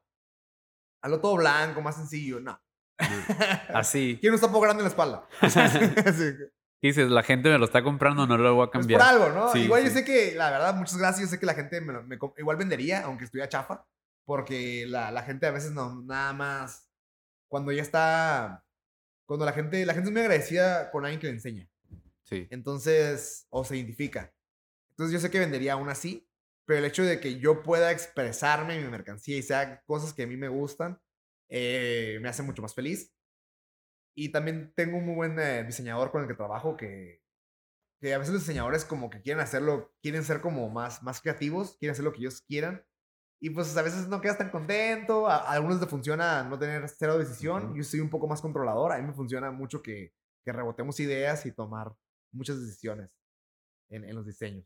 Hazlo 1.03 1.19
todo 1.19 1.35
blanco, 1.37 1.81
más 1.81 1.95
sencillo. 1.95 2.39
No. 2.39 2.61
Así. 3.73 4.17
Quiero 4.21 4.35
un 4.35 4.41
sapo 4.41 4.59
grande 4.59 4.81
en 4.81 4.85
la 4.85 4.89
espalda. 4.89 5.27
Así. 5.41 5.79
Dices, 6.81 7.09
la 7.09 7.21
gente 7.23 7.49
me 7.49 7.57
lo 7.59 7.65
está 7.65 7.83
comprando, 7.83 8.25
no 8.25 8.37
lo 8.37 8.55
voy 8.55 8.63
a 8.63 8.65
Es 8.65 8.71
cambiar. 8.71 8.99
por 8.99 9.07
algo, 9.09 9.29
¿no? 9.29 9.51
Sí, 9.51 9.59
igual 9.59 9.81
sí. 9.83 9.87
yo 9.89 9.93
sé 9.93 10.03
que, 10.05 10.33
la 10.35 10.49
verdad, 10.49 10.75
muchas 10.75 10.97
gracias. 10.97 11.21
Yo 11.21 11.27
sé 11.31 11.39
que 11.39 11.45
la 11.45 11.53
gente 11.53 11.79
me, 11.81 11.93
lo- 11.93 12.03
me 12.03 12.17
igual 12.37 12.57
vendería, 12.57 13.03
aunque 13.05 13.25
estuviera 13.25 13.49
chafa. 13.49 13.85
Porque 14.25 14.85
la, 14.87 15.11
la 15.11 15.23
gente 15.23 15.45
a 15.47 15.51
veces 15.51 15.71
no, 15.71 16.01
nada 16.03 16.33
más. 16.33 16.87
Cuando 17.47 17.71
ya 17.71 17.81
está. 17.81 18.63
Cuando 19.27 19.45
la 19.45 19.53
gente, 19.53 19.85
la 19.85 19.93
gente 19.93 20.09
es 20.09 20.13
muy 20.13 20.21
agradecida 20.21 20.91
con 20.91 21.03
alguien 21.05 21.19
que 21.19 21.27
le 21.27 21.33
enseña. 21.33 21.67
Sí. 22.23 22.47
Entonces, 22.51 23.45
o 23.49 23.63
se 23.63 23.77
identifica. 23.77 24.33
Entonces 24.91 25.13
yo 25.13 25.19
sé 25.19 25.31
que 25.31 25.39
vendería 25.39 25.73
aún 25.73 25.89
así, 25.89 26.27
pero 26.71 26.79
el 26.79 26.89
hecho 26.89 27.03
de 27.03 27.19
que 27.19 27.37
yo 27.37 27.63
pueda 27.63 27.91
expresarme 27.91 28.77
en 28.77 28.85
mi 28.85 28.89
mercancía 28.89 29.35
y 29.35 29.41
sea 29.41 29.83
cosas 29.83 30.13
que 30.13 30.23
a 30.23 30.27
mí 30.27 30.37
me 30.37 30.47
gustan, 30.47 31.01
eh, 31.49 32.17
me 32.21 32.29
hace 32.29 32.43
mucho 32.43 32.61
más 32.61 32.73
feliz. 32.73 33.13
Y 34.15 34.29
también 34.29 34.71
tengo 34.73 34.97
un 34.97 35.05
muy 35.05 35.15
buen 35.15 35.37
eh, 35.37 35.65
diseñador 35.65 36.11
con 36.11 36.21
el 36.21 36.29
que 36.29 36.33
trabajo 36.33 36.77
que, 36.77 37.21
que 37.99 38.13
a 38.13 38.19
veces 38.19 38.33
los 38.33 38.43
diseñadores 38.43 38.85
como 38.85 39.09
que 39.09 39.21
quieren 39.21 39.43
hacerlo, 39.43 39.93
quieren 40.01 40.23
ser 40.23 40.39
como 40.39 40.69
más, 40.69 41.03
más 41.03 41.19
creativos, 41.19 41.75
quieren 41.77 41.91
hacer 41.91 42.05
lo 42.05 42.13
que 42.13 42.19
ellos 42.19 42.41
quieran. 42.41 42.85
Y 43.41 43.49
pues 43.49 43.75
a 43.75 43.81
veces 43.81 44.07
no 44.07 44.21
quedas 44.21 44.37
tan 44.37 44.49
contento, 44.49 45.27
a, 45.27 45.39
a 45.39 45.51
algunos 45.51 45.81
les 45.81 45.89
funciona 45.89 46.41
no 46.45 46.57
tener 46.57 46.87
cero 46.87 47.17
decisión, 47.17 47.65
Ujú. 47.65 47.75
yo 47.79 47.83
soy 47.83 47.99
un 47.99 48.09
poco 48.09 48.29
más 48.29 48.39
controlador, 48.39 48.93
a 48.93 48.97
mí 48.97 49.05
me 49.05 49.13
funciona 49.13 49.51
mucho 49.51 49.81
que, 49.81 50.13
que 50.45 50.53
rebotemos 50.53 50.97
ideas 51.01 51.45
y 51.45 51.51
tomar 51.51 51.93
muchas 52.31 52.61
decisiones 52.61 53.11
en, 53.89 54.05
en 54.05 54.15
los 54.15 54.25
diseños. 54.25 54.65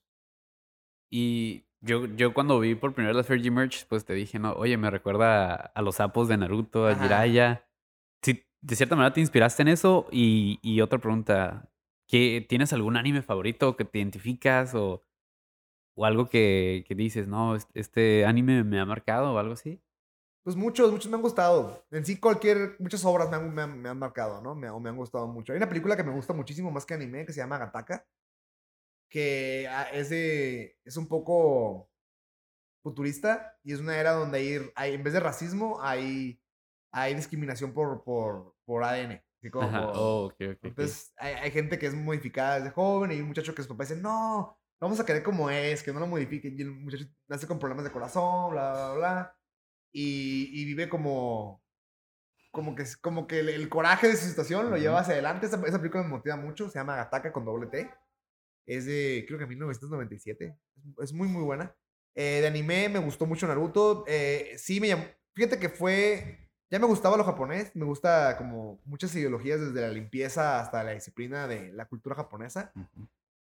Y 1.10 1.66
yo, 1.86 2.06
yo 2.16 2.34
cuando 2.34 2.60
vi 2.60 2.76
por 2.76 2.94
primera 2.94 3.14
vez 3.14 3.18
la 3.18 3.24
Fergie 3.24 3.52
Merch, 3.52 3.86
pues 3.88 4.06
te 4.06 4.14
dije, 4.14 4.40
no, 4.40 4.54
oye, 4.54 4.78
me 4.78 4.90
recuerda 4.90 5.54
a, 5.54 5.56
a 5.56 5.82
los 5.82 5.96
sapos 5.96 6.28
de 6.28 6.38
Naruto, 6.38 6.88
a 6.88 6.92
Ajá. 6.92 7.04
Jiraiya. 7.04 7.68
Sí, 8.24 8.44
de 8.62 8.76
cierta 8.76 8.96
manera 8.96 9.14
te 9.14 9.22
inspiraste 9.22 9.62
en 9.62 9.70
eso. 9.70 10.08
Y, 10.12 10.60
y 10.62 10.82
otra 10.82 11.00
pregunta, 11.00 11.70
¿qué, 12.08 12.46
¿tienes 12.48 12.74
algún 12.74 12.98
anime 12.98 13.22
favorito 13.22 13.76
que 13.78 13.86
te 13.86 14.00
identificas 14.00 14.74
o, 14.76 15.02
o 15.96 16.06
algo 16.06 16.28
que, 16.28 16.84
que 16.88 16.96
dices, 16.96 17.28
no, 17.28 17.56
este, 17.56 17.80
este 17.80 18.26
anime 18.26 18.64
me 18.64 18.80
ha 18.80 18.86
marcado 18.86 19.34
o 19.34 19.38
algo 19.38 19.54
así? 19.54 19.82
Pues 20.44 20.56
muchos, 20.56 20.92
muchos 20.92 21.10
me 21.10 21.16
han 21.16 21.24
gustado. 21.24 21.84
En 21.90 22.06
sí, 22.06 22.20
cualquier, 22.20 22.76
muchas 22.80 23.04
obras 23.04 23.30
me 23.32 23.36
han, 23.38 23.54
me 23.54 23.62
han, 23.64 23.82
me 23.82 23.90
han 23.90 23.98
marcado, 23.98 24.42
¿no? 24.42 24.54
Me, 24.54 24.70
o 24.70 24.80
me 24.80 24.90
han 24.90 24.96
gustado 24.96 25.28
mucho. 25.28 25.54
Hay 25.54 25.58
una 25.58 25.68
película 25.68 25.98
que 25.98 26.04
me 26.04 26.12
gusta 26.14 26.34
muchísimo 26.34 26.70
más 26.70 26.86
que 26.86 26.94
anime 26.94 27.26
que 27.26 27.34
se 27.34 27.40
llama 27.40 27.58
Gataka, 27.58 28.06
que 29.10 29.68
ah, 29.70 29.88
es 29.92 30.10
de, 30.10 30.78
es 30.84 30.98
un 30.98 31.08
poco 31.08 31.90
futurista 32.84 33.58
y 33.64 33.74
es 33.74 33.80
una 33.80 33.98
era 33.98 34.12
donde 34.12 34.38
hay, 34.38 34.72
hay 34.76 34.94
en 34.94 35.04
vez 35.04 35.14
de 35.14 35.20
racismo, 35.20 35.80
hay, 35.82 36.40
hay 36.92 37.16
discriminación 37.16 37.74
por, 37.74 38.04
por, 38.04 38.56
por 38.64 38.84
ADN. 38.84 39.22
como 39.52 39.68
Ajá. 39.68 39.88
Oh, 39.94 40.26
ok, 40.26 40.34
ok, 40.34 40.42
ok. 40.58 40.66
Entonces, 40.66 41.14
hay, 41.18 41.34
hay 41.34 41.52
gente 41.52 41.80
que 41.80 41.88
es 41.88 41.96
modificada 41.96 42.58
desde 42.58 42.72
joven 42.72 43.12
y 43.12 43.22
un 43.22 43.28
muchacho 43.28 43.56
que 43.56 43.64
su 43.64 43.70
papá 43.70 43.86
dice, 43.86 43.96
no, 43.96 44.60
vamos 44.80 45.00
a 45.00 45.06
querer 45.06 45.24
como 45.24 45.50
es, 45.50 45.82
que 45.82 45.92
no 45.94 46.00
lo 46.00 46.08
modifiquen. 46.08 46.58
Y 46.58 46.62
el 46.62 46.72
muchacho 46.72 47.06
nace 47.28 47.48
con 47.48 47.60
problemas 47.60 47.86
de 47.86 47.92
corazón, 47.92 48.52
bla, 48.52 48.72
bla, 48.72 48.94
bla. 48.94 49.38
Y, 49.92 50.62
y 50.62 50.66
vive 50.66 50.88
como, 50.88 51.64
como 52.52 52.76
que, 52.76 52.86
como 53.02 53.28
que 53.28 53.40
el, 53.40 53.50
el 53.50 53.70
coraje 53.70 54.08
de 54.08 54.16
su 54.16 54.28
situación 54.28 54.70
lo 54.70 54.78
lleva 54.78 55.00
hacia 55.00 55.14
adelante. 55.14 55.48
Esa, 55.48 55.60
esa 55.66 55.80
película 55.80 56.04
me 56.04 56.10
motiva 56.10 56.36
mucho, 56.36 56.70
se 56.70 56.78
llama 56.78 56.98
Gataka 56.98 57.32
con 57.32 57.46
doble 57.46 57.68
T. 57.68 57.90
Es 58.66 58.86
de, 58.86 59.24
creo 59.28 59.38
que 59.40 59.46
1997. 59.46 60.58
Es, 60.76 61.04
es 61.04 61.14
muy, 61.14 61.28
muy 61.28 61.44
buena. 61.44 61.76
Eh, 62.16 62.40
de 62.42 62.48
anime 62.48 62.90
me 62.90 63.00
gustó 63.00 63.26
mucho 63.26 63.48
Naruto. 63.48 64.04
Eh, 64.08 64.54
sí, 64.58 64.80
me 64.80 64.88
llamó. 64.88 65.06
Fíjate 65.34 65.60
que 65.60 65.70
fue. 65.70 66.40
Ya 66.72 66.80
me 66.80 66.88
gustaba 66.88 67.16
lo 67.18 67.24
japonés. 67.24 67.76
Me 67.76 67.86
gusta 67.86 68.36
como 68.38 68.82
muchas 68.86 69.14
ideologías, 69.16 69.60
desde 69.62 69.82
la 69.82 69.90
limpieza 69.90 70.60
hasta 70.60 70.84
la 70.84 70.92
disciplina 70.92 71.48
de 71.48 71.72
la 71.74 71.86
cultura 71.88 72.16
japonesa. 72.16 72.74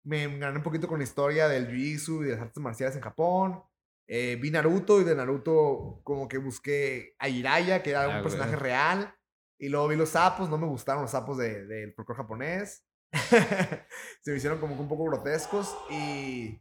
Me 0.02 0.26
gané 0.38 0.56
un 0.58 0.62
poquito 0.62 0.88
con 0.88 0.98
la 0.98 1.04
historia 1.04 1.48
del 1.48 1.68
jiu-jitsu 1.68 2.22
y 2.22 2.24
de 2.24 2.32
las 2.32 2.40
artes 2.40 2.62
marciales 2.62 2.96
en 2.96 3.02
Japón. 3.02 3.62
Eh, 4.06 4.36
vi 4.40 4.50
Naruto 4.50 5.00
y 5.00 5.04
de 5.04 5.14
Naruto 5.14 6.00
como 6.04 6.28
que 6.28 6.36
busqué 6.38 7.14
a 7.18 7.26
Jiraiya, 7.28 7.82
que 7.82 7.90
era 7.90 8.04
Ah, 8.04 8.16
un 8.18 8.22
personaje 8.22 8.50
güey. 8.56 8.62
real. 8.62 9.14
Y 9.58 9.68
luego 9.68 9.88
vi 9.88 9.96
los 9.96 10.10
sapos, 10.10 10.50
no 10.50 10.58
me 10.58 10.66
gustaron 10.66 11.02
los 11.02 11.10
sapos 11.12 11.38
de- 11.38 11.64
del 11.66 11.94
folclore 11.94 12.18
japonés. 12.18 12.84
Se 14.22 14.30
me 14.30 14.36
hicieron 14.36 14.58
como 14.58 14.74
que 14.76 14.82
un 14.82 14.88
poco 14.88 15.04
grotescos. 15.04 15.76
Y, 15.90 16.60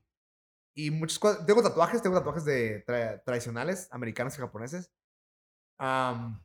y 0.75 0.91
muchas 0.91 1.19
cosas. 1.19 1.45
Tengo 1.45 1.61
tatuajes, 1.63 2.01
tengo 2.01 2.17
tatuajes 2.17 2.45
de 2.45 2.85
tra- 2.85 3.23
tradicionales, 3.23 3.87
americanos 3.91 4.35
y 4.37 4.41
japoneses. 4.41 4.91
Am, 5.79 6.41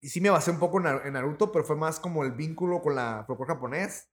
y 0.00 0.08
sí 0.08 0.20
me 0.20 0.30
basé 0.30 0.50
un 0.50 0.58
poco 0.58 0.78
en 0.78 0.84
Nar- 0.84 1.06
en 1.06 1.14
Naruto, 1.14 1.50
pero 1.50 1.64
fue 1.64 1.76
más 1.76 1.98
como 1.98 2.22
el 2.24 2.32
vínculo 2.32 2.80
con 2.82 2.94
la 2.94 3.24
folclore 3.26 3.54
japonés. 3.54 4.10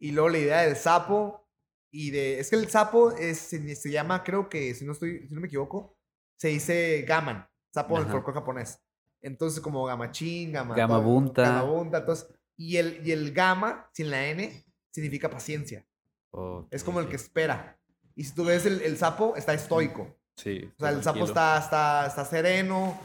Y 0.00 0.12
luego 0.12 0.30
la 0.30 0.38
idea 0.38 0.60
del 0.62 0.76
sapo. 0.76 1.46
Y 1.92 2.10
de. 2.10 2.38
Es 2.40 2.50
que 2.50 2.56
el 2.56 2.68
sapo 2.70 3.10
es, 3.12 3.38
se, 3.38 3.74
se 3.76 3.90
llama, 3.90 4.22
creo 4.24 4.48
que, 4.48 4.74
si 4.74 4.84
no, 4.86 4.92
estoy, 4.92 5.26
si 5.28 5.34
no 5.34 5.40
me 5.40 5.48
equivoco, 5.48 5.96
se 6.38 6.48
dice 6.48 7.02
gaman. 7.06 7.48
Sapo 7.74 7.94
en 7.96 7.98
el 8.02 8.04
Ajá. 8.04 8.12
folclore 8.12 8.38
japonés. 8.40 8.80
Entonces, 9.22 9.60
como 9.60 9.84
gamachín, 9.84 10.52
gama. 10.52 10.74
Gamabunta. 10.74 11.42
Gamabunta. 11.42 11.98
Entonces, 11.98 12.32
y 12.60 12.76
el, 12.76 13.00
y 13.06 13.12
el 13.12 13.32
gama, 13.32 13.88
sin 13.94 14.10
la 14.10 14.26
N, 14.26 14.64
significa 14.90 15.30
paciencia. 15.30 15.86
Ok, 16.32 16.68
Es 16.70 16.84
como 16.84 17.00
el 17.00 17.08
que 17.08 17.16
espera. 17.16 17.78
Y 18.14 18.24
si 18.24 18.34
tú 18.34 18.44
ves 18.44 18.66
el, 18.66 18.82
el 18.82 18.98
sapo, 18.98 19.34
está 19.36 19.54
estoico. 19.54 20.14
Sí. 20.36 20.70
O 20.76 20.80
sea, 20.80 20.90
el 20.90 21.02
sapo 21.02 21.24
está, 21.24 21.58
está, 21.58 22.06
está 22.06 22.24
sereno. 22.24 23.00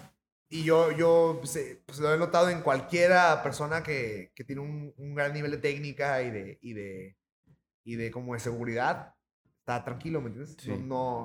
Y 0.49 0.63
yo, 0.63 0.91
yo 0.91 1.37
pues, 1.39 1.55
eh, 1.55 1.81
pues, 1.85 1.99
lo 1.99 2.13
he 2.13 2.17
notado 2.17 2.49
en 2.49 2.61
cualquiera 2.61 3.41
persona 3.43 3.81
que, 3.81 4.31
que 4.35 4.43
tiene 4.43 4.61
un, 4.61 4.93
un 4.97 5.15
gran 5.15 5.31
nivel 5.33 5.51
de 5.51 5.57
técnica 5.57 6.21
y 6.21 6.31
de, 6.31 6.59
y 6.61 6.73
de, 6.73 7.17
y 7.85 7.95
de 7.95 8.11
como 8.11 8.33
de 8.33 8.39
seguridad. 8.41 9.15
Está 9.59 9.83
tranquilo, 9.85 10.19
¿me 10.21 10.27
entiendes? 10.27 10.57
Sí. 10.59 10.69
No, 10.69 10.77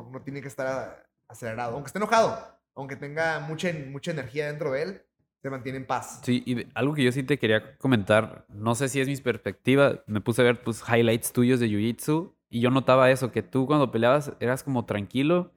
no, 0.05 0.11
no 0.13 0.23
tiene 0.23 0.41
que 0.41 0.49
estar 0.49 0.67
a- 0.67 1.07
acelerado. 1.29 1.75
Aunque 1.75 1.89
esté 1.89 1.99
enojado, 1.99 2.59
aunque 2.77 2.97
tenga 2.97 3.41
mucha, 3.41 3.73
mucha 3.89 4.13
energía 4.13 4.47
dentro 4.47 4.71
de 4.73 4.83
él, 4.83 5.07
se 5.43 5.51
mantiene 5.51 5.79
en 5.79 5.87
paz. 5.87 6.21
Sí, 6.23 6.43
y 6.45 6.55
de- 6.55 6.69
algo 6.75 6.95
que 6.95 7.03
yo 7.05 7.13
sí 7.13 7.23
te 7.23 7.39
quería 7.39 7.77
comentar, 7.79 8.45
no 8.49 8.75
sé 8.75 8.89
si 8.89 9.01
es 9.01 9.09
mi 9.09 9.17
perspectiva, 9.17 10.03
me 10.07 10.21
puse 10.21 10.43
a 10.43 10.45
ver 10.45 10.63
pues 10.63 10.83
highlights 10.87 11.33
tuyos 11.33 11.61
de 11.61 11.69
Jiu-Jitsu 11.69 12.33
y 12.51 12.61
yo 12.61 12.71
notaba 12.71 13.11
eso, 13.11 13.33
que 13.33 13.43
tú 13.43 13.67
cuando 13.67 13.91
peleabas 13.91 14.33
eras 14.41 14.63
como 14.63 14.85
tranquilo, 14.85 15.53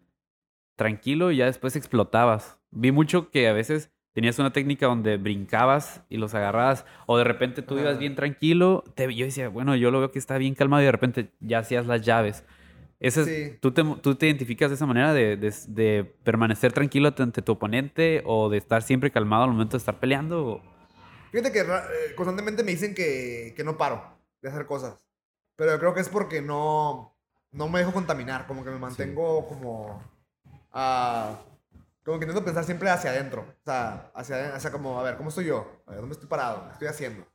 tranquilo 0.76 1.32
y 1.32 1.38
ya 1.38 1.46
después 1.46 1.76
explotabas. 1.76 2.60
Vi 2.72 2.92
mucho 2.92 3.30
que 3.30 3.48
a 3.48 3.54
veces 3.54 3.92
tenías 4.14 4.40
una 4.40 4.54
técnica 4.54 4.86
donde 4.86 5.18
brincabas 5.18 6.04
y 6.10 6.18
los 6.18 6.34
agarrabas 6.34 6.86
o 7.08 7.18
de 7.18 7.24
repente 7.24 7.62
tú 7.62 7.78
ibas 7.80 7.98
bien 8.00 8.16
tranquilo, 8.16 8.84
te, 8.96 9.14
yo 9.14 9.26
decía, 9.26 9.50
bueno, 9.50 9.76
yo 9.76 9.92
lo 9.92 10.00
veo 10.00 10.12
que 10.12 10.20
está 10.20 10.38
bien 10.38 10.56
calmado 10.56 10.82
y 10.82 10.86
de 10.86 10.92
repente 10.92 11.32
ya 11.40 11.60
hacías 11.60 11.88
las 11.88 12.02
llaves. 12.04 12.46
Ese 13.04 13.22
es- 13.22 13.28
Sí. 13.28 13.58
¿tú, 13.62 13.72
te, 13.74 13.84
¿Tú 14.02 14.16
te 14.16 14.26
identificas 14.28 14.70
de 14.72 14.76
esa 14.76 14.86
manera 14.86 15.14
de, 15.14 15.38
de- 15.38 15.54
de 15.68 16.04
permanecer 16.24 16.72
tranquilo 16.74 17.14
ante 17.18 17.42
tu 17.42 17.52
oponente 17.52 18.24
o 18.26 18.50
de 18.50 18.58
estar 18.58 18.82
siempre 18.82 19.12
calmado 19.12 19.44
al 19.44 19.52
momento 19.52 19.74
de 19.74 19.80
estar 19.80 20.00
peleando? 20.00 20.46
o- 20.48 20.62
Fíjate 21.32 21.52
que 21.52 21.60
eh, 21.62 22.16
constantemente 22.16 22.64
me 22.64 22.72
dicen 22.72 22.96
que, 22.96 23.54
que 23.56 23.64
no 23.64 23.78
paro 23.78 24.02
de 24.42 24.50
hacer 24.50 24.66
cosas. 24.66 25.06
Pero 25.56 25.72
yo 25.72 25.80
creo 25.80 25.94
que 25.94 26.00
es 26.02 26.10
porque 26.10 26.42
no, 26.42 27.16
no 27.52 27.70
me 27.70 27.80
dejo 27.80 27.92
contaminar. 27.92 28.48
Como 28.48 28.64
que 28.64 28.70
me 28.72 28.80
mantengo 28.80 29.48
como... 29.48 30.02
ah, 30.72 31.40
como 32.06 32.20
que 32.20 32.26
intento 32.26 32.44
pensar 32.46 32.64
siempre 32.64 32.90
hacia 32.90 33.10
adentro. 33.12 33.42
O 33.42 33.64
sea, 33.66 34.12
hacia, 34.16 34.56
hacia 34.56 34.72
como, 34.72 35.00
a 35.00 35.04
ver, 35.04 35.16
¿cómo 35.18 35.30
estoy 35.30 35.46
yo? 35.46 35.82
A 35.88 35.92
ver, 35.92 36.00
¿dónde 36.02 36.14
estoy 36.14 36.28
parado? 36.30 36.66
¿Qué 36.68 36.74
estoy 36.74 36.88
haciendo? 36.88 37.26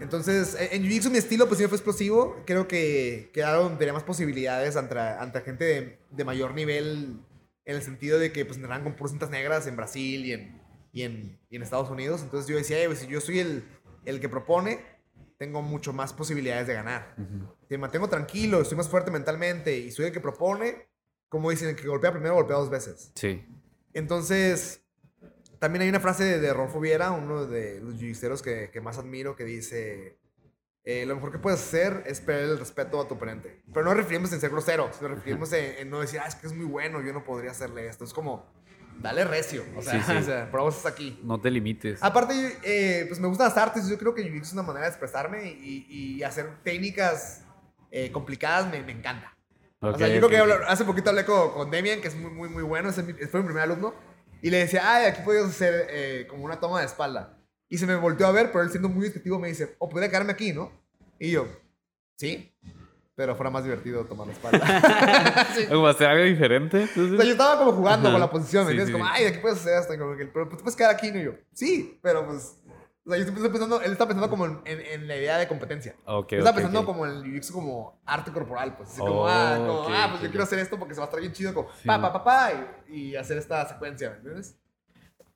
Entonces, 0.00 0.56
en 0.58 0.84
en 0.84 0.90
Jiu-Jitsu 0.90 1.10
mi 1.10 1.18
estilo 1.18 1.46
pues 1.46 1.58
siempre 1.58 1.76
fue 1.76 1.76
explosivo. 1.76 2.42
Creo 2.46 2.68
que, 2.68 3.30
que 3.32 3.40
era 3.40 3.54
donde 3.54 3.78
tenía 3.78 3.92
más 3.92 4.04
posibilidades 4.04 4.76
ante, 4.76 4.98
ante 4.98 5.40
gente 5.40 5.64
de, 5.64 5.98
de 6.10 6.24
mayor 6.24 6.54
nivel 6.54 7.20
en 7.64 7.76
el 7.76 7.82
sentido 7.82 8.18
de 8.18 8.32
que 8.32 8.44
pues 8.44 8.56
entrenaban 8.56 8.84
con 8.84 8.94
puras 8.94 9.10
cintas 9.12 9.30
negras 9.30 9.66
en 9.66 9.76
Brasil 9.76 10.24
y 10.24 10.32
en, 10.32 10.62
y 10.92 11.02
en, 11.02 11.40
y 11.50 11.56
en 11.56 11.62
Estados 11.62 11.90
Unidos. 11.90 12.22
Entonces 12.22 12.48
yo 12.48 12.56
decía, 12.56 12.82
"Eh, 12.82 12.86
pues, 12.86 13.00
si 13.00 13.06
yo 13.08 13.20
soy 13.20 13.40
el, 13.40 13.64
el 14.04 14.20
que 14.20 14.28
propone, 14.28 14.80
tengo 15.38 15.62
mucho 15.62 15.92
más 15.92 16.12
posibilidades 16.12 16.66
de 16.66 16.74
ganar. 16.74 17.14
Si 17.16 17.74
me 17.74 17.78
mantengo 17.78 18.08
tranquilo, 18.08 18.60
estoy 18.60 18.76
más 18.76 18.88
fuerte 18.88 19.10
mentalmente 19.10 19.76
y 19.76 19.90
soy 19.92 20.06
el 20.06 20.12
que 20.12 20.20
propone, 20.20 20.88
como 21.28 21.50
dicen, 21.50 21.68
el 21.68 21.76
que 21.76 21.86
golpea 21.86 22.10
primero 22.12 22.34
golpea 22.34 22.56
dos 22.56 22.70
veces. 22.70 23.12
Sí. 23.14 23.46
Entonces, 23.92 24.82
también 25.58 25.82
hay 25.82 25.88
una 25.88 26.00
frase 26.00 26.24
de, 26.24 26.38
de 26.40 26.52
Rolfo 26.52 26.80
Viera, 26.80 27.10
uno 27.10 27.46
de 27.46 27.80
los 27.80 27.94
jiu 27.98 28.14
que, 28.42 28.70
que 28.72 28.80
más 28.80 28.98
admiro, 28.98 29.34
que 29.36 29.44
dice, 29.44 30.18
eh, 30.84 31.04
lo 31.06 31.14
mejor 31.16 31.32
que 31.32 31.38
puedes 31.38 31.60
hacer 31.60 32.02
es 32.06 32.20
perder 32.20 32.50
el 32.50 32.58
respeto 32.58 33.00
a 33.00 33.08
tu 33.08 33.14
oponente. 33.14 33.62
Pero 33.72 33.84
no 33.84 33.94
refiriéndose 33.94 34.34
en 34.36 34.40
ser 34.40 34.50
grosero, 34.50 34.90
sino 34.96 35.08
refiriéndose 35.08 35.72
en, 35.74 35.82
en 35.82 35.90
no 35.90 36.00
decir, 36.00 36.20
ah, 36.22 36.28
es 36.28 36.34
que 36.34 36.46
es 36.46 36.52
muy 36.52 36.66
bueno, 36.66 37.00
yo 37.02 37.12
no 37.12 37.24
podría 37.24 37.50
hacerle 37.50 37.86
esto. 37.88 38.04
Es 38.04 38.12
como, 38.14 38.46
dale 39.00 39.24
recio. 39.24 39.64
O 39.76 39.82
sea, 39.82 40.02
Sí, 40.02 40.12
sí. 40.12 40.16
o 40.18 40.22
sea, 40.22 40.50
por 40.50 40.60
algo 40.60 40.70
estás 40.70 40.86
aquí. 40.92 41.20
No 41.22 41.40
te 41.40 41.50
limites. 41.50 42.02
Aparte, 42.02 42.58
eh, 42.62 43.04
pues 43.08 43.20
me 43.20 43.28
gustan 43.28 43.48
las 43.48 43.56
artes. 43.56 43.88
Yo 43.88 43.98
creo 43.98 44.14
que 44.14 44.22
Jiu-Jitsu 44.22 44.42
es 44.42 44.52
una 44.52 44.62
manera 44.62 44.84
de 44.86 44.90
expresarme 44.90 45.50
y, 45.50 45.86
y 45.88 46.22
hacer 46.22 46.62
técnicas 46.62 47.42
eh, 47.90 48.10
complicadas 48.12 48.70
me, 48.70 48.82
me 48.82 48.92
encanta. 48.92 49.36
o 49.80 49.90
Ok, 49.90 49.98
sea, 49.98 50.08
yo 50.08 50.26
creo 50.26 50.42
ok, 50.42 50.48
que 50.48 50.64
hace 50.66 50.84
poquito 50.84 51.10
hablé 51.10 51.24
con, 51.24 51.52
con 51.52 51.70
Demian, 51.70 52.00
que 52.00 52.08
es 52.08 52.14
muy, 52.16 52.30
muy, 52.30 52.48
muy 52.48 52.62
bueno. 52.62 52.88
Es 52.90 53.02
mi- 53.04 53.12
fue 53.12 53.40
mi 53.40 53.46
primer 53.46 53.64
alumno. 53.64 53.94
Y 54.42 54.50
le 54.50 54.58
decía, 54.58 54.82
ay, 54.84 55.06
aquí 55.06 55.22
podías 55.24 55.46
hacer 55.46 55.86
eh, 55.90 56.26
como 56.28 56.44
una 56.44 56.60
toma 56.60 56.80
de 56.80 56.86
espalda. 56.86 57.36
Y 57.68 57.78
se 57.78 57.86
me 57.86 57.96
volteó 57.96 58.26
a 58.26 58.32
ver, 58.32 58.50
pero 58.52 58.62
él 58.64 58.70
siendo 58.70 58.88
muy 58.88 59.06
objetivo 59.06 59.38
me 59.38 59.48
dice, 59.48 59.74
o 59.78 59.88
podría 59.88 60.08
quedarme 60.08 60.32
aquí, 60.32 60.52
¿no? 60.52 60.72
Y 61.18 61.32
yo, 61.32 61.46
sí, 62.16 62.54
pero 63.14 63.34
fuera 63.34 63.50
más 63.50 63.64
divertido 63.64 64.04
tomar 64.04 64.28
la 64.28 64.32
espalda. 64.32 65.46
¿O 65.76 65.86
hacer 65.86 66.06
algo 66.06 66.24
diferente? 66.24 66.76
O 66.76 66.80
Entonces- 66.82 67.16
sea, 67.16 67.24
yo 67.26 67.32
estaba 67.32 67.58
como 67.58 67.72
jugando 67.72 68.08
Ajá. 68.08 68.14
con 68.14 68.20
la 68.20 68.30
posición, 68.30 68.64
¿me 68.64 68.72
Sí, 68.72 68.78
entiendes? 68.78 68.86
sí, 68.86 68.92
Como, 68.92 69.04
sí. 69.04 69.10
ay, 69.22 69.26
aquí 69.28 69.38
puedes 69.40 69.58
hacer 69.58 69.78
esto. 69.80 69.94
Y 69.94 69.98
como 69.98 70.16
que, 70.16 70.26
pero 70.26 70.46
pues, 70.48 70.58
tú 70.58 70.64
puedes 70.64 70.76
quedar 70.76 70.94
aquí, 70.94 71.10
¿no? 71.10 71.18
Y 71.18 71.24
yo, 71.24 71.32
sí, 71.52 71.98
pero 72.02 72.24
pues... 72.26 72.54
O 73.08 73.10
sea, 73.10 73.18
yo 73.18 73.24
estoy 73.24 73.48
pensando, 73.48 73.80
él 73.80 73.90
está 73.92 74.06
pensando 74.06 74.28
como 74.28 74.44
en, 74.44 74.58
en- 74.66 74.80
en 74.82 75.08
la 75.08 75.16
idea 75.16 75.38
de 75.38 75.48
competencia. 75.48 75.94
Ok, 76.04 76.32
Yo 76.32 76.38
estaba 76.40 76.50
ok, 76.50 76.56
pensando 76.56 76.80
ok. 76.80 76.84
como 76.86 77.06
en 77.06 77.12
el 77.12 77.22
jiu-jitsu 77.24 77.52
como 77.52 77.98
arte 78.04 78.30
corporal, 78.30 78.76
pues. 78.76 78.90
Así 78.90 79.00
como, 79.00 79.22
Oh, 79.22 79.26
ah, 79.26 79.54
como, 79.56 79.72
ok, 79.80 79.90
ah, 79.94 80.06
pues 80.10 80.22
yo 80.24 80.28
quiero 80.28 80.44
hacer 80.44 80.58
esto 80.58 80.78
porque 80.78 80.92
se 80.92 81.00
va 81.00 81.06
a 81.06 81.08
estar 81.08 81.20
bien 81.20 81.32
chido, 81.32 81.54
como, 81.54 81.68
Sí. 81.72 81.86
pa, 81.86 81.98
pa, 82.02 82.12
pa, 82.12 82.22
pa, 82.22 82.50
y, 82.86 82.94
y 83.12 83.16
hacer 83.16 83.38
esta 83.38 83.66
secuencia, 83.66 84.10
¿me 84.10 84.16
entiendes? 84.16 84.58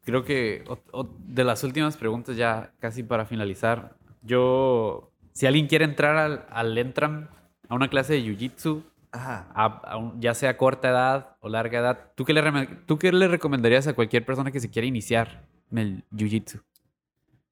Creo 0.04 0.22
que 0.22 0.64
o- 0.68 0.78
o- 1.00 1.16
de 1.20 1.44
las 1.44 1.64
últimas 1.64 1.96
preguntas 1.96 2.36
ya 2.36 2.72
casi 2.78 3.02
para 3.04 3.24
finalizar. 3.24 3.96
Yo, 4.22 5.10
si 5.32 5.46
alguien 5.46 5.66
quiere 5.66 5.86
entrar 5.86 6.16
al, 6.18 6.44
al 6.50 6.76
Entram 6.76 7.28
a 7.70 7.74
una 7.74 7.88
clase 7.88 8.12
de 8.12 8.20
Jiu-Jitsu, 8.22 8.82
Ajá. 9.12 9.46
a- 9.54 9.64
a 9.92 9.96
un- 9.96 10.20
ya 10.20 10.34
sea 10.34 10.58
corta 10.58 10.90
edad 10.90 11.36
o 11.40 11.48
larga 11.48 11.78
edad, 11.78 12.12
¿tú 12.16 12.26
qué, 12.26 12.34
le, 12.34 12.66
¿tú 12.84 12.98
qué 12.98 13.12
le 13.12 13.28
recomendarías 13.28 13.86
a 13.86 13.94
cualquier 13.94 14.26
persona 14.26 14.50
que 14.52 14.60
se 14.60 14.68
quiera 14.68 14.86
iniciar 14.86 15.46
en 15.70 15.78
el 15.78 16.04
Jiu-Jitsu? 16.12 16.60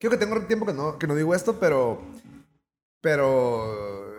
Creo 0.00 0.10
que 0.10 0.16
tengo 0.16 0.40
tiempo 0.46 0.64
que 0.64 0.72
no, 0.72 0.98
que 0.98 1.06
no 1.06 1.14
digo 1.14 1.34
esto, 1.34 1.60
pero. 1.60 2.00
Pero. 3.02 4.18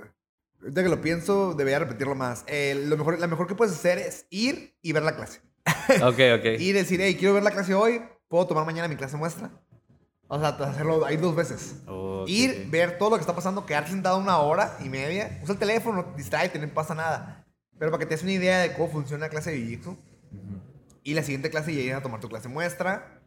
Ahorita 0.61 0.83
que 0.83 0.89
lo 0.89 1.01
pienso, 1.01 1.55
debería 1.55 1.79
repetirlo 1.79 2.13
más. 2.13 2.43
Eh, 2.45 2.83
lo 2.85 2.95
mejor, 2.97 3.17
la 3.19 3.25
mejor 3.25 3.47
que 3.47 3.55
puedes 3.55 3.73
hacer 3.73 3.97
es 3.97 4.27
ir 4.29 4.77
y 4.83 4.93
ver 4.93 5.03
la 5.03 5.15
clase. 5.15 5.41
Ok, 6.03 6.19
ok. 6.37 6.59
Y 6.59 6.71
decir, 6.71 7.01
hey, 7.01 7.17
quiero 7.17 7.33
ver 7.33 7.43
la 7.43 7.51
clase 7.51 7.73
hoy, 7.73 8.01
puedo 8.29 8.47
tomar 8.47 8.65
mañana 8.65 8.87
mi 8.87 8.95
clase 8.95 9.17
muestra. 9.17 9.49
O 10.27 10.39
sea, 10.39 10.49
hacerlo 10.49 11.03
ahí 11.03 11.17
dos 11.17 11.35
veces. 11.35 11.75
Ok, 11.87 12.29
Ir, 12.29 12.67
ver 12.69 12.97
todo 12.97 13.09
lo 13.09 13.15
que 13.17 13.21
está 13.21 13.35
pasando, 13.35 13.65
quedarte 13.65 13.89
sentado 13.89 14.17
una 14.19 14.37
hora 14.37 14.77
y 14.85 14.87
media. 14.87 15.39
Usa 15.43 15.53
el 15.53 15.59
teléfono, 15.59 16.13
distráete, 16.15 16.59
no 16.59 16.67
pasa 16.69 16.93
nada. 16.93 17.45
Pero 17.79 17.91
para 17.91 17.99
que 17.99 18.05
te 18.05 18.13
des 18.13 18.23
una 18.23 18.31
idea 18.31 18.59
de 18.59 18.73
cómo 18.73 18.89
funciona 18.89 19.25
la 19.25 19.29
clase 19.29 19.51
de 19.51 19.57
Jiu-Jitsu. 19.57 19.97
Y 21.03 21.15
la 21.15 21.23
siguiente 21.23 21.49
clase 21.49 21.71
ir 21.71 21.93
a 21.93 22.03
tomar 22.03 22.19
tu 22.19 22.29
clase 22.29 22.47
muestra. 22.47 23.19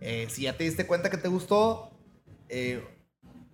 Eh, 0.00 0.28
si 0.30 0.42
ya 0.42 0.56
te 0.56 0.64
diste 0.64 0.86
cuenta 0.86 1.10
que 1.10 1.16
te 1.16 1.28
gustó, 1.28 1.91
eh, 2.52 2.84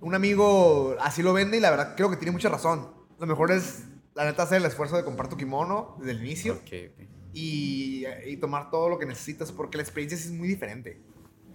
un 0.00 0.14
amigo 0.14 0.96
así 1.00 1.22
lo 1.22 1.32
vende 1.32 1.56
y 1.56 1.60
la 1.60 1.70
verdad 1.70 1.94
creo 1.96 2.10
que 2.10 2.16
tiene 2.16 2.32
mucha 2.32 2.48
razón. 2.48 2.92
Lo 3.18 3.26
mejor 3.26 3.50
es, 3.52 3.84
la 4.14 4.24
neta, 4.24 4.42
hacer 4.42 4.58
el 4.58 4.66
esfuerzo 4.66 4.96
de 4.96 5.04
comprar 5.04 5.28
tu 5.28 5.36
kimono 5.36 5.96
desde 5.98 6.12
el 6.12 6.20
inicio 6.24 6.60
y, 7.32 8.04
y 8.26 8.36
tomar 8.38 8.70
todo 8.70 8.88
lo 8.88 8.98
que 8.98 9.06
necesitas 9.06 9.52
porque 9.52 9.76
la 9.76 9.82
experiencia 9.82 10.16
es 10.16 10.30
muy 10.30 10.48
diferente. 10.48 11.00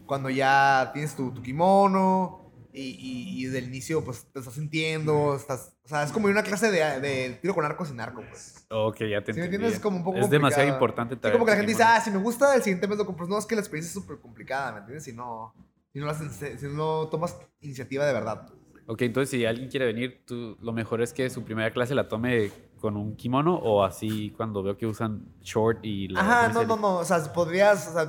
Cuando 0.05 0.29
ya 0.29 0.91
tienes 0.93 1.15
tu, 1.15 1.31
tu 1.31 1.41
kimono 1.41 2.51
y, 2.73 2.81
y, 2.81 3.41
y 3.41 3.45
desde 3.45 3.59
el 3.59 3.65
inicio 3.65 4.03
pues 4.03 4.25
te 4.31 4.39
estás 4.39 4.53
sintiendo, 4.55 5.35
estás, 5.35 5.73
o 5.85 5.87
sea, 5.87 6.03
es 6.03 6.11
como 6.11 6.27
una 6.27 6.43
clase 6.43 6.71
de, 6.71 6.99
de 6.99 7.39
tiro 7.41 7.53
con 7.53 7.63
arco 7.65 7.85
sin 7.85 7.99
arco, 7.99 8.23
pues. 8.27 8.65
Ok, 8.69 8.97
ya 9.09 9.23
te 9.23 9.33
¿Sí 9.33 9.39
me 9.39 9.45
entendí. 9.45 9.55
entiendes? 9.55 9.73
Es 9.75 9.79
como 9.79 9.97
un 9.97 10.03
poco 10.03 10.17
Es 10.17 10.29
demasiado 10.29 10.67
importante 10.67 11.15
Sí, 11.15 11.21
traer 11.21 11.33
como 11.33 11.45
que 11.45 11.51
la 11.51 11.57
gente 11.57 11.71
dice, 11.71 11.83
ah, 11.83 12.01
si 12.03 12.09
me 12.11 12.17
gusta, 12.17 12.55
el 12.55 12.63
siguiente 12.63 12.87
mes 12.87 12.97
lo 12.97 13.05
compro. 13.05 13.27
No, 13.27 13.37
es 13.37 13.45
que 13.45 13.55
la 13.55 13.61
experiencia 13.61 13.89
es 13.89 13.93
súper 13.93 14.19
complicada, 14.19 14.71
¿me 14.73 14.79
entiendes? 14.79 15.03
Si 15.03 15.13
no, 15.13 15.53
si 15.93 15.99
no, 15.99 16.09
haces- 16.09 16.59
si 16.59 16.65
no 16.67 17.07
tomas 17.07 17.37
iniciativa 17.61 18.05
de 18.05 18.13
verdad. 18.13 18.49
Ok, 18.87 19.03
entonces 19.03 19.29
si 19.29 19.45
alguien 19.45 19.69
quiere 19.69 19.85
venir, 19.85 20.23
tú, 20.25 20.57
lo 20.59 20.73
mejor 20.73 21.01
es 21.01 21.13
que 21.13 21.29
su 21.29 21.43
primera 21.43 21.71
clase 21.71 21.95
la 21.95 22.09
tome 22.09 22.51
con 22.81 22.97
un 22.97 23.15
kimono 23.15 23.55
o 23.55 23.83
así 23.83 24.33
cuando 24.35 24.61
veo 24.61 24.77
que 24.77 24.85
usan 24.85 25.25
short 25.41 25.79
y... 25.83 26.09
la 26.09 26.19
Ajá, 26.19 26.49
no, 26.49 26.65
no, 26.65 26.75
no. 26.75 26.97
O 26.97 27.05
sea, 27.05 27.31
podrías, 27.31 27.87
o 27.87 27.93
sea, 27.93 28.05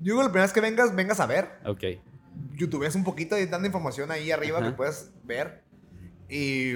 yo 0.00 0.14
digo 0.14 0.22
la 0.22 0.28
primera 0.28 0.44
vez 0.44 0.52
que 0.54 0.62
vengas, 0.62 0.96
vengas 0.96 1.20
a 1.20 1.26
ver. 1.26 1.58
Ok. 1.66 1.84
YouTube 2.54 2.84
es 2.84 2.94
un 2.94 3.04
poquito 3.04 3.38
y 3.38 3.44
dando 3.46 3.66
información 3.66 4.10
ahí 4.10 4.30
arriba 4.30 4.58
Ajá. 4.60 4.68
que 4.68 4.76
puedes 4.76 5.12
ver. 5.24 5.62
Y, 6.30 6.72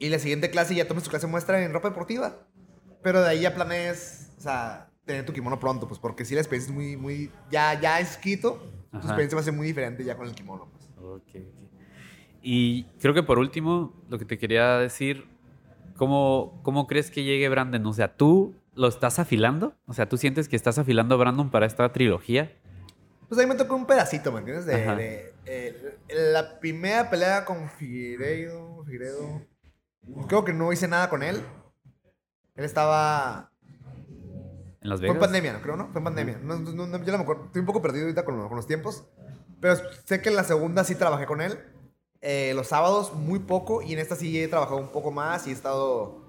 y 0.00 0.08
la 0.08 0.18
siguiente 0.18 0.50
clase 0.50 0.74
ya 0.74 0.88
tomes 0.88 1.04
tu 1.04 1.10
clase 1.10 1.28
muestra 1.28 1.62
en 1.64 1.72
ropa 1.72 1.90
deportiva. 1.90 2.44
Pero 3.02 3.20
de 3.22 3.28
ahí 3.28 3.42
ya 3.42 3.54
planees, 3.54 4.32
o 4.36 4.40
sea, 4.40 4.90
tener 5.04 5.24
tu 5.24 5.32
kimono 5.32 5.60
pronto, 5.60 5.86
pues 5.86 6.00
porque 6.00 6.24
si 6.24 6.34
la 6.34 6.40
experiencia 6.40 6.70
es 6.72 6.74
muy, 6.74 6.96
muy, 6.96 7.30
ya, 7.50 7.78
ya 7.80 8.00
escrito, 8.00 8.62
tu 8.94 9.06
Ajá. 9.06 9.08
experiencia 9.08 9.36
va 9.36 9.40
a 9.40 9.44
ser 9.44 9.52
muy 9.54 9.66
diferente 9.66 10.04
ya 10.04 10.16
con 10.16 10.26
el 10.26 10.34
kimono. 10.34 10.68
Pues. 10.72 10.84
Ok, 10.98 11.28
ok. 11.36 11.64
Y 12.42 12.84
creo 13.00 13.14
que 13.14 13.22
por 13.22 13.38
último, 13.38 13.94
lo 14.08 14.18
que 14.18 14.24
te 14.24 14.36
quería 14.38 14.78
decir, 14.78 15.26
¿cómo, 15.96 16.60
¿cómo 16.62 16.86
crees 16.86 17.10
que 17.10 17.24
llegue 17.24 17.48
Brandon? 17.48 17.84
O 17.86 17.92
sea, 17.92 18.16
¿tú 18.16 18.54
lo 18.74 18.88
estás 18.88 19.18
afilando? 19.18 19.74
O 19.86 19.94
sea, 19.94 20.08
¿tú 20.08 20.16
sientes 20.18 20.48
que 20.48 20.56
estás 20.56 20.78
afilando 20.78 21.14
a 21.14 21.18
Brandon 21.18 21.50
para 21.50 21.64
esta 21.66 21.90
trilogía? 21.92 22.52
Pues 23.28 23.40
ahí 23.40 23.46
me 23.46 23.54
tocó 23.54 23.74
un 23.76 23.86
pedacito, 23.86 24.30
¿me 24.32 24.40
entiendes? 24.40 24.66
De- 24.66 25.32
eh, 25.46 25.98
la 26.32 26.58
primera 26.60 27.08
pelea 27.10 27.44
con 27.44 27.68
Figueiredo, 27.70 28.82
Figueiredo, 28.84 29.42
creo 30.28 30.44
que 30.44 30.52
no 30.52 30.72
hice 30.72 30.86
nada 30.88 31.08
con 31.08 31.22
él. 31.22 31.36
Él 32.56 32.64
estaba 32.64 33.50
¿En 34.84 34.90
Las 34.90 35.00
Fue 35.00 35.08
Vegas? 35.08 35.16
en 35.16 35.20
pandemia, 35.20 35.52
¿no? 35.54 35.60
Creo, 35.62 35.76
¿no? 35.76 35.88
Fue 35.90 35.98
en 35.98 36.04
pandemia. 36.04 36.38
No, 36.42 36.58
no, 36.58 36.86
no, 36.86 37.04
yo 37.04 37.12
no 37.12 37.18
me 37.18 37.22
acuerdo. 37.24 37.46
Estoy 37.46 37.60
un 37.60 37.66
poco 37.66 37.82
perdido 37.82 38.04
ahorita 38.04 38.24
con, 38.24 38.46
con 38.46 38.56
los 38.56 38.66
tiempos. 38.66 39.04
Pero 39.60 39.76
sé 40.04 40.20
que 40.22 40.28
en 40.28 40.36
la 40.36 40.44
segunda 40.44 40.84
sí 40.84 40.94
trabajé 40.94 41.26
con 41.26 41.40
él. 41.40 41.58
Eh, 42.20 42.52
los 42.54 42.68
sábados 42.68 43.14
muy 43.14 43.40
poco. 43.40 43.82
Y 43.82 43.94
en 43.94 43.98
esta 43.98 44.14
sí 44.14 44.40
he 44.40 44.46
trabajado 44.46 44.76
un 44.78 44.92
poco 44.92 45.10
más 45.10 45.46
y 45.46 45.50
he 45.50 45.52
estado... 45.52 46.22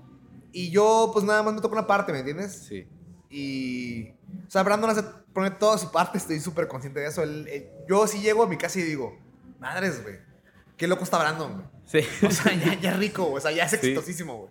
Y 0.52 0.72
yo 0.72 1.10
pues 1.14 1.26
nada 1.26 1.44
más 1.44 1.54
me 1.54 1.62
toco 1.62 1.76
una 1.76 1.86
parte, 1.86 2.14
¿me 2.14 2.20
entiendes? 2.20 2.54
Sí. 2.68 2.88
Y... 3.30 4.10
O 4.48 4.50
sea, 4.50 4.64
Brandon 4.64 4.90
hace, 4.90 5.04
pone 5.34 5.52
toda 5.52 5.78
su 5.78 5.92
parte. 5.92 6.18
Estoy 6.18 6.40
súper 6.40 6.68
consciente 6.70 7.02
de 7.02 7.08
eso. 7.08 7.24
Él- 7.24 7.48
él- 7.50 7.70
yo 7.90 8.08
sí 8.08 8.22
llego 8.22 8.44
a 8.44 8.48
mi 8.48 8.58
casa 8.58 8.80
y 8.80 8.84
digo... 8.84 9.18
Madres, 9.60 10.02
güey. 10.02 10.16
Qué 10.78 10.88
loco 10.88 11.04
está 11.04 11.18
Brandon, 11.20 11.54
güey. 11.54 11.66
Sí. 11.86 12.26
O 12.26 12.32
sea, 12.32 12.54
ya, 12.54 12.80
ya 12.80 12.94
rico, 12.94 13.24
güey. 13.26 13.38
O 13.38 13.42
sea, 13.42 13.52
ya 13.52 13.66
es 13.66 13.72
Sí. 13.72 13.76
exitosísimo, 13.78 14.38
güey. 14.38 14.50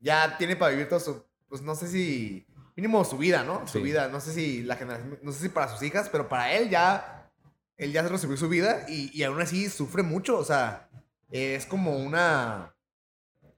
Ya 0.00 0.36
tiene 0.38 0.54
para 0.54 0.70
vivir 0.70 0.88
todo 0.88 1.00
su... 1.00 1.24
Pues 1.48 1.62
no 1.62 1.74
sé 1.74 1.88
si... 1.88 2.46
Mínimo 2.80 3.04
su 3.04 3.18
vida, 3.18 3.44
¿no? 3.44 3.66
Su 3.66 3.78
Sí. 3.78 3.84
vida. 3.84 4.08
No 4.08 4.20
sé 4.20 4.32
si 4.32 4.62
la 4.62 4.74
generación... 4.76 5.18
No 5.22 5.32
sé 5.32 5.40
si 5.42 5.48
para 5.50 5.68
sus 5.68 5.82
hijas, 5.82 6.08
pero 6.08 6.28
para 6.30 6.52
él 6.52 6.70
ya... 6.70 7.30
Él 7.76 7.92
ya 7.92 8.02
se 8.02 8.08
recibió 8.08 8.36
su 8.38 8.48
vida 8.48 8.86
y, 8.88 9.10
y 9.12 9.22
aún 9.22 9.40
así 9.40 9.68
sufre 9.68 10.02
mucho. 10.02 10.38
O 10.38 10.44
sea, 10.44 10.88
es 11.30 11.66
como 11.66 11.96
una... 11.98 12.74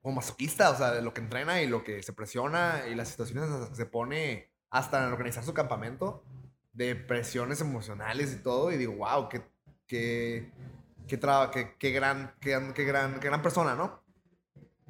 Como 0.01 0.17
masoquista, 0.17 0.71
o 0.71 0.77
sea, 0.77 0.91
de 0.91 1.03
lo 1.03 1.15
que 1.15 1.21
entrena 1.21 1.63
y 1.63 1.69
lo 1.69 1.85
que 1.85 2.03
se 2.03 2.13
presiona 2.13 2.83
y 2.91 2.97
las 2.97 3.09
situaciones 3.11 3.45
en 3.49 3.61
las 3.61 3.69
que 3.71 3.77
se 3.77 3.87
pone 3.87 4.51
hasta 4.71 4.99
en 5.07 5.13
organizar 5.13 5.45
su 5.45 5.55
campamento 5.55 6.25
de 6.73 6.97
presiones 6.97 7.61
emocionales 7.61 8.33
y 8.33 8.37
todo. 8.43 8.73
Y 8.73 8.77
digo, 8.77 8.95
wow, 8.95 9.29
qué, 9.29 9.43
qué, 9.87 10.51
qué, 11.07 11.17
traba- 11.17 11.53
qué, 11.53 11.77
qué 11.79 11.93
gran, 11.93 12.35
qué, 12.41 12.59
qué 12.75 12.83
gran, 12.85 13.21
qué 13.21 13.29
gran 13.29 13.43
persona, 13.43 13.77
¿no? 13.77 14.02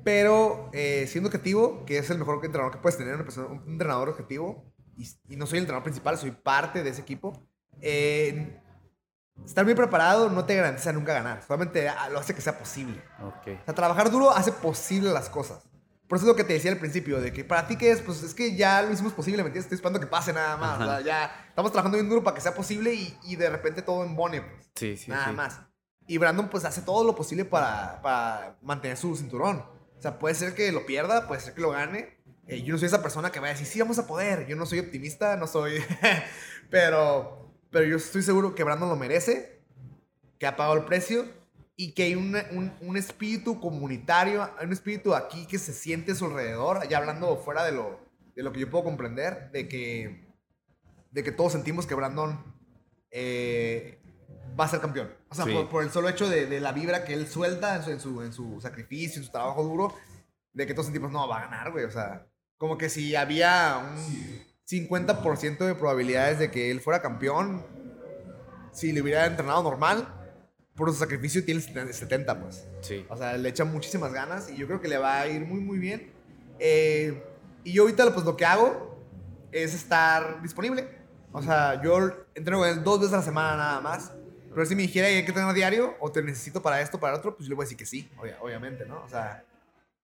Pero 0.04 0.70
eh, 0.72 1.06
siendo 1.08 1.28
objetivo, 1.28 1.84
que 1.84 1.98
es 1.98 2.10
el 2.10 2.18
mejor 2.18 2.44
entrenador 2.44 2.72
que 2.72 2.78
puedes 2.78 2.98
tener, 2.98 3.14
una 3.14 3.24
persona- 3.24 3.48
un 3.48 3.62
entrenador 3.72 4.08
objetivo, 4.08 4.72
y, 4.96 5.08
y 5.28 5.36
no 5.36 5.46
soy 5.46 5.58
el 5.58 5.62
entrenador 5.62 5.84
principal, 5.84 6.18
soy 6.18 6.32
parte 6.32 6.82
de 6.82 6.90
ese 6.90 7.00
equipo, 7.02 7.46
eh, 7.80 8.60
estar 9.46 9.64
bien 9.64 9.76
preparado 9.76 10.28
no 10.28 10.44
te 10.44 10.54
garantiza 10.56 10.92
nunca 10.92 11.14
ganar, 11.14 11.42
solamente 11.42 11.88
lo 12.10 12.18
hace 12.18 12.34
que 12.34 12.40
sea 12.40 12.58
posible. 12.58 13.02
Ok. 13.22 13.60
O 13.62 13.64
sea, 13.64 13.74
trabajar 13.74 14.10
duro 14.10 14.30
hace 14.30 14.52
posible 14.52 15.10
las 15.12 15.28
cosas. 15.28 15.62
Por 16.08 16.16
eso 16.18 16.26
es 16.26 16.28
lo 16.28 16.36
que 16.36 16.44
te 16.44 16.52
decía 16.52 16.70
al 16.70 16.76
principio, 16.78 17.20
de 17.22 17.32
que 17.32 17.42
para 17.42 17.66
ti 17.66 17.76
que 17.76 17.90
es, 17.90 18.02
pues 18.02 18.22
es 18.22 18.34
que 18.34 18.54
ya 18.54 18.82
lo 18.82 18.92
hicimos 18.92 19.14
posible, 19.14 19.42
¿me 19.42 19.46
entiendes? 19.46 19.64
Estoy 19.64 19.76
esperando 19.76 19.98
que 19.98 20.06
pase 20.06 20.32
nada 20.34 20.58
más. 20.58 20.78
O 20.78 20.84
sea, 20.84 21.00
ya 21.00 21.46
estamos 21.48 21.72
trabajando 21.72 21.96
bien 21.96 22.08
duro 22.10 22.22
para 22.22 22.34
que 22.34 22.42
sea 22.42 22.54
posible 22.54 22.92
y, 22.92 23.16
y 23.22 23.36
de 23.36 23.48
repente 23.48 23.80
todo 23.80 24.04
embone, 24.04 24.42
pues. 24.42 24.70
Sí, 24.74 24.96
sí, 24.98 25.10
nada 25.10 25.28
sí. 25.28 25.32
más. 25.32 25.60
Y 26.06 26.18
Brandon 26.18 26.50
pues 26.50 26.66
hace 26.66 26.82
todo 26.82 27.02
lo 27.04 27.14
posible 27.16 27.46
para, 27.46 28.02
para 28.02 28.58
mantener 28.60 28.98
su 28.98 29.16
cinturón. 29.16 29.64
O 30.02 30.04
sea, 30.04 30.18
puede 30.18 30.34
ser 30.34 30.56
que 30.56 30.72
lo 30.72 30.84
pierda, 30.84 31.28
puede 31.28 31.40
ser 31.40 31.54
que 31.54 31.60
lo 31.60 31.70
gane. 31.70 32.18
Eh, 32.48 32.62
yo 32.62 32.72
no 32.72 32.78
soy 32.80 32.86
esa 32.86 33.02
persona 33.02 33.30
que 33.30 33.38
va 33.38 33.46
a 33.46 33.50
decir, 33.50 33.68
sí, 33.68 33.78
vamos 33.78 34.00
a 34.00 34.06
poder. 34.08 34.48
Yo 34.48 34.56
no 34.56 34.66
soy 34.66 34.80
optimista, 34.80 35.36
no 35.36 35.46
soy... 35.46 35.74
pero, 36.70 37.54
pero 37.70 37.84
yo 37.84 37.98
estoy 37.98 38.22
seguro 38.22 38.52
que 38.56 38.64
Brandon 38.64 38.88
lo 38.88 38.96
merece, 38.96 39.62
que 40.40 40.46
ha 40.48 40.56
pagado 40.56 40.76
el 40.76 40.86
precio 40.86 41.24
y 41.76 41.92
que 41.92 42.02
hay 42.02 42.16
una- 42.16 42.44
un, 42.50 42.72
un 42.80 42.96
espíritu 42.96 43.60
comunitario, 43.60 44.42
hay 44.58 44.66
un 44.66 44.72
espíritu 44.72 45.14
aquí 45.14 45.46
que 45.46 45.60
se 45.60 45.72
siente 45.72 46.10
a 46.10 46.14
su 46.16 46.24
alrededor, 46.24 46.88
ya 46.88 46.98
hablando 46.98 47.36
fuera 47.36 47.64
de 47.64 47.70
lo, 47.70 48.00
de 48.34 48.42
lo 48.42 48.52
que 48.52 48.58
yo 48.58 48.70
puedo 48.70 48.82
comprender, 48.82 49.52
de 49.52 49.68
que, 49.68 50.26
de 51.12 51.22
que 51.22 51.30
todos 51.30 51.52
sentimos 51.52 51.86
que 51.86 51.94
Brandon 51.94 52.42
eh, 53.12 54.01
va 54.58 54.64
a 54.64 54.68
ser 54.68 54.80
campeón. 54.80 55.12
O 55.28 55.34
sea, 55.34 55.44
Sí. 55.44 55.52
por, 55.52 55.68
por 55.68 55.82
el 55.82 55.90
solo 55.90 56.08
hecho 56.08 56.28
de, 56.28 56.46
de 56.46 56.60
la 56.60 56.72
vibra 56.72 57.04
que 57.04 57.14
él 57.14 57.26
suelta 57.26 57.76
en 57.76 57.82
su, 57.82 57.90
en, 57.90 58.00
su, 58.00 58.22
en 58.22 58.32
su 58.32 58.60
sacrificio, 58.60 59.20
en 59.20 59.26
su 59.26 59.32
trabajo 59.32 59.62
duro, 59.62 59.94
de 60.52 60.66
que 60.66 60.74
todos 60.74 60.86
sentimos, 60.86 61.10
no, 61.12 61.26
va 61.28 61.38
a 61.38 61.44
ganar, 61.44 61.70
güey. 61.72 61.84
O 61.84 61.90
sea, 61.90 62.26
como 62.58 62.76
que 62.78 62.88
si 62.88 63.16
había 63.16 63.78
un 63.78 64.42
50% 64.68 65.58
de 65.66 65.74
probabilidades 65.74 66.38
de 66.38 66.50
que 66.50 66.70
él 66.70 66.80
fuera 66.80 67.02
campeón, 67.02 67.64
si 68.72 68.92
le 68.92 69.02
hubiera 69.02 69.26
entrenado 69.26 69.62
normal, 69.62 70.08
por 70.74 70.90
su 70.90 70.96
sacrificio 70.98 71.44
tiene 71.44 71.60
el 71.74 71.92
70, 71.94 72.40
pues. 72.40 72.66
Sí. 72.80 73.04
O 73.08 73.16
sea, 73.16 73.36
le 73.36 73.48
echa 73.48 73.64
muchísimas 73.64 74.12
ganas 74.12 74.48
y 74.50 74.56
yo 74.56 74.66
creo 74.66 74.80
que 74.80 74.88
le 74.88 74.98
va 74.98 75.20
a 75.20 75.26
ir 75.28 75.44
muy, 75.44 75.60
muy 75.60 75.78
bien. 75.78 76.10
Eh, 76.58 77.22
y 77.64 77.72
yo 77.72 77.82
ahorita, 77.82 78.12
pues 78.14 78.24
lo 78.24 78.36
que 78.36 78.44
hago 78.46 78.98
es 79.50 79.74
estar 79.74 80.40
disponible. 80.42 80.88
O 81.32 81.42
sea, 81.42 81.82
yo 81.82 81.98
entreno 82.34 82.60
con 82.60 82.68
él 82.68 82.82
dos 82.84 83.00
veces 83.00 83.14
a 83.14 83.18
la 83.18 83.22
semana 83.22 83.56
nada 83.56 83.80
más. 83.80 84.12
Pero 84.54 84.66
si 84.66 84.74
me 84.76 84.82
dijera 84.82 85.08
hay 85.08 85.24
que 85.24 85.32
tener 85.32 85.52
diario 85.54 85.94
o 86.00 86.10
te 86.12 86.22
necesito 86.22 86.60
para 86.62 86.80
esto, 86.80 86.98
para 87.00 87.16
otro, 87.16 87.34
pues 87.36 87.46
yo 87.46 87.50
le 87.50 87.56
voy 87.56 87.62
a 87.64 87.66
decir 87.66 87.78
que 87.78 87.86
sí, 87.86 88.10
obvia- 88.18 88.38
obviamente, 88.40 88.84
¿no? 88.86 89.02
O 89.02 89.08
sea, 89.08 89.44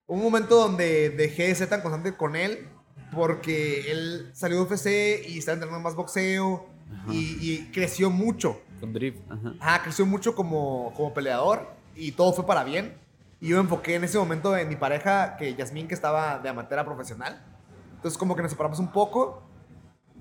hubo 0.06 0.16
un 0.16 0.22
momento 0.24 0.56
donde 0.56 1.10
dejé 1.10 1.48
de 1.48 1.54
ser 1.54 1.68
tan 1.68 1.80
constante 1.82 2.16
con 2.16 2.34
él 2.36 2.68
porque 3.12 3.90
él 3.90 4.30
salió 4.34 4.56
de 4.58 4.62
UFC 4.64 5.26
y 5.28 5.38
estaba 5.38 5.54
entrenando 5.54 5.80
más 5.82 5.94
boxeo 5.94 6.66
y, 7.10 7.36
y 7.40 7.70
creció 7.72 8.10
mucho. 8.10 8.60
Con 8.80 8.92
drift. 8.92 9.18
Ajá. 9.30 9.54
Ajá, 9.60 9.82
creció 9.82 10.06
mucho 10.06 10.34
como, 10.34 10.92
como 10.96 11.12
peleador 11.12 11.68
y 11.94 12.12
todo 12.12 12.32
fue 12.32 12.46
para 12.46 12.64
bien. 12.64 12.96
Y 13.40 13.48
yo 13.48 13.56
me 13.56 13.62
enfoqué 13.62 13.94
en 13.94 14.04
ese 14.04 14.18
momento 14.18 14.56
en 14.56 14.68
mi 14.68 14.76
pareja, 14.76 15.36
que 15.36 15.54
Yasmín, 15.54 15.86
que 15.88 15.94
estaba 15.94 16.38
de 16.38 16.48
amateur 16.48 16.78
a 16.78 16.84
profesional. 16.84 17.44
Entonces 17.96 18.18
como 18.18 18.34
que 18.36 18.42
nos 18.42 18.50
separamos 18.50 18.78
un 18.78 18.90
poco 18.92 19.42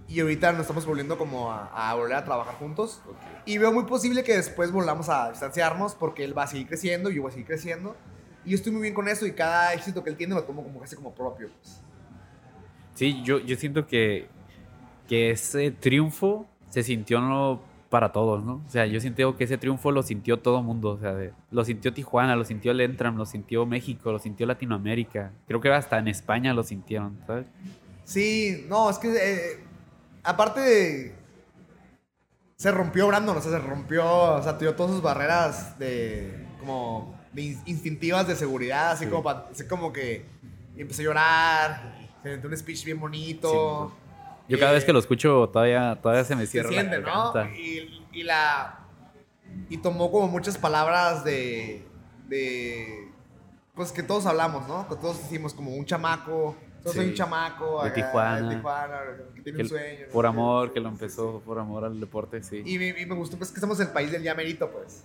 y 0.07 0.19
ahorita 0.21 0.51
nos 0.53 0.61
estamos 0.61 0.85
volviendo 0.85 1.17
como 1.17 1.51
a, 1.51 1.89
a 1.89 1.93
volver 1.95 2.15
a 2.15 2.23
trabajar 2.23 2.55
juntos. 2.55 3.01
Y 3.45 3.57
veo 3.57 3.71
muy 3.73 3.83
posible 3.85 4.23
que 4.23 4.35
después 4.35 4.71
volvamos 4.71 5.09
a 5.09 5.29
distanciarnos 5.31 5.95
porque 5.95 6.23
él 6.23 6.37
va 6.37 6.43
a 6.43 6.47
seguir 6.47 6.67
creciendo 6.67 7.09
y 7.09 7.15
yo 7.15 7.21
voy 7.23 7.29
a 7.29 7.31
seguir 7.33 7.47
creciendo. 7.47 7.95
Y 8.45 8.51
yo 8.51 8.55
estoy 8.55 8.71
muy 8.71 8.81
bien 8.83 8.93
con 8.93 9.07
eso 9.09 9.25
y 9.25 9.33
cada 9.33 9.73
éxito 9.73 10.03
que 10.03 10.09
él 10.09 10.15
tiene 10.15 10.33
lo 10.35 10.43
tomo 10.43 10.63
como 10.63 10.79
casi 10.79 10.95
como 10.95 11.13
propio. 11.13 11.49
pues. 11.61 11.81
Sí, 12.95 13.21
yo, 13.23 13.39
yo 13.39 13.55
siento 13.57 13.85
que, 13.87 14.27
que 15.07 15.31
ese 15.31 15.71
triunfo 15.71 16.47
se 16.69 16.83
sintió 16.83 17.19
no 17.21 17.61
para 17.89 18.11
todos, 18.11 18.43
¿no? 18.43 18.61
O 18.65 18.69
sea, 18.69 18.85
yo 18.85 18.99
siento 18.99 19.35
que 19.37 19.43
ese 19.45 19.57
triunfo 19.57 19.91
lo 19.91 20.03
sintió 20.03 20.39
todo 20.39 20.59
el 20.59 20.63
mundo. 20.65 20.91
O 20.91 20.99
sea, 20.99 21.13
de- 21.13 21.33
lo 21.51 21.63
sintió 21.63 21.93
Tijuana, 21.93 22.35
lo 22.35 22.43
sintió 22.45 22.71
el 22.71 22.81
Entram, 22.81 23.17
lo 23.17 23.25
sintió 23.25 23.65
México, 23.65 24.11
lo 24.11 24.19
sintió 24.19 24.45
Latinoamérica. 24.45 25.31
Creo 25.47 25.61
que 25.61 25.69
hasta 25.71 25.97
en 25.99 26.07
España 26.07 26.53
lo 26.53 26.63
sintieron, 26.63 27.17
¿sabes? 27.27 27.45
Sí, 28.03 28.65
no, 28.69 28.89
es 28.89 28.97
que 28.97 29.09
eh, 29.09 29.63
aparte 30.27 30.59
de... 30.61 31.15
Se 32.55 32.71
rompió 32.71 33.07
Brandon, 33.07 33.37
o 33.37 33.41
sea, 33.41 33.51
se 33.51 33.59
rompió, 33.59 34.03
o 34.35 34.41
sea, 34.41 34.57
tuvo 34.57 34.73
todas 34.73 34.91
sus 34.93 35.01
barreras 35.01 35.77
de, 35.77 36.47
como, 36.59 37.15
de 37.31 37.43
in- 37.43 37.61
instintivas 37.67 38.27
de 38.27 38.35
seguridad, 38.35 38.91
así, 38.91 39.05
Sí. 39.05 39.11
como, 39.11 39.29
así 39.29 39.67
como 39.67 39.93
que 39.93 40.25
empezó 40.75 41.01
a 41.01 41.05
llorar, 41.05 41.95
se 42.23 42.29
metió 42.29 42.49
un 42.49 42.57
speech 42.57 42.83
bien 42.83 42.99
bonito. 42.99 43.95
Yo 44.49 44.57
cada 44.57 44.71
Eh, 44.71 44.75
vez 44.75 44.85
que 44.85 44.93
lo 44.93 44.97
escucho 44.99 45.49
todavía, 45.53 45.99
todavía 46.01 46.23
se 46.23 46.35
me 46.35 46.45
se 46.45 46.53
cierra 46.53 46.69
siente, 46.69 46.99
la 46.99 47.07
¿no? 47.33 47.49
Y, 47.55 48.03
y 48.11 48.23
la... 48.23 48.79
Y 49.69 49.77
tomó 49.77 50.11
como 50.11 50.27
muchas 50.27 50.57
palabras 50.57 51.23
de... 51.23 51.85
de 52.27 53.11
pues 53.75 53.91
que 53.91 54.01
todos 54.01 54.25
hablamos, 54.25 54.67
¿no? 54.67 54.87
Que 54.89 54.95
todos 54.95 55.19
decimos 55.21 55.53
como 55.53 55.69
un 55.75 55.85
chamaco, 55.85 56.55
soy 56.93 57.05
Sí. 57.05 57.09
un 57.11 57.15
chamaco 57.15 57.83
De 57.83 57.89
acá, 57.89 57.95
Tijuana. 57.95 58.49
de 58.49 58.55
Tijuana, 58.55 58.99
que 59.35 59.41
tiene 59.41 59.57
Que 59.57 59.63
un 59.63 59.69
sueño. 59.69 60.05
por 60.11 60.23
¿no? 60.25 60.29
amor, 60.29 60.73
que 60.73 60.79
lo 60.79 60.89
empezó 60.89 61.41
por 61.45 61.59
amor 61.59 61.85
al 61.85 61.99
deporte, 61.99 62.41
sí. 62.43 62.61
Y 62.65 62.77
me, 62.77 62.89
y 62.99 63.05
me 63.05 63.15
gustó 63.15 63.37
pues 63.37 63.51
que 63.51 63.59
en 63.63 63.81
el 63.81 63.87
país 63.89 64.11
del 64.11 64.23
ya 64.23 64.33
merito, 64.35 64.69
pues. 64.71 65.03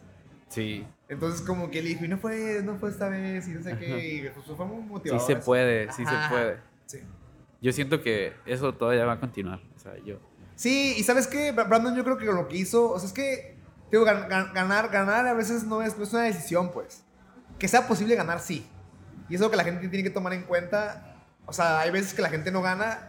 Sí, 0.48 0.86
Entonces 1.08 1.40
como 1.40 1.70
que 1.70 1.78
él 1.78 1.86
dijo, 1.86 2.04
y 2.04 2.08
no 2.08 2.18
fue, 2.18 2.60
no 2.62 2.76
fue 2.76 2.90
esta 2.90 3.08
vez, 3.08 3.48
y 3.48 3.52
no 3.52 3.62
sé 3.62 3.76
qué, 3.78 4.06
y 4.06 4.28
pues, 4.28 4.44
fue 4.56 4.66
muy 4.66 4.82
sí 4.82 4.88
motivador. 4.88 5.26
se 5.26 5.32
eso. 5.32 5.42
puede, 5.44 5.90
sí 5.92 6.02
Ajá. 6.06 6.28
se 6.28 6.34
puede. 6.34 6.56
Sí. 6.86 6.98
Yo 7.62 7.72
siento 7.72 8.02
que 8.02 8.34
eso 8.44 8.74
todavía 8.74 9.04
va 9.06 9.14
a 9.14 9.20
continuar. 9.20 9.60
O 9.76 9.78
sea, 9.78 9.94
yo... 10.04 10.18
Sí, 10.54 10.94
y 10.98 11.02
¿sabes 11.04 11.26
qué? 11.26 11.54
Bra- 11.54 11.66
Brandon 11.68 11.96
yo 11.96 12.04
creo 12.04 12.18
que 12.18 12.26
lo 12.26 12.48
que 12.48 12.56
hizo, 12.58 12.90
o 12.90 12.98
sea, 12.98 13.06
es 13.08 13.14
que, 13.14 13.56
digo, 13.90 14.04
gan- 14.04 14.28
gan- 14.28 14.52
ganar, 14.52 14.90
ganar 14.90 15.26
a 15.26 15.32
veces 15.32 15.64
no 15.64 15.80
es, 15.80 15.96
no 15.96 16.04
es 16.04 16.12
una 16.12 16.24
decisión, 16.24 16.70
pues. 16.70 17.02
Que 17.58 17.66
sea 17.68 17.88
posible 17.88 18.14
ganar, 18.14 18.38
sí. 18.40 18.66
Y 19.30 19.34
eso 19.36 19.44
es 19.44 19.48
lo 19.48 19.50
que 19.50 19.56
la 19.56 19.64
gente 19.64 19.88
tiene 19.88 20.02
que 20.02 20.10
tomar 20.10 20.34
en 20.34 20.42
cuenta. 20.42 21.11
O 21.46 21.52
sea, 21.52 21.80
hay 21.80 21.90
veces 21.90 22.14
que 22.14 22.22
la 22.22 22.28
gente 22.30 22.50
no 22.50 22.62
gana 22.62 23.08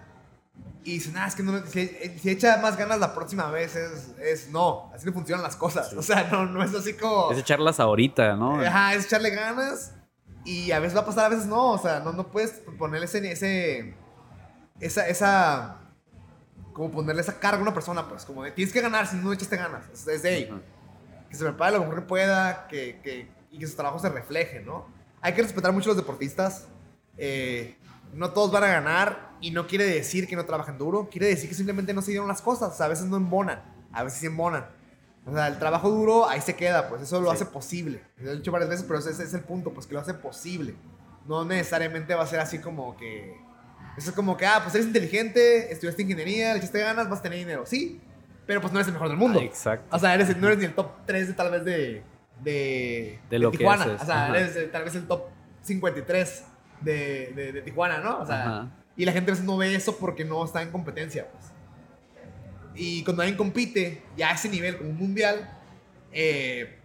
y 0.84 0.93
dice, 0.95 1.11
nada, 1.11 1.27
es 1.27 1.36
que 1.36 1.43
no, 1.43 1.65
si, 1.65 1.88
si 2.19 2.29
echa 2.29 2.57
más 2.57 2.75
ganas 2.77 2.99
la 2.99 3.13
próxima 3.13 3.49
vez 3.49 3.75
es, 3.75 4.09
es 4.19 4.49
no, 4.49 4.91
así 4.93 5.05
no 5.05 5.13
funcionan 5.13 5.43
las 5.43 5.55
cosas. 5.55 5.93
O 5.93 6.01
sea, 6.01 6.27
no, 6.31 6.45
no 6.45 6.61
es 6.63 6.73
así 6.75 6.93
como... 6.93 7.31
Es 7.31 7.38
echarlas 7.38 7.79
ahorita, 7.79 8.36
¿no? 8.36 8.59
Ajá, 8.59 8.93
es 8.93 9.05
echarle 9.05 9.29
ganas 9.29 9.93
y 10.45 10.71
a 10.71 10.79
veces 10.79 10.97
va 10.97 11.01
a 11.01 11.05
pasar, 11.05 11.25
a 11.25 11.29
veces 11.29 11.45
no. 11.45 11.71
O 11.71 11.77
sea, 11.77 11.99
no, 12.01 12.11
no 12.11 12.27
puedes 12.27 12.51
ponerle 12.77 13.05
ese, 13.05 13.31
ese, 13.31 13.93
esa, 14.81 15.07
esa, 15.07 15.77
como 16.73 16.91
ponerle 16.91 17.21
esa 17.21 17.39
carga 17.39 17.59
a 17.59 17.61
una 17.61 17.73
persona, 17.73 18.09
pues, 18.09 18.25
como 18.25 18.43
de 18.43 18.51
tienes 18.51 18.73
que 18.73 18.81
ganar 18.81 19.07
si 19.07 19.15
no 19.15 19.31
echaste 19.31 19.55
ganas. 19.55 19.86
Es, 19.93 20.05
es 20.07 20.21
de, 20.23 20.49
Ajá. 20.51 20.59
que 21.29 21.36
se 21.38 21.43
prepare 21.45 21.73
lo 21.73 21.79
mejor 21.81 21.95
que 21.95 22.01
pueda 22.01 22.67
que, 22.67 22.99
que- 23.03 23.31
y 23.51 23.59
que 23.59 23.67
su 23.67 23.75
trabajo 23.75 23.99
se 23.99 24.09
refleje, 24.09 24.61
¿no? 24.61 24.88
Hay 25.21 25.34
que 25.34 25.43
respetar 25.43 25.71
mucho 25.71 25.91
a 25.91 25.93
los 25.93 25.97
deportistas. 25.97 26.67
eh, 27.17 27.77
no 28.14 28.32
todos 28.32 28.51
van 28.51 28.64
a 28.64 28.68
ganar 28.68 29.34
y 29.41 29.51
no 29.51 29.68
quiere 29.68 29.86
decir 29.86 30.28
que 30.28 30.36
no 30.36 30.45
trabajen 30.45 30.78
duro, 30.78 31.09
quiere 31.09 31.28
decir 31.28 31.49
que 31.49 31.55
simplemente 31.55 31.93
no 31.93 32.01
se 32.01 32.11
dieron 32.11 32.28
las 32.28 32.41
cosas. 32.41 32.74
O 32.74 32.76
sea, 32.76 32.86
a 32.86 32.89
veces 32.89 33.05
no 33.05 33.18
embonan, 33.18 33.61
a 33.91 34.03
veces 34.03 34.20
sí 34.20 34.26
embonan. 34.28 34.66
O 35.26 35.34
sea, 35.34 35.47
el 35.47 35.57
trabajo 35.57 35.89
duro 35.89 36.28
ahí 36.28 36.41
se 36.41 36.55
queda, 36.55 36.89
pues 36.89 37.01
eso 37.01 37.22
lo 37.22 37.30
Sí. 37.30 37.36
hace 37.36 37.45
posible. 37.45 38.03
Lo 38.18 38.32
he 38.32 38.36
dicho 38.36 38.51
varias 38.51 38.70
veces, 38.70 38.86
pero 38.86 38.99
ese, 38.99 39.11
ese 39.11 39.24
es 39.24 39.34
el 39.34 39.41
punto, 39.41 39.74
pues 39.74 39.88
que 39.88 39.93
lo 39.93 39.99
hace 40.01 40.14
posible. 40.14 40.76
No 41.28 41.45
necesariamente 41.45 42.14
va 42.16 42.24
a 42.24 42.28
ser 42.28 42.39
así 42.41 42.59
como 42.59 42.97
que... 42.97 43.38
Eso 43.97 44.09
es 44.09 44.16
como 44.16 44.36
que, 44.38 44.45
ah, 44.45 44.59
pues 44.64 44.76
eres 44.76 44.88
inteligente, 44.88 45.72
estudiaste 45.72 46.01
ingeniería, 46.01 46.51
le 46.53 46.59
echaste 46.59 46.80
ganas, 46.80 47.09
vas 47.09 47.20
a 47.20 47.22
tener 47.22 47.38
dinero. 47.39 47.64
Sí, 47.66 48.01
pero 48.45 48.59
pues 48.59 48.74
no 48.74 48.80
eres 48.80 48.88
el 48.88 48.93
mejor 48.93 49.07
del 49.09 49.18
mundo. 49.18 49.39
Ah, 49.39 49.43
exacto. 49.45 49.95
O 49.95 49.99
sea, 49.99 50.14
eres, 50.14 50.36
no 50.36 50.47
eres 50.47 50.59
ni 50.59 50.66
el 50.66 50.74
top 50.76 50.91
3 51.05 51.28
de 51.28 51.34
tal 51.34 51.51
vez 51.51 51.64
de. 51.64 52.03
de. 52.43 53.20
De 53.30 53.39
lo 53.39 53.51
que 53.51 53.59
Tijuana. 53.59 53.84
haces, 53.86 54.01
O 54.01 54.05
sea, 54.05 54.26
ajá. 54.26 54.38
eres 54.38 54.55
eh, 54.57 54.68
tal 54.72 54.84
vez 54.84 54.95
el 54.95 55.07
top 55.07 55.26
53 55.61 56.43
de, 56.84 57.34
de, 57.36 57.51
de 57.53 57.61
Tijuana, 57.61 57.99
¿no? 57.99 58.19
O 58.19 58.25
sea, 58.25 58.41
Ajá. 58.43 58.71
y 58.95 59.05
la 59.05 59.11
gente 59.11 59.31
a 59.31 59.34
veces 59.34 59.45
no 59.45 59.57
ve 59.57 59.73
eso 59.75 59.97
porque 59.97 60.23
no 60.25 60.43
está 60.45 60.61
en 60.61 60.71
competencia, 60.71 61.27
pues. 61.31 61.45
Y 62.75 63.03
cuando 63.03 63.21
alguien 63.21 63.38
compite 63.38 64.01
ya 64.17 64.29
a 64.29 64.34
ese 64.34 64.49
nivel, 64.49 64.77
como 64.77 64.89
un 64.89 64.97
mundial, 64.97 65.47
eh, 66.11 66.79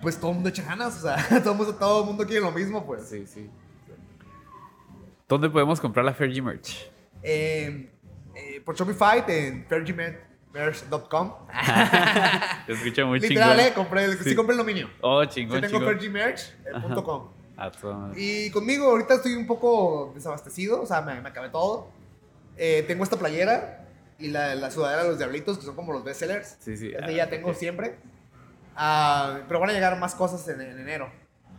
pues 0.00 0.16
todo 0.18 0.30
el 0.30 0.34
mundo 0.36 0.48
echa 0.50 0.62
ganas, 0.62 0.96
o 0.98 1.02
sea, 1.02 1.16
todo 1.42 1.52
el 1.52 1.58
mundo, 1.58 1.74
todo 1.74 2.00
el 2.02 2.06
mundo 2.06 2.24
quiere 2.26 2.40
lo 2.40 2.52
mismo, 2.52 2.84
pues. 2.86 3.08
Sí, 3.08 3.26
sí. 3.26 3.50
¿Dónde 5.28 5.48
podemos 5.50 5.80
comprar 5.80 6.04
la 6.04 6.12
Fergie 6.12 6.42
merch? 6.42 6.90
Eh, 7.22 7.90
eh, 8.34 8.60
por 8.64 8.76
Shopify 8.76 9.24
en 9.28 9.64
fergiemerch.com. 9.66 11.32
Te 12.66 12.72
escucho 12.74 13.06
muy 13.06 13.18
Literal, 13.20 13.50
chingón. 13.56 13.66
eh, 13.66 13.72
compré 13.74 14.04
el, 14.04 14.18
sí. 14.18 14.30
Sí. 14.30 14.34
compré 14.36 14.52
el 14.54 14.58
dominio. 14.58 14.90
Oh, 15.00 15.22
Sí, 15.24 15.30
chingón, 15.30 15.60
tengo 15.62 15.78
chingón. 15.78 15.88
fergiemerch.com. 15.94 17.28
Y 18.16 18.50
conmigo 18.50 18.86
ahorita 18.86 19.14
estoy 19.14 19.34
un 19.34 19.46
poco 19.46 20.12
desabastecido, 20.14 20.82
o 20.82 20.86
sea, 20.86 21.00
me, 21.02 21.20
me 21.20 21.28
acabé 21.28 21.48
todo. 21.50 21.88
Eh, 22.56 22.84
tengo 22.86 23.04
esta 23.04 23.16
playera 23.16 23.86
y 24.18 24.28
la, 24.28 24.54
la 24.54 24.70
sudadera 24.70 25.02
de 25.04 25.08
los 25.10 25.18
diablitos, 25.18 25.58
que 25.58 25.64
son 25.64 25.74
como 25.76 25.92
los 25.92 26.04
bestsellers. 26.04 26.56
Sí, 26.60 26.76
sí. 26.76 26.92
Ah, 27.02 27.10
ya 27.10 27.28
tengo 27.28 27.50
ok. 27.50 27.56
siempre. 27.56 27.96
Ah, 28.76 29.40
pero 29.48 29.60
van 29.60 29.70
a 29.70 29.72
llegar 29.72 29.98
más 29.98 30.14
cosas 30.14 30.46
en, 30.48 30.60
en 30.60 30.78
enero. 30.78 31.10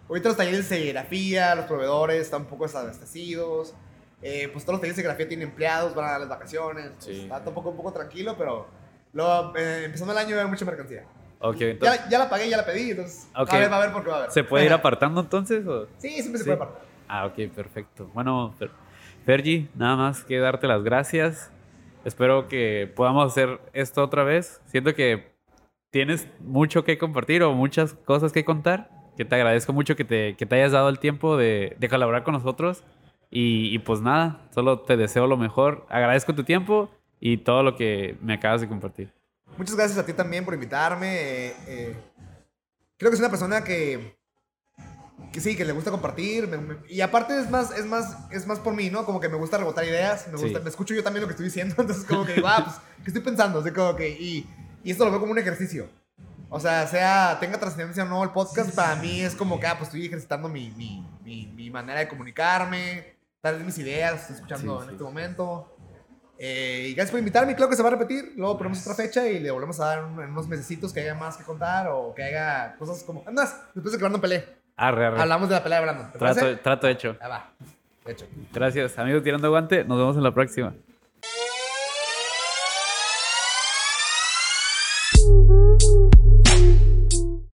Ahorita 0.10 0.30
los 0.30 0.38
talleres 0.38 0.70
de 0.70 0.76
serigrafía, 0.78 1.56
los 1.56 1.66
proveedores 1.66 2.22
están 2.22 2.42
un 2.42 2.48
poco 2.48 2.66
desabastecidos. 2.66 3.74
Eh, 4.22 4.50
pues 4.54 4.64
todos 4.64 4.76
los 4.76 4.82
talleres 4.82 4.96
de 4.96 5.02
serigrafía 5.02 5.28
tienen 5.28 5.50
empleados, 5.50 5.94
van 5.96 6.06
a 6.06 6.12
dar 6.12 6.20
las 6.22 6.30
vacaciones. 6.30 6.92
Pues, 6.92 7.06
Sí. 7.06 7.22
Está 7.24 7.44
un 7.48 7.54
poco, 7.54 7.70
un 7.70 7.78
poco 7.78 7.92
tranquilo, 7.92 8.36
pero 8.38 8.68
luego, 9.14 9.54
eh, 9.58 9.84
empezando 9.86 10.14
el 10.14 10.18
año 10.20 10.40
hay 10.40 10.48
mucha 10.48 10.66
mercancía. 10.66 11.04
Ok, 11.44 11.62
entonces, 11.62 12.02
Ya, 12.06 12.10
ya 12.10 12.20
la 12.20 12.30
pagué, 12.30 12.50
ya 12.50 12.58
la 12.58 12.66
pedí, 12.66 12.92
entonces 12.92 13.30
Ok. 13.36 13.50
va 13.52 13.56
a 13.56 13.60
ver, 13.60 13.72
va 13.72 13.78
a 13.78 13.80
ver 13.82 13.92
porque 13.92 14.10
va 14.10 14.16
a 14.16 14.20
haber. 14.20 14.32
¿se 14.32 14.44
puede 14.44 14.66
ir 14.66 14.74
apartando 14.74 15.22
entonces? 15.22 15.66
O? 15.68 15.88
Sí, 15.98 16.10
siempre 16.10 16.40
se 16.40 16.46
puede 16.46 16.56
apartar. 16.56 16.82
Ah, 17.08 17.26
ok, 17.26 17.52
perfecto. 17.54 18.10
Bueno, 18.14 18.56
Fer- 18.60 18.72
Fergie, 19.26 19.68
nada 19.76 19.96
más 19.98 20.24
que 20.24 20.40
darte 20.40 20.68
las 20.68 20.84
gracias. 20.84 21.52
Espero 22.06 22.48
que 22.48 22.92
podamos 22.96 23.32
hacer 23.32 23.60
esto 23.74 24.04
otra 24.04 24.24
vez. 24.24 24.62
Siento 24.66 24.94
que 24.96 25.32
tienes 25.92 26.28
mucho 26.40 26.84
que 26.84 26.98
compartir 26.98 27.44
o 27.44 27.54
muchas 27.54 27.94
cosas 27.94 28.32
que 28.32 28.44
contar. 28.46 28.90
Que 29.16 29.26
te 29.26 29.36
agradezco 29.36 29.74
mucho 29.74 29.96
que 29.96 30.04
te, 30.06 30.36
que 30.36 30.46
te 30.46 30.56
hayas 30.56 30.72
dado 30.72 30.90
el 30.90 30.98
tiempo 31.00 31.38
de, 31.38 31.76
de 31.78 31.90
colaborar 31.90 32.24
con 32.24 32.34
nosotros. 32.34 32.84
Y, 33.30 33.74
y 33.74 33.80
pues 33.80 34.02
nada, 34.02 34.42
solo 34.54 34.80
te 34.80 34.98
deseo 34.98 35.28
lo 35.28 35.38
mejor. 35.38 35.86
Agradezco 35.90 36.34
tu 36.34 36.44
tiempo 36.44 36.90
y 37.20 37.38
todo 37.38 37.64
lo 37.64 37.76
que 37.76 38.18
me 38.22 38.34
acabas 38.34 38.62
de 38.62 38.68
compartir. 38.68 39.12
Muchas 39.58 39.76
gracias 39.76 39.98
a 40.00 40.06
ti 40.06 40.14
también 40.14 40.46
por 40.46 40.54
invitarme. 40.54 41.16
eh, 41.16 41.56
eh, 41.68 41.96
creo 42.98 43.12
que 43.12 43.16
es 43.16 43.20
una 43.20 43.30
persona 43.30 43.64
que, 43.64 44.18
que 45.32 45.40
sí, 45.42 45.56
que 45.56 45.66
le 45.66 45.74
gusta 45.74 45.92
compartir. 45.92 46.48
me- 46.48 46.58
me- 46.58 46.78
y 46.90 47.02
aparte 47.02 47.38
es 47.40 47.50
más, 47.50 47.72
es, 47.78 47.86
más, 47.86 48.18
es 48.32 48.48
más 48.48 48.60
por 48.60 48.74
mí, 48.74 48.90
¿no? 48.90 49.06
Como 49.06 49.20
que 49.20 49.30
me 49.30 49.38
gusta 49.38 49.58
rebotar 49.58 49.86
ideas. 49.86 50.28
Me, 50.28 50.34
gusta, 50.38 50.58
Sí. 50.60 50.64
me 50.64 50.70
escucho 50.70 50.94
yo 50.94 51.04
también 51.04 51.22
lo 51.22 51.28
que 51.28 51.34
estoy 51.34 51.46
diciendo. 51.46 51.76
Entonces 51.80 52.06
como 52.06 52.26
que 52.26 52.34
digo, 52.34 52.48
ah, 52.48 52.64
pues, 52.66 52.78
¿qué 53.04 53.10
estoy 53.10 53.22
pensando? 53.22 53.60
Así 53.60 53.72
como 53.72 53.96
que, 53.96 54.10
y, 54.10 54.48
y 54.84 54.92
esto 54.92 55.06
lo 55.06 55.12
veo 55.12 55.20
como 55.20 55.32
un 55.32 55.40
ejercicio. 55.40 55.88
O 56.50 56.60
sea, 56.60 56.86
sea, 56.88 57.38
tenga 57.40 57.60
trascendencia 57.60 58.04
o 58.04 58.08
no 58.08 58.24
el 58.24 58.30
podcast, 58.30 58.76
para 58.76 58.96
mí 58.98 59.22
es 59.22 59.34
como 59.34 59.60
que, 59.60 59.66
ah, 59.66 59.76
pues 59.78 59.88
estoy 59.88 60.06
ejercitando 60.06 60.48
mi, 60.50 60.70
mi, 60.72 61.04
mi, 61.24 61.48
mi 61.48 61.70
manera 61.72 62.00
de 62.00 62.08
comunicarme, 62.08 63.16
tal 63.42 63.56
vez 63.58 63.66
mis 63.66 63.78
ideas, 63.80 64.22
estoy 64.22 64.36
escuchando 64.36 64.78
Sí, 64.78 64.84
en 64.84 64.90
sí. 64.90 64.92
este 64.94 65.04
momento. 65.04 65.73
Eh, 66.40 66.88
y 66.90 66.94
gracias 66.94 67.12
por 67.12 67.20
invitarme, 67.20 67.56
creo 67.56 67.70
que 67.70 67.76
se 67.76 67.84
va 67.84 67.90
a 67.90 67.92
repetir. 67.92 68.34
Luego 68.36 68.58
ponemos 68.58 68.82
otra 68.82 68.96
fecha 68.96 69.28
y 69.28 69.40
le 69.40 69.52
volvemos 69.52 69.80
a 69.80 69.86
dar 69.86 70.04
un- 70.04 70.22
en 70.22 70.30
unos 70.32 70.48
mesecitos 70.48 70.92
que 70.92 71.00
haya 71.02 71.14
más 71.16 71.38
que 71.38 71.44
contar 71.44 71.88
o 71.90 72.14
que 72.16 72.24
haya 72.24 72.76
cosas 72.78 73.04
como. 73.04 73.22
Además, 73.26 73.56
después 73.74 73.92
de 73.92 73.98
que 73.98 74.02
Brandon 74.04 74.20
pelee, 74.22 74.46
Arre, 74.76 75.06
arre. 75.06 75.22
hablamos 75.22 75.48
de 75.50 75.56
la 75.56 75.64
pelea 75.64 75.80
de 75.80 75.86
Brandon. 75.86 76.12
¿Te 76.12 76.18
Trato, 76.20 76.40
parece? 76.40 76.62
trato 76.62 76.88
hecho. 76.88 77.16
Ah, 77.22 77.28
va. 77.28 77.52
Hecho. 78.06 78.26
Gracias, 78.52 78.98
amigos 79.00 79.24
tirando 79.24 79.50
guante. 79.50 79.86
Nos 79.86 79.98
vemos 79.98 80.18
en 80.18 80.24
la 80.24 80.34
próxima. 80.34 80.74